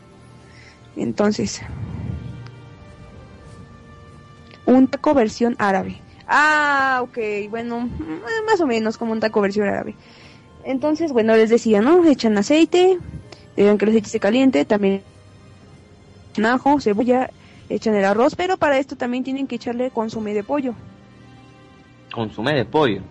entonces, 0.95 1.61
un 4.65 4.87
taco 4.87 5.13
versión 5.13 5.55
árabe. 5.59 6.01
Ah, 6.27 6.99
ok, 7.03 7.17
bueno, 7.49 7.81
mm, 7.81 8.45
más 8.45 8.59
o 8.59 8.67
menos 8.67 8.97
como 8.97 9.11
un 9.13 9.19
taco 9.19 9.39
versión 9.41 9.67
árabe. 9.67 9.95
Entonces, 10.65 11.13
bueno, 11.13 11.35
les 11.35 11.49
decía, 11.49 11.81
¿no? 11.81 12.03
Echan 12.05 12.37
aceite, 12.37 12.97
dejan 13.55 13.77
que 13.77 13.85
el 13.85 13.89
aceite 13.89 14.09
se 14.09 14.19
caliente, 14.19 14.65
también 14.65 15.03
ajo, 16.43 16.81
cebolla, 16.81 17.29
echan 17.69 17.95
el 17.95 18.03
arroz, 18.05 18.35
pero 18.35 18.57
para 18.57 18.77
esto 18.77 18.95
también 18.95 19.23
tienen 19.23 19.47
que 19.47 19.55
echarle 19.55 19.91
consomé 19.91 20.33
de 20.33 20.43
pollo. 20.43 20.73
Consumé 22.11 22.53
de 22.55 22.65
pollo. 22.65 23.01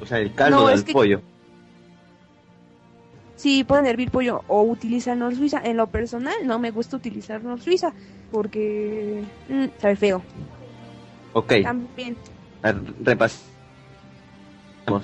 O 0.00 0.06
sea, 0.06 0.18
el 0.18 0.34
caldo 0.34 0.60
No, 0.62 0.66
del 0.68 0.78
es 0.78 0.84
que- 0.84 0.92
pollo. 0.92 1.20
Sí, 3.36 3.64
pueden 3.64 3.86
hervir 3.86 4.10
pollo 4.10 4.42
o 4.48 4.62
utilizar 4.62 5.16
nor 5.16 5.34
suiza. 5.34 5.60
En 5.64 5.76
lo 5.76 5.88
personal, 5.88 6.34
no 6.44 6.58
me 6.58 6.70
gusta 6.70 6.96
utilizar 6.96 7.42
nor 7.42 7.60
suiza 7.60 7.94
porque 8.30 9.22
mm, 9.48 9.64
sabe 9.80 9.96
feo. 9.96 10.22
Ok, 11.32 11.52
También, 11.62 12.16
repasemos. 13.02 13.42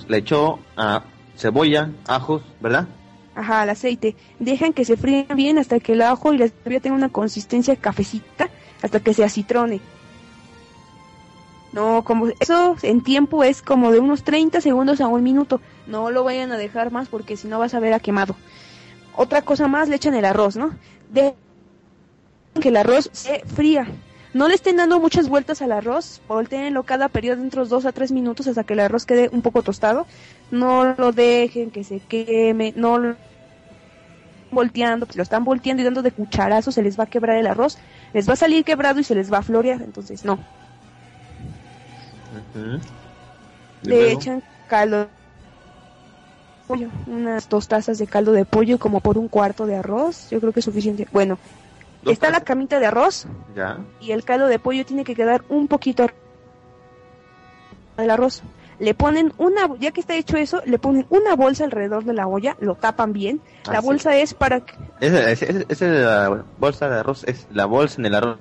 Le 0.08 0.18
echó 0.18 0.60
a 0.76 1.02
cebolla, 1.36 1.90
ajos, 2.06 2.42
¿verdad? 2.60 2.86
ajá, 3.34 3.64
el 3.64 3.70
aceite. 3.70 4.16
Dejan 4.38 4.72
que 4.72 4.84
se 4.84 4.96
fríen 4.96 5.26
bien 5.34 5.58
hasta 5.58 5.80
que 5.80 5.92
el 5.92 6.02
ajo 6.02 6.32
y 6.32 6.38
la 6.38 6.48
cebolla 6.48 6.80
tengan 6.80 6.98
una 6.98 7.08
consistencia 7.08 7.76
cafecita, 7.76 8.48
hasta 8.82 9.00
que 9.00 9.14
se 9.14 9.24
acitrone. 9.24 9.80
No, 11.72 12.02
como 12.04 12.28
eso 12.40 12.76
en 12.82 13.02
tiempo 13.02 13.44
es 13.44 13.62
como 13.62 13.92
de 13.92 14.00
unos 14.00 14.24
30 14.24 14.60
segundos 14.60 15.00
a 15.00 15.08
un 15.08 15.22
minuto. 15.22 15.60
No 15.86 16.10
lo 16.10 16.24
vayan 16.24 16.50
a 16.52 16.56
dejar 16.56 16.90
más 16.90 17.08
porque 17.08 17.36
si 17.36 17.48
no 17.48 17.58
vas 17.58 17.74
a 17.74 17.80
ver 17.80 17.92
a 17.92 18.00
quemado. 18.00 18.34
Otra 19.16 19.42
cosa 19.42 19.68
más, 19.68 19.88
le 19.88 19.96
echan 19.96 20.14
el 20.14 20.24
arroz, 20.24 20.56
¿no? 20.56 20.72
De 21.10 21.34
que 22.60 22.68
el 22.68 22.76
arroz 22.76 23.08
se 23.12 23.40
fría. 23.46 23.86
No 24.32 24.48
le 24.48 24.54
estén 24.54 24.76
dando 24.76 25.00
muchas 25.00 25.28
vueltas 25.28 25.60
al 25.60 25.72
arroz, 25.72 26.20
volteenlo 26.28 26.84
cada 26.84 27.08
periodo 27.08 27.38
de 27.38 27.42
entre 27.42 27.64
2 27.64 27.84
a 27.84 27.92
3 27.92 28.12
minutos 28.12 28.46
hasta 28.46 28.62
que 28.62 28.74
el 28.74 28.80
arroz 28.80 29.04
quede 29.04 29.28
un 29.32 29.42
poco 29.42 29.62
tostado. 29.62 30.06
No 30.52 30.94
lo 30.96 31.10
dejen 31.12 31.70
que 31.70 31.82
se 31.82 31.98
queme, 31.98 32.72
no 32.76 32.98
lo 32.98 33.16
volteando, 34.52 35.06
si 35.08 35.16
lo 35.16 35.22
están 35.22 35.44
volteando 35.44 35.80
y 35.80 35.84
dando 35.84 36.02
de 36.02 36.10
cucharazo 36.10 36.72
se 36.72 36.82
les 36.82 36.98
va 36.98 37.04
a 37.04 37.06
quebrar 37.06 37.36
el 37.36 37.46
arroz, 37.46 37.78
les 38.12 38.28
va 38.28 38.32
a 38.32 38.36
salir 38.36 38.64
quebrado 38.64 39.00
y 39.00 39.04
se 39.04 39.14
les 39.14 39.32
va 39.32 39.38
a 39.38 39.42
florear, 39.42 39.82
entonces 39.82 40.24
no. 40.24 40.38
Le 43.82 43.96
luego, 43.96 44.20
echan 44.20 44.42
caldo 44.66 44.98
de 44.98 45.08
pollo, 46.66 46.88
unas 47.06 47.48
dos 47.48 47.66
tazas 47.66 47.98
de 47.98 48.06
caldo 48.06 48.32
de 48.32 48.44
pollo 48.44 48.78
como 48.78 49.00
por 49.00 49.18
un 49.18 49.28
cuarto 49.28 49.66
de 49.66 49.76
arroz, 49.76 50.30
yo 50.30 50.40
creo 50.40 50.52
que 50.52 50.60
es 50.60 50.64
suficiente. 50.64 51.06
Bueno, 51.12 51.38
está 52.04 52.30
la 52.30 52.40
camita 52.42 52.78
de 52.78 52.86
arroz 52.86 53.26
Ya. 53.54 53.78
y 54.00 54.12
el 54.12 54.24
caldo 54.24 54.46
de 54.46 54.58
pollo 54.58 54.84
tiene 54.84 55.04
que 55.04 55.14
quedar 55.14 55.44
un 55.48 55.66
poquito 55.66 56.06
al 57.96 58.10
arroz. 58.10 58.42
Le 58.78 58.94
ponen 58.94 59.32
una, 59.36 59.68
ya 59.78 59.90
que 59.90 60.00
está 60.00 60.14
hecho 60.14 60.36
eso, 60.38 60.62
le 60.64 60.78
ponen 60.78 61.06
una 61.10 61.34
bolsa 61.36 61.64
alrededor 61.64 62.04
de 62.04 62.14
la 62.14 62.26
olla, 62.26 62.56
lo 62.60 62.74
tapan 62.76 63.12
bien. 63.12 63.42
Ah, 63.66 63.74
la 63.74 63.80
sí. 63.82 63.86
bolsa 63.86 64.16
es 64.16 64.32
para 64.32 64.60
que- 64.60 64.74
Esa 65.00 65.30
es 65.32 65.80
la 65.82 66.44
bolsa 66.58 66.88
de 66.88 67.00
arroz, 67.00 67.24
es 67.24 67.46
la 67.50 67.66
bolsa 67.66 68.00
en 68.00 68.06
el 68.06 68.14
arroz. 68.14 68.38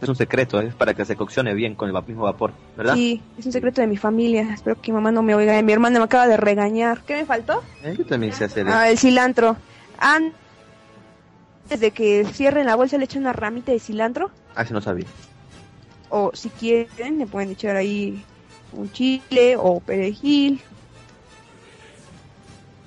Es 0.00 0.08
un 0.08 0.14
secreto, 0.14 0.60
es 0.60 0.74
para 0.74 0.94
que 0.94 1.04
se 1.04 1.16
coccione 1.16 1.54
bien 1.54 1.74
con 1.74 1.88
el 1.94 2.02
mismo 2.06 2.22
vapor, 2.22 2.52
¿verdad? 2.76 2.94
Sí, 2.94 3.20
es 3.36 3.46
un 3.46 3.52
secreto 3.52 3.80
de 3.80 3.88
mi 3.88 3.96
familia. 3.96 4.52
Espero 4.54 4.80
que 4.80 4.92
mi 4.92 4.96
mamá 4.96 5.10
no 5.10 5.22
me 5.22 5.34
oiga. 5.34 5.60
Mi 5.62 5.72
hermana 5.72 5.98
me 5.98 6.04
acaba 6.04 6.28
de 6.28 6.36
regañar. 6.36 7.00
¿Qué 7.02 7.16
me 7.16 7.24
faltó? 7.26 7.62
Eh, 7.82 7.96
yo 7.98 8.06
también 8.06 8.32
sé 8.32 8.44
hacer 8.44 8.66
Ah, 8.68 8.88
el 8.90 8.96
cilantro. 8.96 9.56
Antes 9.98 11.80
de 11.80 11.90
que 11.90 12.24
cierren 12.32 12.66
la 12.66 12.76
bolsa 12.76 12.96
le 12.96 13.04
echan 13.06 13.22
una 13.22 13.32
ramita 13.32 13.72
de 13.72 13.80
cilantro. 13.80 14.30
Así 14.54 14.72
no 14.72 14.80
sabía. 14.80 15.06
O 16.10 16.30
si 16.32 16.48
quieren, 16.50 17.18
le 17.18 17.26
pueden 17.26 17.50
echar 17.50 17.74
ahí 17.74 18.24
un 18.72 18.92
chile 18.92 19.56
o 19.58 19.80
perejil. 19.80 20.60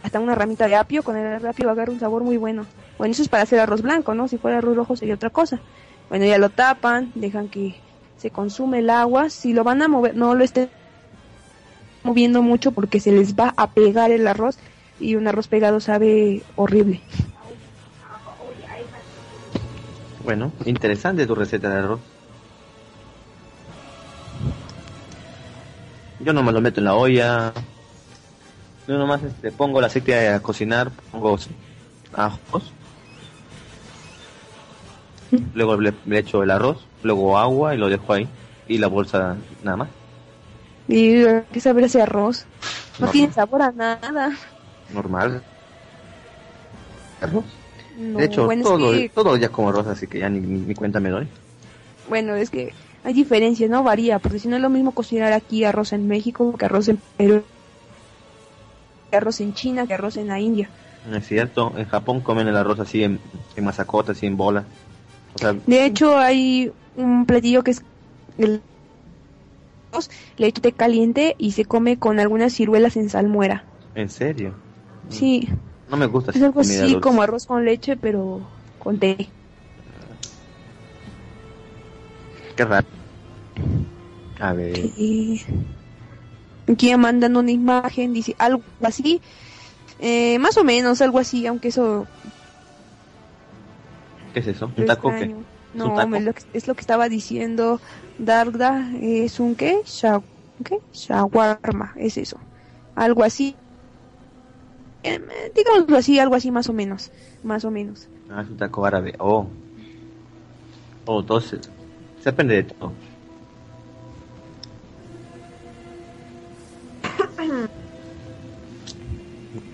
Hasta 0.01 0.19
una 0.21 0.33
ramita 0.33 0.67
de 0.67 0.75
apio. 0.77 1.03
Con 1.03 1.17
el 1.17 1.45
apio 1.45 1.65
va 1.65 1.71
a 1.71 1.73
agarrar 1.73 1.89
un 1.93 1.99
sabor 1.99 2.23
muy 2.23 2.37
bueno. 2.37 2.65
Bueno, 2.97 3.11
eso 3.11 3.21
es 3.21 3.27
para 3.29 3.43
hacer 3.43 3.59
arroz 3.59 3.81
blanco, 3.81 4.13
¿no? 4.15 4.29
Si 4.29 4.37
fuera 4.37 4.59
arroz 4.59 4.77
rojo 4.77 4.95
sería 4.95 5.15
otra 5.15 5.29
cosa. 5.29 5.59
Bueno, 6.11 6.25
ya 6.25 6.37
lo 6.37 6.49
tapan, 6.49 7.13
dejan 7.15 7.47
que 7.47 7.73
se 8.17 8.31
consume 8.31 8.79
el 8.79 8.89
agua. 8.89 9.29
Si 9.29 9.53
lo 9.53 9.63
van 9.63 9.81
a 9.81 9.87
mover, 9.87 10.13
no 10.13 10.35
lo 10.35 10.43
estén 10.43 10.69
moviendo 12.03 12.41
mucho 12.41 12.73
porque 12.73 12.99
se 12.99 13.13
les 13.13 13.33
va 13.33 13.53
a 13.55 13.71
pegar 13.71 14.11
el 14.11 14.27
arroz 14.27 14.57
y 14.99 15.15
un 15.15 15.25
arroz 15.29 15.47
pegado 15.47 15.79
sabe 15.79 16.43
horrible. 16.57 16.99
Bueno, 20.25 20.51
interesante 20.65 21.25
tu 21.25 21.33
receta 21.33 21.69
de 21.69 21.79
arroz. 21.79 22.01
Yo 26.19 26.33
no 26.33 26.43
me 26.43 26.51
lo 26.51 26.59
meto 26.59 26.81
en 26.81 26.85
la 26.87 26.95
olla. 26.95 27.53
Yo 28.85 28.97
nomás 28.97 29.23
este, 29.23 29.53
pongo 29.53 29.79
el 29.79 29.85
aceite 29.85 30.27
a 30.27 30.41
cocinar, 30.41 30.91
pongo 31.09 31.39
ajos. 32.11 32.73
Luego 35.53 35.79
le, 35.79 35.93
le 36.05 36.19
echo 36.19 36.43
el 36.43 36.51
arroz, 36.51 36.85
luego 37.03 37.37
agua 37.37 37.73
y 37.73 37.77
lo 37.77 37.89
dejo 37.89 38.13
ahí. 38.13 38.27
Y 38.67 38.77
la 38.77 38.87
bolsa 38.87 39.37
nada 39.63 39.77
más. 39.77 39.89
Y 40.87 41.23
qué 41.51 41.59
saber 41.59 41.85
ese 41.85 42.01
arroz. 42.01 42.45
No 42.99 43.05
No. 43.07 43.11
tiene 43.11 43.33
sabor 43.33 43.61
a 43.61 43.71
nada. 43.71 44.31
normal. 44.93 45.41
Arroz. 47.21 47.45
No, 47.97 48.19
de 48.19 48.25
hecho, 48.25 48.45
bueno, 48.45 48.61
es 48.61 48.67
todo, 48.67 48.91
que- 48.91 49.09
todo 49.09 49.37
ya 49.37 49.49
como 49.49 49.69
arroz, 49.69 49.87
así 49.87 50.07
que 50.07 50.19
ya 50.19 50.29
ni, 50.29 50.39
ni, 50.39 50.59
ni 50.59 50.73
cuenta 50.75 50.99
me 50.99 51.09
doy. 51.09 51.27
Bueno, 52.09 52.35
es 52.35 52.49
que 52.49 52.73
hay 53.03 53.13
diferencias, 53.13 53.69
¿no? 53.69 53.83
Varía, 53.83 54.19
porque 54.19 54.39
si 54.39 54.47
no 54.47 54.55
es 54.55 54.61
lo 54.61 54.69
mismo 54.69 54.91
cocinar 54.91 55.31
aquí 55.33 55.63
arroz 55.63 55.93
en 55.93 56.07
México 56.07 56.55
que 56.57 56.65
arroz 56.65 56.87
en 56.89 56.99
Perú, 57.17 57.43
que 59.09 59.17
arroz 59.17 59.39
en 59.41 59.53
China, 59.53 59.85
que 59.87 59.93
arroz 59.93 60.17
en 60.17 60.27
la 60.27 60.39
India. 60.39 60.69
Es 61.13 61.27
cierto, 61.27 61.73
en 61.77 61.85
Japón 61.87 62.21
comen 62.21 62.47
el 62.47 62.55
arroz 62.57 62.79
así 62.79 63.03
en, 63.03 63.19
en 63.55 63.63
masacota, 63.63 64.11
así 64.13 64.25
en 64.25 64.37
bola. 64.37 64.63
Sea, 65.41 65.55
De 65.65 65.85
hecho, 65.85 66.17
hay 66.17 66.71
un 66.95 67.25
platillo 67.25 67.63
que 67.63 67.71
es 67.71 67.81
el 68.37 68.61
leche 70.37 70.71
caliente 70.71 71.35
y 71.37 71.51
se 71.51 71.65
come 71.65 71.97
con 71.97 72.19
algunas 72.19 72.53
ciruelas 72.53 72.95
en 72.95 73.09
salmuera. 73.09 73.65
en 73.95 74.09
serio. 74.09 74.53
Sí, 75.09 75.49
No 75.89 75.97
me 75.97 76.05
gusta 76.05 76.31
es 76.31 76.41
algo 76.41 76.61
así 76.61 76.95
como 77.01 77.21
arroz 77.21 77.45
con 77.45 77.65
leche, 77.65 77.97
pero 77.97 78.39
con 78.79 78.99
té. 78.99 79.29
Qué 82.55 82.65
raro. 82.65 82.85
A 84.39 84.53
ver, 84.53 84.75
Y 84.75 85.41
aquí 86.67 86.95
mandan 86.95 87.35
una 87.35 87.51
imagen, 87.51 88.13
dice 88.13 88.35
algo 88.39 88.63
así, 88.81 89.21
eh, 89.99 90.39
más 90.39 90.57
o 90.57 90.63
menos 90.63 91.01
algo 91.01 91.19
así, 91.19 91.45
aunque 91.45 91.69
eso 91.69 92.07
¿qué 94.33 94.39
es 94.39 94.47
eso? 94.47 94.65
¿Un 94.75 94.85
taco 94.85 95.09
qué? 95.09 95.15
extraño. 95.15 95.39
¿Es 95.41 95.45
un 95.81 95.87
No, 95.89 95.95
taco? 95.95 96.07
me 96.07 96.21
lo 96.21 96.33
que- 96.33 96.43
es 96.53 96.67
lo 96.67 96.75
que 96.75 96.81
estaba 96.81 97.09
diciendo 97.09 97.79
Darda, 98.17 98.91
es 99.01 99.39
un 99.39 99.55
qué? 99.55 99.81
¿qué? 100.63 100.79
Shawarma, 100.93 101.93
es 101.97 102.17
eso. 102.17 102.39
Algo 102.95 103.23
así. 103.23 103.55
Eh, 105.03 105.19
digámoslo 105.55 105.97
así, 105.97 106.19
algo 106.19 106.35
así 106.35 106.51
más 106.51 106.69
o 106.69 106.73
menos, 106.73 107.09
más 107.43 107.65
o 107.65 107.71
menos. 107.71 108.07
Ah, 108.29 108.41
es 108.43 108.49
un 108.49 108.57
taco 108.57 108.85
árabe. 108.85 109.15
Oh. 109.19 109.47
Oh, 111.05 111.21
entonces. 111.21 111.69
Se 112.21 112.29
depende 112.31 112.55
de 112.55 112.63
todo. 112.63 112.91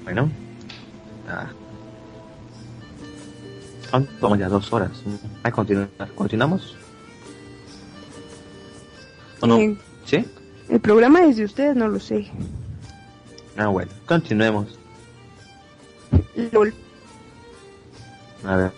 bueno. 0.06 0.30
Ah. 1.28 1.50
Vamos 3.92 4.40
ya 4.40 4.50
dos 4.50 4.72
horas. 4.74 4.92
Ahí 5.44 5.52
continuar. 5.52 5.90
¿Continuamos? 6.16 6.76
¿O 9.42 9.48
no? 9.48 9.58
Eh, 9.58 9.78
¿Sí? 10.06 10.26
el 10.70 10.80
programa 10.80 11.24
es 11.26 11.38
de 11.38 11.46
ustedes, 11.46 11.76
no 11.76 11.88
lo 11.88 12.00
sé. 12.00 12.30
Ah, 13.58 13.68
bueno. 13.68 13.92
Continuemos. 14.06 14.78
LOL. 16.52 16.74
A 18.46 18.56
ver. 18.56 18.72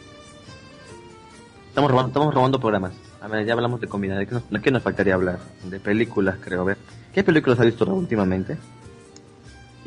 Estamos 1.69 1.91
robando, 1.91 2.07
estamos 2.09 2.33
robando 2.33 2.59
programas. 2.59 2.93
A 3.21 3.27
ver, 3.27 3.45
ya 3.45 3.53
hablamos 3.53 3.81
de 3.81 3.87
comida. 3.87 4.17
¿De 4.17 4.27
qué 4.27 4.35
nos, 4.35 4.49
de 4.49 4.61
qué 4.61 4.71
nos 4.71 4.83
faltaría 4.83 5.15
hablar? 5.15 5.39
De 5.63 5.79
películas, 5.79 6.37
creo. 6.41 6.61
A 6.61 6.65
ver. 6.65 6.77
¿Qué 7.13 7.23
películas 7.23 7.59
has 7.59 7.65
visto 7.65 7.85
últimamente? 7.85 8.57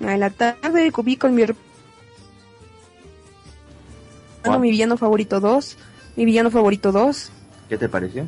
En 0.01 0.20
la 0.20 0.31
tarde 0.31 0.90
cubí 0.90 1.16
con 1.16 1.35
mi 1.35 1.43
hermano 1.43 1.72
¿Cuál? 4.44 4.60
mi 4.60 4.70
villano 4.70 4.97
favorito 4.97 5.40
2. 5.40 5.77
Mi 6.16 6.24
villano 6.24 6.51
favorito 6.51 6.93
2. 6.93 7.31
¿Qué 7.69 7.78
te 7.78 7.89
pareció? 7.89 8.27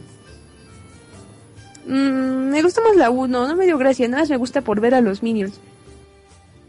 Mm, 1.86 2.49
me 2.51 2.62
gusta 2.62 2.81
más 2.82 2.97
la 2.97 3.11
1, 3.11 3.49
no 3.49 3.57
me 3.57 3.66
dio 3.66 3.77
gracia, 3.77 4.09
nada 4.09 4.23
más 4.23 4.31
me 4.31 4.36
gusta 4.36 4.62
por 4.62 4.81
ver 4.81 4.95
a 4.95 5.01
los 5.01 5.23
Minions. 5.23 5.61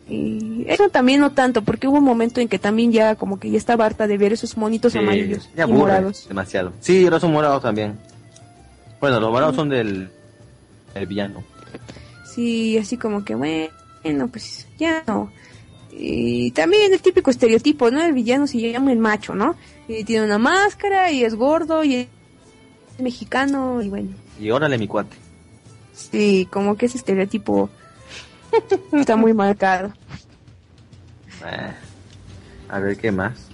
Y 0.07 0.65
eso 0.67 0.89
también 0.89 1.19
no 1.21 1.31
tanto, 1.31 1.63
porque 1.63 1.87
hubo 1.87 1.97
un 1.97 2.03
momento 2.03 2.39
en 2.41 2.47
que 2.47 2.59
también 2.59 2.91
ya 2.91 3.15
como 3.15 3.39
que 3.39 3.49
ya 3.49 3.57
estaba 3.57 3.85
harta 3.85 4.05
de 4.07 4.17
ver 4.17 4.33
esos 4.33 4.55
monitos 4.57 4.93
Sí, 4.93 4.99
amarillos 4.99 5.49
y 5.55 5.61
aburre 5.61 5.79
morados. 5.79 6.27
Demasiado. 6.27 6.73
Sí, 6.79 7.09
los 7.09 7.21
son 7.21 7.31
morados 7.31 7.63
también. 7.63 7.97
Bueno, 8.99 9.19
los 9.19 9.31
morados 9.31 9.55
son 9.55 9.69
del, 9.69 10.09
del 10.93 11.07
villano. 11.07 11.43
Sí, 12.25 12.77
así 12.77 12.97
como 12.97 13.23
que 13.23 13.33
bueno, 13.35 14.27
pues 14.31 14.67
ya 14.77 15.01
no. 15.07 15.31
Y 15.97 16.51
también 16.51 16.91
el 16.93 17.01
típico 17.01 17.31
estereotipo, 17.31 17.89
¿no? 17.89 18.01
El 18.01 18.13
villano 18.13 18.47
se 18.47 18.59
llama 18.59 18.91
el 18.91 18.99
macho, 18.99 19.33
¿no? 19.33 19.55
Y 19.87 20.03
tiene 20.03 20.25
una 20.25 20.37
máscara 20.37 21.11
y 21.11 21.23
es 21.23 21.35
gordo 21.35 21.83
y 21.83 21.95
es 21.95 22.07
mexicano 22.99 23.81
y 23.81 23.89
bueno. 23.89 24.09
Y 24.39 24.51
órale, 24.51 24.77
mi 24.77 24.87
cuate. 24.87 25.15
Sí, 25.93 26.47
como 26.51 26.75
que 26.75 26.87
ese 26.87 26.97
estereotipo 26.97 27.69
está 28.91 29.15
muy 29.15 29.33
marcado. 29.33 29.93
Eh, 31.45 31.73
a 32.69 32.79
ver, 32.79 32.97
¿qué 32.97 33.11
más? 33.11 33.47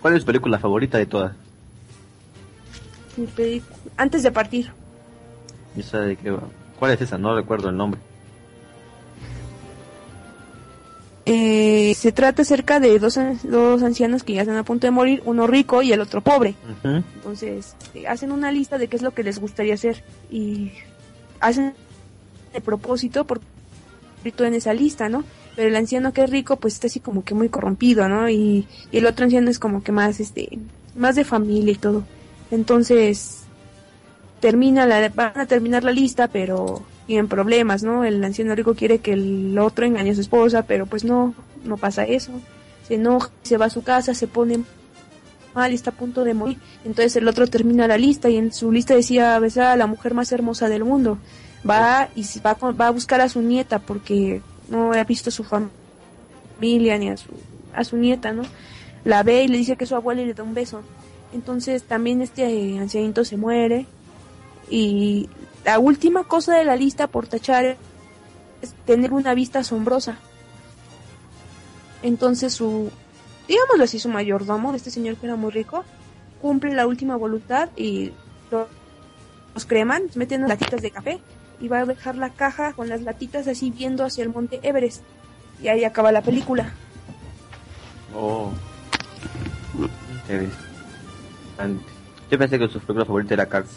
¿Cuál 0.00 0.14
es 0.14 0.20
tu 0.20 0.26
película 0.26 0.58
favorita 0.58 0.96
de 0.96 1.06
todas? 1.06 1.34
Mi 3.16 3.62
Antes 3.96 4.22
de 4.22 4.30
partir. 4.30 4.72
Sé 5.82 5.98
de 5.98 6.16
qué 6.16 6.30
va. 6.30 6.42
¿Cuál 6.78 6.92
es 6.92 7.00
esa? 7.00 7.18
No 7.18 7.34
recuerdo 7.34 7.68
el 7.68 7.76
nombre. 7.76 8.00
Se 11.96 12.12
trata 12.12 12.42
acerca 12.42 12.78
de 12.78 12.98
dos, 12.98 13.18
dos 13.44 13.82
ancianos 13.82 14.22
que 14.22 14.34
ya 14.34 14.42
están 14.42 14.56
a 14.56 14.64
punto 14.64 14.86
de 14.86 14.90
morir, 14.90 15.22
uno 15.24 15.46
rico 15.46 15.80
y 15.80 15.92
el 15.92 16.00
otro 16.00 16.20
pobre. 16.20 16.54
Entonces, 16.84 17.74
eh, 17.94 18.06
hacen 18.06 18.32
una 18.32 18.52
lista 18.52 18.76
de 18.76 18.88
qué 18.88 18.96
es 18.96 19.02
lo 19.02 19.12
que 19.12 19.22
les 19.22 19.38
gustaría 19.38 19.74
hacer 19.74 20.04
y 20.30 20.72
hacen 21.40 21.72
el 22.52 22.62
propósito 22.62 23.24
por 23.24 23.40
en 24.24 24.54
esa 24.54 24.74
lista, 24.74 25.08
¿no? 25.08 25.22
Pero 25.54 25.68
el 25.68 25.76
anciano 25.76 26.12
que 26.12 26.24
es 26.24 26.30
rico, 26.30 26.56
pues 26.56 26.74
está 26.74 26.88
así 26.88 26.98
como 26.98 27.24
que 27.24 27.34
muy 27.34 27.48
corrompido, 27.48 28.08
¿no? 28.08 28.28
Y, 28.28 28.66
y 28.90 28.98
el 28.98 29.06
otro 29.06 29.24
anciano 29.24 29.48
es 29.48 29.60
como 29.60 29.84
que 29.84 29.92
más, 29.92 30.18
este, 30.18 30.58
más 30.96 31.14
de 31.14 31.24
familia 31.24 31.72
y 31.72 31.76
todo. 31.76 32.02
Entonces, 32.50 33.44
termina 34.40 34.84
la, 34.84 35.08
van 35.10 35.38
a 35.38 35.46
terminar 35.46 35.84
la 35.84 35.92
lista, 35.92 36.26
pero 36.26 36.82
tienen 37.06 37.28
problemas, 37.28 37.82
¿no? 37.82 38.04
El 38.04 38.22
anciano 38.24 38.54
rico 38.54 38.74
quiere 38.74 38.98
que 38.98 39.12
el 39.12 39.56
otro 39.58 39.86
engañe 39.86 40.10
a 40.10 40.14
su 40.14 40.20
esposa, 40.20 40.62
pero 40.62 40.86
pues 40.86 41.04
no, 41.04 41.34
no 41.64 41.76
pasa 41.76 42.04
eso. 42.04 42.32
Se 42.88 42.94
enoja, 42.94 43.30
se 43.42 43.56
va 43.56 43.66
a 43.66 43.70
su 43.70 43.82
casa, 43.82 44.14
se 44.14 44.26
pone 44.26 44.60
mal 45.54 45.72
y 45.72 45.74
está 45.74 45.90
a 45.90 45.94
punto 45.94 46.24
de 46.24 46.34
morir. 46.34 46.58
Entonces 46.84 47.16
el 47.16 47.26
otro 47.28 47.46
termina 47.46 47.86
la 47.88 47.96
lista 47.96 48.28
y 48.28 48.36
en 48.36 48.52
su 48.52 48.70
lista 48.72 48.94
decía 48.94 49.38
besar 49.38 49.66
a 49.66 49.76
la 49.76 49.86
mujer 49.86 50.14
más 50.14 50.30
hermosa 50.32 50.68
del 50.68 50.84
mundo. 50.84 51.18
Va 51.68 52.08
y 52.14 52.24
va, 52.44 52.54
con- 52.56 52.76
va 52.78 52.88
a 52.88 52.90
buscar 52.90 53.20
a 53.20 53.28
su 53.28 53.40
nieta 53.42 53.78
porque 53.78 54.40
no 54.68 54.92
ha 54.92 55.04
visto 55.04 55.30
a 55.30 55.32
su 55.32 55.42
fam- 55.44 55.68
familia 56.56 56.98
ni 56.98 57.08
a 57.08 57.16
su, 57.16 57.28
a 57.74 57.82
su 57.84 57.96
nieta, 57.96 58.32
¿no? 58.32 58.42
La 59.04 59.22
ve 59.22 59.44
y 59.44 59.48
le 59.48 59.58
dice 59.58 59.76
que 59.76 59.86
su 59.86 59.94
abuela 59.94 60.22
y 60.22 60.26
le 60.26 60.34
da 60.34 60.42
un 60.42 60.54
beso. 60.54 60.82
Entonces 61.32 61.82
también 61.84 62.20
este 62.22 62.42
eh, 62.44 62.78
ancianito 62.78 63.24
se 63.24 63.36
muere 63.36 63.86
y 64.70 65.28
la 65.66 65.78
última 65.78 66.24
cosa 66.24 66.56
de 66.56 66.64
la 66.64 66.76
lista 66.76 67.08
por 67.08 67.26
tachar 67.26 67.76
es 68.62 68.72
tener 68.86 69.12
una 69.12 69.34
vista 69.34 69.58
asombrosa. 69.58 70.16
Entonces 72.02 72.54
su, 72.54 72.90
digámoslo 73.48 73.84
así, 73.84 73.98
su 73.98 74.08
mayordomo, 74.08 74.74
este 74.74 74.90
señor 74.90 75.16
que 75.16 75.26
era 75.26 75.36
muy 75.36 75.50
rico, 75.50 75.84
cumple 76.40 76.72
la 76.74 76.86
última 76.86 77.16
voluntad 77.16 77.68
y 77.76 78.12
lo- 78.50 78.68
los 79.54 79.66
creman, 79.66 80.04
meten 80.14 80.42
en 80.42 80.48
latitas 80.48 80.80
de 80.82 80.90
café 80.90 81.20
y 81.60 81.68
va 81.68 81.80
a 81.80 81.84
dejar 81.84 82.16
la 82.16 82.30
caja 82.30 82.72
con 82.74 82.88
las 82.88 83.02
latitas 83.02 83.48
así 83.48 83.70
viendo 83.70 84.04
hacia 84.04 84.22
el 84.22 84.30
monte 84.30 84.60
Everest. 84.62 85.02
Y 85.62 85.68
ahí 85.68 85.84
acaba 85.84 86.12
la 86.12 86.22
película. 86.22 86.72
Oh. 88.14 88.52
Interesante. 90.22 91.84
Yo 92.30 92.38
pensé 92.38 92.58
que 92.58 92.68
su 92.68 92.78
película 92.80 93.04
favorita 93.04 93.34
era 93.34 93.46
Cars. 93.46 93.68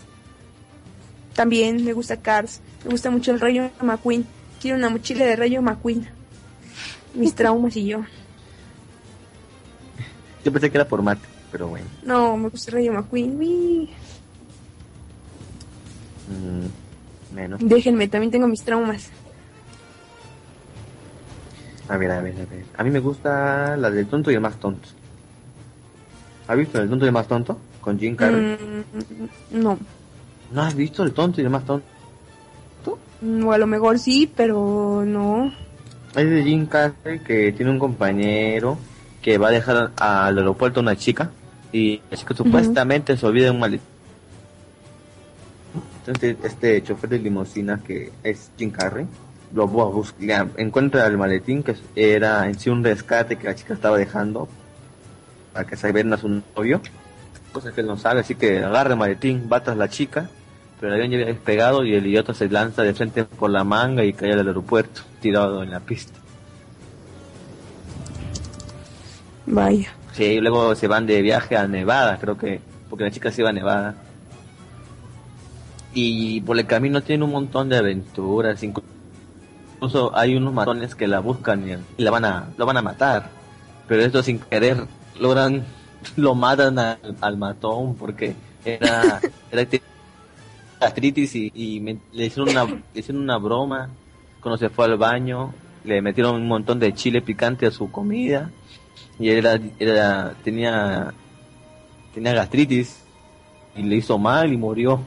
También 1.34 1.84
me 1.84 1.93
gusta 1.93 2.18
Cars, 2.18 2.61
me 2.84 2.91
gusta 2.91 3.10
mucho 3.10 3.31
el 3.31 3.39
Rayo 3.39 3.69
McQueen. 3.81 4.26
Quiero 4.61 4.77
una 4.77 4.89
mochila 4.89 5.26
de 5.26 5.35
Rayo 5.35 5.61
McQueen. 5.61 6.07
Mis 7.14 7.34
traumas 7.34 7.76
y 7.76 7.85
yo. 7.85 8.03
Yo 10.43 10.51
pensé 10.51 10.69
que 10.69 10.77
era 10.77 10.88
por 10.88 11.01
mate, 11.01 11.26
pero 11.51 11.68
bueno. 11.68 11.88
No, 12.03 12.38
me 12.38 12.49
gusta 12.49 12.72
el 12.72 12.76
Rayo 12.76 12.93
McQueen. 12.93 13.38
Uy. 13.38 13.89
Mm, 16.27 17.35
menos. 17.35 17.60
Déjenme, 17.64 18.07
también 18.07 18.31
tengo 18.31 18.47
mis 18.47 18.61
traumas. 18.64 19.10
A 21.88 21.97
ver, 21.97 22.11
a 22.11 22.22
ver, 22.22 22.35
a 22.35 22.45
ver. 22.45 22.65
A 22.77 22.84
mí 22.84 22.91
me 22.91 22.99
gusta 22.99 23.76
la 23.76 23.89
del 23.89 24.07
tonto 24.07 24.30
y 24.30 24.35
el 24.35 24.41
más 24.41 24.60
tonto. 24.60 24.88
¿Has 26.47 26.57
visto 26.57 26.81
el 26.81 26.89
tonto 26.89 27.06
y 27.06 27.07
el 27.07 27.14
más 27.14 27.27
tonto? 27.27 27.57
Con 27.81 27.97
Jim 27.99 28.15
Carrey. 28.15 28.57
Mm, 29.51 29.61
no. 29.61 29.80
¿No 30.51 30.61
has 30.61 30.76
visto 30.76 31.03
el 31.03 31.13
tonto 31.13 31.41
y 31.41 31.43
el 31.43 31.49
más 31.49 31.65
tonto? 31.65 31.85
O 33.45 33.51
a 33.51 33.57
lo 33.57 33.67
mejor 33.67 33.99
sí, 33.99 34.31
pero 34.34 35.03
no. 35.05 35.51
Es 36.15 36.30
de 36.30 36.43
Jim 36.43 36.65
Carrey 36.65 37.19
que 37.19 37.51
tiene 37.51 37.71
un 37.71 37.80
compañero 37.80 38.77
que 39.21 39.38
va 39.38 39.49
a 39.49 39.51
dejar 39.51 39.91
al 39.97 40.38
aeropuerto 40.38 40.80
a 40.80 40.84
una 40.84 40.95
chica 40.95 41.30
y 41.71 42.01
la 42.09 42.17
chica 42.17 42.34
supuestamente 42.34 43.17
se 43.17 43.26
olvida 43.26 43.45
de 43.45 43.51
un 43.51 43.59
maletín. 43.59 43.88
Entonces 45.99 46.38
este 46.43 46.81
chofer 46.81 47.09
de 47.11 47.19
limusina 47.19 47.81
que 47.85 48.11
es 48.23 48.51
Jim 48.57 48.71
Carrey 48.71 49.05
lo 49.53 49.67
busca, 49.67 50.47
encuentra 50.57 51.05
el 51.05 51.17
maletín 51.17 51.61
que 51.61 51.76
era 51.95 52.47
en 52.47 52.57
sí 52.57 52.69
un 52.69 52.84
rescate 52.84 53.35
que 53.35 53.47
la 53.47 53.55
chica 53.55 53.73
estaba 53.73 53.97
dejando 53.97 54.47
para 55.53 55.67
que 55.67 55.76
se 55.76 55.88
a 55.88 56.17
su 56.17 56.41
novio, 56.55 56.81
cosa 57.51 57.71
que 57.71 57.81
él 57.81 57.88
no 57.88 57.97
sabe, 57.97 58.21
así 58.21 58.35
que 58.35 58.63
agarra 58.63 58.91
el 58.91 58.97
maletín, 58.97 59.49
va 59.51 59.63
tras 59.63 59.77
la 59.77 59.89
chica, 59.89 60.30
pero 60.80 60.93
el 60.93 60.99
avión 60.99 61.11
ya 61.11 61.18
había 61.18 61.34
despegado 61.34 61.85
y 61.85 61.93
el 61.93 62.07
idiota 62.07 62.34
se 62.34 62.49
lanza 62.49 62.84
de 62.84 62.93
frente 62.93 63.26
por 63.26 63.49
la 63.49 63.64
manga 63.64 64.03
y 64.06 64.14
cae 64.14 64.31
al 64.31 64.47
aeropuerto, 64.47 65.01
tirado 65.19 65.61
en 65.61 65.72
la 65.72 65.81
pista. 65.81 66.18
Vaya. 69.45 69.93
Sí, 70.14 70.39
luego 70.39 70.76
se 70.76 70.88
van 70.88 71.06
de 71.06 71.22
viaje 71.22 71.57
a 71.57 71.68
Nevada, 71.68 72.18
creo 72.19 72.38
que, 72.38 72.61
porque 72.89 73.03
la 73.03 73.11
chica 73.11 73.31
se 73.31 73.41
iba 73.41 73.49
a 73.49 73.53
Nevada. 73.53 73.95
Y 75.93 76.41
por 76.41 76.57
el 76.57 76.65
camino 76.65 77.01
tiene 77.01 77.26
un 77.26 77.31
montón 77.31 77.68
de 77.68 77.77
aventuras, 77.77 78.61
incluso 78.64 80.15
hay 80.15 80.35
unos 80.35 80.53
matones 80.53 80.95
que 80.95 81.07
la 81.07 81.19
buscan 81.19 81.84
y 81.97 82.03
la 82.03 82.11
van 82.11 82.26
a, 82.26 82.49
lo 82.57 82.65
van 82.65 82.77
a 82.77 82.81
matar. 82.81 83.30
Pero 83.88 84.03
esto 84.03 84.23
sin 84.23 84.39
querer 84.39 84.85
logran, 85.19 85.65
lo 86.15 86.35
matan 86.35 86.80
al, 86.80 87.38
matón 87.38 87.95
porque 87.95 88.35
era, 88.64 89.19
era 89.51 89.65
gastritis 90.80 91.35
y, 91.35 91.80
le, 92.14 92.26
hicieron 92.26 92.49
una, 92.49 92.65
le 92.65 92.99
hicieron 92.99 93.23
una 93.23 93.38
broma 93.38 93.89
cuando 94.41 94.57
se 94.57 94.69
fue 94.69 94.85
al 94.85 94.97
baño, 94.97 95.53
le 95.84 96.01
metieron 96.01 96.35
un 96.35 96.47
montón 96.47 96.80
de 96.80 96.93
chile 96.93 97.22
picante 97.22 97.65
a 97.65 97.72
su 97.72 97.91
comida 97.91 98.49
y 99.18 99.30
era 99.30 99.60
tenía 100.43 101.14
tenía 102.14 102.34
gastritis 102.34 103.03
y 103.76 103.84
le 103.84 103.97
hizo 103.97 104.18
mal 104.18 104.51
y 104.51 104.57
murió. 104.57 105.01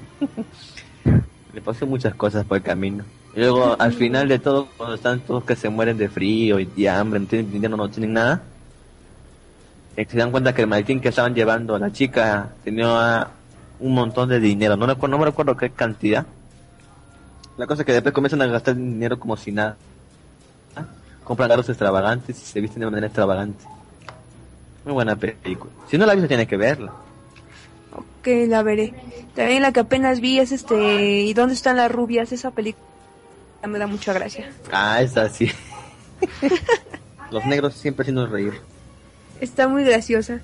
le 1.53 1.61
pasó 1.61 1.87
muchas 1.87 2.15
cosas 2.15 2.45
por 2.45 2.59
el 2.59 2.63
camino. 2.63 3.05
Y 3.35 3.41
luego 3.41 3.77
al 3.79 3.93
final 3.93 4.29
de 4.29 4.39
todo, 4.39 4.69
cuando 4.77 4.95
están 4.95 5.21
todos 5.21 5.45
que 5.45 5.57
se 5.57 5.69
mueren 5.69 5.97
de 5.97 6.09
frío 6.09 6.59
y, 6.61 6.87
hambre, 6.87 7.21
no 7.21 7.27
tienen 7.27 7.51
dinero, 7.51 7.77
no 7.77 7.89
tienen 7.89 8.13
nada, 8.13 8.43
eh, 9.97 10.07
se 10.09 10.17
dan 10.17 10.31
cuenta 10.31 10.55
que 10.55 10.63
el 10.63 10.69
maletín 10.69 11.01
que 11.01 11.09
estaban 11.09 11.35
llevando 11.35 11.75
a 11.75 11.79
la 11.79 11.93
chica 11.93 12.51
tenía 12.65 13.29
un 13.83 13.95
montón 13.95 14.29
de 14.29 14.41
dinero. 14.41 14.77
No, 14.77 14.87
no 14.87 15.19
me 15.19 15.25
recuerdo 15.25 15.57
qué 15.57 15.71
cantidad. 15.71 16.25
La 17.59 17.67
cosa 17.67 17.83
es 17.83 17.87
que 17.87 17.93
después 17.93 18.15
comienzan 18.15 18.41
a 18.43 18.47
gastar 18.47 18.77
dinero 18.77 19.19
como 19.19 19.37
si 19.37 19.53
nada. 19.53 19.77
Compran 21.25 21.49
carros 21.49 21.69
extravagantes 21.69 22.41
y 22.41 22.45
se 22.45 22.61
visten 22.61 22.81
de 22.81 22.87
manera 22.87 23.07
extravagante. 23.07 23.65
Muy 24.85 24.95
buena 24.95 25.17
película. 25.17 25.71
Si 25.89 25.99
no 25.99 26.07
la 26.07 26.15
viste, 26.15 26.29
tienes 26.29 26.49
que 26.49 26.57
verla. 26.57 26.93
Ok, 27.93 28.27
la 28.49 28.63
veré. 28.63 28.95
También 29.35 29.63
la 29.63 29.73
que 29.73 29.81
apenas 29.81 30.21
vi 30.21 30.39
es 30.39 30.51
este. 30.51 31.21
¿Y 31.21 31.35
dónde 31.35 31.55
están 31.55 31.77
las 31.77 31.93
rubias? 31.93 32.33
Esa 32.33 32.51
película 32.51 32.85
me 33.67 33.79
da 33.79 33.87
mucha 33.87 34.13
gracia. 34.13 34.51
Ah, 34.73 35.01
esa 35.03 35.29
sí. 35.29 35.51
Los 37.31 37.45
negros 37.47 37.75
siempre 37.75 38.03
haciendo 38.03 38.27
reír. 38.27 38.55
Está 39.41 39.69
muy 39.69 39.85
graciosa. 39.85 40.41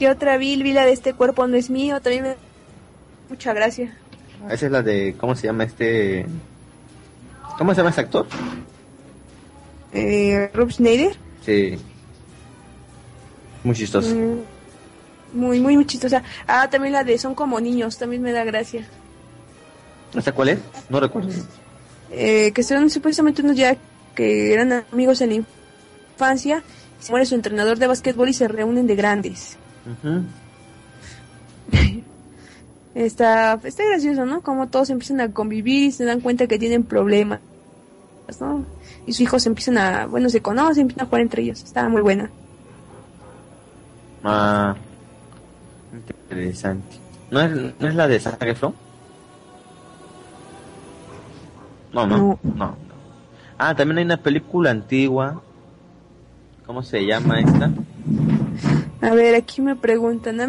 Y 0.00 0.06
otra 0.06 0.38
vi? 0.38 0.60
Vi 0.62 0.72
la 0.72 0.86
de 0.86 0.92
este 0.92 1.12
cuerpo 1.12 1.46
no 1.46 1.56
es 1.56 1.68
mío. 1.68 2.00
También 2.00 2.22
me 2.22 2.28
da 2.30 2.36
mucha 3.28 3.52
gracia. 3.52 3.94
Esa 4.50 4.66
es 4.66 4.72
la 4.72 4.82
de. 4.82 5.14
¿Cómo 5.20 5.36
se 5.36 5.46
llama 5.46 5.64
este.? 5.64 6.24
¿Cómo 7.58 7.74
se 7.74 7.76
llama 7.76 7.90
ese 7.90 8.00
actor? 8.00 8.26
Eh, 9.92 10.50
Rob 10.54 10.70
Schneider. 10.70 11.14
Sí. 11.44 11.78
Muy 13.62 13.74
chistoso. 13.76 14.14
Mm, 14.14 14.40
muy, 15.34 15.60
muy, 15.60 15.76
muy 15.76 15.84
chistosa. 15.84 16.22
Ah, 16.46 16.70
también 16.70 16.94
la 16.94 17.04
de 17.04 17.18
Son 17.18 17.34
como 17.34 17.60
niños, 17.60 17.98
también 17.98 18.22
me 18.22 18.32
da 18.32 18.42
gracia. 18.44 18.88
¿Esta 20.14 20.32
cuál 20.32 20.48
es? 20.48 20.58
No 20.88 20.98
recuerdo. 20.98 21.28
Eh, 22.10 22.52
que 22.54 22.62
son 22.62 22.88
supuestamente 22.88 23.42
unos 23.42 23.54
ya 23.54 23.76
que 24.14 24.54
eran 24.54 24.84
amigos 24.90 25.20
en 25.20 25.28
la 25.28 25.44
infancia. 26.14 26.62
Se 27.00 27.12
muere 27.12 27.26
su 27.26 27.34
entrenador 27.34 27.78
de 27.78 27.86
básquetbol 27.86 28.30
y 28.30 28.32
se 28.32 28.48
reúnen 28.48 28.86
de 28.86 28.96
grandes. 28.96 29.58
Está, 32.94 33.60
está 33.64 33.84
gracioso, 33.84 34.26
¿no? 34.26 34.40
Como 34.42 34.68
todos 34.68 34.90
empiezan 34.90 35.20
a 35.20 35.32
convivir 35.32 35.86
y 35.86 35.92
se 35.92 36.04
dan 36.04 36.20
cuenta 36.20 36.46
que 36.46 36.58
tienen 36.58 36.84
problemas, 36.84 37.40
¿no? 38.40 38.64
Y 39.06 39.12
sus 39.12 39.22
hijos 39.22 39.46
empiezan 39.46 39.78
a, 39.78 40.06
bueno, 40.06 40.28
se 40.28 40.42
conocen, 40.42 40.82
empiezan 40.82 41.04
a 41.04 41.08
jugar 41.08 41.22
entre 41.22 41.42
ellos. 41.42 41.62
Está 41.62 41.88
muy 41.88 42.02
buena. 42.02 42.30
Ah, 44.22 44.76
interesante. 45.92 46.96
¿No 47.30 47.40
es, 47.40 47.80
¿No 47.80 47.88
es 47.88 47.94
la 47.94 48.08
de 48.08 48.20
Zac 48.20 48.42
Efron? 48.42 48.74
No, 51.92 52.06
no, 52.06 52.38
no, 52.42 52.76
Ah, 53.58 53.74
también 53.74 53.98
hay 53.98 54.04
una 54.04 54.16
película 54.16 54.70
antigua. 54.70 55.42
¿Cómo 56.66 56.82
se 56.82 57.04
llama 57.04 57.40
esta? 57.40 57.70
A 59.00 59.10
ver, 59.14 59.34
aquí 59.34 59.62
me 59.62 59.76
preguntan, 59.76 60.40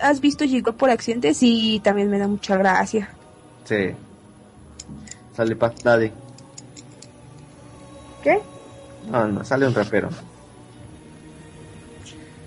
¿has 0.00 0.20
visto 0.20 0.44
Llegó 0.44 0.72
por 0.72 0.90
accidente? 0.90 1.32
Sí, 1.34 1.80
también 1.82 2.10
me 2.10 2.18
da 2.18 2.28
mucha 2.28 2.56
gracia. 2.56 3.08
Sí. 3.64 3.92
Sale 5.34 5.56
Pat 5.56 5.82
Daddy. 5.82 6.10
¿Qué? 8.22 8.40
No, 9.10 9.26
no, 9.28 9.44
sale 9.44 9.66
un 9.66 9.74
rapero. 9.74 10.08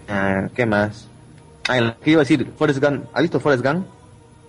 Ah, 0.07 0.47
¿Qué 0.55 0.65
más? 0.65 1.07
Ah, 1.67 1.95
¿qué 2.01 2.11
iba 2.11 2.21
a 2.21 2.23
decir? 2.23 2.51
Forrest 2.57 2.81
Gump. 2.81 3.05
¿Has 3.13 3.21
visto 3.23 3.39
Forrest 3.39 3.65
Gump? 3.65 3.85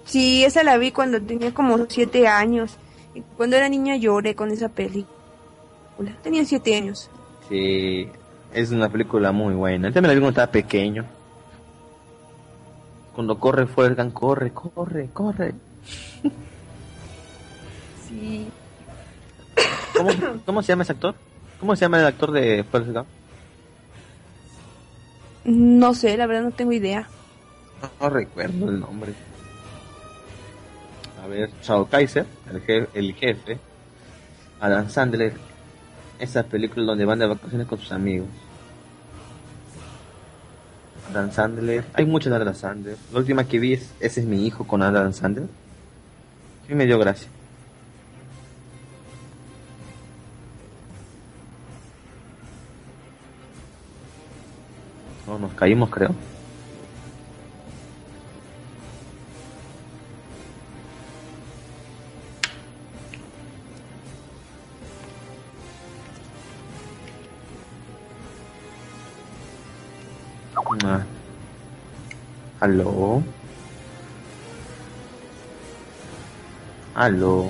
Sí, 0.04 0.44
esa 0.44 0.62
la 0.62 0.78
vi 0.78 0.92
cuando 0.92 1.20
tenía 1.20 1.52
como 1.52 1.86
siete 1.88 2.28
años. 2.28 2.76
Cuando 3.36 3.56
era 3.56 3.68
niña 3.68 3.96
lloré 3.96 4.34
con 4.34 4.50
esa 4.50 4.68
película. 4.68 5.08
Tenía 6.22 6.44
siete 6.44 6.76
años. 6.76 7.10
Sí, 7.48 8.08
es 8.52 8.70
una 8.70 8.88
película 8.88 9.32
muy 9.32 9.54
buena. 9.54 9.92
También 9.92 10.08
la 10.08 10.14
vi 10.14 10.20
cuando 10.20 10.30
estaba 10.30 10.50
pequeño. 10.52 11.04
Cuando 13.14 13.38
corre 13.38 13.64
Gump, 13.64 14.12
corre, 14.12 14.52
corre, 14.52 15.08
corre. 15.12 15.54
Sí. 18.08 18.48
¿Cómo, 19.94 20.10
¿Cómo 20.46 20.62
se 20.62 20.68
llama 20.68 20.82
ese 20.82 20.92
actor? 20.92 21.14
¿Cómo 21.60 21.76
se 21.76 21.82
llama 21.82 22.00
el 22.00 22.06
actor 22.06 22.32
de 22.32 22.64
Forrest 22.64 22.92
Gump? 22.92 23.06
No 25.44 25.92
sé, 25.92 26.16
la 26.16 26.26
verdad 26.26 26.44
no 26.44 26.50
tengo 26.52 26.72
idea. 26.72 27.06
No, 28.00 28.08
recuerdo 28.08 28.70
el 28.70 28.80
nombre. 28.80 29.12
A 31.22 31.26
ver, 31.26 31.50
Chao 31.60 31.86
Kaiser, 31.86 32.24
el 32.50 32.60
jefe, 32.62 32.88
el 32.98 33.14
jefe. 33.14 33.58
Adam 34.60 34.88
Sandler. 34.88 35.34
Esa 36.18 36.42
película 36.42 36.84
donde 36.84 37.04
van 37.04 37.18
de 37.18 37.26
vacaciones 37.26 37.66
con 37.66 37.78
sus 37.78 37.92
amigos. 37.92 38.28
Adam 41.10 41.32
Sandler. 41.32 41.84
Hay 41.94 42.04
muchas 42.04 42.30
de 42.30 42.36
Adam 42.36 42.54
Sandler. 42.54 42.96
La 43.12 43.18
última 43.18 43.44
que 43.44 43.58
vi 43.58 43.74
es 43.74 43.90
Ese 44.00 44.20
es 44.20 44.26
mi 44.26 44.46
hijo 44.46 44.66
con 44.66 44.82
Adam 44.82 45.12
Sandler. 45.12 45.46
Y 46.68 46.74
me 46.74 46.86
dio 46.86 46.98
gracia. 46.98 47.28
nos 55.38 55.52
caímos, 55.52 55.90
creo. 55.90 56.14
Ah. 70.84 71.02
Aló. 72.60 73.22
Aló. 76.94 77.48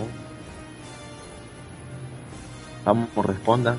Vamos, 2.84 3.08
responda. 3.26 3.76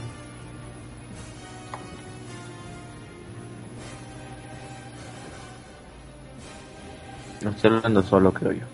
No 7.41 7.51
estoy 7.51 7.71
hablando 7.71 8.03
solo, 8.03 8.33
creo 8.33 8.51
yo. 8.51 8.65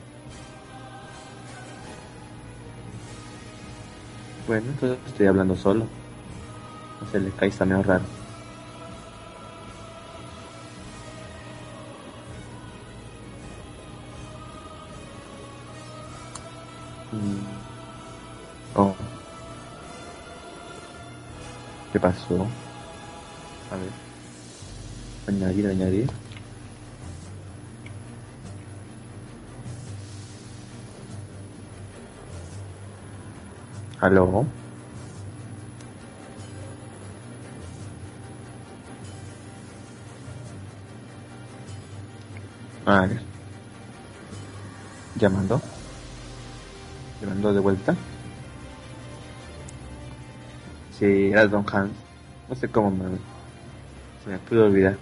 Bueno, 4.47 4.67
entonces 4.71 4.97
estoy 5.07 5.27
hablando 5.27 5.55
solo. 5.55 5.85
No 7.01 7.11
se 7.11 7.19
les 7.19 7.33
cae 7.35 7.49
está 7.49 7.65
medio 7.65 7.83
raro. 7.83 8.14
Oh. 18.75 18.93
¿Qué 21.93 21.99
pasó? 21.99 22.47
A 23.71 23.75
ver. 23.77 23.89
Añadir, 25.27 25.67
añadir. 25.67 26.09
¿Aló? 34.01 34.45
Ver. 42.85 43.21
Llamando. 45.15 45.61
Llamando 47.21 47.53
de 47.53 47.59
vuelta. 47.61 47.95
Sí, 50.99 51.31
era 51.31 51.47
Don 51.47 51.65
Hans. 51.71 51.91
No 52.47 52.55
sé 52.55 52.69
cómo 52.69 52.91
me, 52.91 53.17
se 54.23 54.29
me 54.29 54.37
pudo 54.39 54.65
olvidar. 54.65 54.97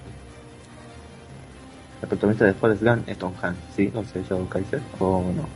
El 2.01 2.07
protagonista 2.07 2.45
de 2.45 2.53
Forrest 2.53 2.83
Gump 2.83 3.07
es 3.07 3.17
Don 3.17 3.33
Hans, 3.41 3.57
sí, 3.75 3.91
no 3.93 4.03
sé, 4.03 4.23
Shadow 4.23 4.47
Kaiser 4.49 4.81
o 4.99 5.23
no. 5.35 5.47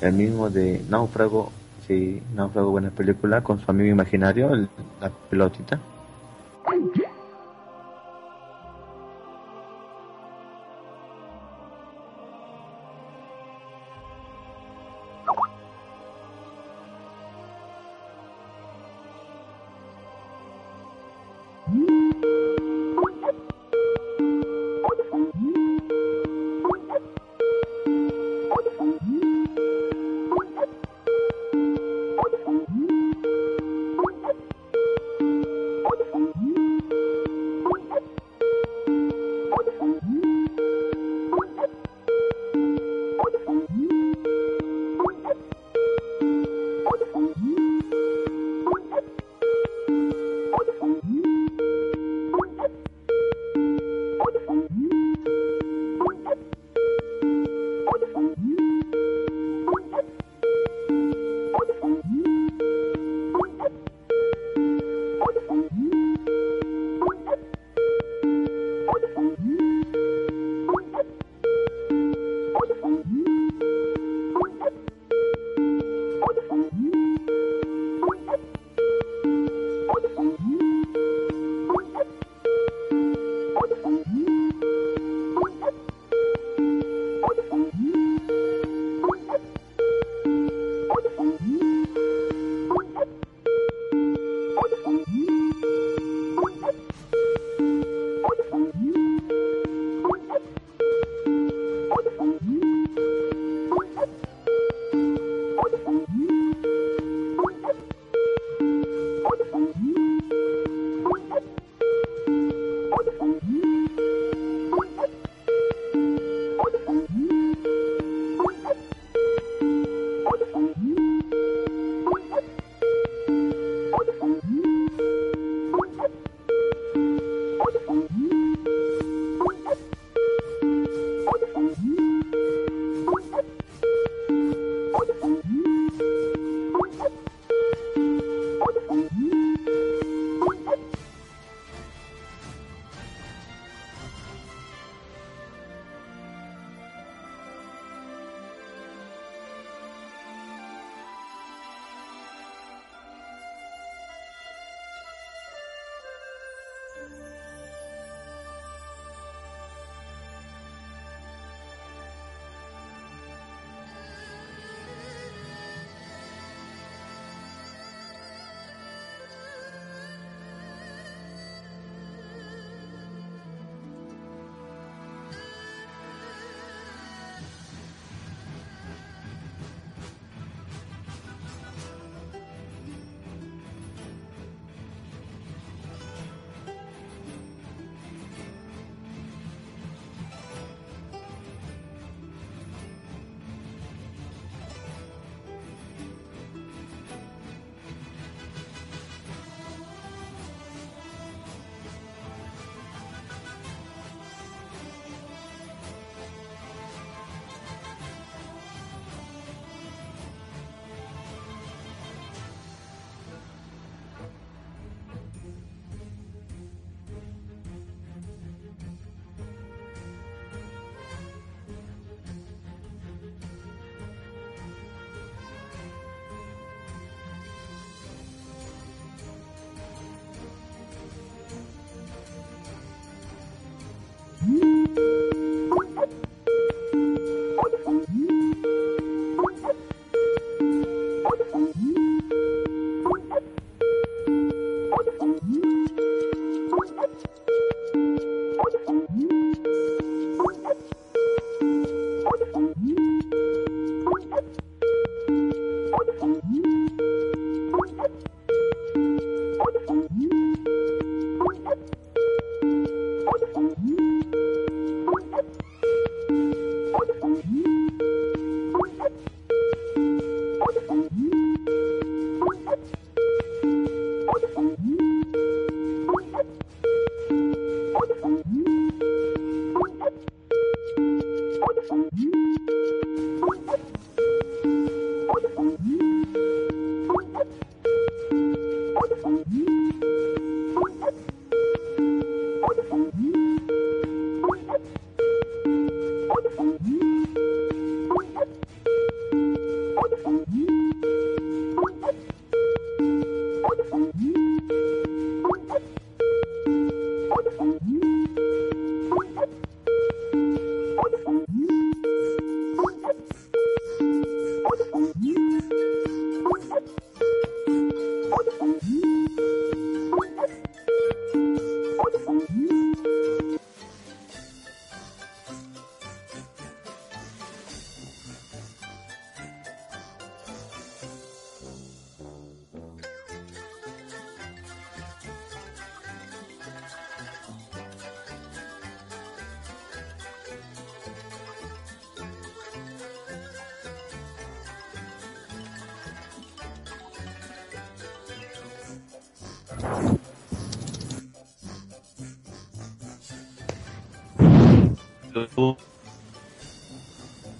El 0.00 0.14
mismo 0.14 0.50
de 0.50 0.82
Náufrago, 0.88 1.52
sí, 1.86 2.22
Náufrago, 2.34 2.70
buena 2.70 2.90
película, 2.90 3.42
con 3.42 3.60
su 3.60 3.70
amigo 3.70 3.90
imaginario, 3.90 4.68
la 5.00 5.10
pelotita. 5.28 5.78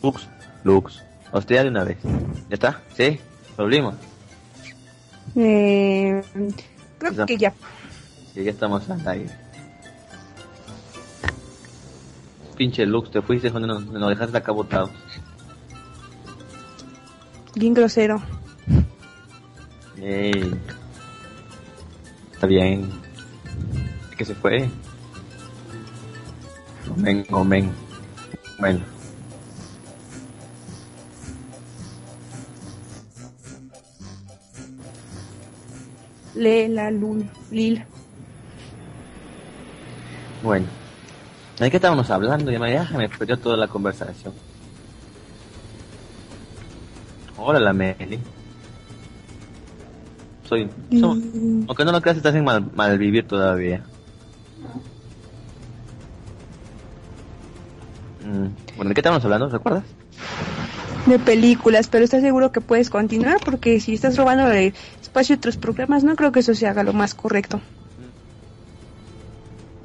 Lux, 0.03 0.29
Lux, 0.65 1.03
hostia 1.33 1.63
de 1.63 1.69
una 1.69 1.85
vez. 1.85 1.99
¿Ya 2.49 2.55
está? 2.55 2.81
¿Sí? 2.97 3.21
¿Volvimos? 3.57 3.95
Eh, 5.37 6.23
creo 6.99 7.27
que 7.27 7.37
ya. 7.37 7.53
Sí, 8.35 8.45
ya 8.45 8.51
estamos 8.51 8.89
al 8.91 9.07
aire. 9.07 9.31
Pinche 12.57 12.85
Lux, 12.85 13.11
te 13.11 13.23
fuiste 13.23 13.51
cuando 13.51 13.69
nos, 13.69 13.87
nos 13.87 14.11
dejaste 14.11 14.37
acá 14.37 14.53
botados. 14.53 14.91
Bien 17.55 17.75
grosero. 17.75 18.23
Ey. 19.97 20.55
Está 22.33 22.47
bien. 22.47 22.91
Es 24.11 24.17
que 24.17 24.25
se 24.25 24.35
fue. 24.35 24.71
Omen, 26.95 27.25
omen. 27.31 27.73
Bueno. 28.59 28.81
Lela, 36.35 36.91
Lul, 36.91 37.27
Lil. 37.51 37.85
Bueno. 40.43 40.67
¿De 41.59 41.71
qué 41.71 41.77
estábamos 41.77 42.09
hablando? 42.11 42.51
Ya 42.51 42.59
me, 42.59 42.73
ya 42.73 42.89
me 42.97 43.09
perdió 43.09 43.37
toda 43.39 43.57
la 43.57 43.67
conversación. 43.69 44.33
Hola, 47.37 47.61
la 47.61 47.73
Meli. 47.73 48.19
Soy... 50.49 50.69
so- 50.99 51.15
Mm, 51.15 51.65
aunque 51.69 51.85
no 51.85 51.93
lo 51.93 52.01
creas, 52.01 52.17
estás 52.17 52.35
en 52.35 52.45
mal, 52.45 52.65
mal 52.75 52.97
vivir 52.99 53.27
todavía. 53.27 53.83
Bueno, 58.81 58.89
¿de 58.89 58.95
qué 58.95 59.01
estábamos 59.01 59.23
hablando? 59.27 59.51
¿Recuerdas? 59.51 59.85
de 61.05 61.19
películas, 61.19 61.89
pero 61.89 62.03
¿estás 62.03 62.23
seguro 62.23 62.51
que 62.51 62.63
puedes 62.63 62.89
continuar? 62.89 63.37
Porque 63.45 63.79
si 63.79 63.93
estás 63.93 64.17
robando 64.17 64.51
el 64.51 64.73
espacio 65.03 65.37
de 65.37 65.39
otros 65.39 65.59
programas, 65.59 66.03
no 66.03 66.17
creo 66.17 66.33
que 66.33 66.41
eso 66.41 66.55
se 66.55 66.67
haga 66.67 66.83
lo 66.83 66.95
más 66.95 67.15
correcto. 67.15 67.61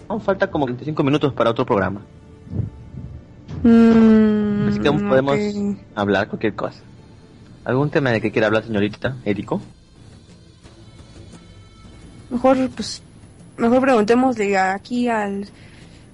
Aún 0.08 0.22
falta 0.22 0.50
como 0.50 0.66
25 0.66 1.04
minutos 1.04 1.34
para 1.34 1.50
otro 1.50 1.66
programa. 1.66 2.04
Mm, 3.64 4.70
Así 4.70 4.80
que 4.80 4.88
aún 4.88 5.10
podemos 5.10 5.40
hablar 5.94 6.30
cualquier 6.30 6.56
cosa. 6.56 6.80
¿Algún 7.66 7.90
tema 7.90 8.12
de 8.12 8.22
que 8.22 8.32
quiera 8.32 8.48
hablar, 8.48 8.64
señorita 8.64 9.18
Érico? 9.26 9.60
Mejor, 12.30 12.70
pues, 12.70 13.04
mejor 13.58 13.82
preguntémosle 13.82 14.58
aquí 14.58 15.10
a 15.10 15.30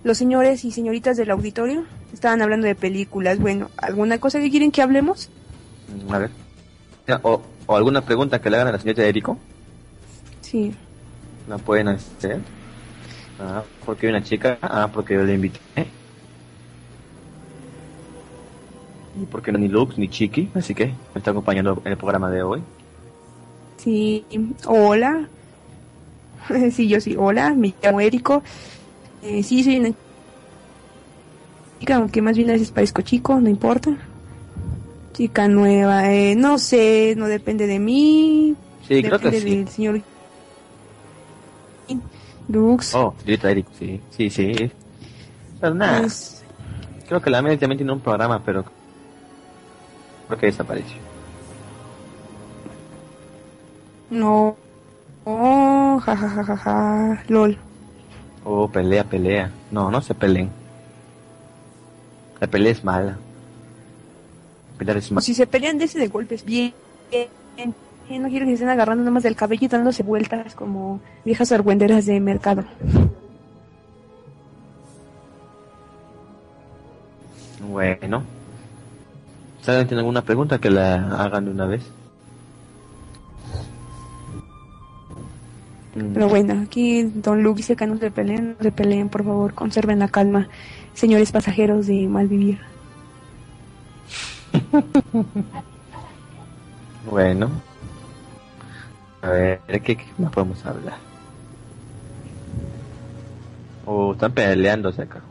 los 0.04 0.18
señores 0.18 0.66
y 0.66 0.72
señoritas 0.72 1.16
del 1.16 1.30
auditorio. 1.30 1.86
Estaban 2.14 2.42
hablando 2.42 2.68
de 2.68 2.76
películas. 2.76 3.40
Bueno, 3.40 3.70
¿alguna 3.78 4.20
cosa 4.20 4.40
que 4.40 4.52
quieren 4.52 4.72
que 4.72 4.82
hablemos? 4.82 5.30
A 6.10 6.18
ver. 6.18 6.32
O, 7.24 7.42
o 7.66 7.76
alguna 7.76 8.02
pregunta 8.02 8.42
que 8.42 8.50
le 8.50 8.58
hagan 8.58 8.68
a 8.68 8.72
la 8.74 8.80
señorita 8.80 9.04
Érico. 9.04 9.38
Sí. 10.42 10.74
La 11.48 11.58
pueden 11.58 11.88
hacer. 11.88 12.40
Ah, 13.40 13.64
porque 13.86 14.08
hay 14.08 14.12
una 14.12 14.24
chica. 14.24 14.58
Ah, 14.62 14.90
porque 14.92 15.16
yo 15.16 15.24
le 15.24 15.34
invité. 15.34 15.60
Y 19.22 19.26
porque 19.26 19.52
no 19.52 19.58
ni 19.58 19.68
Lux 19.68 19.98
ni 19.98 20.08
Chiqui. 20.08 20.50
Así 20.54 20.76
que 20.76 20.86
me 20.86 21.20
está 21.20 21.32
acompañando 21.32 21.82
en 21.86 21.92
el 21.92 21.98
programa 21.98 22.30
de 22.30 22.44
hoy. 22.44 22.62
Sí. 23.78 24.26
Hola. 24.66 25.28
sí, 26.72 26.88
yo 26.88 27.02
sí. 27.02 27.16
Hola, 27.18 27.54
me 27.54 27.74
llamo 27.82 28.00
Érico. 28.00 28.44
Eh, 29.24 29.44
sí, 29.44 29.64
soy 29.64 29.78
una 29.78 29.92
chica, 31.82 31.96
aunque 31.96 32.22
más 32.22 32.38
bien 32.38 32.50
a 32.50 32.54
veces 32.54 32.70
parezco 32.72 33.02
chico, 33.02 33.40
no 33.40 33.50
importa. 33.50 33.98
Chica 35.14 35.48
nueva. 35.48 36.14
Eh, 36.14 36.36
no 36.36 36.60
sé, 36.60 37.16
no 37.18 37.28
depende 37.28 37.66
de 37.66 37.80
mí. 37.80 38.56
Sí, 38.88 39.02
creo 39.02 39.20
que 39.20 39.32
sí. 39.40 39.50
del 39.50 39.68
señor 39.68 40.02
Lux. 42.48 42.94
Oh, 42.94 43.16
señorita 43.18 43.50
Érico, 43.50 43.72
sí. 43.80 44.00
Sí, 44.12 44.30
sí. 44.30 44.72
Pero 45.60 45.74
nada. 45.74 46.02
Pues, 46.02 46.44
Creo 47.08 47.22
que 47.22 47.30
la 47.30 47.42
Mel 47.42 47.58
también 47.60 47.78
tiene 47.78 47.92
un 47.92 48.00
programa, 48.00 48.42
pero 48.46 48.64
creo 50.28 50.40
que 50.40 50.46
desapareció. 50.46 50.98
No. 54.12 54.56
Oh, 55.26 56.00
ja, 56.00 56.16
ja, 56.16 56.30
ja, 56.30 56.44
ja, 56.44 56.58
ja. 56.58 57.24
LOL. 57.28 57.58
Oh, 58.44 58.68
pelea, 58.70 59.04
pelea. 59.04 59.52
No, 59.72 59.92
no 59.92 60.02
se 60.02 60.14
peleen. 60.14 60.61
La 62.42 62.48
pelea 62.48 62.72
es 62.72 62.84
mala. 62.84 63.18
Pelear 64.78 64.98
es 64.98 65.12
mala. 65.12 65.22
si 65.22 65.36
se 65.36 65.46
pelean 65.46 65.78
de 65.78 65.86
ese 65.86 66.00
de 66.00 66.08
golpes, 66.08 66.44
bien. 66.44 66.74
bien. 67.12 67.74
No 68.10 68.28
quiero 68.28 68.46
que 68.46 68.50
se 68.50 68.54
estén 68.56 68.70
agarrando 68.70 69.04
nada 69.04 69.14
más 69.14 69.24
del 69.24 69.38
cabello 69.38 69.66
y 69.66 69.70
dándose 69.70 70.04
vueltas 70.04 70.54
como 70.54 71.00
viejas 71.24 71.52
argüenderas 71.52 72.08
de 72.08 72.20
mercado. 72.20 72.66
Bueno. 77.70 78.24
Si 79.62 79.70
alguien 79.70 79.88
tiene 79.88 80.00
alguna 80.02 80.24
pregunta 80.24 80.58
que 80.58 80.72
la 80.72 80.96
hagan 81.24 81.46
de 81.46 81.52
una 81.52 81.68
vez. 81.68 81.84
Pero 85.94 86.28
bueno, 86.28 86.64
aquí 86.64 87.04
Don 87.04 87.44
Luke 87.44 87.58
dice 87.58 87.76
que 87.76 87.86
no 87.86 87.98
se 87.98 88.12
peleen, 88.12 88.56
no 88.58 88.64
se 88.64 88.72
peleen, 88.72 89.10
por 89.10 89.24
favor, 89.24 89.54
conserven 89.54 90.00
la 90.00 90.08
calma, 90.08 90.48
señores 90.94 91.32
pasajeros 91.32 91.88
de 91.88 92.08
Malvivir. 92.08 92.60
Bueno. 97.10 97.50
A 99.24 99.30
ver, 99.30 99.60
¿qué, 99.68 99.80
qué 99.98 100.06
más 100.20 100.32
podemos 100.32 100.64
hablar? 100.66 100.98
O 103.88 104.14
están 104.14 104.32
peleándose 104.32 105.02
acá. 105.02 105.22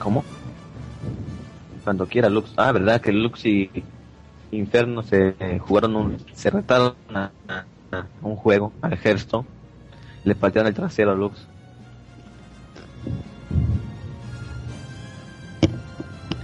¿Cómo? 0.00 0.24
Cuando 1.84 2.06
quiera 2.08 2.28
Lux. 2.28 2.52
Ah, 2.56 2.72
¿verdad? 2.72 3.00
Que 3.00 3.12
Lux 3.12 3.46
y 3.46 3.70
Inferno 4.50 5.02
se 5.04 5.34
jugaron 5.60 5.94
un... 5.96 6.16
Se 6.34 6.50
retaron 6.50 6.94
a- 7.14 7.30
a 7.48 7.64
un 8.22 8.34
juego, 8.36 8.72
al 8.82 8.94
Hearthstone. 8.98 9.46
Le 10.26 10.34
patearon 10.34 10.66
el 10.66 10.74
trasero 10.74 11.12
a 11.12 11.14
Lux. 11.14 11.46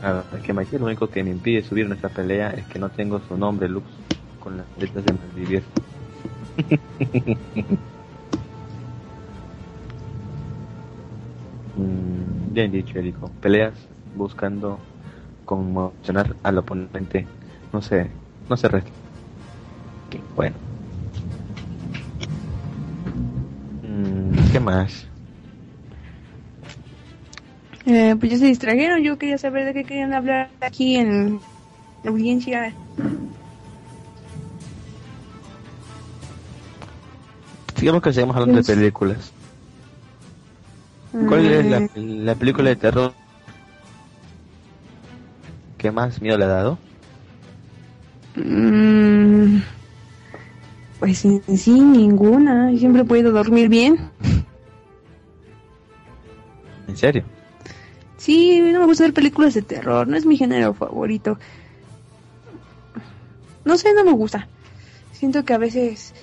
Ver, 0.01 0.25
es 0.39 0.69
que 0.69 0.79
lo 0.79 0.87
único 0.87 1.11
que 1.11 1.25
me 1.25 1.31
impide 1.31 1.63
subir 1.63 1.89
nuestra 1.89 2.09
pelea 2.09 2.51
es 2.51 2.65
que 2.67 2.79
no 2.79 2.91
tengo 2.91 3.21
su 3.21 3.37
nombre, 3.37 3.69
Lux, 3.69 3.87
con 4.39 4.57
las 4.57 4.67
letras 4.79 5.05
de 5.05 5.13
Malvivir. 5.13 5.65
Mm, 11.75 12.53
bien 12.53 12.71
dicho, 12.71 12.99
Erico. 12.99 13.31
Peleas 13.41 13.73
buscando 14.15 14.79
conmocionar 15.47 16.37
al 16.43 16.59
oponente. 16.59 17.27
No 17.73 17.81
sé, 17.81 18.11
no 18.49 18.57
se 18.59 18.69
resta. 18.69 18.91
Bueno. 20.37 20.72
Mm, 23.93 24.33
¿Qué 24.53 24.61
más? 24.61 25.07
Eh, 27.85 28.15
pues 28.19 28.33
ya 28.33 28.39
se 28.39 28.47
distrajeron, 28.47 29.03
yo 29.03 29.19
quería 29.19 29.39
saber 29.39 29.65
de 29.67 29.75
qué 29.75 29.85
querían 29.85 30.15
hablar 30.15 30.55
aquí 30.61 30.97
en 30.97 31.41
la 32.03 32.11
audiencia. 32.11 32.79
Digamos 37.79 38.03
que 38.03 38.13
seguimos 38.13 38.37
hablando 38.37 38.59
de 38.59 38.65
películas. 38.65 39.35
¿Cuál 41.25 41.47
es 41.47 41.65
la, 41.67 41.85
Mm, 41.85 41.89
la 41.95 42.35
película 42.37 42.71
de 42.71 42.77
terror 42.77 43.17
que 45.79 45.91
más 45.91 46.21
miedo 46.23 46.39
le 46.39 46.45
ha 46.45 46.49
dado? 46.49 46.79
mm, 48.37 49.63
pues 51.03 51.19
sí, 51.19 51.81
ninguna. 51.81 52.71
Siempre 52.79 53.03
he 53.03 53.05
podido 53.05 53.33
dormir 53.33 53.69
bien. 53.69 53.99
¿En 56.87 56.97
serio? 56.97 57.25
Sí, 58.19 58.61
no 58.73 58.79
me 58.79 58.87
gusta 58.87 59.03
ver 59.03 59.13
películas 59.13 59.53
de 59.55 59.63
terror, 59.63 60.07
no 60.07 60.17
es 60.17 60.25
mi 60.25 60.37
género 60.37 60.75
favorito. 60.75 61.41
No 63.65 63.77
sé, 63.77 63.93
no 63.95 64.05
me 64.05 64.13
gusta. 64.13 64.47
Siento 65.13 65.45
que 65.45 65.55
a 65.55 65.59
veces 65.59 66.15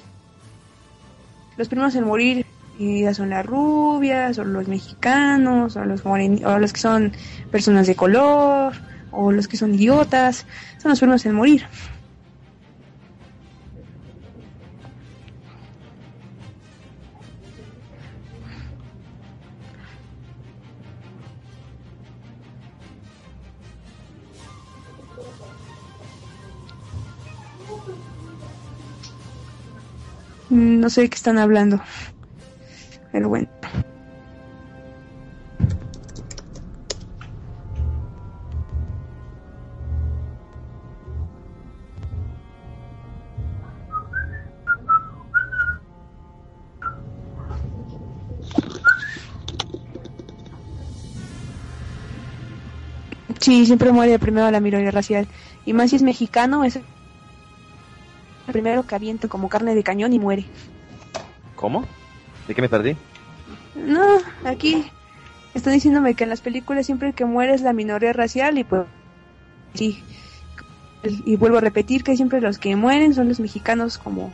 los 1.57 1.67
primeros 1.67 1.93
en 1.95 2.05
morir 2.05 2.45
ya 2.79 3.13
son 3.13 3.31
las 3.31 3.45
rubias, 3.45 4.37
o 4.37 4.45
los 4.45 4.69
mexicanos, 4.69 5.75
o 5.75 5.83
los, 5.83 6.05
moreni- 6.05 6.45
o 6.45 6.57
los 6.57 6.71
que 6.71 6.79
son 6.79 7.11
personas 7.51 7.85
de 7.85 7.95
color, 7.95 8.71
o 9.11 9.33
los 9.33 9.49
que 9.49 9.57
son 9.57 9.75
idiotas. 9.75 10.45
Son 10.81 10.91
los 10.91 10.99
primeros 10.99 11.25
en 11.25 11.35
morir. 11.35 11.65
No 30.79 30.89
sé 30.89 31.01
de 31.01 31.09
qué 31.09 31.15
están 31.15 31.37
hablando. 31.37 31.81
Pero 33.11 33.27
bueno. 33.27 33.49
Sí, 53.41 53.65
siempre 53.65 53.91
muere 53.91 54.17
primero 54.17 54.49
la 54.49 54.61
minoría 54.61 54.91
racial. 54.91 55.27
Y 55.65 55.73
más 55.73 55.89
si 55.89 55.97
es 55.97 56.03
mexicano, 56.03 56.63
es 56.63 56.79
primero 58.51 58.85
que 58.85 58.95
avienta 58.95 59.27
como 59.27 59.49
carne 59.49 59.75
de 59.75 59.83
cañón 59.83 60.13
y 60.13 60.19
muere. 60.19 60.45
¿Cómo? 61.55 61.85
¿De 62.47 62.55
qué 62.55 62.61
me 62.61 62.69
perdí? 62.69 62.95
No, 63.75 64.05
aquí 64.45 64.89
están 65.53 65.73
diciéndome 65.73 66.15
que 66.15 66.23
en 66.23 66.29
las 66.29 66.41
películas 66.41 66.85
siempre 66.85 67.13
que 67.13 67.25
muere 67.25 67.53
es 67.53 67.61
la 67.61 67.73
minoría 67.73 68.13
racial 68.13 68.57
y 68.57 68.63
pues 68.63 68.83
sí. 69.73 70.03
Y 71.03 71.37
vuelvo 71.37 71.57
a 71.57 71.61
repetir 71.61 72.03
que 72.03 72.15
siempre 72.15 72.41
los 72.41 72.57
que 72.57 72.75
mueren 72.75 73.13
son 73.13 73.29
los 73.29 73.39
mexicanos 73.39 73.97
como 73.97 74.33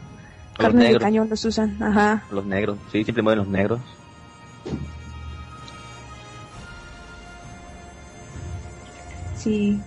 carne 0.58 0.92
de 0.92 1.00
cañón 1.00 1.30
los 1.30 1.46
usan. 1.46 1.82
Ajá. 1.82 2.24
Los 2.32 2.46
negros. 2.46 2.78
Sí, 2.92 3.04
siempre 3.04 3.22
mueren 3.22 3.40
los 3.40 3.48
negros. 3.48 3.80
Sí. 9.36 9.80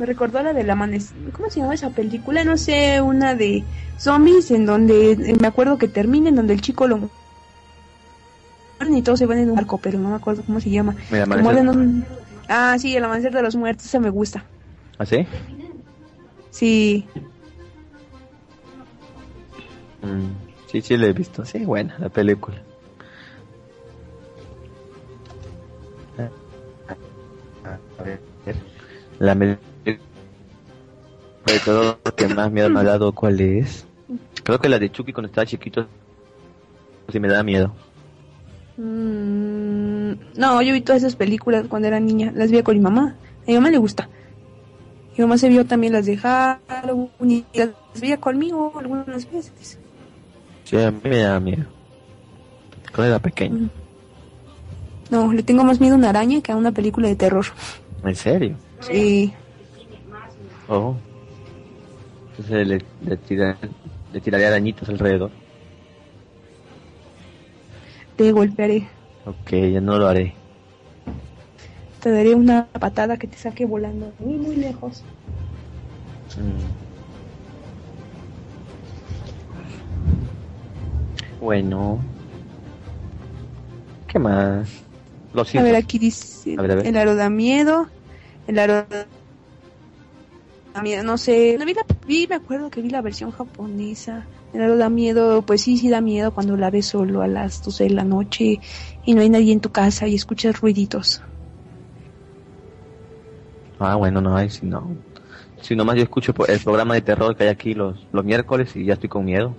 Me 0.00 0.06
recordó 0.06 0.38
a 0.38 0.42
la 0.42 0.54
de 0.54 0.64
la 0.64 0.72
amanecer. 0.72 1.14
¿Cómo 1.30 1.50
se 1.50 1.60
llama 1.60 1.74
esa 1.74 1.90
película? 1.90 2.42
No 2.42 2.56
sé, 2.56 3.02
una 3.02 3.34
de 3.34 3.62
zombies 3.98 4.50
en 4.50 4.64
donde 4.64 5.12
eh, 5.12 5.36
me 5.38 5.46
acuerdo 5.46 5.76
que 5.76 5.88
termina 5.88 6.30
en 6.30 6.36
donde 6.36 6.54
el 6.54 6.62
chico 6.62 6.88
lo 6.88 7.10
y 8.90 9.02
todos 9.02 9.18
se 9.18 9.26
van 9.26 9.38
en 9.38 9.50
un 9.50 9.56
barco, 9.56 9.78
pero 9.78 9.98
no 9.98 10.08
me 10.08 10.16
acuerdo 10.16 10.42
cómo 10.42 10.58
se 10.58 10.70
llama. 10.70 10.96
Un- 11.70 12.06
Ah, 12.48 12.76
sí, 12.78 12.96
el 12.96 13.04
amanecer 13.04 13.30
de 13.32 13.42
los 13.42 13.54
muertos, 13.54 13.84
esa 13.84 14.00
me 14.00 14.08
gusta. 14.08 14.42
¿Ah, 14.98 15.04
sí? 15.04 15.26
Sí. 16.50 17.06
Mm, 20.02 20.30
sí, 20.66 20.80
sí, 20.80 20.96
la 20.96 21.08
he 21.08 21.12
visto. 21.12 21.44
Sí, 21.44 21.64
buena 21.66 21.94
la 21.98 22.08
película. 22.08 22.56
A 27.98 28.02
ver, 28.02 28.18
La 29.18 29.34
de 31.52 31.58
todo 31.60 31.98
que 32.16 32.28
más 32.28 32.50
miedo 32.50 32.70
me 32.70 32.80
ha 32.80 32.84
dado, 32.84 33.12
¿cuál 33.12 33.40
es? 33.40 33.86
Creo 34.44 34.58
que 34.58 34.68
la 34.68 34.78
de 34.78 34.90
Chucky 34.90 35.12
cuando 35.12 35.28
estaba 35.28 35.46
chiquito 35.46 35.86
sí 37.10 37.20
me 37.20 37.28
da 37.28 37.42
miedo. 37.42 37.72
Mm, 38.76 40.12
no, 40.36 40.62
yo 40.62 40.72
vi 40.72 40.80
todas 40.80 41.02
esas 41.02 41.16
películas 41.16 41.66
cuando 41.68 41.88
era 41.88 42.00
niña. 42.00 42.32
Las 42.34 42.50
vi 42.50 42.62
con 42.62 42.76
mi 42.76 42.82
mamá. 42.82 43.16
A 43.42 43.46
mi 43.46 43.54
mamá 43.54 43.70
le 43.70 43.78
gusta. 43.78 44.08
Mi 45.16 45.22
mamá 45.22 45.38
se 45.38 45.48
vio 45.48 45.66
también 45.66 45.92
las 45.92 46.06
de 46.06 46.16
Halloween 46.16 47.44
y 47.52 47.58
las 47.58 47.70
veía 48.00 48.18
conmigo 48.18 48.72
algunas 48.78 49.30
veces. 49.30 49.78
Sí, 50.64 50.76
a 50.76 50.90
mí 50.90 51.00
me 51.02 51.18
da 51.18 51.40
miedo. 51.40 51.64
Cuando 52.94 53.14
era 53.14 53.18
pequeño. 53.18 53.68
No, 55.10 55.32
le 55.32 55.42
tengo 55.42 55.64
más 55.64 55.80
miedo 55.80 55.94
a 55.94 55.98
una 55.98 56.10
araña 56.10 56.40
que 56.40 56.52
a 56.52 56.56
una 56.56 56.70
película 56.72 57.08
de 57.08 57.16
terror. 57.16 57.46
¿En 58.04 58.14
serio? 58.14 58.56
Sí. 58.80 59.32
Oh. 60.68 60.96
Entonces 62.40 62.66
le, 62.66 62.78
le, 63.06 63.16
tira- 63.18 63.58
le 64.12 64.20
tiraría 64.22 64.48
arañitos 64.48 64.88
alrededor. 64.88 65.30
Te 68.16 68.32
golpearé. 68.32 68.88
Ok, 69.24 69.50
ya 69.72 69.80
no 69.80 69.98
lo 69.98 70.08
haré. 70.08 70.34
Te 72.00 72.10
daré 72.10 72.34
una 72.34 72.68
patada 72.80 73.16
que 73.16 73.28
te 73.28 73.36
saque 73.38 73.64
volando 73.64 74.14
muy, 74.18 74.38
muy 74.38 74.56
lejos. 74.56 75.04
Mm. 76.36 76.70
Bueno. 81.40 81.98
¿Qué 84.06 84.18
más? 84.18 84.84
Los 85.32 85.48
A 85.48 85.52
Simpsons. 85.52 85.62
ver, 85.62 85.76
aquí 85.76 85.98
dice 85.98 86.58
A 86.58 86.62
ver, 86.62 86.70
a 86.72 86.74
ver. 86.76 86.86
el 86.86 86.96
aro 86.96 87.14
da 87.14 87.30
miedo. 87.30 87.88
El 88.46 88.58
aro 88.58 88.86
no 90.82 91.18
sé. 91.18 91.56
No 91.58 91.66
vi, 91.66 91.74
la, 91.74 91.82
vi, 92.06 92.26
me 92.28 92.36
acuerdo 92.36 92.70
que 92.70 92.82
vi 92.82 92.90
la 92.90 93.02
versión 93.02 93.30
japonesa. 93.30 94.28
Aro 94.52 94.76
da 94.76 94.88
miedo, 94.90 95.42
pues 95.42 95.62
sí, 95.62 95.76
sí 95.76 95.88
da 95.88 96.00
miedo 96.00 96.32
cuando 96.32 96.56
la 96.56 96.70
ves 96.70 96.86
solo 96.86 97.22
a 97.22 97.28
las 97.28 97.62
12 97.62 97.84
de 97.84 97.90
la 97.90 98.04
noche 98.04 98.60
y 99.04 99.14
no 99.14 99.20
hay 99.20 99.28
nadie 99.28 99.52
en 99.52 99.60
tu 99.60 99.70
casa 99.70 100.08
y 100.08 100.14
escuchas 100.14 100.60
ruiditos. 100.60 101.22
Ah, 103.78 103.96
bueno, 103.96 104.20
no 104.20 104.36
hay, 104.36 104.50
si 104.50 104.66
no. 104.66 104.96
Si 105.62 105.76
nomás 105.76 105.96
yo 105.96 106.02
escucho 106.02 106.34
el 106.48 106.60
programa 106.60 106.94
de 106.94 107.02
terror 107.02 107.36
que 107.36 107.44
hay 107.44 107.48
aquí 107.50 107.74
los, 107.74 108.06
los 108.12 108.24
miércoles 108.24 108.74
y 108.76 108.84
ya 108.84 108.94
estoy 108.94 109.08
con 109.08 109.24
miedo. 109.24 109.56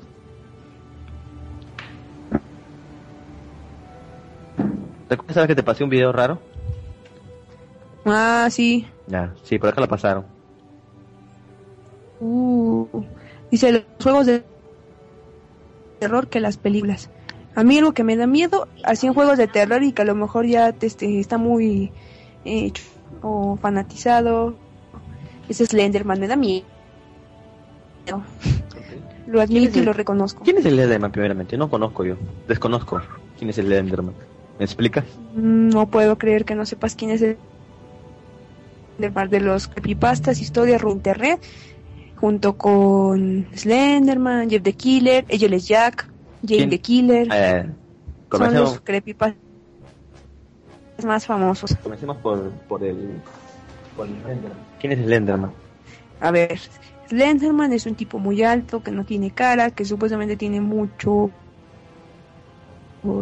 ¿Te 5.08 5.16
acuerdas 5.16 5.48
que 5.48 5.56
te 5.56 5.64
pasé 5.64 5.84
un 5.84 5.90
video 5.90 6.12
raro? 6.12 6.42
Ah, 8.06 8.48
sí. 8.52 8.88
Ya, 9.08 9.36
sí, 9.44 9.60
por 9.60 9.70
acá 9.70 9.82
lo 9.82 9.88
pasaron. 9.88 10.41
Uh, 12.22 12.86
dice 13.50 13.72
los 13.72 13.84
juegos 14.02 14.28
de 14.28 14.44
terror 16.00 16.28
que 16.28 16.40
las 16.40 16.58
películas. 16.58 17.10
A 17.56 17.64
mí 17.64 17.80
algo 17.80 17.94
que 17.94 18.04
me 18.04 18.16
da 18.16 18.28
miedo, 18.28 18.68
así 18.84 19.08
en 19.08 19.14
juegos 19.14 19.38
de 19.38 19.48
terror 19.48 19.84
y 19.84 19.92
que 19.92 20.04
a 20.04 20.06
lo 20.06 20.16
mejor 20.16 20.46
ya 20.46 20.72
te, 20.72 20.86
este, 20.86 21.20
está 21.20 21.38
muy 21.38 21.92
eh, 22.46 22.72
o 23.22 23.58
fanatizado. 23.58 24.56
Ese 25.50 25.66
Slenderman 25.66 26.20
me 26.20 26.28
da 26.28 26.36
miedo. 26.38 26.64
Lo 29.28 29.42
admito 29.42 29.80
y 29.80 29.84
lo 29.84 29.94
reconozco. 29.94 30.44
¿Quién 30.44 30.60
es 30.60 30.66
el 30.66 30.80
Enderman 30.80 31.12
primeramente? 31.12 31.58
No 31.58 31.70
conozco 31.70 32.06
yo. 32.06 32.16
Desconozco. 32.48 33.02
¿Quién 33.38 33.50
es 33.50 33.58
el 33.58 33.72
Enderman? 33.72 34.14
¿Me 34.60 34.66
explicas? 34.66 35.06
Mm, 35.36 35.70
No 35.70 35.88
puedo 35.88 36.18
creer 36.18 36.46
que 36.46 36.56
no 36.56 36.66
sepas 36.66 36.96
quién 36.96 37.12
es 37.12 37.22
el 37.22 37.38
Slenderman 38.98 39.30
de 39.30 39.40
los 39.40 39.68
creepypastas, 39.68 40.40
historias 40.40 40.82
internet, 40.84 41.42
junto 42.22 42.56
con 42.56 43.48
Slenderman, 43.56 44.50
Jeff 44.50 44.62
the 44.62 44.74
Killer, 44.74 45.26
Angel 45.30 45.54
es 45.54 45.68
Jack, 45.68 46.08
Jane 46.48 46.58
¿Quién? 46.58 46.70
the 46.70 46.80
Killer. 46.80 47.28
Eh, 47.34 47.66
Son 48.32 48.54
los 48.54 48.80
creepypastas 48.82 49.38
más 51.04 51.26
famosos. 51.26 51.76
comencemos 51.82 52.18
por, 52.18 52.52
por 52.70 52.84
el... 52.84 53.20
por 53.98 54.08
el 54.08 54.14
Enderman. 54.14 54.58
¿Quién 54.80 54.94
es 54.94 55.00
el 55.00 55.12
Enderman? 55.12 55.52
A 56.20 56.30
ver, 56.30 56.60
Slenderman 57.10 57.74
es 57.74 57.88
un 57.88 57.96
tipo 57.96 58.20
muy 58.20 58.44
alto, 58.44 58.84
que 58.84 58.92
no 58.92 59.04
tiene 59.04 59.32
cara, 59.32 59.72
que 59.72 59.84
supuestamente 59.84 60.38
tiene 60.38 60.62
mucho 60.62 61.32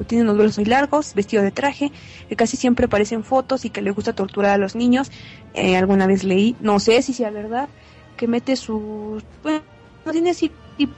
tiene 0.08 0.26
unos 0.26 0.38
brazos 0.38 0.58
muy 0.58 0.66
largos, 0.66 1.14
vestido 1.14 1.42
de 1.42 1.52
traje, 1.52 1.92
que 2.28 2.36
casi 2.36 2.58
siempre 2.58 2.88
aparecen 2.88 3.24
fotos 3.24 3.64
y 3.64 3.70
que 3.70 3.82
le 3.82 3.92
gusta 3.92 4.14
torturar 4.14 4.52
a 4.52 4.58
los 4.58 4.76
niños. 4.76 5.10
Eh, 5.54 5.78
alguna 5.78 6.06
vez 6.06 6.26
leí, 6.26 6.56
no 6.60 6.80
sé 6.80 7.02
si 7.02 7.14
sea 7.14 7.32
verdad, 7.32 7.70
que 8.20 8.28
mete 8.28 8.58
sus... 8.58 9.24
Bueno, 9.42 9.62
no 10.06 10.12
tiene 10.12 10.32
así 10.32 10.52
tipo, 10.78 10.94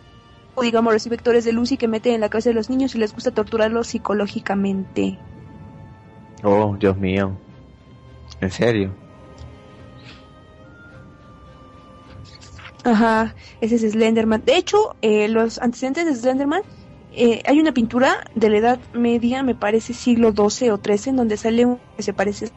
digamos, 0.59 0.91
los 0.91 1.07
vectores 1.07 1.45
de 1.45 1.53
luz 1.53 1.71
y 1.71 1.77
que 1.77 1.87
mete 1.87 2.15
en 2.15 2.19
la 2.19 2.29
cabeza 2.29 2.49
de 2.49 2.55
los 2.55 2.67
niños 2.67 2.95
y 2.95 2.97
les 2.97 3.13
gusta 3.13 3.29
torturarlos 3.29 3.87
psicológicamente. 3.87 5.19
Oh, 6.43 6.75
Dios 6.79 6.97
mío. 6.97 7.37
¿En 8.41 8.49
serio? 8.49 8.91
Ajá, 12.83 13.35
ese 13.61 13.75
es 13.75 13.91
Slenderman. 13.91 14.43
De 14.43 14.57
hecho, 14.57 14.95
eh, 15.03 15.27
los 15.27 15.59
antecedentes 15.59 16.07
de 16.07 16.15
Slenderman, 16.15 16.63
eh, 17.13 17.43
hay 17.45 17.59
una 17.59 17.71
pintura 17.71 18.23
de 18.33 18.49
la 18.49 18.57
Edad 18.57 18.79
Media, 18.93 19.43
me 19.43 19.53
parece 19.53 19.93
siglo 19.93 20.31
XII 20.31 20.71
o 20.71 20.79
XIII, 20.83 21.11
en 21.11 21.15
donde 21.17 21.37
sale 21.37 21.67
un 21.67 21.79
que 21.95 22.01
se 22.01 22.13
parece 22.13 22.49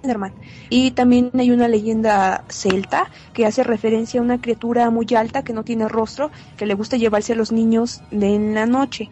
Slenderman. 0.00 0.32
Y 0.68 0.92
también 0.92 1.30
hay 1.38 1.50
una 1.50 1.68
leyenda 1.68 2.44
celta 2.48 3.10
que 3.32 3.46
hace 3.46 3.62
referencia 3.62 4.20
a 4.20 4.22
una 4.22 4.40
criatura 4.40 4.90
muy 4.90 5.06
alta 5.16 5.42
que 5.42 5.52
no 5.52 5.64
tiene 5.64 5.88
rostro, 5.88 6.30
que 6.56 6.66
le 6.66 6.74
gusta 6.74 6.96
llevarse 6.96 7.32
a 7.32 7.36
los 7.36 7.52
niños 7.52 8.02
de 8.10 8.34
en 8.34 8.54
la 8.54 8.66
noche. 8.66 9.10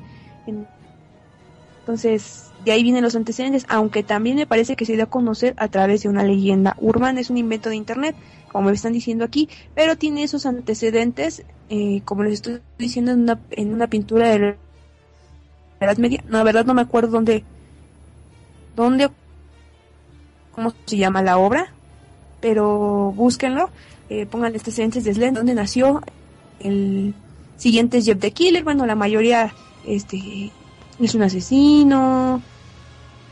Entonces, 1.81 2.51
de 2.65 2.73
ahí 2.73 2.82
vienen 2.82 3.02
los 3.02 3.16
antecedentes, 3.16 3.65
aunque 3.69 4.02
también 4.02 4.36
me 4.36 4.47
parece 4.47 4.77
que 4.77 4.85
se 4.85 4.94
dio 4.94 5.05
a 5.05 5.06
conocer 5.06 5.55
a 5.56 5.69
través 5.69 6.02
de 6.02 6.09
una 6.09 6.23
leyenda 6.23 6.77
urbana, 6.81 7.20
es 7.20 7.31
un 7.31 7.39
invento 7.39 7.69
de 7.69 7.77
internet 7.77 8.16
como 8.48 8.69
me 8.69 8.74
están 8.74 8.93
diciendo 8.93 9.24
aquí, 9.24 9.48
pero 9.74 9.97
tiene 9.97 10.23
esos 10.23 10.47
antecedentes, 10.47 11.44
eh, 11.69 12.02
como 12.05 12.24
les 12.24 12.35
estoy 12.35 12.60
diciendo, 12.78 13.12
en 13.12 13.20
una, 13.20 13.39
en 13.51 13.73
una 13.73 13.86
pintura 13.86 14.28
de 14.28 14.39
la 14.39 14.56
Edad 15.81 15.98
Media. 15.98 16.24
No, 16.27 16.39
la 16.39 16.44
verdad 16.44 16.65
no 16.65 16.74
me 16.74 16.82
acuerdo 16.82 17.10
dónde, 17.10 17.44
dónde, 18.74 19.10
cómo 20.59 20.75
se 20.87 20.97
llama 20.97 21.23
la 21.23 21.39
obra, 21.39 21.73
pero 22.41 23.13
búsquenlo, 23.15 23.71
eh, 24.11 24.27
pongan 24.27 24.53
antecedentes 24.57 25.05
de 25.05 25.15
Slend, 25.15 25.37
donde 25.37 25.55
nació. 25.55 26.03
El 26.59 27.15
siguiente 27.57 27.99
es 27.99 28.07
Jeff 28.07 28.19
the 28.19 28.33
Killer, 28.33 28.65
bueno, 28.65 28.85
la 28.85 28.97
mayoría 28.97 29.55
este 29.87 30.51
es 30.99 31.15
un 31.15 31.23
asesino. 31.23 32.43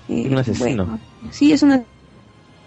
Eh, 0.09 0.28
un 0.31 0.39
asesino. 0.39 1.01
sí, 1.32 1.53
es 1.53 1.65
un 1.65 1.85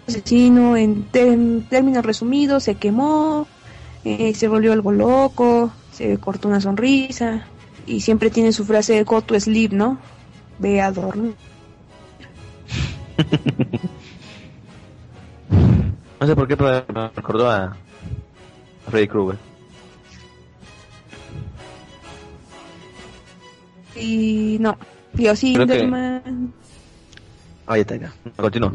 asesino, 0.06 0.76
en, 0.76 1.04
términos 1.04 2.04
resumidos, 2.04 2.64
se 2.64 2.74
quemó, 2.74 3.46
eh, 4.04 4.34
se 4.34 4.46
volvió 4.46 4.74
algo 4.74 4.92
loco, 4.92 5.72
se 5.90 6.18
cortó 6.18 6.48
una 6.48 6.60
sonrisa 6.60 7.46
y 7.86 8.00
siempre 8.02 8.28
tiene 8.28 8.52
su 8.52 8.66
frase 8.66 9.02
go 9.04 9.22
to 9.22 9.40
sleep, 9.40 9.72
¿no? 9.72 9.98
Ve 10.58 10.82
a 10.82 10.92
dormir. 10.92 11.34
no 15.50 16.26
sé 16.26 16.36
por 16.36 16.48
qué 16.48 16.56
me 16.56 17.08
recordó 17.14 17.50
a 17.50 17.76
Freddy 18.88 19.08
Krueger. 19.08 19.38
Y 23.96 24.56
no, 24.60 24.76
yo 25.14 25.34
sí, 25.36 25.54
que... 25.54 26.22
Ahí 27.66 27.80
está, 27.80 27.96
ya. 27.96 28.12
Continúa. 28.36 28.72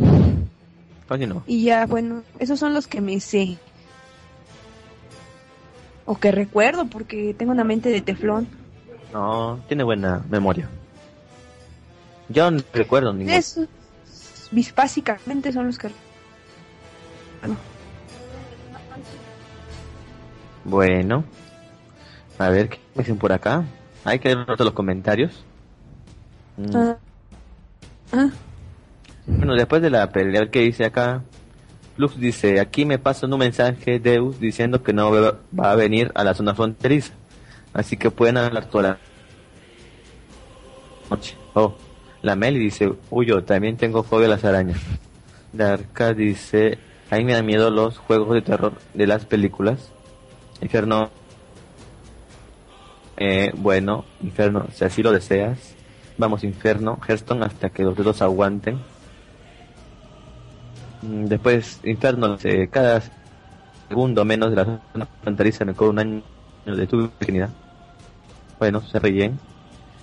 Y 1.45 1.63
ya, 1.63 1.85
bueno, 1.85 2.23
esos 2.39 2.59
son 2.59 2.73
los 2.73 2.87
que 2.87 3.01
me 3.01 3.19
sé. 3.19 3.57
O 6.05 6.17
que 6.17 6.31
recuerdo, 6.31 6.85
porque 6.85 7.35
tengo 7.37 7.51
una 7.51 7.63
mente 7.63 7.89
de 7.89 8.01
teflón. 8.01 8.47
No, 9.13 9.59
tiene 9.67 9.83
buena 9.83 10.23
memoria. 10.29 10.69
Yo 12.29 12.49
no 12.49 12.61
recuerdo 12.73 13.13
ninguno. 13.13 13.35
Esos, 13.35 13.67
básicamente 14.75 15.51
son 15.51 15.67
los 15.67 15.77
que... 15.77 15.89
Bueno. 20.63 21.23
A 22.37 22.49
ver, 22.49 22.69
¿qué 22.69 22.79
me 22.95 23.03
dicen 23.03 23.17
por 23.17 23.31
acá? 23.31 23.63
Hay 24.03 24.19
que 24.19 24.35
ver 24.35 24.59
los 24.59 24.73
comentarios. 24.73 25.43
Mm. 26.57 26.75
Ah. 26.75 26.97
ah. 28.13 28.29
Bueno, 29.27 29.55
después 29.55 29.81
de 29.81 29.89
la 29.89 30.09
pelea 30.11 30.49
que 30.49 30.61
dice 30.61 30.85
acá, 30.85 31.23
Lux 31.97 32.19
dice, 32.19 32.59
aquí 32.59 32.85
me 32.85 32.99
pasan 32.99 33.33
un 33.33 33.39
mensaje 33.39 33.99
Deus 33.99 34.39
diciendo 34.39 34.83
que 34.83 34.93
no 34.93 35.11
va 35.11 35.71
a 35.71 35.75
venir 35.75 36.11
a 36.13 36.23
la 36.23 36.33
zona 36.33 36.53
fronteriza. 36.53 37.13
Así 37.73 37.97
que 37.97 38.11
pueden 38.11 38.37
hablar 38.37 38.65
toda 38.65 38.83
la 38.83 38.97
noche. 41.09 41.37
Oh, 41.53 41.75
la 42.21 42.35
Meli 42.35 42.59
dice, 42.59 42.91
uy, 43.09 43.25
yo 43.25 43.43
también 43.43 43.77
tengo 43.77 44.03
fobia 44.03 44.27
a 44.27 44.29
las 44.29 44.43
arañas. 44.43 44.79
Darka 45.53 46.13
dice, 46.13 46.77
a 47.09 47.17
mí 47.17 47.23
me 47.23 47.33
dan 47.33 47.45
miedo 47.45 47.69
los 47.69 47.97
juegos 47.97 48.33
de 48.33 48.41
terror 48.41 48.73
de 48.93 49.07
las 49.07 49.25
películas. 49.25 49.91
Inferno, 50.61 51.09
eh, 53.17 53.51
bueno, 53.55 54.05
Inferno, 54.21 54.65
si 54.73 54.85
así 54.85 55.03
lo 55.03 55.11
deseas, 55.11 55.75
vamos 56.17 56.43
Inferno, 56.43 56.99
Herston, 57.07 57.43
hasta 57.43 57.69
que 57.69 57.83
los 57.83 57.95
dedos 57.95 58.21
aguanten. 58.21 58.79
Mm, 61.01 61.25
después, 61.25 61.79
interno, 61.83 62.37
cada 62.71 63.01
segundo 63.87 64.25
menos 64.25 64.49
de 64.49 64.55
la 64.55 64.65
zona 64.91 65.07
fronteriza 65.21 65.65
me 65.65 65.73
cobra 65.73 65.91
un 65.91 65.99
año 65.99 66.23
de 66.65 66.87
tu 66.87 66.97
virginidad. 66.97 67.49
Bueno, 68.59 68.81
se 68.81 68.99
ríen. 68.99 69.39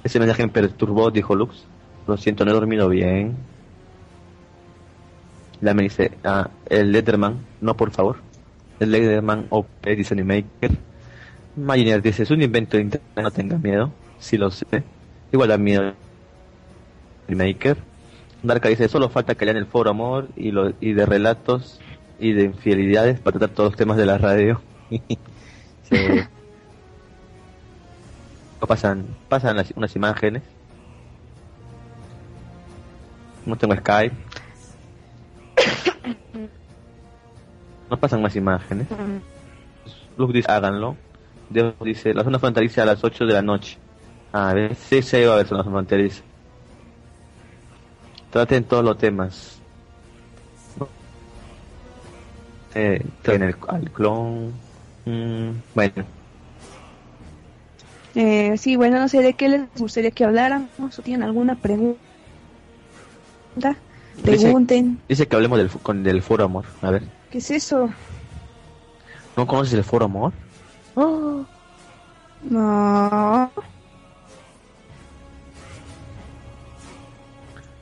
Ese 0.05 0.19
mensaje 0.19 0.45
me 0.45 0.53
perturbó, 0.53 1.11
dijo 1.11 1.35
Lux. 1.35 1.65
Lo 2.07 2.17
siento, 2.17 2.45
no 2.45 2.51
he 2.51 2.55
dormido 2.55 2.89
bien. 2.89 3.37
La 5.63 5.73
me 5.73 5.85
dice, 5.85 6.11
ah, 6.25 6.51
el 6.69 6.93
Letterman, 6.93 7.39
no 7.63 7.75
por 7.77 7.91
favor. 7.93 8.19
El 8.81 8.91
Letterman 8.91 9.47
OP 9.49 9.67
dice 9.97 10.13
Animaker. 10.13 10.73
Mariner 11.57 12.03
dice, 12.03 12.25
es 12.25 12.31
un 12.31 12.43
invento 12.43 12.77
de 12.77 12.83
internet, 12.83 13.11
no 13.17 13.31
tenga 13.31 13.57
miedo. 13.57 13.91
Si 14.19 14.37
lo 14.37 14.51
sé. 14.51 14.67
Igual 15.33 15.49
da 15.49 15.57
miedo. 15.57 15.95
Maker 17.29 17.79
Darka 18.43 18.69
dice, 18.69 18.89
solo 18.89 19.09
falta 19.09 19.37
que 19.37 19.45
lean 19.45 19.57
el 19.57 19.67
foro 19.67 19.91
amor 19.91 20.29
y, 20.37 20.51
lo, 20.51 20.73
y 20.81 20.93
de 20.95 21.07
relatos 21.07 21.81
y 22.19 22.33
de 22.33 22.43
infidelidades 22.45 23.21
para 23.21 23.39
tratar 23.39 23.55
todos 23.55 23.71
los 23.71 23.79
temas 23.79 23.97
de 23.97 24.07
la 24.07 24.19
radio. 24.19 24.61
pasan 28.67 29.07
pasan 29.29 29.65
unas 29.77 29.97
imágenes. 29.97 30.43
No 33.47 33.57
tengo 33.57 33.77
Skype. 33.77 34.15
No 37.91 38.01
pasan 38.01 38.23
más 38.23 38.35
imágenes. 38.37 38.87
Luz 40.17 40.33
dice, 40.33 40.51
háganlo. 40.51 40.97
Dios 41.51 41.75
dice, 41.85 42.15
la 42.15 42.25
zona 42.25 42.39
fronteriza 42.39 42.85
a 42.85 42.87
las 42.87 43.05
8 43.05 43.27
de 43.27 43.35
la 43.35 43.43
noche. 43.43 43.77
A 44.33 44.55
ver, 44.55 44.75
sí 44.75 45.03
se 45.03 45.27
va 45.27 45.35
a 45.35 45.37
ver 45.37 45.47
zona 45.47 45.63
fronteriza 45.63 46.23
traten 48.33 48.65
todos 48.65 48.83
los 48.83 48.99
temas. 48.99 49.59
Eh, 52.75 53.05
en 53.25 53.43
el 53.43 53.55
clon. 53.93 54.55
Mm, 55.05 55.51
bueno. 55.75 56.05
Eh, 58.15 58.57
sí, 58.57 58.77
bueno, 58.77 58.99
no 58.99 59.09
sé 59.09 59.21
de 59.21 59.35
qué 59.35 59.51
les 59.51 59.63
gustaría 59.77 60.11
que 60.11 60.25
habláramos 60.25 60.99
o 60.99 61.03
tienen 61.03 61.23
alguna 61.23 61.57
pregunta. 61.57 61.99
Pregunten. 64.23 65.01
Dice, 65.09 65.27
que 65.27 65.37
hablemos 65.37 65.59
del, 65.59 65.71
con, 65.71 66.03
del 66.03 66.23
foro 66.23 66.45
amor. 66.45 66.65
A 66.83 66.91
ver. 66.91 67.03
¿Qué 67.31 67.39
es 67.39 67.51
eso? 67.51 67.89
¿No 69.37 69.47
conoces 69.47 69.75
el 69.75 69.85
foro 69.85 70.05
amor? 70.05 70.33
Oh. 70.95 71.45
No. 72.49 73.51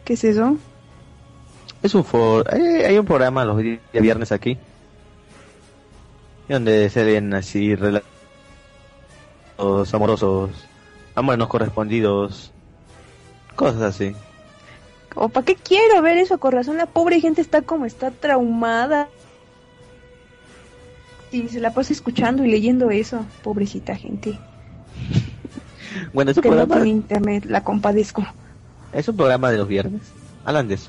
¿Qué 0.05 0.15
es 0.15 0.25
eso? 0.25 0.57
Es 1.83 1.95
un 1.95 2.05
for 2.05 2.47
eh, 2.55 2.87
hay 2.87 2.99
un 2.99 3.07
programa 3.07 3.45
los 3.45 3.57
días 3.59 3.81
viernes 3.93 4.33
aquí 4.33 4.59
donde 6.55 6.91
se 6.91 7.05
ven 7.05 7.33
así 7.33 7.75
relatos 7.77 8.05
amorosos, 9.93 10.51
amores 11.15 11.39
no 11.39 11.49
correspondidos, 11.49 12.53
cosas 13.55 13.83
así. 13.83 14.15
¿O 15.15 15.29
para 15.29 15.45
qué 15.45 15.57
quiero 15.57 16.03
ver 16.03 16.17
eso? 16.19 16.39
Con 16.39 16.53
razón 16.53 16.77
la 16.77 16.87
pobre 16.87 17.21
gente 17.21 17.41
está 17.41 17.63
como 17.63 17.87
está 17.87 18.11
traumada. 18.11 19.09
Y 21.33 21.49
se 21.49 21.61
la 21.61 21.73
pasa 21.73 21.93
escuchando 21.93 22.45
y 22.45 22.51
leyendo 22.51 22.91
eso, 22.91 23.25
pobrecita 23.43 23.97
gente. 23.97 24.39
Bueno, 26.13 26.31
eso 26.31 26.41
que 26.41 26.49
no 26.49 26.85
internet, 26.85 27.47
la 27.47 27.65
compadezco. 27.65 28.25
Es 28.93 29.09
un 29.09 29.17
programa 29.17 29.51
de 29.51 29.59
los 29.59 29.67
viernes. 29.67 30.03
Hablan 30.45 30.69
de 30.69 30.75
eso. 30.75 30.89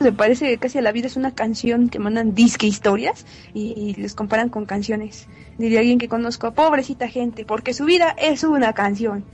Se 0.00 0.12
parece 0.12 0.58
casi 0.58 0.78
a 0.78 0.82
la 0.82 0.92
vida 0.92 1.06
es 1.06 1.16
una 1.16 1.34
canción 1.34 1.88
que 1.88 1.98
mandan 1.98 2.34
disque 2.34 2.66
historias 2.66 3.24
y, 3.54 3.94
les 3.94 4.14
comparan 4.14 4.48
con 4.48 4.66
canciones. 4.66 5.26
Diría 5.58 5.80
alguien 5.80 5.98
que 5.98 6.08
conozco, 6.08 6.52
pobrecita 6.52 7.08
gente, 7.08 7.44
porque 7.44 7.72
su 7.72 7.84
vida 7.84 8.14
es 8.18 8.44
una 8.44 8.72
canción. 8.74 9.24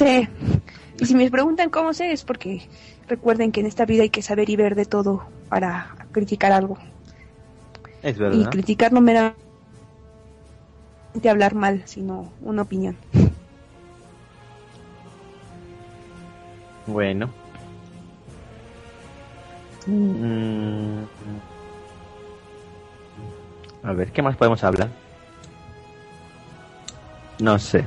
Sé. 0.00 0.28
Y 0.98 1.06
si 1.06 1.14
me 1.14 1.30
preguntan 1.30 1.70
cómo 1.70 1.92
sé, 1.94 2.12
es 2.12 2.24
porque 2.24 2.68
recuerden 3.08 3.52
que 3.52 3.60
en 3.60 3.66
esta 3.66 3.84
vida 3.84 4.02
hay 4.02 4.10
que 4.10 4.22
saber 4.22 4.48
y 4.50 4.56
ver 4.56 4.74
de 4.74 4.84
todo 4.86 5.24
para 5.48 5.94
criticar 6.12 6.52
algo. 6.52 6.78
Es 8.02 8.16
Y 8.16 8.20
verdad. 8.20 8.50
criticar 8.50 8.92
no 8.92 9.00
meramente 9.00 9.36
hablar 11.28 11.54
mal, 11.54 11.82
sino 11.86 12.32
una 12.40 12.62
opinión. 12.62 12.96
Bueno. 16.86 17.30
Mm. 19.86 21.04
A 23.82 23.92
ver, 23.92 24.12
¿qué 24.12 24.22
más 24.22 24.36
podemos 24.36 24.62
hablar? 24.64 24.88
No 27.38 27.58
sé. 27.58 27.84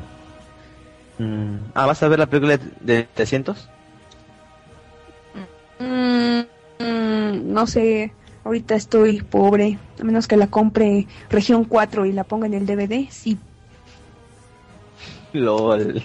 Mm, 1.17 1.71
Ah, 1.75 1.85
¿vas 1.87 2.03
a 2.03 2.07
ver 2.07 2.19
la 2.19 2.29
película 2.29 2.57
de 2.57 3.03
300? 3.13 3.71
Mm, 5.79 6.41
mm, 6.79 7.53
no 7.53 7.67
sé, 7.67 8.17
ahorita 8.43 8.75
estoy 8.75 9.21
pobre, 9.23 9.79
a 9.99 10.03
menos 10.03 10.27
que 10.27 10.37
la 10.37 10.49
compre 10.49 11.07
región 11.29 11.65
4 11.65 12.05
y 12.05 12.13
la 12.13 12.25
ponga 12.25 12.47
en 12.47 12.53
el 12.53 12.65
DVD, 12.65 13.07
sí. 13.11 13.43
LOL. 15.33 15.99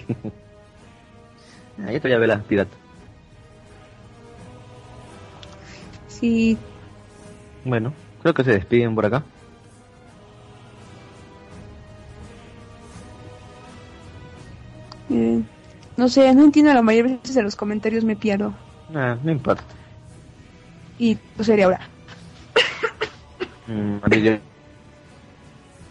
Ahí 1.77 1.99
te 1.99 2.07
voy 2.07 2.13
a 2.15 2.19
ver 2.19 2.29
la 2.29 2.45
pirata. 2.45 2.79
Sí, 6.07 6.65
Bueno, 7.63 7.95
creo 8.17 8.33
que 8.33 8.43
se 8.43 8.51
despiden 8.51 8.95
por 8.95 9.05
acá. 9.05 9.31
Eh, 15.09 15.41
no 15.97 16.07
sé, 16.07 16.33
no 16.33 16.43
entiendo 16.43 16.73
la 16.73 16.81
mayoría 16.81 17.11
de 17.11 17.17
veces 17.17 17.35
en 17.37 17.43
los 17.43 17.55
comentarios 17.55 18.03
me 18.03 18.15
pierdo. 18.15 18.53
Ah, 18.93 19.17
no 19.23 19.31
importa. 19.31 19.63
Y 20.97 21.15
pues 21.35 21.45
sería 21.45 21.65
ahora. 21.65 21.81
Mm. 23.67 23.99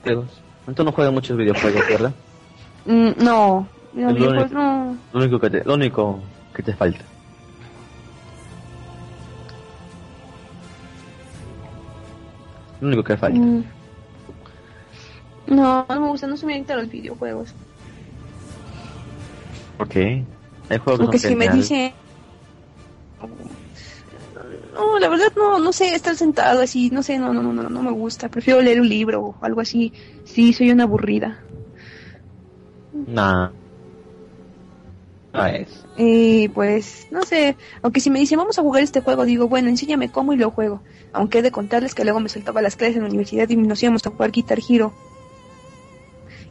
Entonces 0.05 0.85
no 0.85 0.93
juegas 0.93 1.15
muchos 1.15 1.37
videojuegos, 1.37 1.83
¿verdad? 1.89 2.13
Mm, 2.87 3.11
no, 3.23 3.69
lo 3.95 4.09
único. 4.09 4.47
no. 4.49 4.97
Lo 5.13 5.21
único 5.21 5.39
que 5.39 5.51
te, 5.51 5.65
lo 5.65 5.75
único 5.75 6.21
que 6.55 6.63
te 6.63 6.75
falta. 6.75 7.05
Lo 12.81 12.89
único 12.89 13.05
que 13.05 13.17
falta. 13.17 13.39
Mm. 13.39 13.65
No, 15.49 15.87
no 15.89 16.01
me 16.01 16.09
gusta, 16.09 16.27
no 16.27 16.37
se 16.37 16.47
me 16.47 16.55
adicta 16.55 16.75
a 16.75 16.79
los 16.79 16.89
videojuegos. 16.89 17.55
¿Por 19.79 19.89
qué? 19.89 20.25
Hay 20.69 20.79
juegos 20.79 21.01
Porque 21.01 21.19
si 21.19 21.35
me 21.35 21.49
dice... 21.49 21.95
No, 24.75 24.99
la 24.99 25.09
verdad 25.09 25.33
no, 25.37 25.59
no 25.59 25.73
sé, 25.73 25.95
estar 25.95 26.15
sentado 26.15 26.61
así, 26.61 26.91
no 26.91 27.03
sé, 27.03 27.19
no, 27.19 27.33
no, 27.33 27.43
no, 27.43 27.53
no, 27.53 27.69
no 27.69 27.83
me 27.83 27.91
gusta. 27.91 28.29
Prefiero 28.29 28.61
leer 28.61 28.81
un 28.81 28.89
libro 28.89 29.23
o 29.23 29.37
algo 29.41 29.61
así. 29.61 29.93
Sí, 30.25 30.53
soy 30.53 30.71
una 30.71 30.85
aburrida. 30.85 31.43
Nah. 33.07 33.51
No 35.33 35.47
es. 35.47 35.85
Y 35.97 36.49
pues, 36.51 37.09
no 37.11 37.23
sé, 37.23 37.57
aunque 37.83 38.01
si 38.01 38.11
me 38.11 38.21
dice 38.21 38.37
vamos 38.37 38.59
a 38.59 38.63
jugar 38.63 38.83
este 38.83 39.01
juego, 39.01 39.25
digo, 39.25 39.49
bueno, 39.49 39.69
enséñame 39.69 40.11
cómo 40.11 40.33
y 40.33 40.37
lo 40.37 40.51
juego. 40.51 40.81
Aunque 41.13 41.39
he 41.39 41.43
de 41.43 41.51
contarles 41.51 41.95
que 41.95 42.05
luego 42.05 42.21
me 42.21 42.29
saltaba 42.29 42.63
las 42.63 42.77
clases 42.77 42.97
en 42.97 43.03
la 43.03 43.09
universidad 43.09 43.49
y 43.49 43.57
nos 43.57 43.83
íbamos 43.83 44.07
a 44.07 44.11
jugar 44.11 44.31
Guitar 44.31 44.59
Hero. 44.69 44.93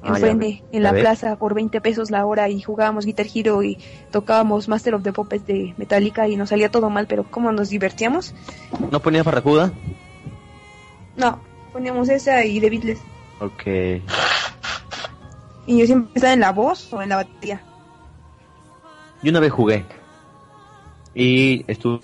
Ah, 0.03 0.09
Enfrente, 0.09 0.63
en 0.71 0.83
la 0.83 0.93
plaza, 0.93 1.37
por 1.37 1.53
20 1.53 1.81
pesos 1.81 2.11
la 2.11 2.25
hora 2.25 2.49
y 2.49 2.61
jugábamos 2.61 3.05
Guitar 3.05 3.25
Hero 3.33 3.63
y 3.63 3.77
tocábamos 4.11 4.67
Master 4.67 4.95
of 4.95 5.03
the 5.03 5.11
Puppets 5.11 5.45
de 5.47 5.73
Metallica 5.77 6.27
y 6.27 6.35
nos 6.35 6.49
salía 6.49 6.69
todo 6.69 6.89
mal, 6.89 7.07
pero 7.07 7.23
cómo 7.29 7.51
nos 7.51 7.69
divertíamos. 7.69 8.33
¿No 8.91 8.99
ponías 8.99 9.25
Barracuda? 9.25 9.71
No, 11.15 11.39
poníamos 11.73 12.09
esa 12.09 12.45
y 12.45 12.59
The 12.59 12.69
Beatles. 12.69 12.99
Ok. 13.39 14.01
Y 15.65 15.79
yo 15.79 15.85
siempre 15.85 16.11
estaba 16.15 16.33
en 16.33 16.39
la 16.39 16.51
voz 16.51 16.93
o 16.93 17.01
en 17.01 17.09
la 17.09 17.17
batería. 17.17 17.61
Yo 19.21 19.31
una 19.31 19.39
vez 19.39 19.51
jugué. 19.51 19.85
Y 21.13 21.65
estuve. 21.69 22.01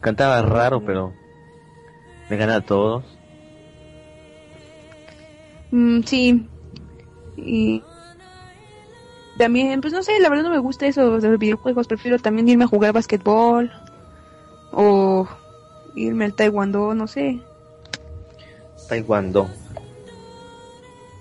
Cantaba 0.00 0.40
raro, 0.42 0.80
pero. 0.80 1.12
Me 2.30 2.36
ganaba 2.36 2.58
a 2.58 2.64
todos. 2.64 3.17
Mm, 5.70 6.00
sí. 6.02 6.48
Y 7.36 7.82
también, 9.38 9.80
pues 9.80 9.92
no 9.92 10.02
sé, 10.02 10.18
la 10.20 10.28
verdad 10.28 10.44
no 10.44 10.50
me 10.50 10.58
gusta 10.58 10.86
eso 10.86 11.18
de 11.18 11.28
los 11.28 11.38
videojuegos. 11.38 11.86
Prefiero 11.86 12.18
también 12.18 12.48
irme 12.48 12.64
a 12.64 12.68
jugar 12.68 12.92
basquetbol 12.92 13.70
o 14.72 15.28
irme 15.94 16.24
al 16.24 16.34
taekwondo, 16.34 16.94
no 16.94 17.06
sé. 17.06 17.40
Taekwondo. 18.88 19.48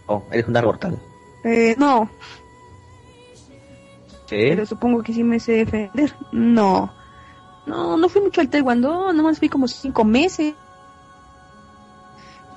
Oh, 0.08 0.24
eres 0.32 0.48
un 0.48 0.54
mortal. 0.54 0.98
Eh, 1.44 1.76
no, 1.78 2.10
pero 4.30 4.66
supongo 4.66 5.04
que 5.04 5.14
sí 5.14 5.24
me 5.24 5.40
sé 5.40 5.54
defender. 5.54 6.14
No, 6.32 6.92
no, 7.66 7.98
no 7.98 8.10
fui 8.10 8.22
mucho 8.22 8.42
al 8.42 8.50
taekwondo, 8.50 9.14
nomás 9.14 9.40
fui 9.40 9.50
como 9.50 9.68
cinco 9.68 10.04
meses. 10.04 10.54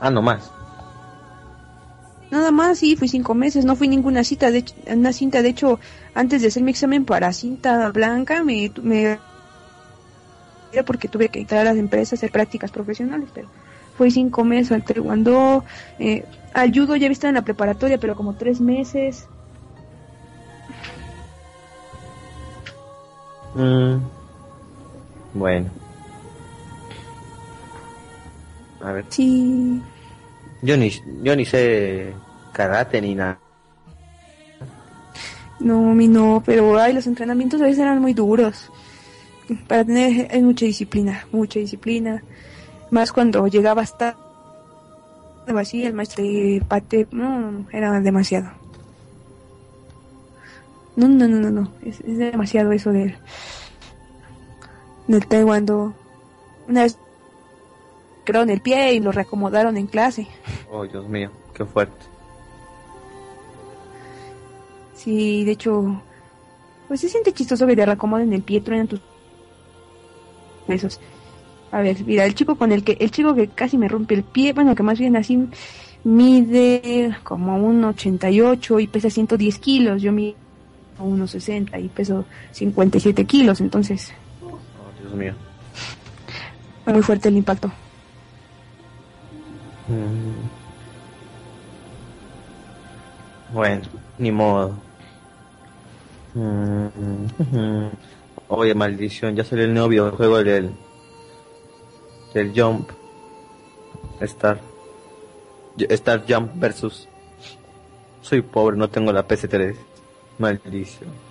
Ah, 0.01 0.11
no 0.11 0.23
más. 0.23 0.51
Nada 2.31 2.51
más, 2.53 2.79
sí, 2.79 2.97
fui 2.97 3.09
cinco 3.09 3.35
meses, 3.35 3.65
no 3.65 3.75
fui 3.75 3.89
ninguna 3.89 4.23
cita, 4.23 4.51
de 4.51 4.59
hecho, 4.59 4.75
una 4.87 5.13
cinta, 5.13 5.43
de 5.43 5.49
hecho, 5.49 5.81
antes 6.15 6.43
de 6.43 6.49
hacer 6.49 6.63
mi 6.63 6.71
examen 6.71 7.05
para 7.05 7.33
cinta 7.33 7.91
blanca, 7.91 8.45
me, 8.45 8.71
me 8.83 9.19
era 10.73 10.85
porque 10.85 11.09
tuve 11.09 11.29
que 11.29 11.41
entrar 11.41 11.63
a 11.63 11.71
las 11.71 11.77
empresas 11.77 12.13
a 12.13 12.17
hacer 12.17 12.31
prácticas 12.31 12.71
profesionales, 12.71 13.31
pero 13.35 13.49
fui 13.97 14.11
cinco 14.13 14.45
meses 14.45 14.71
al 14.71 14.85
taekwondo, 14.85 15.65
eh, 15.99 16.25
al 16.55 16.73
judo 16.73 16.95
ya 16.95 17.09
estado 17.09 17.31
en 17.31 17.35
la 17.35 17.43
preparatoria, 17.43 17.99
pero 17.99 18.15
como 18.15 18.35
tres 18.35 18.61
meses, 18.61 19.27
Mm. 23.55 23.99
Bueno. 25.35 25.71
A 28.81 28.93
ver. 28.93 29.05
sí, 29.11 29.83
Yo 30.63 30.77
ni, 30.77 30.93
yo 31.23 31.35
ni 31.37 31.45
sé 31.45 32.13
karate 32.53 33.01
ni 33.01 33.15
nada. 33.15 33.39
no, 35.59 35.95
mi 35.95 36.09
no, 36.09 36.43
pero 36.45 36.79
ay, 36.79 36.93
los 36.93 37.07
entrenamientos 37.07 37.61
a 37.61 37.65
veces 37.65 37.81
eran 37.81 38.01
muy 38.01 38.15
duros, 38.15 38.71
para 39.69 39.85
tener, 39.85 40.29
hay 40.31 40.43
mucha 40.43 40.65
disciplina, 40.65 41.27
mucha 41.33 41.59
disciplina, 41.59 42.23
más 42.91 43.13
cuando 43.13 43.47
llegaba 43.47 43.83
hasta 43.83 44.17
así, 45.47 45.85
el 45.85 45.95
maestro 45.95 46.23
de 46.23 46.63
pate, 46.67 47.07
no, 47.11 47.67
era 47.73 48.01
demasiado. 48.01 48.51
No, 50.97 51.09
no, 51.09 51.27
no, 51.27 51.39
no, 51.39 51.51
no, 51.51 51.73
es, 51.85 52.01
es 52.01 52.19
demasiado 52.19 52.73
eso 52.73 52.93
del, 52.93 53.17
del 55.09 55.27
taekwondo. 55.27 55.95
Una 56.69 56.83
vez 56.83 56.99
en 58.27 58.51
el 58.51 58.61
pie 58.61 58.95
y 58.95 59.01
lo 59.01 59.11
reacomodaron 59.13 59.77
en 59.77 59.87
clase. 59.87 60.27
Oh, 60.71 60.87
Dios 60.87 61.09
mío, 61.09 61.31
qué 61.55 61.65
fuerte. 61.65 62.07
Sí, 64.95 65.45
de 65.45 65.53
hecho, 65.53 66.01
pues 66.89 67.01
se 67.01 67.09
siente 67.09 67.33
chistoso 67.33 67.67
que 67.67 67.75
te 67.77 67.87
reacomoden 67.87 68.33
el 68.33 68.43
pie, 68.43 68.61
truenan 68.61 68.87
tus 68.89 69.01
besos. 70.69 71.01
A 71.73 71.81
ver, 71.81 72.05
mira, 72.05 72.25
el 72.25 72.35
chico 72.35 72.57
con 72.57 72.73
el 72.73 72.85
que, 72.85 72.97
el 73.01 73.11
chico 73.11 73.35
que 73.35 73.49
casi 73.49 73.79
me 73.79 73.89
rompe 73.89 74.15
el 74.15 74.23
pie, 74.25 74.53
bueno, 74.53 74.75
que 74.75 74.83
más 74.83 74.99
bien 74.99 75.17
así 75.17 75.49
mide 76.05 77.17
como 77.23 77.57
un 77.57 77.85
88 77.85 78.81
y 78.81 78.87
pesa 78.89 79.09
110 79.11 79.59
kilos, 79.59 80.03
yo 80.03 80.13
mido 80.13 80.37
unos 80.99 81.31
60 81.31 81.79
y 81.79 81.89
peso 81.89 82.25
57 82.53 83.25
kilos, 83.25 83.61
entonces 83.63 84.13
Oh, 84.43 84.59
Dios 85.01 85.15
mío. 85.15 85.33
muy 86.87 87.03
fuerte 87.03 87.29
el 87.29 87.37
impacto. 87.37 87.71
Mm. 89.91 90.49
Bueno, 93.53 93.83
ni 94.19 94.31
modo. 94.31 94.75
Mm. 96.35 97.89
Oye, 98.49 98.75
maldición, 98.75 99.35
ya 99.35 99.45
salió 99.45 99.65
el 99.65 99.75
nuevo 99.75 99.89
videojuego 99.89 100.45
del. 100.45 100.71
del 102.33 102.53
Jump. 102.55 102.91
Star. 104.21 104.61
Star 105.77 106.25
Jump 106.29 106.53
versus. 106.55 107.09
Soy 108.23 108.43
pobre, 108.43 108.77
no 108.77 108.89
tengo 108.89 109.13
la 109.13 109.27
PS3. 109.27 109.75
Maldición. 110.39 111.30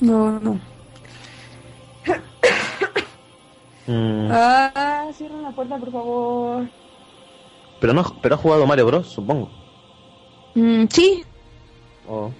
No, 0.00 0.38
no. 0.40 0.60
Mm, 3.86 4.28
Ah, 4.32 5.06
cierren 5.12 5.42
la 5.42 5.50
puerta, 5.52 5.78
por 5.78 5.92
favor. 5.92 6.68
Pero 7.80 7.92
no, 7.92 8.02
pero 8.20 8.34
ha 8.34 8.38
jugado 8.38 8.66
Mario 8.66 8.86
Bros, 8.86 9.06
supongo. 9.06 9.48
Mm, 10.54 10.84
sí. 10.90 11.24
O 12.08 12.30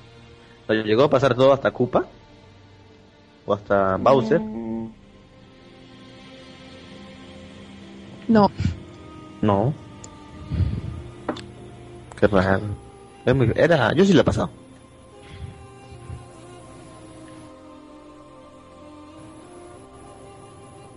o 0.68 0.72
llegó 0.72 1.04
a 1.04 1.10
pasar 1.10 1.34
todo 1.36 1.52
hasta 1.52 1.70
Koopa 1.70 2.04
o 3.46 3.54
hasta 3.54 3.96
Bowser. 3.98 4.40
Mm. 4.40 4.90
No. 8.28 8.50
No. 9.40 9.72
Qué 12.18 12.26
raro. 12.26 12.60
Era, 13.54 13.92
yo 13.94 14.04
sí 14.04 14.12
lo 14.12 14.22
he 14.22 14.24
pasado. 14.24 14.50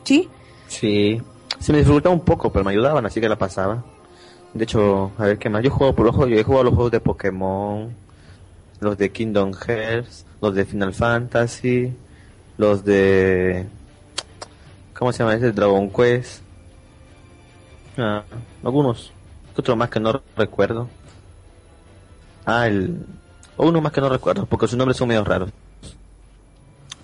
¿Sí? 0.10 0.28
Sí. 0.68 1.22
Se 1.60 1.72
me 1.72 1.78
dificultaba 1.78 2.16
un 2.16 2.26
poco, 2.26 2.52
pero 2.52 2.66
me 2.66 2.72
ayudaban, 2.72 3.06
así 3.06 3.22
que 3.22 3.30
la 3.30 3.38
pasaba. 3.38 3.84
De 4.56 4.64
hecho, 4.64 5.12
a 5.20 5.26
ver 5.26 5.38
qué 5.38 5.52
más. 5.52 5.64
Yo 5.64 5.70
juego 5.70 5.94
por 5.94 6.04
los 6.04 6.16
juegos, 6.16 6.34
yo 6.34 6.40
he 6.40 6.44
jugado 6.44 6.64
los 6.64 6.74
juegos 6.74 6.92
de 6.92 7.00
Pokémon, 7.00 7.96
los 8.80 8.98
de 8.98 9.12
Kingdom 9.12 9.54
Hearts, 9.54 10.26
los 10.42 10.56
de 10.56 10.66
Final 10.66 10.96
Fantasy, 10.96 11.94
los 12.58 12.84
de 12.84 13.68
¿cómo 14.98 15.12
se 15.12 15.20
llama 15.20 15.36
ese? 15.36 15.52
Dragon 15.52 15.92
Quest. 15.92 16.42
Ah, 17.96 18.24
algunos, 18.64 19.14
otro 19.56 19.76
más 19.76 19.92
que 19.92 20.00
no 20.00 20.24
recuerdo. 20.36 20.90
Ah, 22.48 22.66
el 22.66 23.06
uno 23.58 23.80
más 23.80 23.92
que 23.92 24.02
no 24.02 24.10
recuerdo, 24.10 24.48
porque 24.48 24.68
sus 24.68 24.76
nombres 24.76 24.98
son 24.98 25.10
medio 25.10 25.24
raros. 25.24 25.52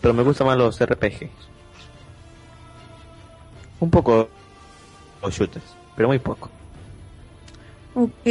Pero 0.02 0.12
me 0.16 0.24
gustan 0.24 0.48
más 0.48 0.58
los 0.58 0.84
RPG. 0.84 1.30
Un 3.86 3.92
poco 3.92 4.28
shooters, 5.30 5.76
pero 5.96 6.08
muy 6.08 6.18
poco. 6.18 6.50
Ok. 7.94 8.26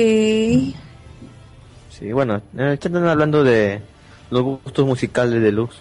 Sí, 1.91 2.13
bueno, 2.13 2.43
eh, 2.59 2.73
están 2.73 2.97
hablando 3.07 3.45
de 3.45 3.81
los 4.31 4.43
gustos 4.43 4.85
musicales 4.85 5.41
de 5.41 5.53
Luz. 5.53 5.81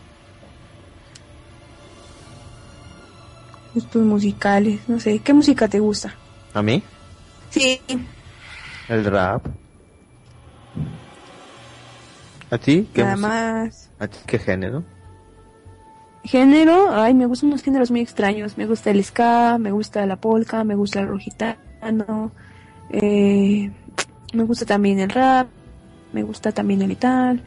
Gustos 3.73 4.03
musicales, 4.03 4.79
no 4.87 4.99
sé. 4.99 5.17
¿Qué 5.17 5.33
música 5.33 5.67
te 5.67 5.79
gusta? 5.79 6.13
¿A 6.53 6.61
mí? 6.61 6.83
Sí. 7.49 7.81
El 8.89 9.05
rap. 9.05 9.43
¿A 12.51 12.59
ti? 12.59 12.87
¿Qué, 12.93 13.01
Nada 13.01 13.15
más. 13.15 13.89
¿A 13.97 14.07
ti 14.07 14.19
qué 14.27 14.37
género? 14.37 14.83
Género, 16.23 16.93
ay, 16.95 17.13
me 17.13 17.25
gustan 17.25 17.49
unos 17.49 17.63
géneros 17.63 17.91
muy 17.91 17.99
extraños. 18.01 18.57
Me 18.57 18.65
gusta 18.65 18.91
el 18.91 19.03
ska, 19.03 19.57
me 19.59 19.71
gusta 19.71 20.05
la 20.05 20.15
polka, 20.15 20.63
me 20.63 20.75
gusta 20.75 21.01
el 21.01 21.07
rojitano. 21.09 22.31
Eh, 22.89 23.71
me 24.33 24.43
gusta 24.43 24.65
también 24.65 24.99
el 24.99 25.09
rap, 25.09 25.47
me 26.13 26.23
gusta 26.23 26.51
también 26.53 26.81
el 26.81 26.87
metal. 26.87 27.41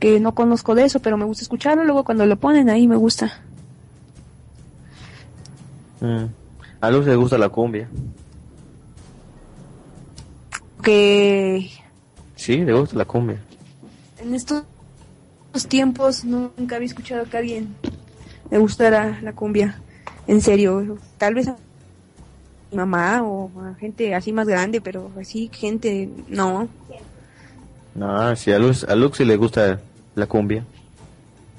Que 0.00 0.18
no 0.18 0.34
conozco 0.34 0.74
de 0.74 0.84
eso, 0.84 1.00
pero 1.00 1.16
me 1.16 1.24
gusta 1.24 1.42
escucharlo. 1.42 1.84
Luego 1.84 2.02
cuando 2.04 2.26
lo 2.26 2.36
ponen 2.36 2.68
ahí 2.70 2.88
me 2.88 2.96
gusta. 2.96 3.40
Mm. 6.00 6.24
A 6.80 6.90
Luz 6.90 7.06
le 7.06 7.14
gusta 7.16 7.38
la 7.38 7.48
cumbia. 7.48 7.88
Que 10.82 11.70
Sí, 12.36 12.56
le 12.58 12.72
gusta 12.72 12.96
la 12.96 13.04
cumbia. 13.04 13.40
en 14.20 14.34
estos 14.34 14.64
tiempos 15.68 16.24
nunca 16.24 16.76
había 16.76 16.86
escuchado 16.86 17.24
que 17.28 17.36
a 17.36 17.40
alguien 17.40 17.74
le 18.50 18.58
gustara 18.58 19.18
la 19.22 19.32
cumbia. 19.32 19.80
En 20.26 20.40
serio, 20.40 20.98
tal 21.16 21.34
vez 21.34 21.48
a 21.48 21.56
mi 22.70 22.76
mamá 22.76 23.22
o 23.22 23.50
a 23.62 23.74
gente 23.74 24.14
así 24.14 24.32
más 24.32 24.46
grande, 24.46 24.80
pero 24.80 25.10
así 25.20 25.50
gente 25.52 26.08
no. 26.28 26.68
No, 27.94 28.36
sí, 28.36 28.52
a 28.52 28.58
Luz, 28.58 28.84
a 28.84 28.94
Luz 28.94 29.16
sí 29.16 29.24
le 29.24 29.36
gusta 29.36 29.80
la 30.14 30.26
cumbia. 30.26 30.64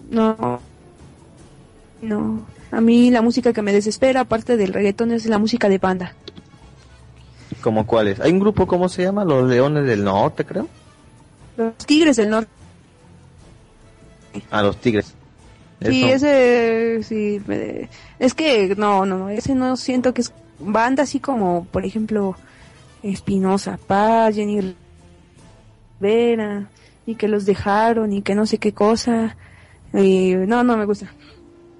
No. 0.09 0.59
No. 2.01 2.41
A 2.71 2.81
mí 2.81 3.09
la 3.09 3.21
música 3.21 3.51
que 3.53 3.61
me 3.61 3.73
desespera, 3.73 4.21
aparte 4.21 4.55
del 4.55 4.73
reggaetón, 4.73 5.11
es 5.11 5.25
la 5.25 5.39
música 5.39 5.69
de 5.69 5.79
banda. 5.79 6.13
¿Como 7.61 7.85
cuáles? 7.85 8.19
Hay 8.19 8.31
un 8.31 8.39
grupo, 8.39 8.67
¿cómo 8.67 8.87
se 8.87 9.03
llama? 9.03 9.25
Los 9.25 9.49
Leones 9.49 9.85
del 9.85 10.03
Norte, 10.03 10.45
creo. 10.45 10.67
Los 11.57 11.75
Tigres 11.77 12.15
del 12.15 12.29
Norte. 12.29 12.51
Ah, 14.51 14.61
los 14.61 14.77
Tigres. 14.77 15.13
Sí, 15.81 16.03
Eso. 16.03 16.25
ese, 16.25 17.03
sí, 17.03 17.41
me- 17.47 17.89
es 18.19 18.33
que 18.33 18.75
no, 18.75 19.05
no, 19.05 19.17
no, 19.17 19.29
ese 19.29 19.55
no 19.55 19.77
siento 19.77 20.13
que 20.13 20.21
es 20.21 20.33
banda 20.59 21.03
así 21.03 21.19
como, 21.19 21.65
por 21.71 21.85
ejemplo, 21.85 22.35
Espinosa 23.01 23.79
Paz, 23.87 24.35
Jenny 24.35 24.75
Rivera, 26.01 26.69
y 27.05 27.15
que 27.15 27.27
los 27.29 27.45
dejaron, 27.45 28.11
y 28.11 28.21
que 28.21 28.35
no 28.35 28.45
sé 28.45 28.57
qué 28.57 28.73
cosa. 28.73 29.37
Y, 29.93 30.33
no, 30.35 30.63
no 30.63 30.75
me 30.77 30.85
gusta. 30.85 31.13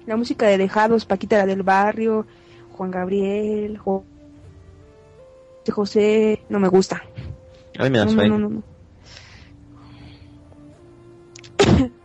La 0.06 0.16
música 0.16 0.46
de 0.46 0.56
Dejados, 0.58 1.04
Paquita 1.04 1.36
la 1.38 1.46
del 1.46 1.62
Barrio, 1.62 2.26
Juan 2.72 2.90
Gabriel, 2.90 3.76
Jo- 3.78 4.04
José, 5.70 6.40
no 6.48 6.58
me 6.58 6.68
gusta. 6.68 7.02
A 7.78 7.84
mí 7.84 7.90
me 7.90 7.98
da 7.98 8.06
No, 8.06 8.38
no, 8.38 8.38
no, 8.48 8.62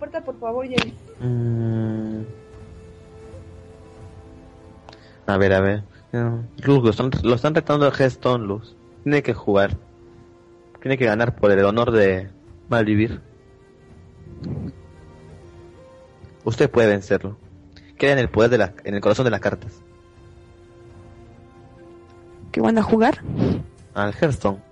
puerta, 0.00 0.24
por 0.24 0.40
favor, 0.40 0.66
Jenny. 0.66 0.94
Mm. 1.20 2.22
A 5.26 5.36
ver, 5.36 5.52
a 5.52 5.60
ver. 5.60 5.84
No, 6.12 6.44
Luz, 6.64 6.82
lo 6.82 6.90
están, 6.90 7.10
lo 7.22 7.34
están 7.34 7.54
retando 7.54 7.88
Luz. 8.38 8.76
Tiene 9.04 9.22
que 9.22 9.34
jugar. 9.34 9.76
Tiene 10.82 10.98
que 10.98 11.04
ganar 11.04 11.36
por 11.36 11.52
el 11.52 11.64
honor 11.64 11.92
de 11.92 12.30
malvivir. 12.68 13.20
Usted 16.44 16.70
puede 16.70 16.88
vencerlo. 16.88 17.36
Queda 17.96 18.12
en 18.12 18.18
el 18.18 18.30
poder 18.30 18.50
de 18.50 18.58
la, 18.58 18.74
en 18.82 18.94
el 18.94 19.00
corazón 19.00 19.24
de 19.24 19.30
las 19.30 19.40
cartas. 19.40 19.82
¿Qué 22.50 22.60
van 22.60 22.78
a 22.78 22.82
jugar? 22.82 23.22
Al 23.94 24.12
Hearthstone. 24.14 24.69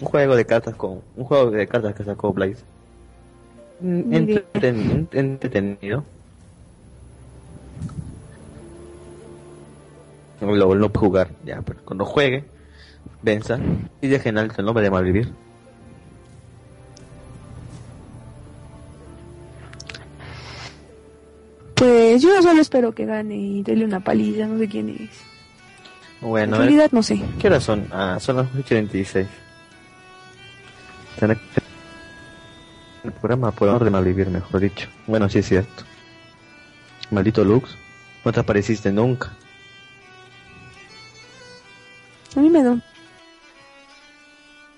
Un 0.00 0.06
juego 0.08 0.34
de 0.36 0.44
cartas 0.44 0.74
con 0.74 1.00
un 1.16 1.24
juego 1.24 1.50
de 1.50 1.66
cartas 1.68 1.94
que 1.94 2.04
sacó 2.04 2.32
Blaze. 2.32 2.62
Mm, 3.80 4.12
entreten- 4.12 5.08
entretenido. 5.12 6.04
Lo, 10.40 10.68
puede 10.90 11.06
jugar, 11.06 11.28
ya, 11.44 11.62
pero 11.62 11.78
cuando 11.84 12.04
juegue, 12.04 12.44
venza 13.22 13.58
y 14.02 14.08
deje 14.08 14.28
en 14.28 14.38
alto 14.38 14.56
el 14.58 14.66
nombre 14.66 14.82
de 14.84 14.90
Malvivir. 14.90 15.32
Pues 21.74 22.22
yo 22.22 22.40
solo 22.42 22.60
espero 22.60 22.92
que 22.92 23.04
gane 23.04 23.36
y 23.36 23.62
dele 23.62 23.84
una 23.84 24.00
paliza, 24.00 24.46
no 24.46 24.58
sé 24.58 24.68
quién 24.68 24.88
es. 24.90 25.10
Bueno, 26.20 26.56
en 26.56 26.62
realidad 26.62 26.90
no 26.92 27.02
sé. 27.02 27.20
¿qué 27.38 27.48
horas 27.48 27.64
son? 27.64 27.86
Ah, 27.90 28.18
son 28.20 28.36
las 28.36 28.46
8.26. 28.54 29.26
Ser 31.18 31.38
El 33.04 33.12
programa 33.12 33.52
de 33.52 33.90
Malvivir, 33.90 34.28
mejor 34.28 34.60
dicho. 34.60 34.88
Bueno, 35.06 35.28
sí 35.28 35.38
es 35.40 35.48
cierto. 35.48 35.84
Maldito 37.10 37.44
Lux, 37.44 37.76
no 38.24 38.32
te 38.32 38.40
apareciste 38.40 38.92
nunca. 38.92 39.30
A 42.36 42.40
mí 42.40 42.50
me 42.50 42.62
da 42.62 42.76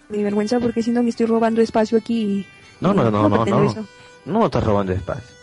mi 0.09 0.23
vergüenza 0.23 0.61
porque 0.61 0.83
siento 0.83 1.03
que 1.03 1.09
estoy 1.09 1.27
robando 1.27 1.61
espacio 1.61 1.99
aquí 1.99 2.47
No, 2.81 2.95
no, 2.95 3.11
no, 3.11 3.29
no, 3.29 3.45
no. 3.45 3.71
eso. 3.71 3.87
No 4.25 4.47
estás 4.47 4.65
robando 4.65 4.93
espacio. 4.93 5.35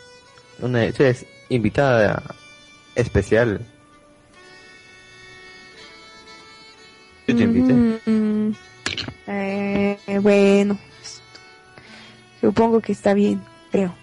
Una, 0.59 0.83
eres 0.83 1.25
invitada 1.49 2.23
especial. 2.95 3.65
Bueno, 10.23 10.77
supongo 12.41 12.79
que 12.79 12.93
está 12.93 13.13
bien, 13.13 13.41
creo. 13.71 13.93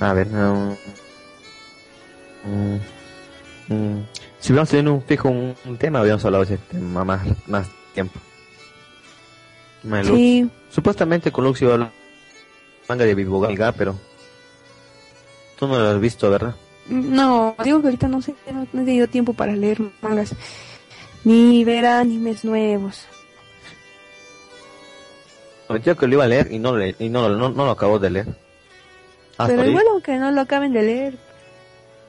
A 0.00 0.12
ver, 0.12 0.26
no. 0.28 0.76
Mm, 2.44 3.72
mm. 3.72 4.06
Si 4.38 4.52
hubiéramos 4.52 4.70
tenido 4.70 4.94
un 4.94 5.02
fijo 5.02 5.28
un, 5.28 5.54
un 5.64 5.76
tema, 5.76 6.00
habíamos 6.00 6.24
hablado 6.24 6.44
de 6.44 6.54
ese 6.54 6.64
tema 6.70 7.04
más, 7.04 7.22
más 7.46 7.68
tiempo. 7.94 8.18
Sí, 10.04 10.50
Supuestamente 10.70 11.32
con 11.32 11.44
Lux 11.44 11.62
iba 11.62 11.70
a 11.70 11.74
hablar 11.74 11.92
manga 12.88 13.04
de 13.04 13.14
Biboga, 13.14 13.72
pero 13.72 13.96
tú 15.58 15.66
no 15.68 15.78
lo 15.78 15.88
has 15.88 16.00
visto, 16.00 16.28
¿verdad? 16.30 16.54
no, 16.88 17.54
digo 17.62 17.80
que 17.80 17.86
ahorita 17.86 18.08
no 18.08 18.20
sé, 18.20 18.34
no 18.50 18.62
he 18.62 18.84
tenido 18.84 19.06
tiempo 19.06 19.32
para 19.32 19.54
leer 19.54 19.80
mangas, 20.02 20.34
ni 21.24 21.64
ver 21.64 21.86
animes 21.86 22.44
nuevos. 22.44 23.06
Prometió 25.70 25.96
que 25.96 26.08
lo 26.08 26.14
iba 26.14 26.24
a 26.24 26.26
leer 26.26 26.50
y 26.50 26.58
no, 26.58 26.76
le, 26.76 26.96
y 26.98 27.08
no, 27.08 27.28
no, 27.28 27.48
no 27.48 27.64
lo 27.64 27.70
acabó 27.70 28.00
de 28.00 28.10
leer. 28.10 28.26
Hasta 29.38 29.54
Pero 29.54 29.70
igual 29.70 29.84
aunque 29.92 30.16
no 30.16 30.32
lo 30.32 30.40
acaben 30.40 30.72
de 30.72 30.82
leer, 30.82 31.18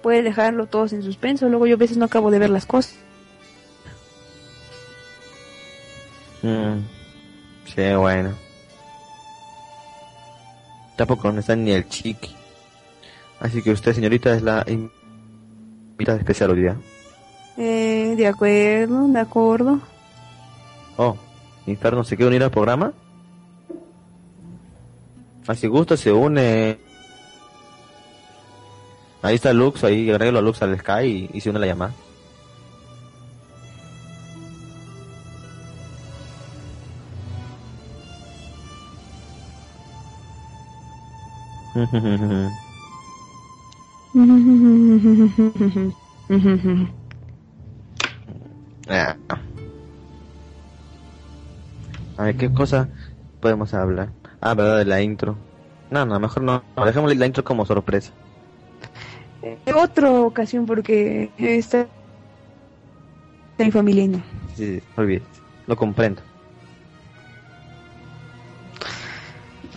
puede 0.02 0.24
dejarlo 0.24 0.66
todos 0.66 0.94
en 0.94 1.04
suspenso. 1.04 1.48
Luego 1.48 1.68
yo 1.68 1.76
a 1.76 1.78
veces 1.78 1.96
no 1.96 2.06
acabo 2.06 2.32
de 2.32 2.40
ver 2.40 2.50
las 2.50 2.66
cosas. 2.66 2.96
Mm. 6.42 6.80
Sí, 7.66 7.94
bueno. 7.94 8.34
Tampoco 10.96 11.32
no 11.32 11.42
está 11.42 11.56
ni 11.56 11.70
el 11.70 11.88
chiqui. 11.88 12.36
Así 13.40 13.62
que 13.62 13.70
usted, 13.74 13.94
señorita, 13.94 14.34
es 14.34 14.42
la 14.42 14.66
invitada 14.68 16.18
especial 16.18 16.50
hoy 16.50 16.62
día. 16.62 16.78
Eh, 17.58 18.16
de 18.18 18.26
acuerdo, 18.26 19.08
de 19.08 19.20
acuerdo. 19.20 19.80
Oh, 20.98 21.16
Inferno 21.68 22.04
se 22.04 22.16
quiere 22.16 22.30
unir 22.30 22.44
al 22.44 22.50
programa. 22.50 22.94
Así 25.48 25.68
gusta, 25.68 25.98
se 25.98 26.12
une. 26.12 26.78
Ahí 29.22 29.36
está 29.36 29.54
Lux, 29.54 29.84
ahí 29.84 30.10
agrego 30.10 30.40
a 30.40 30.42
Lux 30.42 30.62
al 30.62 30.78
Sky 30.80 31.06
y, 31.06 31.38
y 31.38 31.42
se 31.42 31.50
une 31.50 31.60
la 31.60 31.68
llamada. 31.68 31.94
Ah. 48.94 49.16
A 52.18 52.24
ver, 52.24 52.36
¿qué 52.36 52.52
cosa 52.52 52.90
podemos 53.40 53.74
hablar? 53.74 54.10
Ah, 54.42 54.56
verdad, 54.56 54.80
de 54.80 54.86
la 54.86 55.02
intro. 55.02 55.38
No, 55.92 56.06
no, 56.06 56.20
mejor 56.20 56.44
no. 56.44 56.64
Dejémosle 56.84 57.16
la 57.16 57.26
intro 57.28 57.44
como 57.44 57.66
sorpresa. 57.66 58.12
En 59.42 59.76
otra 59.76 60.12
ocasión, 60.12 60.66
porque 60.66 61.30
está 61.38 61.88
de 63.58 63.66
mi 63.66 63.72
familia 63.72 64.04
y 64.04 64.08
no. 64.08 64.24
Sí, 64.56 64.80
sí, 64.80 64.84
olvídate. 64.98 65.28
Lo 65.68 65.76
comprendo. 65.76 66.22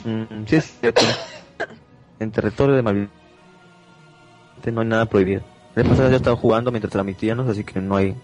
Mm, 0.04 0.46
sí, 0.46 0.56
es 0.56 0.78
cierto. 0.80 1.02
En 2.18 2.30
territorio 2.30 2.74
de 2.74 2.82
Malvin 2.82 3.10
no 4.72 4.80
hay 4.80 4.86
nada 4.86 5.06
prohibido. 5.06 5.42
El 5.76 5.84
pasado 5.84 6.10
yo 6.10 6.16
estaba 6.16 6.36
jugando 6.36 6.70
mientras 6.70 6.92
transmitíamos, 6.92 7.48
así 7.48 7.64
que 7.64 7.80
no 7.80 7.96
hay, 7.96 8.14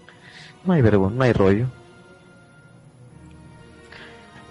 no 0.63 0.73
hay 0.73 0.81
verbo, 0.81 1.09
no 1.09 1.23
hay 1.23 1.33
rollo. 1.33 1.67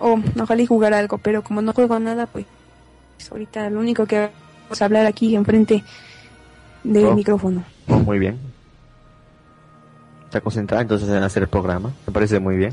O 0.00 0.18
ojalá 0.40 0.62
y 0.62 0.66
jugar 0.66 0.94
algo, 0.94 1.18
pero 1.18 1.42
como 1.42 1.62
no 1.62 1.72
juego 1.72 1.98
nada, 2.00 2.26
pues 2.26 2.46
ahorita 3.30 3.68
lo 3.70 3.80
único 3.80 4.06
que 4.06 4.30
vamos 4.64 4.80
a 4.82 4.84
hablar 4.86 5.06
aquí 5.06 5.36
enfrente 5.36 5.84
del 6.82 7.06
Oh. 7.06 7.14
micrófono. 7.14 7.62
Oh, 7.88 7.98
muy 7.98 8.18
bien. 8.18 8.38
Está 10.24 10.40
concentrada 10.40 10.82
entonces 10.82 11.08
en 11.08 11.22
hacer 11.22 11.42
el 11.42 11.48
programa. 11.48 11.92
Me 12.06 12.12
parece 12.12 12.38
muy 12.40 12.56
bien. 12.56 12.72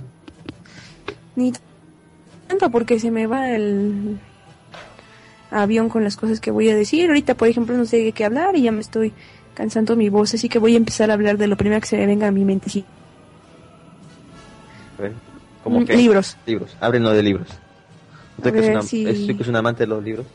Ni 1.35 1.51
tanto 2.47 2.69
porque 2.69 2.99
se 2.99 3.11
me 3.11 3.27
va 3.27 3.49
el 3.51 4.19
avión 5.51 5.89
con 5.89 6.03
las 6.03 6.15
cosas 6.15 6.39
que 6.39 6.51
voy 6.51 6.69
a 6.69 6.75
decir. 6.75 7.07
Ahorita, 7.09 7.33
por 7.35 7.47
ejemplo, 7.47 7.75
no 7.75 7.85
sé 7.85 7.97
de 7.97 8.11
qué 8.13 8.23
hablar 8.25 8.55
y 8.55 8.61
ya 8.63 8.71
me 8.71 8.79
estoy 8.81 9.11
cansando 9.53 9.95
mi 9.95 10.07
voz, 10.09 10.33
así 10.33 10.49
que 10.49 10.59
voy 10.59 10.75
a 10.75 10.77
empezar 10.77 11.09
a 11.09 11.13
hablar 11.15 11.37
de 11.37 11.47
lo 11.47 11.57
primero 11.57 11.81
que 11.81 11.87
se 11.87 11.97
me 11.97 12.05
venga 12.05 12.27
a 12.27 12.31
mi 12.31 12.45
mente. 12.45 12.69
Sí. 12.69 12.85
¿Cómo 15.67 15.81
Mm, 15.81 15.85
que? 15.85 15.97
libros. 15.97 16.37
Libros. 16.45 16.75
Háblenlo 16.79 17.11
de 17.11 17.23
libros. 17.23 17.47
¿Usted 18.37 18.53
que, 18.53 18.59
es 18.59 18.69
una, 18.69 18.81
sí. 18.83 19.05
es- 19.07 19.19
usted 19.19 19.35
que 19.35 19.43
es 19.43 19.49
un 19.49 19.55
amante 19.55 19.83
de 19.83 19.87
los 19.87 20.03
libros? 20.03 20.25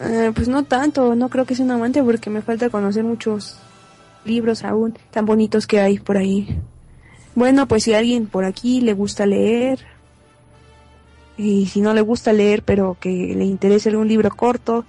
Eh, 0.00 0.32
pues 0.34 0.48
no 0.48 0.62
tanto, 0.64 1.14
no 1.14 1.28
creo 1.28 1.44
que 1.44 1.54
sea 1.54 1.64
un 1.64 1.72
amante 1.72 2.02
porque 2.02 2.30
me 2.30 2.40
falta 2.40 2.70
conocer 2.70 3.04
muchos 3.04 3.58
libros 4.24 4.64
aún 4.64 4.94
tan 5.10 5.26
bonitos 5.26 5.66
que 5.66 5.80
hay 5.80 5.98
por 5.98 6.16
ahí. 6.16 6.58
Bueno, 7.34 7.66
pues 7.68 7.84
si 7.84 7.92
a 7.94 7.98
alguien 7.98 8.26
por 8.26 8.44
aquí 8.44 8.80
le 8.80 8.92
gusta 8.94 9.26
leer 9.26 9.78
y 11.36 11.66
si 11.66 11.80
no 11.80 11.92
le 11.94 12.00
gusta 12.00 12.32
leer 12.32 12.62
pero 12.62 12.96
que 13.00 13.10
le 13.10 13.44
interese 13.44 13.88
algún 13.90 14.08
libro 14.08 14.30
corto, 14.30 14.84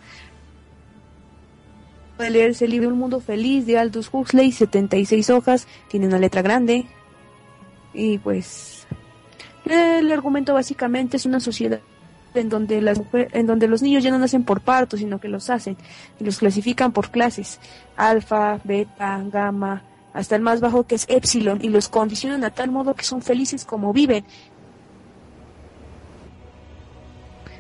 puede 2.18 2.30
leerse 2.30 2.66
el 2.66 2.72
libro 2.72 2.90
Un 2.90 2.98
mundo 3.00 3.20
feliz 3.20 3.66
de 3.66 3.78
Aldous 3.78 4.10
Huxley, 4.12 4.52
76 4.52 5.30
hojas, 5.30 5.68
tiene 5.90 6.08
una 6.08 6.20
letra 6.20 6.42
grande 6.42 6.86
y 7.94 8.18
pues 8.20 8.81
el 9.66 10.12
argumento 10.12 10.54
básicamente 10.54 11.18
es 11.18 11.26
una 11.26 11.40
sociedad 11.40 11.80
en 12.34 12.50
donde 12.50 12.82
las 12.82 12.98
mujer- 12.98 13.30
en 13.34 13.46
donde 13.46 13.68
los 13.68 13.82
niños 13.82 14.04
ya 14.04 14.12
no 14.12 14.18
nacen 14.18 14.44
por 14.44 14.62
parto, 14.62 14.98
sino 14.98 15.20
que 15.20 15.28
los 15.28 15.50
hacen 15.50 15.76
y 16.20 16.24
los 16.24 16.40
clasifican 16.40 16.92
por 16.94 17.10
clases, 17.12 17.60
alfa, 17.98 18.60
beta, 18.64 19.22
gamma, 19.32 19.84
hasta 20.14 20.36
el 20.36 20.42
más 20.42 20.62
bajo 20.62 20.88
que 20.88 20.96
es 20.96 21.06
epsilon 21.10 21.60
y 21.62 21.70
los 21.70 21.90
condicionan 21.90 22.44
a 22.44 22.50
tal 22.50 22.72
modo 22.72 22.94
que 22.96 23.04
son 23.04 23.22
felices 23.22 23.66
como 23.66 23.94
viven. 23.94 24.26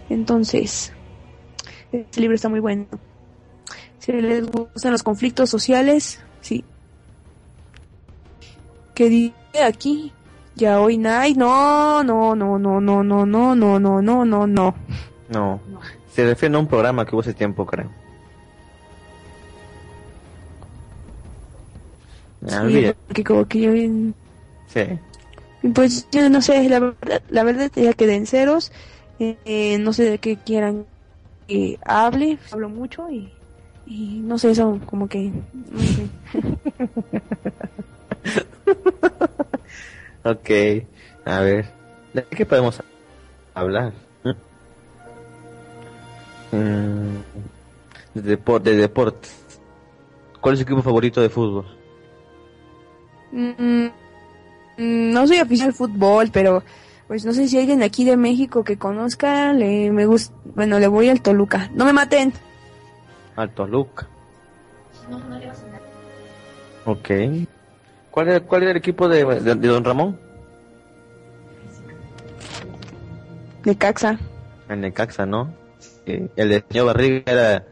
Entonces, 0.09 0.91
este 1.91 2.21
libro 2.21 2.35
está 2.35 2.49
muy 2.49 2.59
bueno. 2.59 2.87
Si 3.99 4.11
les 4.11 4.45
gustan 4.49 4.91
los 4.91 5.03
conflictos 5.03 5.49
sociales, 5.49 6.19
sí. 6.41 6.65
¿Qué 8.95 9.09
dice 9.09 9.63
aquí? 9.63 10.11
Ya 10.61 10.79
hoy 10.79 10.95
night, 10.95 11.35
no, 11.37 12.03
no, 12.03 12.35
no, 12.35 12.59
no, 12.59 12.79
no, 12.79 13.01
no, 13.03 13.25
no, 13.25 13.55
no, 13.55 13.79
no, 13.79 13.99
no, 13.99 14.25
no, 14.25 14.45
no. 14.45 14.75
No. 15.27 15.59
Se 16.13 16.23
refiere 16.23 16.55
a 16.55 16.59
un 16.59 16.67
programa 16.67 17.03
que 17.03 17.15
hubo 17.15 17.21
hace 17.21 17.33
tiempo, 17.33 17.65
creo. 17.65 17.89
Ah, 22.47 22.63
Sí, 22.67 22.93
porque 23.07 23.23
como 23.23 23.47
que 23.47 23.59
yo 23.59 23.71
en- 23.73 24.13
Sí. 24.67 24.81
pues 25.73 26.07
yo 26.11 26.29
no 26.29 26.43
sé, 26.43 26.69
la 26.69 26.79
verdad, 26.79 27.23
la 27.31 27.41
verdad 27.43 27.71
ya 27.75 27.93
quedé 27.93 28.13
en 28.13 28.27
ceros, 28.27 28.71
eh, 29.17 29.37
eh, 29.45 29.79
no 29.79 29.93
sé 29.93 30.03
de 30.11 30.19
qué 30.19 30.37
quieran 30.37 30.85
que 31.47 31.79
hable, 31.87 32.37
hablo 32.51 32.69
mucho 32.69 33.09
y, 33.09 33.33
y 33.87 34.21
no 34.23 34.37
sé, 34.37 34.51
eso 34.51 34.79
como 34.85 35.07
que, 35.07 35.31
no 35.71 35.79
sé. 35.79 36.07
Ok. 40.23 40.49
A 41.25 41.39
ver. 41.41 41.65
¿De 42.13 42.23
qué 42.25 42.45
podemos 42.45 42.81
hablar? 43.53 43.93
Mm, 46.51 47.17
De, 48.13 48.37
depor- 48.37 48.61
de 48.61 48.75
deportes. 48.75 49.31
¿Cuál 50.41 50.53
es 50.53 50.59
su 50.59 50.63
equipo 50.63 50.81
favorito 50.81 51.21
de 51.21 51.29
fútbol? 51.29 51.65
Mm, 53.31 53.85
mm, 54.77 55.11
no 55.13 55.27
soy 55.27 55.37
aficionado 55.37 55.69
al 55.71 55.75
fútbol, 55.77 56.29
pero 56.33 56.63
pues 57.07 57.23
no 57.25 57.31
sé 57.31 57.47
si 57.47 57.55
hay 57.57 57.61
alguien 57.63 57.83
aquí 57.83 58.03
de 58.03 58.17
México 58.17 58.63
que 58.63 58.77
conozca, 58.77 59.53
le 59.53 59.91
me 59.91 60.05
gusta, 60.05 60.33
bueno, 60.55 60.79
le 60.79 60.87
voy 60.87 61.07
al 61.09 61.21
Toluca. 61.21 61.69
No 61.73 61.85
me 61.85 61.93
maten. 61.93 62.33
Al 63.37 63.49
Toluca. 63.53 64.07
Ok. 66.85 67.09
¿Cuál 68.11 68.27
era, 68.27 68.39
cuál 68.41 68.63
era 68.63 68.71
el 68.71 68.77
equipo 68.77 69.07
de, 69.07 69.25
de, 69.25 69.55
de 69.55 69.67
Don 69.67 69.83
Ramón? 69.83 70.19
De 73.63 73.75
Caxa. 73.75 74.19
El 74.69 74.81
Necaxa, 74.81 75.25
¿no? 75.25 75.53
El 76.05 76.49
de 76.49 76.63
señor 76.69 76.87
Barriga 76.87 77.23
era 77.25 77.65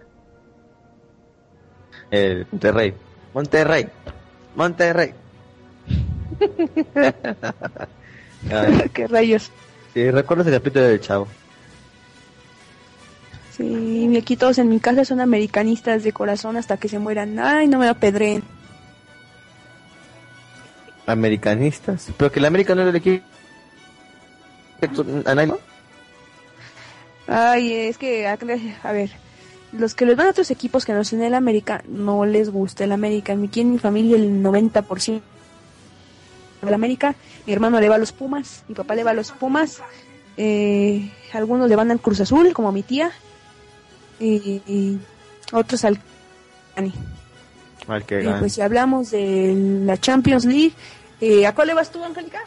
el 2.11 2.47
Monterrey. 2.51 2.93
Monterrey. 3.33 3.87
Monterrey. 4.55 5.13
¿Qué 8.93 9.07
rayos? 9.07 9.51
sí, 9.93 10.11
recuerdas 10.11 10.47
el 10.47 10.53
capítulo 10.53 10.85
del 10.85 11.01
Chavo. 11.01 11.27
Sí, 13.51 14.15
aquí 14.17 14.37
todos 14.37 14.57
en 14.59 14.69
mi 14.69 14.79
casa 14.79 15.03
son 15.03 15.19
americanistas 15.19 16.03
de 16.03 16.13
corazón 16.13 16.55
hasta 16.55 16.77
que 16.77 16.87
se 16.87 16.99
mueran. 16.99 17.37
Ay, 17.39 17.67
no 17.67 17.79
me 17.79 17.89
apedreen. 17.89 18.43
Americanistas. 21.11 22.07
Pero 22.17 22.31
que 22.31 22.39
el 22.39 22.45
América 22.45 22.75
no 22.75 22.81
era 22.81 22.89
el 22.89 22.95
equipo. 22.95 23.25
¿A 25.25 25.35
nadie? 25.35 25.53
Ay, 27.27 27.73
es 27.73 27.97
que, 27.97 28.27
a 28.27 28.91
ver, 28.91 29.11
los 29.71 29.93
que 29.93 30.05
les 30.05 30.15
van 30.15 30.27
a 30.27 30.29
otros 30.31 30.49
equipos 30.51 30.85
que 30.85 30.93
no 30.93 31.03
son 31.03 31.21
el 31.21 31.33
América, 31.33 31.83
no 31.87 32.25
les 32.25 32.49
gusta 32.49 32.83
el 32.83 32.91
América. 32.91 33.33
Aquí 33.33 33.61
en 33.61 33.71
mi 33.71 33.77
familia 33.77 34.15
el 34.15 34.41
90% 34.41 35.21
del 36.61 36.73
América. 36.73 37.15
Mi 37.45 37.53
hermano 37.53 37.79
le 37.79 37.89
va 37.89 37.95
a 37.95 37.99
los 37.99 38.11
Pumas, 38.11 38.63
mi 38.67 38.75
papá 38.75 38.95
le 38.95 39.03
va 39.03 39.11
a 39.11 39.13
los 39.13 39.31
Pumas. 39.31 39.81
Eh, 40.37 41.11
algunos 41.33 41.69
le 41.69 41.75
van 41.75 41.91
al 41.91 41.99
Cruz 41.99 42.21
Azul, 42.21 42.53
como 42.53 42.71
mi 42.71 42.83
tía. 42.83 43.11
Y, 44.19 44.61
y 44.67 44.99
otros 45.51 45.85
al 45.85 45.99
Cani. 46.75 46.93
Al 47.87 48.05
que 48.05 48.21
Eh, 48.21 48.35
pues 48.39 48.53
si 48.53 48.61
hablamos 48.61 49.11
de 49.11 49.53
la 49.85 49.97
Champions 49.97 50.45
League, 50.45 50.73
eh, 51.21 51.45
¿a 51.45 51.53
cuál 51.53 51.67
le 51.67 51.73
vas 51.73 51.91
tú, 51.91 52.03
Angélica? 52.03 52.39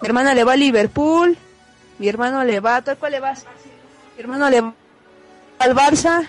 Mi 0.00 0.08
hermana 0.08 0.34
le 0.34 0.44
va 0.44 0.52
a 0.52 0.56
Liverpool, 0.56 1.36
mi 1.98 2.08
hermano 2.08 2.44
le 2.44 2.60
va, 2.60 2.82
¿tú 2.82 2.90
a 2.90 2.96
cuál 2.96 3.12
le 3.12 3.20
vas? 3.20 3.44
Mi 4.16 4.22
hermano 4.22 4.50
le 4.50 4.60
va 4.60 4.74
al 5.58 5.74
Barça. 5.74 6.28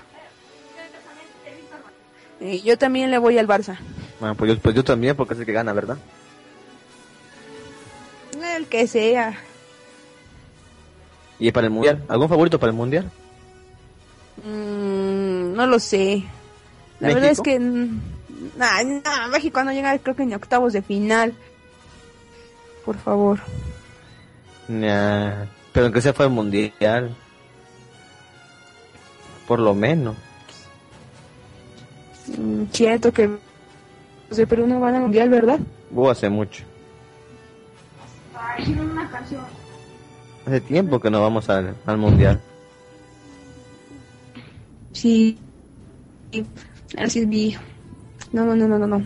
Eh, 2.40 2.62
yo 2.62 2.78
también 2.78 3.12
le 3.12 3.18
voy 3.18 3.38
al 3.38 3.48
Barça. 3.48 3.78
Ah, 4.22 4.34
pues, 4.38 4.54
yo, 4.54 4.60
pues 4.60 4.76
yo 4.76 4.84
también, 4.84 5.16
porque 5.16 5.34
es 5.34 5.40
el 5.40 5.46
que 5.46 5.54
gana, 5.54 5.74
¿verdad? 5.74 5.98
El 8.56 8.68
que 8.68 8.88
sea. 8.88 9.38
¿Y 11.40 11.52
para 11.52 11.68
el 11.68 11.74
Mundial? 11.74 12.04
¿Algún 12.08 12.30
favorito 12.30 12.60
para 12.60 12.72
el 12.72 12.78
Mundial? 12.78 13.12
Mm, 14.44 15.54
no 15.54 15.68
lo 15.68 15.80
sé. 15.80 16.24
La 17.00 17.10
verdad 17.10 17.30
es 17.30 17.42
que... 17.42 17.60
Nah, 18.58 18.84
nah, 18.84 19.28
México 19.28 19.64
no 19.64 19.72
llega 19.72 19.98
creo 20.00 20.16
que 20.16 20.26
ni 20.26 20.34
octavos 20.34 20.74
de 20.74 20.82
final. 20.82 21.34
Por 22.84 22.98
favor. 22.98 23.40
Nah, 24.68 25.46
pero 25.72 25.86
aunque 25.86 26.02
sea 26.02 26.14
fue 26.14 26.26
el 26.26 26.32
Mundial. 26.32 27.16
Por 29.48 29.60
lo 29.60 29.76
menos. 29.76 30.16
Mm, 32.36 32.64
cierto 32.72 33.14
que 33.14 33.30
los 34.30 34.38
de 34.38 34.48
Perú 34.48 34.66
no 34.68 34.80
van 34.80 34.96
al 34.96 35.02
Mundial, 35.02 35.30
¿verdad? 35.30 35.60
Hubo 35.92 36.10
hace 36.10 36.30
mucho. 36.30 36.64
Ay, 38.36 38.74
una 38.74 39.10
canción. 39.10 39.42
Hace 40.46 40.62
tiempo 40.62 41.00
que 41.00 41.12
no 41.12 41.22
vamos 41.22 41.50
al, 41.50 41.76
al 41.86 41.98
Mundial. 41.98 42.42
Sí. 44.94 45.38
Así 46.98 47.20
es. 47.20 47.60
No, 48.34 48.46
no, 48.46 48.56
no, 48.56 48.68
no, 48.68 48.80
no, 48.80 48.88
no. 48.88 49.04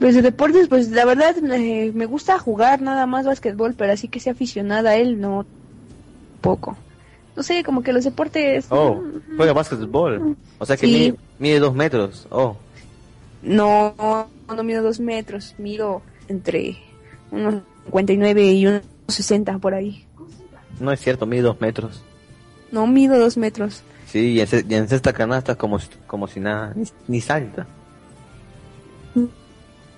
Pues 0.00 0.14
de 0.14 0.22
deportes, 0.22 0.68
pues 0.68 0.88
la 0.90 1.04
verdad 1.04 1.36
eh, 1.52 1.92
me 1.94 2.06
gusta 2.06 2.38
jugar 2.38 2.82
nada 2.82 3.06
más 3.06 3.24
básquetbol, 3.26 3.74
pero 3.74 3.92
así 3.92 4.08
que 4.08 4.20
sea 4.20 4.32
aficionada 4.32 4.90
a 4.90 4.96
él, 4.96 5.20
no 5.20 5.46
poco. 6.40 6.76
No 7.36 7.42
sé, 7.42 7.62
como 7.64 7.82
que 7.82 7.92
los 7.92 8.04
deportes... 8.04 8.66
Oh, 8.70 9.02
juega 9.36 9.52
básquetbol. 9.52 10.36
O 10.58 10.66
sea 10.66 10.76
que 10.76 10.86
Sí. 10.86 10.92
mide, 10.92 11.14
mide 11.38 11.58
dos 11.60 11.74
metros. 11.74 12.26
Oh, 12.30 12.56
No, 13.42 13.94
no 14.54 14.62
mido 14.64 14.82
dos 14.82 14.98
metros, 15.00 15.54
mido 15.58 16.02
entre 16.28 16.76
unos 17.30 17.62
59 17.84 18.52
y 18.52 18.66
unos 18.66 18.82
60 19.08 19.58
por 19.58 19.74
ahí. 19.74 20.04
no 20.80 20.90
es 20.92 21.00
cierto, 21.00 21.26
mide 21.26 21.42
dos 21.42 21.60
metros. 21.60 22.02
No 22.72 22.86
mido 22.86 23.18
dos 23.18 23.36
metros. 23.36 23.82
Sí, 24.16 24.32
y 24.32 24.40
en, 24.40 24.48
y 24.70 24.74
en 24.76 24.88
cesta 24.88 25.12
canasta 25.12 25.56
como, 25.56 25.78
si- 25.78 25.90
como 26.06 26.26
si 26.26 26.40
nada, 26.40 26.72
ni, 26.74 26.84
ni 27.06 27.20
salta. 27.20 27.66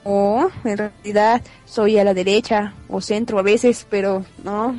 O 0.02 0.48
en 0.64 0.76
realidad 0.76 1.40
soy 1.66 1.98
a 1.98 2.04
la 2.04 2.14
derecha 2.14 2.74
o 2.88 3.00
centro 3.00 3.38
a 3.38 3.42
veces, 3.42 3.86
pero 3.88 4.24
no. 4.42 4.76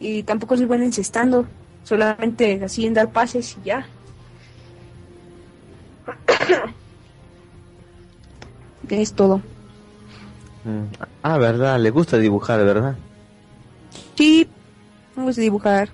Y 0.00 0.22
tampoco 0.22 0.56
soy 0.56 0.64
buena 0.64 0.86
encestando, 0.86 1.44
solamente 1.84 2.64
así 2.64 2.86
en 2.86 2.94
dar 2.94 3.12
pases 3.12 3.58
y 3.58 3.66
ya. 3.66 3.86
es 8.88 9.12
todo. 9.12 9.42
Mm. 10.64 10.84
Ah, 11.22 11.36
verdad, 11.36 11.78
le 11.78 11.90
gusta 11.90 12.16
dibujar, 12.16 12.64
¿verdad? 12.64 12.96
Sí, 14.16 14.48
me 15.14 15.24
gusta 15.24 15.42
dibujar. 15.42 15.90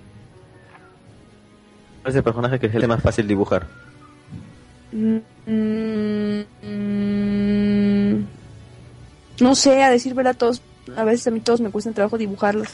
Es 2.09 2.15
el 2.15 2.23
personaje 2.23 2.59
que 2.59 2.69
es 2.69 2.75
el 2.75 2.89
más 2.89 3.03
fácil 3.03 3.29
dibujar. 3.29 3.67
Mm, 4.93 5.19
mm, 5.47 6.45
no 9.41 9.55
sé, 9.55 9.83
a 9.83 9.91
decir 9.91 10.15
verdad, 10.15 10.35
todos, 10.35 10.63
a 10.97 11.05
veces 11.05 11.27
a 11.27 11.31
mí 11.31 11.41
todos 11.41 11.61
me 11.61 11.71
cuesta 11.71 11.93
trabajo 11.93 12.17
dibujarlos. 12.17 12.69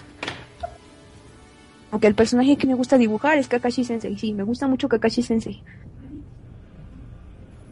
Aunque 1.91 2.07
el 2.07 2.15
personaje 2.15 2.57
que 2.57 2.69
me 2.69 2.75
gusta 2.75 2.97
dibujar 2.97 3.39
es 3.39 3.49
Kakashi 3.49 3.83
Sensei, 3.83 4.17
sí, 4.17 4.33
me 4.33 4.45
gusta 4.45 4.69
mucho 4.69 4.89
Kakashi 4.89 5.23
Sensei. 5.23 5.61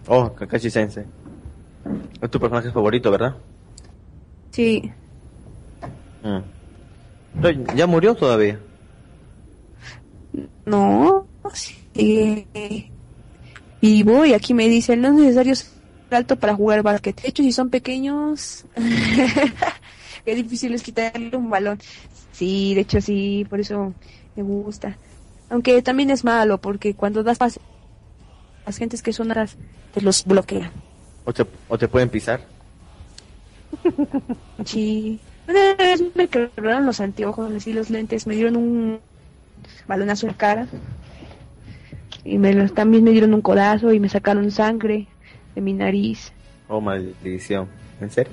Oh, 0.08 0.34
Kakashi 0.34 0.68
Sensei. 0.68 1.04
Es 2.20 2.28
tu 2.28 2.40
personaje 2.40 2.72
favorito, 2.72 3.08
¿verdad? 3.10 3.36
Sí, 4.50 4.90
Mm. 6.24 6.40
¿Ya 7.76 7.86
murió 7.86 8.14
todavía? 8.14 8.58
no, 10.64 11.26
sí. 11.52 12.46
Vivo 13.80 14.24
y 14.24 14.34
aquí 14.34 14.54
me 14.54 14.68
dicen, 14.68 15.00
no 15.00 15.08
es 15.08 15.14
necesario 15.14 15.54
ser 15.54 15.68
alto 16.10 16.36
para 16.36 16.54
jugar 16.54 16.82
básquet. 16.82 17.20
De 17.20 17.28
hecho, 17.28 17.42
si 17.42 17.52
son 17.52 17.70
pequeños, 17.70 18.64
qué 20.24 20.34
difícil 20.34 20.74
es 20.74 20.82
quitarle 20.82 21.36
un 21.36 21.50
balón. 21.50 21.80
Sí, 22.32 22.74
de 22.74 22.82
hecho 22.82 23.00
sí, 23.00 23.46
por 23.48 23.60
eso 23.60 23.92
me 24.36 24.42
gusta. 24.42 24.96
Aunque 25.50 25.82
también 25.82 26.10
es 26.10 26.24
malo, 26.24 26.58
porque 26.58 26.94
cuando 26.94 27.22
das 27.22 27.38
pases, 27.38 27.60
las 28.64 28.76
gentes 28.76 29.02
que 29.02 29.12
son 29.12 29.30
atrás 29.30 29.56
te 29.92 30.00
los 30.00 30.24
bloquean. 30.24 30.70
¿O 31.24 31.32
te, 31.32 31.44
o 31.68 31.78
te 31.78 31.88
pueden 31.88 32.08
pisar? 32.08 32.40
Sí. 34.64 35.18
Una 35.48 35.74
vez 35.74 36.02
me 36.14 36.28
quebraron 36.28 36.86
los 36.86 37.00
anteojos, 37.00 37.52
así 37.52 37.72
los 37.72 37.90
lentes, 37.90 38.28
me 38.28 38.36
dieron 38.36 38.56
un 38.56 39.00
balonazo 39.88 40.26
en 40.26 40.32
la 40.32 40.38
cara. 40.38 40.66
Y 42.24 42.38
me 42.38 42.52
los, 42.54 42.74
también 42.74 43.04
me 43.04 43.10
dieron 43.10 43.34
un 43.34 43.42
codazo 43.42 43.92
y 43.92 44.00
me 44.00 44.08
sacaron 44.08 44.50
sangre 44.50 45.08
de 45.54 45.60
mi 45.60 45.72
nariz. 45.72 46.32
Oh, 46.68 46.80
maldición. 46.80 47.68
¿En 48.00 48.10
serio? 48.10 48.32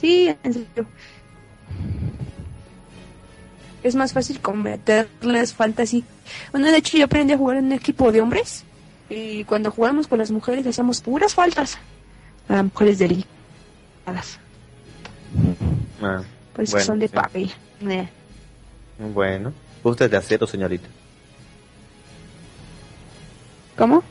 Sí, 0.00 0.34
en 0.42 0.52
serio. 0.52 0.86
Es 3.82 3.94
más 3.94 4.12
fácil 4.12 4.40
cometerles 4.40 5.54
falta 5.54 5.84
así. 5.84 6.04
Bueno, 6.52 6.70
de 6.70 6.76
hecho 6.76 6.98
yo 6.98 7.04
aprendí 7.04 7.32
a 7.32 7.38
jugar 7.38 7.58
en 7.58 7.66
un 7.66 7.72
equipo 7.72 8.12
de 8.12 8.20
hombres. 8.20 8.64
Y 9.08 9.44
cuando 9.44 9.70
jugamos 9.70 10.06
con 10.06 10.18
las 10.18 10.30
mujeres 10.30 10.66
hacíamos 10.66 11.00
puras 11.00 11.34
faltas. 11.34 11.78
A 12.48 12.62
mujeres 12.62 12.98
delicadas. 12.98 14.38
Ah, 16.02 16.22
Por 16.52 16.64
eso 16.64 16.72
bueno, 16.72 16.86
son 16.86 16.98
de 16.98 17.08
sí. 17.08 17.14
papel. 17.14 17.50
Bueno. 19.14 19.52
Usted 19.82 20.10
de 20.10 20.16
acero, 20.16 20.46
señorita. 20.46 20.88
¿Cómo? 23.76 24.02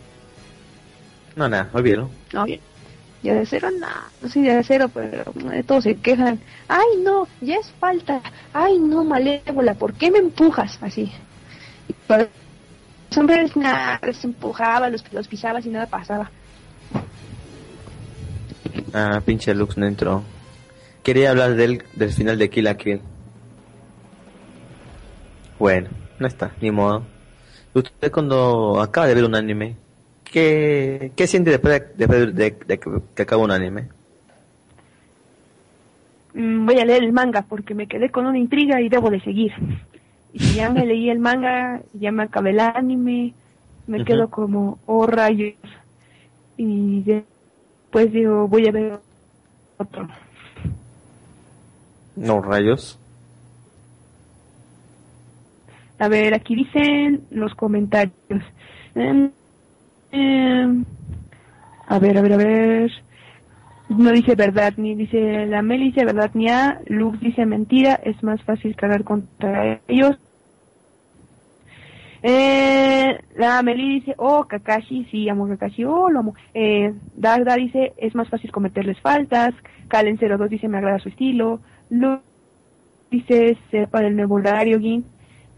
No, 1.36 1.48
nada, 1.48 1.69
olvídalo. 1.73 2.10
No, 2.34 2.45
bien. 2.45 2.60
Ya 3.22 3.34
de 3.34 3.45
cero, 3.45 3.69
no, 3.77 3.88
no 4.22 4.30
soy 4.30 4.44
de 4.44 4.52
acero, 4.52 4.88
pero 4.88 5.26
de 5.34 5.64
todos 5.64 5.84
se 5.84 5.95
quejan. 5.95 6.40
Ay, 6.69 6.88
no, 7.03 7.27
ya 7.41 7.56
es 7.56 7.69
falta. 7.80 8.22
Ay, 8.53 8.80
no, 8.80 9.03
malévola, 9.03 9.73
¿por 9.73 9.94
qué 9.94 10.10
me 10.10 10.19
empujas? 10.19 10.80
Así. 10.81 11.11
Y 11.90 11.94
para 12.07 12.27
los 13.10 13.18
hombres, 13.18 13.57
nada, 13.57 13.99
los 14.02 14.23
empujaba, 14.23 14.90
los, 14.90 15.03
los 15.11 15.27
pisabas 15.27 15.65
y 15.65 15.69
nada 15.69 15.88
pasaba. 15.88 16.31
Ah, 18.94 19.22
pinche 19.26 19.53
Lux 19.53 19.77
no 19.77 19.86
entró. 19.86 20.23
Quería 21.03 21.31
hablar 21.31 21.56
del, 21.56 21.84
del 21.95 22.14
final 22.14 22.38
de 22.38 22.49
Kill 22.49 22.64
la 22.64 22.77
Kill. 22.77 23.02
Bueno, 25.57 25.90
no 26.19 26.27
está, 26.27 26.52
ni 26.61 26.72
modo. 26.72 27.06
Usted 27.73 28.11
cuando 28.11 28.79
acaba 28.81 29.07
de 29.07 29.15
ver 29.15 29.25
un 29.25 29.35
anime, 29.35 29.75
¿qué, 30.31 31.11
qué 31.15 31.27
siente 31.27 31.51
después 31.51 31.79
de, 31.79 31.87
después 31.97 32.35
de- 32.35 32.51
de 32.65 32.79
que, 32.79 33.21
acaba 33.23 33.43
un 33.43 33.51
anime? 33.51 33.87
Mm, 36.33 36.65
voy 36.65 36.79
a 36.79 36.85
leer 36.85 37.03
el 37.03 37.11
manga 37.13 37.43
porque 37.43 37.73
me 37.75 37.87
quedé 37.87 38.09
con 38.09 38.25
una 38.25 38.37
intriga 38.39 38.81
y 38.81 38.89
debo 38.89 39.09
de 39.09 39.19
seguir. 39.21 39.53
Y 40.33 40.39
si 40.39 40.55
ya 40.55 40.69
me 40.69 40.85
leí 40.85 41.09
el 41.09 41.19
manga, 41.19 41.81
ya 41.93 42.11
me 42.11 42.23
acabé 42.23 42.51
el 42.51 42.59
anime, 42.59 43.33
me 43.87 44.03
quedo 44.03 44.29
como, 44.29 44.79
oh 44.85 45.07
rayos. 45.07 45.55
Y 46.57 47.01
después 47.03 48.11
digo, 48.11 48.47
voy 48.47 48.67
a 48.67 48.71
ver 48.71 48.99
otro. 49.77 50.07
No, 52.15 52.41
rayos. 52.41 52.97
A 55.99 56.07
ver, 56.07 56.34
aquí 56.34 56.55
dicen 56.55 57.26
los 57.30 57.53
comentarios. 57.55 58.13
Em, 58.95 59.31
em, 60.11 60.84
a 61.88 61.99
ver, 61.99 62.17
a 62.17 62.21
ver, 62.21 62.34
a 62.34 62.38
ver. 62.38 62.91
No 63.89 64.11
dice 64.11 64.35
verdad, 64.35 64.73
ni 64.77 64.95
dice 64.95 65.45
la 65.45 65.61
Mel 65.61 65.81
dice 65.81 66.05
verdad 66.05 66.31
ni 66.34 66.49
a. 66.49 66.80
Lux 66.88 67.19
dice 67.19 67.45
mentira, 67.45 67.99
es 68.03 68.21
más 68.23 68.41
fácil 68.43 68.76
cargar 68.76 69.03
contra 69.03 69.81
ellos. 69.88 70.17
Eh, 72.21 73.17
la 73.35 73.61
Meli 73.61 73.99
dice, 73.99 74.13
oh, 74.17 74.45
Kakashi, 74.45 75.05
sí, 75.05 75.30
amo 75.30 75.47
Kakashi, 75.47 75.85
oh, 75.85 76.09
lo 76.09 76.19
amo. 76.19 76.35
Eh, 76.53 76.93
Dagda 77.15 77.55
dice, 77.55 77.93
es 77.97 78.13
más 78.15 78.30
fácil 78.30 78.51
cometerles 78.51 78.99
faltas. 78.99 79.53
Kalen02 79.88 80.49
dice, 80.49 80.67
me 80.67 80.77
agrada 80.77 80.99
su 80.99 81.09
estilo. 81.09 81.61
Lux 81.89 82.21
dice, 83.09 83.57
sepa 83.71 84.01
del 84.01 84.15
nuevo 84.15 84.35
horario, 84.35 84.80
Gin. 84.80 85.05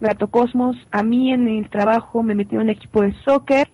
Gato 0.02 0.28
Cosmos, 0.30 0.76
a 0.92 1.04
mí 1.04 1.32
en 1.32 1.48
el 1.48 1.70
trabajo 1.70 2.24
me 2.24 2.36
metí 2.36 2.56
en 2.56 2.62
un 2.62 2.70
equipo 2.70 3.02
de 3.04 3.14
soccer. 3.24 3.70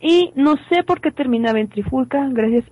Y 0.00 0.32
no 0.36 0.54
sé 0.68 0.84
por 0.84 1.00
qué 1.00 1.10
terminaba 1.10 1.58
en 1.58 1.68
trifulca, 1.68 2.28
gracias 2.30 2.64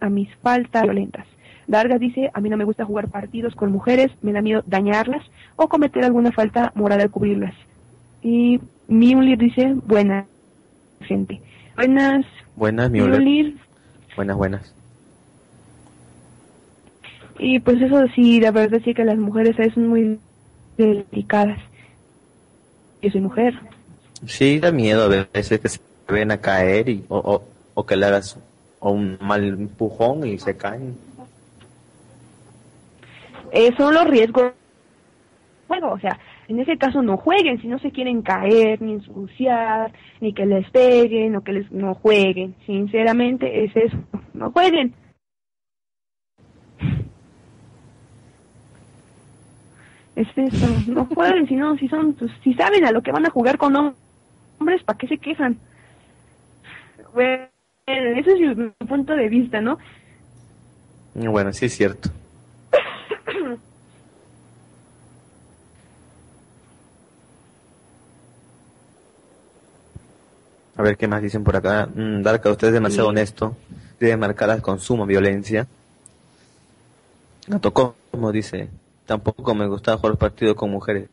a 0.00 0.08
mis 0.08 0.34
faltas 0.36 0.82
violentas. 0.84 1.26
Dargas 1.66 2.00
dice, 2.00 2.30
a 2.32 2.40
mí 2.40 2.48
no 2.48 2.56
me 2.56 2.64
gusta 2.64 2.86
jugar 2.86 3.08
partidos 3.08 3.54
con 3.54 3.70
mujeres, 3.70 4.10
me 4.22 4.32
da 4.32 4.40
miedo 4.40 4.62
dañarlas 4.66 5.22
o 5.56 5.68
cometer 5.68 6.02
alguna 6.02 6.32
falta 6.32 6.72
moral 6.74 7.02
al 7.02 7.10
cubrirlas. 7.10 7.54
Y 8.22 8.58
Miulir 8.88 9.36
dice, 9.38 9.74
buena. 9.86 10.24
gente. 11.02 11.42
Buenas. 11.76 12.24
Buenas, 12.56 12.90
Buenas, 14.16 14.36
buenas. 14.36 14.74
Y 17.38 17.60
pues 17.60 17.80
eso 17.82 18.04
sí, 18.14 18.40
la 18.40 18.50
verdad 18.50 18.80
sí 18.84 18.94
que 18.94 19.04
las 19.04 19.18
mujeres 19.18 19.54
son 19.74 19.86
muy 19.88 20.18
delicadas. 20.78 21.58
Yo 23.02 23.10
soy 23.10 23.20
mujer. 23.20 23.54
Sí, 24.26 24.58
da 24.58 24.72
miedo 24.72 25.04
a 25.04 25.08
veces 25.08 25.60
que 25.60 25.68
se 25.68 25.80
ven 26.08 26.30
a 26.30 26.40
caer 26.40 26.88
y, 26.88 27.04
o, 27.08 27.42
o, 27.74 27.86
que 27.86 27.96
le 27.96 28.06
hagas 28.06 28.38
un 28.80 29.18
mal 29.20 29.44
empujón 29.44 30.26
y 30.26 30.38
se 30.38 30.56
caen. 30.56 30.96
Eh, 33.52 33.72
son 33.76 33.94
los 33.94 34.06
riesgos. 34.06 34.52
Bueno, 35.68 35.92
o 35.92 35.98
sea, 35.98 36.18
en 36.48 36.58
ese 36.60 36.78
caso 36.78 37.02
no 37.02 37.16
jueguen, 37.16 37.60
si 37.60 37.68
no 37.68 37.78
se 37.78 37.92
quieren 37.92 38.22
caer, 38.22 38.80
ni 38.80 38.94
ensuciar, 38.94 39.92
ni 40.20 40.32
que 40.32 40.46
les 40.46 40.68
peguen, 40.70 41.36
o 41.36 41.42
que 41.42 41.52
les 41.52 41.70
no 41.70 41.94
jueguen. 41.94 42.54
Sinceramente 42.66 43.64
es 43.64 43.76
eso, 43.76 43.96
no 44.32 44.50
jueguen. 44.50 44.94
Es 50.18 50.26
eso, 50.34 50.66
no 50.88 51.04
jueguen, 51.04 51.46
si 51.46 51.54
no, 51.54 51.76
si 51.76 51.86
son, 51.86 52.12
pues, 52.14 52.32
si 52.42 52.52
saben 52.54 52.84
a 52.84 52.90
lo 52.90 53.02
que 53.02 53.12
van 53.12 53.24
a 53.24 53.30
jugar 53.30 53.56
con 53.56 53.76
hombres, 53.76 54.82
¿para 54.82 54.98
qué 54.98 55.06
se 55.06 55.16
quejan? 55.16 55.56
Bueno, 57.14 57.46
ese 57.86 58.32
es 58.32 58.56
mi 58.56 58.68
punto 58.88 59.14
de 59.14 59.28
vista, 59.28 59.60
¿no? 59.60 59.78
Bueno, 61.14 61.52
sí 61.52 61.66
es 61.66 61.76
cierto. 61.76 62.10
A 70.76 70.82
ver 70.82 70.96
qué 70.96 71.06
más 71.06 71.22
dicen 71.22 71.44
por 71.44 71.54
acá. 71.54 71.88
Mm, 71.94 72.22
Darka, 72.22 72.50
usted 72.50 72.68
es 72.68 72.72
demasiado 72.72 73.10
honesto. 73.10 73.56
Debe 74.00 74.16
marcar 74.16 74.60
con 74.62 74.80
suma 74.80 75.06
violencia. 75.06 75.68
No 77.46 77.60
tocó, 77.60 77.94
como 78.10 78.32
dice. 78.32 78.68
Tampoco 79.08 79.54
me 79.54 79.66
gustaba 79.66 79.96
jugar 79.96 80.10
los 80.10 80.18
partidos 80.18 80.54
con 80.54 80.70
mujeres. 80.70 81.08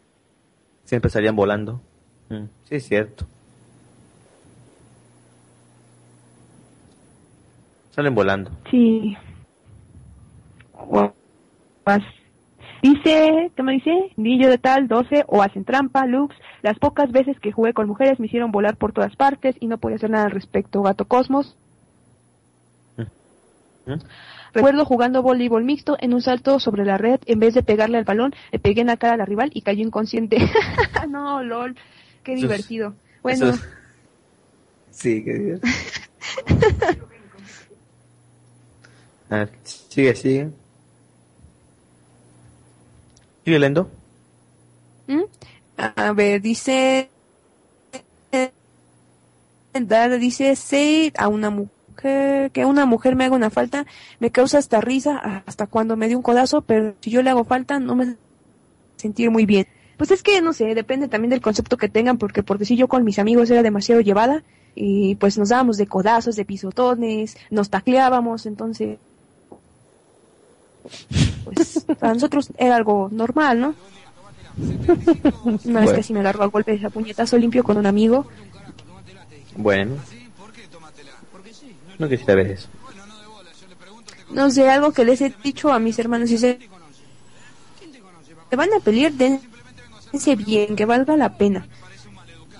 Siempre 0.84 1.10
salían 1.10 1.34
volando. 1.34 1.80
Mm, 2.28 2.44
sí, 2.66 2.76
es 2.76 2.86
cierto. 2.86 3.26
Salen 7.92 8.14
volando. 8.14 8.52
Sí. 8.70 9.16
Dice, 12.82 13.50
¿qué 13.56 13.64
me 13.64 13.72
dice? 13.72 14.12
Niño 14.18 14.50
de 14.50 14.58
tal, 14.58 14.90
12, 14.90 15.24
o 15.28 15.42
hacen 15.42 15.64
trampa, 15.64 16.06
Lux. 16.06 16.36
Las 16.64 16.78
pocas 16.78 17.14
veces 17.14 17.40
que 17.40 17.54
jugué 17.54 17.72
con 17.72 17.88
mujeres 17.88 18.20
me 18.20 18.26
hicieron 18.26 18.52
volar 18.52 18.76
por 18.76 18.92
todas 18.92 19.16
partes 19.16 19.56
y 19.62 19.68
no 19.68 19.78
podía 19.78 19.96
hacer 19.96 20.10
nada 20.10 20.26
al 20.26 20.32
respecto. 20.32 20.82
Gato 20.82 21.06
Cosmos. 21.06 21.56
¿Mm? 22.98 23.94
Recuerdo 24.56 24.86
jugando 24.86 25.22
voleibol 25.22 25.66
mixto 25.66 25.98
en 26.00 26.14
un 26.14 26.22
salto 26.22 26.62
sobre 26.62 26.86
la 26.86 26.98
red, 26.98 27.20
en 27.26 27.40
vez 27.40 27.54
de 27.54 27.62
pegarle 27.62 27.98
al 27.98 28.06
balón, 28.06 28.34
le 28.54 28.60
pegué 28.60 28.80
en 28.80 28.88
la 28.88 28.96
cara 28.96 29.16
a 29.16 29.18
la 29.18 29.26
rival 29.26 29.52
y 29.54 29.62
cayó 29.62 29.84
inconsciente. 29.84 30.38
no, 31.10 31.44
lol, 31.44 31.76
qué 32.24 32.36
divertido. 32.36 32.96
Bueno. 33.22 33.52
Sí, 34.92 35.22
qué 35.26 35.34
divertido. 35.34 35.74
a 39.30 39.36
ver, 39.36 39.50
sigue, 39.66 40.16
sigue. 40.16 40.50
¿Sigue 43.44 43.60
lendo? 43.60 43.92
¿Mm? 45.08 45.24
A 45.76 46.14
ver, 46.14 46.42
dice... 46.42 47.10
Dar, 49.74 50.18
dice, 50.18 50.56
say 50.56 51.12
a 51.18 51.28
una 51.28 51.50
mujer, 51.50 51.75
que 52.52 52.66
una 52.66 52.86
mujer 52.86 53.16
me 53.16 53.26
haga 53.26 53.36
una 53.36 53.50
falta, 53.50 53.86
me 54.20 54.32
causa 54.32 54.58
hasta 54.58 54.82
risa, 54.82 55.44
hasta 55.46 55.68
cuando 55.68 55.98
me 55.98 56.08
dio 56.08 56.18
un 56.18 56.24
codazo, 56.24 56.62
pero 56.62 56.96
si 57.02 57.10
yo 57.10 57.22
le 57.22 57.30
hago 57.30 57.44
falta, 57.44 57.80
no 57.80 57.96
me 57.96 58.16
sentir 58.96 59.32
muy 59.32 59.46
bien. 59.46 59.68
Pues 59.98 60.12
es 60.12 60.24
que, 60.24 60.42
no 60.42 60.54
sé, 60.54 60.76
depende 60.76 61.08
también 61.08 61.30
del 61.30 61.42
concepto 61.42 61.78
que 61.78 61.90
tengan, 61.90 62.18
porque 62.18 62.44
por 62.44 62.58
decir 62.58 62.78
yo 62.78 62.88
con 62.88 63.04
mis 63.04 63.20
amigos 63.20 63.50
era 63.50 63.64
demasiado 63.64 64.02
llevada, 64.02 64.44
y 64.76 65.16
pues 65.16 65.38
nos 65.38 65.50
dábamos 65.50 65.78
de 65.78 65.88
codazos, 65.88 66.36
de 66.36 66.46
pisotones, 66.46 67.38
nos 67.50 67.70
tacleábamos, 67.70 68.46
entonces 68.46 69.00
pues 71.46 71.86
para 72.00 72.14
nosotros 72.14 72.52
era 72.58 72.76
algo 72.76 73.10
normal, 73.12 73.60
¿no? 73.60 73.76
Una 75.66 75.82
vez 75.82 75.94
que 75.94 76.04
si 76.04 76.14
me 76.14 76.20
agarró 76.20 76.44
a 76.44 76.48
golpes 76.48 76.84
a 76.84 76.90
puñetazo 76.90 77.38
limpio 77.38 77.64
con 77.64 77.78
un 77.78 77.86
amigo. 77.86 78.26
Bueno. 79.56 79.96
No 81.98 82.10
quisiera 82.10 82.36
ver 82.36 82.52
eso. 82.52 82.68
No 84.32 84.50
sé, 84.50 84.70
algo 84.70 84.92
que 84.92 85.06
les 85.06 85.22
he 85.22 85.34
dicho 85.44 85.72
a 85.72 85.80
mis 85.80 85.98
hermanos 86.00 86.32
y 86.32 86.38
se... 86.38 86.60
Te 88.50 88.56
van 88.56 88.74
a 88.74 88.80
pelear, 88.80 89.14
dense 89.14 90.36
bien, 90.36 90.76
que 90.76 90.86
valga 90.86 91.18
la 91.18 91.38
pena. 91.38 91.68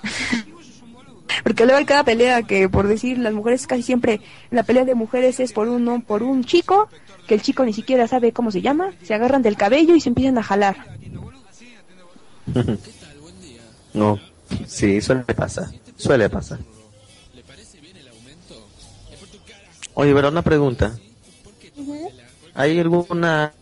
Porque 1.44 1.66
luego 1.66 1.78
hay 1.78 1.86
cada 1.86 2.04
pelea 2.04 2.44
que, 2.44 2.70
por 2.70 2.88
decir, 2.88 3.18
las 3.18 3.34
mujeres 3.34 3.68
casi 3.68 3.84
siempre, 3.84 4.22
la 4.52 4.64
pelea 4.64 4.86
de 4.86 4.96
mujeres 4.96 5.40
es 5.40 5.54
por 5.54 5.68
uno, 5.68 6.02
por 6.06 6.24
un 6.24 6.44
chico 6.44 6.90
que 7.28 7.36
el 7.36 7.42
chico 7.42 7.66
ni 7.66 7.74
siquiera 7.74 8.08
sabe 8.08 8.32
cómo 8.32 8.52
se 8.52 8.62
llama, 8.62 8.94
se 9.04 9.14
agarran 9.14 9.42
del 9.42 9.58
cabello 9.58 9.96
y 9.96 10.02
se 10.02 10.10
empiezan 10.10 10.38
a 10.38 10.44
jalar. 10.44 10.78
no, 13.94 14.20
sí, 14.66 15.02
suele 15.02 15.24
pasar, 15.24 15.68
suele 15.98 16.30
pasar. 16.30 16.60
Oye, 19.96 20.14
pero 20.14 20.30
una 20.30 20.42
pregunta. 20.42 20.98
¿Hay 22.54 22.80
alguna 22.80 23.54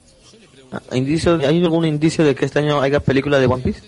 indicio, 0.92 1.36
hay 1.36 1.64
algún 1.64 1.86
indicio 1.86 2.26
de 2.26 2.36
que 2.36 2.46
este 2.46 2.60
año 2.60 2.82
haya 2.82 3.00
película 3.00 3.40
de 3.40 3.46
One 3.46 3.64
Piece? 3.64 3.82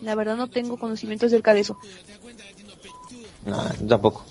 La 0.00 0.14
verdad 0.14 0.36
no 0.36 0.48
tengo 0.48 0.76
conocimientos 0.78 1.28
acerca 1.28 1.54
de 1.54 1.60
eso. 1.60 1.78
No, 3.46 3.62
tampoco. 3.88 4.24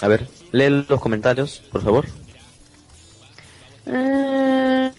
A 0.00 0.08
ver, 0.08 0.28
lee 0.52 0.84
los 0.88 1.00
comentarios, 1.00 1.62
por 1.70 1.82
favor. 1.82 2.06
Uh, 3.86 4.90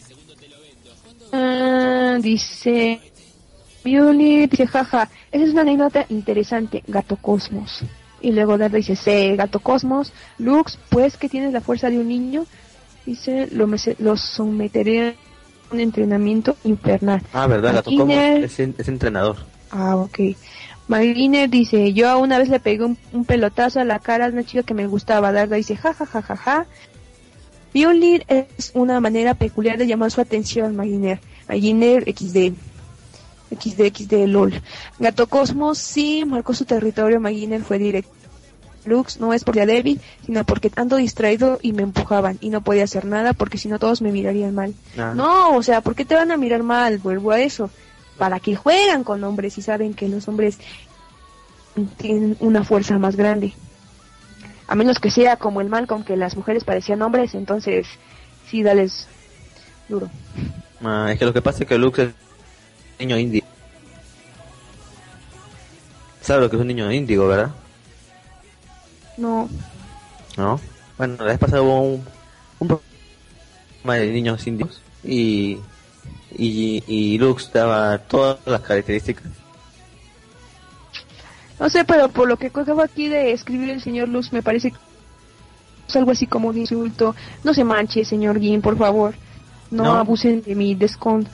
dice 2.22 3.00
Violi, 3.84 4.48
dice 4.48 4.68
jaja, 4.68 5.10
esa 5.32 5.44
es 5.44 5.52
una 5.52 5.62
anécdota 5.62 6.06
interesante, 6.10 6.84
Gato 6.88 7.16
Cosmos. 7.16 7.84
Y 8.22 8.32
luego 8.32 8.58
Darda 8.58 8.78
dice, 8.78 8.96
sí, 8.96 9.36
Gato 9.36 9.60
Cosmos, 9.60 10.14
Lux, 10.38 10.78
pues 10.90 11.18
que 11.18 11.30
tienes 11.30 11.54
la 11.54 11.62
fuerza 11.62 11.90
de 11.90 12.00
un 12.00 12.08
niño, 12.08 12.46
dice, 13.06 13.48
lo, 13.52 13.68
lo 14.00 14.18
someteré 14.18 15.10
a 15.10 15.74
un 15.74 15.80
entrenamiento 15.80 16.56
infernal. 16.64 17.22
Ah, 17.34 17.48
verdad, 17.48 17.74
Gato 17.76 17.90
Cosmos 17.90 18.18
es, 18.18 18.60
es 18.60 18.88
entrenador. 18.88 19.38
Ah, 19.72 19.96
ok. 19.96 20.20
Mariner 20.88 21.50
dice, 21.50 21.94
yo 21.94 22.20
una 22.20 22.38
vez 22.38 22.50
le 22.50 22.60
pegué 22.60 22.84
un, 22.84 23.26
pelotazo 23.26 23.80
a 23.80 23.86
la 23.86 24.00
cara 24.00 24.26
a 24.26 24.30
una 24.30 24.44
chica 24.44 24.64
que 24.64 24.74
me 24.74 24.88
gustaba. 24.88 25.32
Darda 25.32 25.56
dice, 25.56 25.78
ja, 25.78 25.94
ja, 25.94 26.06
ja, 26.06 26.22
ja, 26.22 26.66
es 27.74 28.72
una 28.74 29.00
manera 29.00 29.34
peculiar 29.34 29.78
de 29.78 29.88
llamar 29.88 30.12
su 30.12 30.20
atención, 30.20 30.76
Mariner. 30.76 31.20
Mariner 31.48 32.04
XD. 32.04 32.54
XD, 33.52 33.96
XD, 33.96 34.28
LOL. 34.28 34.62
Gato 35.00 35.28
Cosmos 35.28 35.78
sí 35.78 36.24
marcó 36.26 36.54
su 36.54 36.66
territorio, 36.66 37.20
Mariner 37.20 37.62
fue 37.62 37.78
directo. 37.78 38.22
Lux 38.86 39.20
no 39.20 39.34
es 39.34 39.44
por 39.44 39.56
ya 39.56 39.66
débil, 39.66 40.02
sino 40.26 40.44
porque 40.44 40.72
ando 40.76 40.96
distraído 40.96 41.60
y 41.62 41.74
me 41.74 41.84
empujaban 41.84 42.38
y 42.42 42.50
no 42.50 42.62
podía 42.62 42.86
hacer 42.86 43.06
nada 43.06 43.34
porque 43.34 43.58
si 43.58 43.68
no 43.68 43.80
todos 43.80 44.02
me 44.02 44.12
mirarían 44.12 44.56
mal. 44.56 44.74
Ah. 44.98 45.14
No, 45.16 45.56
o 45.56 45.64
sea, 45.64 45.82
¿por 45.82 45.96
qué 45.96 46.06
te 46.06 46.16
van 46.16 46.32
a 46.32 46.38
mirar 46.38 46.64
mal? 46.64 46.98
Vuelvo 46.98 47.32
a 47.32 47.40
eso 47.40 47.70
para 48.18 48.40
que 48.40 48.56
juegan 48.56 49.04
con 49.04 49.24
hombres 49.24 49.58
y 49.58 49.62
saben 49.62 49.94
que 49.94 50.08
los 50.08 50.28
hombres 50.28 50.58
tienen 51.98 52.38
una 52.40 52.64
fuerza 52.64 52.98
más 52.98 53.16
grande. 53.16 53.54
A 54.68 54.76
menos 54.76 55.00
que 55.00 55.12
sea 55.12 55.38
como 55.38 55.62
el 55.62 55.70
mal 55.70 55.88
con 55.88 56.04
que 56.04 56.16
las 56.16 56.36
mujeres 56.36 56.64
parecían 56.64 57.02
hombres, 57.02 57.36
entonces 57.36 57.88
sí, 58.50 58.64
dales 58.64 59.08
duro. 59.90 60.10
Ah, 60.84 61.10
es 61.12 61.20
que 61.20 61.26
lo 61.26 61.34
que 61.34 61.42
pasa 61.42 61.64
es 61.64 61.70
que 61.70 61.78
Luke 61.78 62.02
es 62.02 62.10
niño 63.02 63.18
índigo. 63.18 63.46
¿Sabes 66.22 66.44
lo 66.44 66.50
que 66.50 66.56
es 66.56 66.62
un 66.62 66.68
niño 66.68 66.92
índigo, 66.92 67.28
verdad? 67.28 67.52
No. 69.18 69.50
¿No? 70.38 70.60
Bueno, 70.98 71.16
la 71.20 71.26
vez 71.26 71.40
pasada 71.40 71.62
hubo 71.62 71.82
un, 71.82 72.06
un 72.60 72.68
problema 72.68 73.96
de 73.96 74.12
niños 74.12 74.46
índigos 74.48 74.82
y 75.04 75.58
y, 76.38 76.84
y 76.88 77.18
Lux 77.18 77.52
daba 77.52 77.98
todas 77.98 78.40
las 78.46 78.62
características. 78.62 79.26
No 81.60 81.70
sé, 81.70 81.84
pero 81.84 82.10
por 82.10 82.28
lo 82.28 82.38
que 82.38 82.48
acabo 82.48 82.82
aquí 82.82 83.08
de 83.08 83.32
escribir 83.32 83.70
el 83.70 83.82
señor 83.82 84.10
Lux, 84.10 84.32
me 84.32 84.42
parece 84.42 84.72
que 84.72 84.78
es 85.88 85.96
algo 85.96 86.12
así 86.12 86.26
como 86.26 86.50
un 86.50 86.58
insulto. 86.58 87.16
No 87.44 87.54
se 87.54 87.64
manche, 87.64 88.06
señor 88.06 88.40
Gin, 88.40 88.62
por 88.62 88.78
favor. 88.78 89.14
No, 89.70 89.94
abusen 89.94 90.42
de 90.42 90.56
mi 90.56 90.76
descont. 90.76 91.28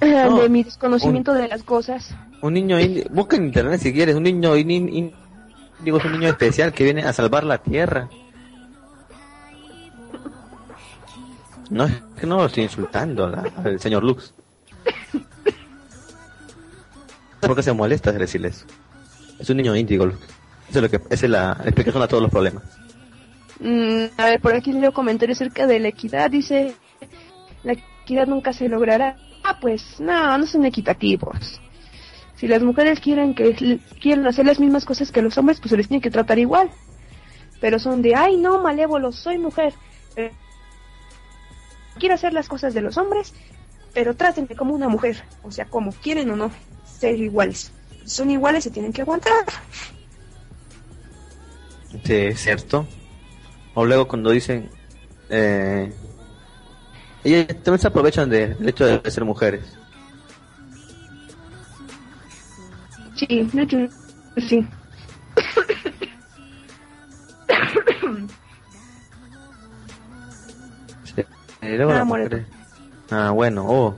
No, 0.00 0.40
de 0.42 0.48
mi 0.48 0.62
desconocimiento 0.62 1.32
de 1.34 1.48
las 1.48 1.62
cosas. 1.62 2.14
Un 2.42 2.54
niño 2.54 2.78
índigo, 2.80 3.08
busca 3.10 3.36
en 3.36 3.46
internet 3.46 3.80
si 3.80 3.92
quieres, 3.92 4.14
un 4.14 4.22
niño 4.22 4.54
índigo 4.56 5.12
es 5.98 6.04
un 6.04 6.12
niño 6.12 6.28
especial 6.28 6.72
que 6.72 6.84
viene 6.84 7.02
a 7.02 7.12
salvar 7.12 7.44
la 7.44 7.58
tierra. 7.58 8.08
No 11.70 11.84
es 11.84 11.92
que 12.20 12.26
no 12.26 12.36
lo 12.36 12.46
estoy 12.46 12.62
insultando 12.64 13.28
la- 13.28 13.50
al 13.64 13.80
señor 13.80 14.04
Lux. 14.04 14.32
¿Por 17.40 17.54
qué 17.56 17.62
se 17.62 17.72
molesta 17.72 18.12
de 18.12 18.18
decirle 18.18 18.48
eso? 18.48 18.66
Es 19.38 19.50
un 19.50 19.56
niño 19.58 19.74
índigo, 19.76 20.06
Lux. 20.06 20.18
Eso 20.68 20.78
es 20.78 20.82
lo 20.82 20.90
que, 20.90 20.96
esa 21.14 21.26
es 21.26 21.30
la 21.30 21.52
explicación 21.64 22.02
a 22.02 22.08
todos 22.08 22.22
los 22.22 22.30
problemas. 22.30 22.62
Mm, 23.60 24.04
a 24.16 24.24
ver, 24.26 24.40
por 24.40 24.54
aquí 24.54 24.72
leo 24.72 24.92
comentarios 24.92 25.38
acerca 25.40 25.66
de 25.66 25.80
la 25.80 25.88
equidad. 25.88 26.30
Dice, 26.30 26.74
la 27.64 27.72
equidad 27.72 28.26
nunca 28.26 28.52
se 28.52 28.68
logrará. 28.68 29.16
Ah, 29.46 29.58
pues 29.60 30.00
no, 30.00 30.38
no 30.38 30.46
son 30.46 30.64
equitativos. 30.64 31.60
Si 32.36 32.48
las 32.48 32.62
mujeres 32.62 32.98
quieren 32.98 33.32
que 33.34 33.78
quieren 34.00 34.26
hacer 34.26 34.44
las 34.44 34.58
mismas 34.58 34.84
cosas 34.84 35.12
que 35.12 35.22
los 35.22 35.38
hombres, 35.38 35.60
pues 35.60 35.70
se 35.70 35.76
les 35.76 35.86
tiene 35.86 36.00
que 36.02 36.10
tratar 36.10 36.38
igual. 36.38 36.68
Pero 37.60 37.78
son 37.78 38.02
de, 38.02 38.16
ay, 38.16 38.36
no, 38.36 38.60
malévolo, 38.60 39.12
soy 39.12 39.38
mujer. 39.38 39.72
Quiero 41.98 42.16
hacer 42.16 42.32
las 42.32 42.48
cosas 42.48 42.74
de 42.74 42.82
los 42.82 42.98
hombres, 42.98 43.34
pero 43.94 44.16
trátenme 44.16 44.56
como 44.56 44.74
una 44.74 44.88
mujer. 44.88 45.22
O 45.44 45.52
sea, 45.52 45.66
como 45.66 45.92
quieren 45.92 46.28
o 46.30 46.36
no, 46.36 46.50
ser 46.84 47.14
iguales. 47.14 47.72
Son 48.04 48.30
iguales, 48.30 48.64
se 48.64 48.70
tienen 48.70 48.92
que 48.92 49.02
aguantar. 49.02 49.44
Sí, 52.04 52.14
es 52.14 52.40
cierto. 52.40 52.86
O 53.74 53.84
luego 53.84 54.08
cuando 54.08 54.30
dicen... 54.30 54.68
Eh, 55.30 55.92
ellas 57.34 57.56
también 57.62 57.78
se 57.80 57.88
aprovechan 57.88 58.28
de- 58.30 58.54
del 58.54 58.68
hecho 58.68 58.84
de 58.86 59.10
ser 59.10 59.24
mujeres. 59.24 59.64
Sí, 63.14 63.48
sí. 64.48 64.66
Sí. 71.04 71.24
Y 71.62 71.80
Ah, 71.82 72.04
Ah, 73.10 73.30
bueno, 73.30 73.64
oh. 73.66 73.94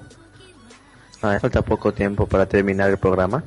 Ah, 1.23 1.39
falta 1.41 1.63
poco 1.63 1.93
tiempo 1.93 2.27
para 2.27 2.47
terminar 2.47 2.91
el 2.91 2.99
programa. 2.99 3.43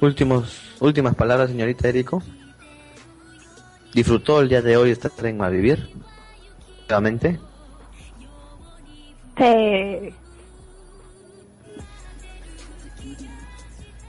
Últimos, 0.00 0.60
últimas 0.80 1.14
palabras, 1.14 1.50
señorita 1.50 1.88
Erico. 1.88 2.22
¿Disfrutó 3.92 4.40
el 4.40 4.48
día 4.48 4.62
de 4.62 4.76
hoy 4.76 4.90
estar 4.90 5.12
en 5.24 5.36
Malvivir? 5.36 5.88
¿Realmente? 6.88 7.38
Sí. 9.36 10.14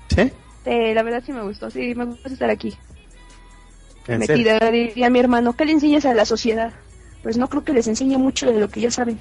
¿Sí? 0.10 0.32
Eh, 0.66 0.94
la 0.94 1.04
verdad 1.04 1.24
sí 1.26 1.32
me 1.32 1.44
gustó, 1.44 1.70
sí, 1.70 1.94
me 1.96 2.06
gusta 2.06 2.30
estar 2.30 2.50
aquí. 2.50 2.76
¿En 4.08 4.22
serio? 4.26 4.52
Metida, 4.52 4.72
diría 4.72 5.10
mi 5.10 5.20
hermano, 5.20 5.54
¿qué 5.54 5.66
le 5.66 5.74
enseñas 5.74 6.06
a 6.06 6.14
la 6.14 6.26
sociedad? 6.26 6.74
Pues 7.24 7.38
no 7.38 7.50
creo 7.50 7.64
que 7.64 7.74
les 7.74 7.88
enseñe 7.88 8.18
mucho 8.18 8.52
de 8.52 8.60
lo 8.60 8.70
que 8.70 8.82
ya 8.82 8.92
saben. 8.92 9.20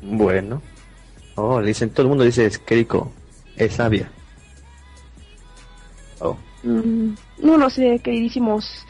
Bueno. 0.00 0.62
Oh, 1.34 1.60
le 1.60 1.68
dicen, 1.68 1.90
todo 1.90 2.02
el 2.02 2.08
mundo 2.08 2.24
dice 2.24 2.50
que 2.64 2.74
Eriko 2.74 3.12
es 3.56 3.74
sabia. 3.74 4.10
Oh. 6.20 6.36
Mm, 6.62 7.14
no 7.38 7.56
lo 7.56 7.68
sé, 7.70 8.00
queridísimos 8.02 8.86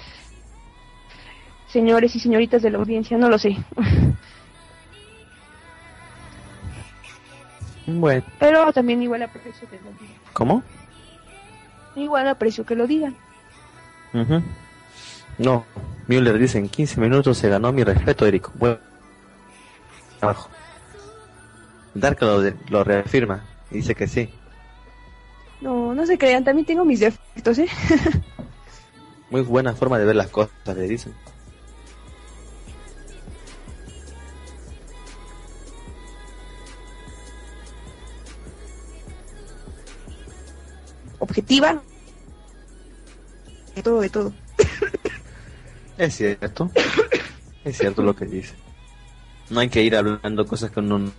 señores 1.73 2.15
y 2.15 2.21
señoritas 2.21 2.63
de 2.63 2.71
la 2.71 2.79
audiencia, 2.79 3.17
no 3.17 3.29
lo 3.29 3.39
sé. 3.39 3.57
Bueno. 7.87 8.23
Pero 8.39 8.73
también 8.73 9.03
igual 9.03 9.23
aprecio 9.23 9.69
que 9.69 9.77
lo 9.77 9.91
digan. 9.93 10.17
¿Cómo? 10.33 10.63
Igual 11.97 12.29
aprecio 12.29 12.65
que 12.65 12.77
lo 12.77 12.87
digan. 12.87 13.17
Ujú. 14.15 14.43
No, 15.39 15.65
Müller 16.07 16.39
dice 16.39 16.59
en 16.59 16.69
15 16.69 17.01
minutos 17.01 17.39
se 17.39 17.49
ganó 17.49 17.73
mi 17.73 17.83
respeto, 17.85 18.27
Eric. 18.27 18.51
Buen 18.55 18.79
trabajo. 20.19 20.49
Dark 21.95 22.19
lo, 22.21 22.41
de- 22.41 22.55
lo 22.69 22.85
reafirma 22.85 23.43
y 23.71 23.77
dice 23.77 23.95
que 23.95 24.07
sí. 24.07 24.29
No, 25.61 25.95
no 25.95 26.07
se 26.07 26.19
crean, 26.19 26.45
también 26.45 26.67
tengo 26.67 26.85
mis 26.85 27.01
defectos, 27.01 27.59
¿eh? 27.59 27.69
Muy 29.31 29.43
buena 29.43 29.73
forma 29.75 29.99
de 29.99 30.05
ver 30.05 30.17
las 30.17 30.29
cosas, 30.29 30.53
le 30.67 30.83
dicen. 30.89 31.15
De 43.75 43.83
todo, 43.83 44.01
de 44.01 44.09
todo. 44.09 44.33
Es 45.99 46.17
cierto. 46.17 46.71
es 47.65 47.77
cierto 47.77 48.03
lo 48.03 48.17
que 48.17 48.25
dice. 48.25 48.55
No 49.51 49.61
hay 49.61 49.69
que 49.69 49.83
ir 49.83 49.95
hablando 49.95 50.47
cosas 50.47 50.71
que 50.71 50.81
uno 50.81 51.13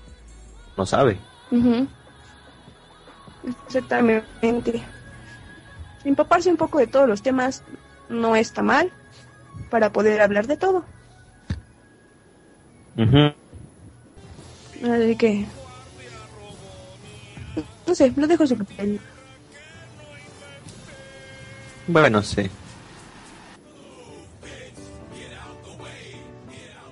no 0.76 0.86
sabe. 0.86 1.20
Ujú. 1.52 1.88
Exactamente. 3.68 4.82
Empaparse 6.03 6.50
un 6.50 6.58
poco 6.58 6.80
de 6.80 6.88
todos 6.88 7.08
los 7.08 7.22
temas 7.22 7.64
no 8.10 8.36
está 8.36 8.62
mal 8.62 8.92
para 9.70 9.92
poder 9.92 10.22
hablar 10.22 10.48
de 10.48 10.58
todo. 10.58 10.84
Ujú. 12.98 13.34
Así 14.92 15.16
que... 15.16 15.45
No 17.86 17.94
sé, 17.94 18.12
lo 18.16 18.28
dejo 18.28 18.48
su 18.48 18.58
papel. 18.58 19.00
Bueno, 21.88 22.22
sí. 22.22 22.50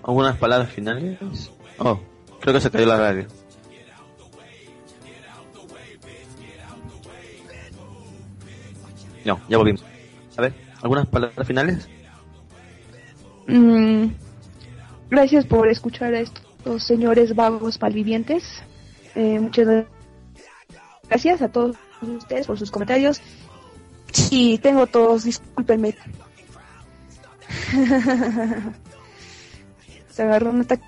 ¿Algunas 0.03 0.37
palabras 0.37 0.71
finales? 0.71 1.19
Oh, 1.77 1.99
creo 2.39 2.53
que 2.53 2.61
se 2.61 2.71
cayó 2.71 2.85
la 2.85 2.97
radio. 2.97 3.27
No, 9.23 9.39
ya 9.47 9.57
volvimos. 9.57 9.83
A 10.37 10.41
ver, 10.41 10.53
¿algunas 10.81 11.07
palabras 11.07 11.47
finales? 11.47 11.87
Mm, 13.47 14.07
gracias 15.09 15.45
por 15.45 15.67
escuchar 15.67 16.13
a 16.15 16.21
estos 16.21 16.83
señores 16.83 17.35
vagos 17.35 17.79
malvivientes. 17.79 18.63
Eh, 19.15 19.39
muchas 19.39 19.85
gracias 21.07 21.41
a 21.41 21.49
todos 21.49 21.77
ustedes 22.01 22.47
por 22.47 22.57
sus 22.57 22.71
comentarios. 22.71 23.21
Sí, 24.11 24.59
tengo 24.61 24.87
todos, 24.87 25.23
discúlpenme. 25.23 25.95
Se 30.09 30.23
agarró 30.23 30.49
un 30.51 30.61
ataque 30.61 30.83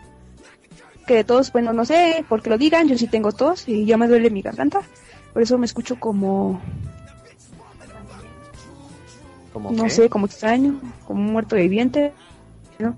de 1.08 1.24
tos, 1.24 1.52
bueno, 1.52 1.74
no 1.74 1.86
sé 1.86 2.26
por 2.28 2.42
qué 2.42 2.50
lo 2.50 2.58
digan, 2.58 2.88
yo 2.88 2.98
sí 2.98 3.08
tengo 3.08 3.32
tos 3.32 3.68
y 3.68 3.86
ya 3.86 3.98
me 3.98 4.08
duele 4.08 4.30
mi 4.30 4.42
garganta. 4.42 4.82
Por 5.34 5.42
eso 5.42 5.58
me 5.58 5.66
escucho 5.66 6.00
como, 6.00 6.62
¿Cómo 9.54 9.72
no 9.72 9.86
qué? 9.86 9.90
sé, 9.90 10.10
como 10.10 10.26
extraño, 10.26 10.80
como 11.08 11.22
muerto 11.22 11.56
viviente. 11.56 12.14
¿no? 12.80 12.96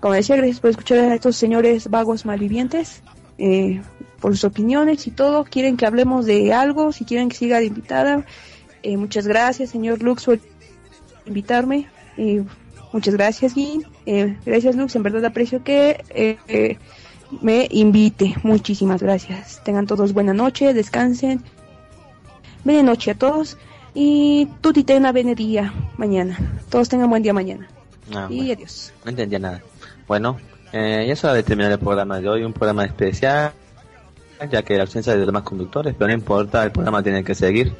Como 0.00 0.14
decía, 0.14 0.36
gracias 0.36 0.60
por 0.60 0.70
escuchar 0.70 0.98
a 0.98 1.14
estos 1.14 1.36
señores 1.36 1.88
vagos 1.90 2.26
malvivientes, 2.26 3.02
eh, 3.38 3.80
por 4.20 4.32
sus 4.32 4.44
opiniones 4.44 5.06
y 5.06 5.10
todo. 5.10 5.44
Quieren 5.44 5.76
que 5.76 5.86
hablemos 5.86 6.26
de 6.26 6.52
algo, 6.52 6.92
si 6.92 7.04
quieren 7.04 7.28
que 7.28 7.36
siga 7.36 7.58
de 7.58 7.66
invitada. 7.66 8.24
Eh, 8.86 8.96
muchas 8.96 9.26
gracias, 9.26 9.70
señor 9.70 10.00
Lux, 10.00 10.26
por 10.26 10.38
invitarme. 11.26 11.88
Eh, 12.16 12.44
muchas 12.92 13.14
gracias, 13.14 13.52
Gui. 13.52 13.84
Eh, 14.06 14.36
gracias, 14.46 14.76
Lux. 14.76 14.94
En 14.94 15.02
verdad 15.02 15.24
aprecio 15.24 15.64
que 15.64 16.04
eh, 16.10 16.78
me 17.40 17.66
invite. 17.72 18.36
Muchísimas 18.44 19.02
gracias. 19.02 19.60
Tengan 19.64 19.88
todos 19.88 20.12
buena 20.12 20.32
noche, 20.34 20.72
descansen. 20.72 21.42
Buena 22.62 22.84
noche 22.84 23.10
a 23.10 23.14
todos. 23.16 23.58
Y 23.92 24.46
tuti 24.60 24.84
tena 24.84 25.10
bene 25.10 25.34
día 25.34 25.74
mañana. 25.96 26.38
Todos 26.70 26.88
tengan 26.88 27.10
buen 27.10 27.24
día 27.24 27.32
mañana. 27.32 27.66
Ah, 28.14 28.28
Y 28.30 28.36
bueno, 28.36 28.52
adiós. 28.52 28.92
no 29.04 29.10
entendía 29.10 29.40
nada. 29.40 29.62
Bueno, 30.06 30.36
eh, 30.72 31.04
ya 31.08 31.12
es 31.12 31.24
hora 31.24 31.34
de 31.34 31.42
terminar 31.42 31.72
el 31.72 31.80
programa 31.80 32.20
de 32.20 32.28
hoy, 32.28 32.44
un 32.44 32.52
programa 32.52 32.84
especial, 32.84 33.50
ya 34.48 34.62
que 34.62 34.76
la 34.76 34.82
ausencia 34.84 35.12
de 35.12 35.18
los 35.18 35.26
demás 35.26 35.42
conductores, 35.42 35.92
pero 35.98 36.06
no 36.06 36.14
importa, 36.14 36.62
el 36.62 36.70
programa 36.70 37.02
tiene 37.02 37.24
que 37.24 37.34
seguir. 37.34 37.74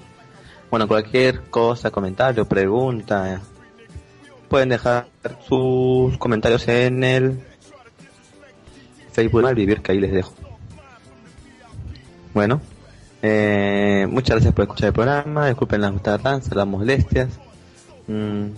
Bueno, 0.71 0.89
cualquier 0.89 1.43
cosa, 1.51 1.91
comentario, 1.91 2.45
pregunta, 2.45 3.41
pueden 4.49 4.71
dejar 4.71 5.07
sus 5.49 6.17
comentarios 6.19 6.67
en 6.69 7.05
el 7.05 7.41
Facebook 9.13 9.43
Malvivir, 9.43 9.81
que 9.81 9.93
ahí 9.93 10.01
les 10.01 10.13
dejo. 10.13 10.33
Bueno, 12.35 12.61
eh, 13.23 14.07
muchas 14.11 14.37
gracias 14.37 14.55
por 14.55 14.65
escuchar 14.65 14.89
el 14.89 14.93
programa, 14.93 15.47
disculpen 15.49 15.81
las 15.81 16.03
tardanzas, 16.03 16.55
las 16.55 16.67
molestias. 16.67 17.29
Mm, 18.09 18.49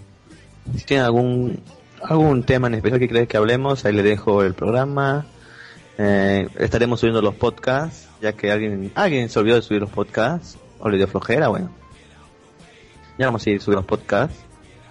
si 0.76 0.84
tienen 0.84 1.04
algún 1.04 1.62
algún 2.02 2.42
tema 2.42 2.68
en 2.68 2.74
especial 2.74 3.00
que 3.00 3.08
crees 3.08 3.28
que 3.28 3.36
hablemos, 3.36 3.84
ahí 3.84 3.92
le 3.92 4.02
dejo 4.02 4.42
el 4.42 4.54
programa. 4.54 5.26
Eh, 5.96 6.48
estaremos 6.58 7.00
subiendo 7.00 7.22
los 7.22 7.34
podcasts, 7.34 8.08
ya 8.20 8.32
que 8.32 8.52
alguien, 8.52 8.92
alguien 8.94 9.28
se 9.28 9.38
olvidó 9.38 9.56
de 9.56 9.62
subir 9.62 9.80
los 9.80 9.90
podcasts, 9.90 10.58
o 10.78 10.88
le 10.88 10.96
dio 10.96 11.08
flojera, 11.08 11.48
bueno. 11.48 11.70
Ya 13.18 13.26
vamos 13.26 13.44
a 13.44 13.50
ir 13.50 13.60
subiendo 13.60 13.80
los 13.80 13.88
podcasts. 13.88 14.38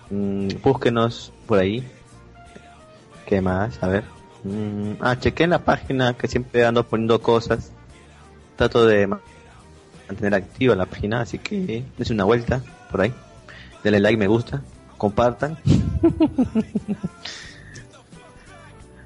Mm, 0.10 0.50
búsquenos 0.62 1.32
por 1.46 1.60
ahí. 1.60 1.82
¿Qué 3.26 3.40
más? 3.40 3.82
A 3.82 3.88
ver. 3.88 4.04
Mm, 4.44 4.96
ah, 5.00 5.18
chequen 5.18 5.50
la 5.50 5.60
página 5.60 6.14
que 6.14 6.28
siempre 6.28 6.66
ando 6.66 6.86
poniendo 6.86 7.22
cosas. 7.22 7.72
Trato 8.58 8.86
de 8.86 9.08
mantener 9.08 10.36
activa 10.36 10.76
la 10.76 10.86
página, 10.86 11.22
así 11.22 11.40
que 11.40 11.86
dense 11.98 12.12
una 12.12 12.26
vuelta 12.26 12.62
por 12.92 13.02
ahí. 13.02 13.14
Denle 13.82 14.02
like, 14.02 14.18
me 14.18 14.28
gusta, 14.28 14.62
compartan. 14.98 15.58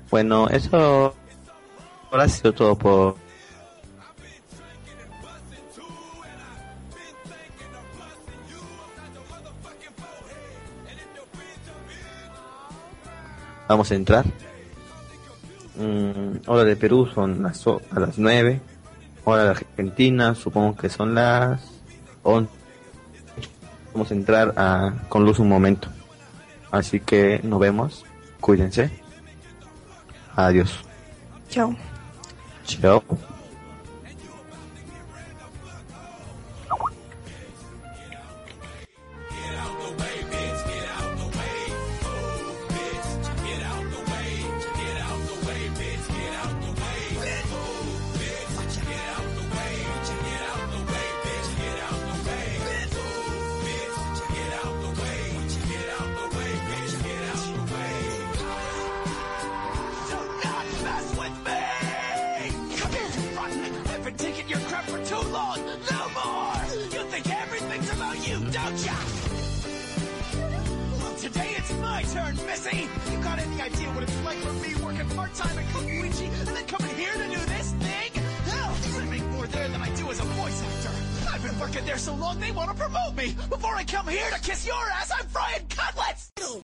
bueno, 0.10 0.50
eso 0.50 1.14
ahora 2.10 2.24
ha 2.24 2.30
sido 2.30 2.54
todo 2.54 2.76
por 2.76 3.18
vamos 13.72 13.90
a 13.92 13.96
entrar. 13.96 14.26
Mm, 15.78 16.48
hora 16.48 16.64
de 16.66 16.76
Perú 16.76 17.08
son 17.14 17.42
las 17.42 17.66
a 17.66 18.00
las 18.00 18.18
9. 18.18 18.60
Hora 19.24 19.44
de 19.46 19.50
Argentina 19.52 20.36
supongo 20.36 20.76
que 20.76 20.90
son 20.90 21.16
las 21.16 21.62
11. 22.24 22.52
Vamos 23.94 24.12
a 24.12 24.14
entrar 24.14 24.54
a, 24.58 24.94
con 25.10 25.26
luz 25.26 25.40
un 25.40 25.48
momento. 25.48 25.88
Así 26.70 27.00
que 27.00 27.40
nos 27.44 27.60
vemos. 27.60 28.06
Cuídense. 28.42 28.92
Adiós. 30.36 30.80
Chao. 31.50 31.76
Chao. 32.66 33.04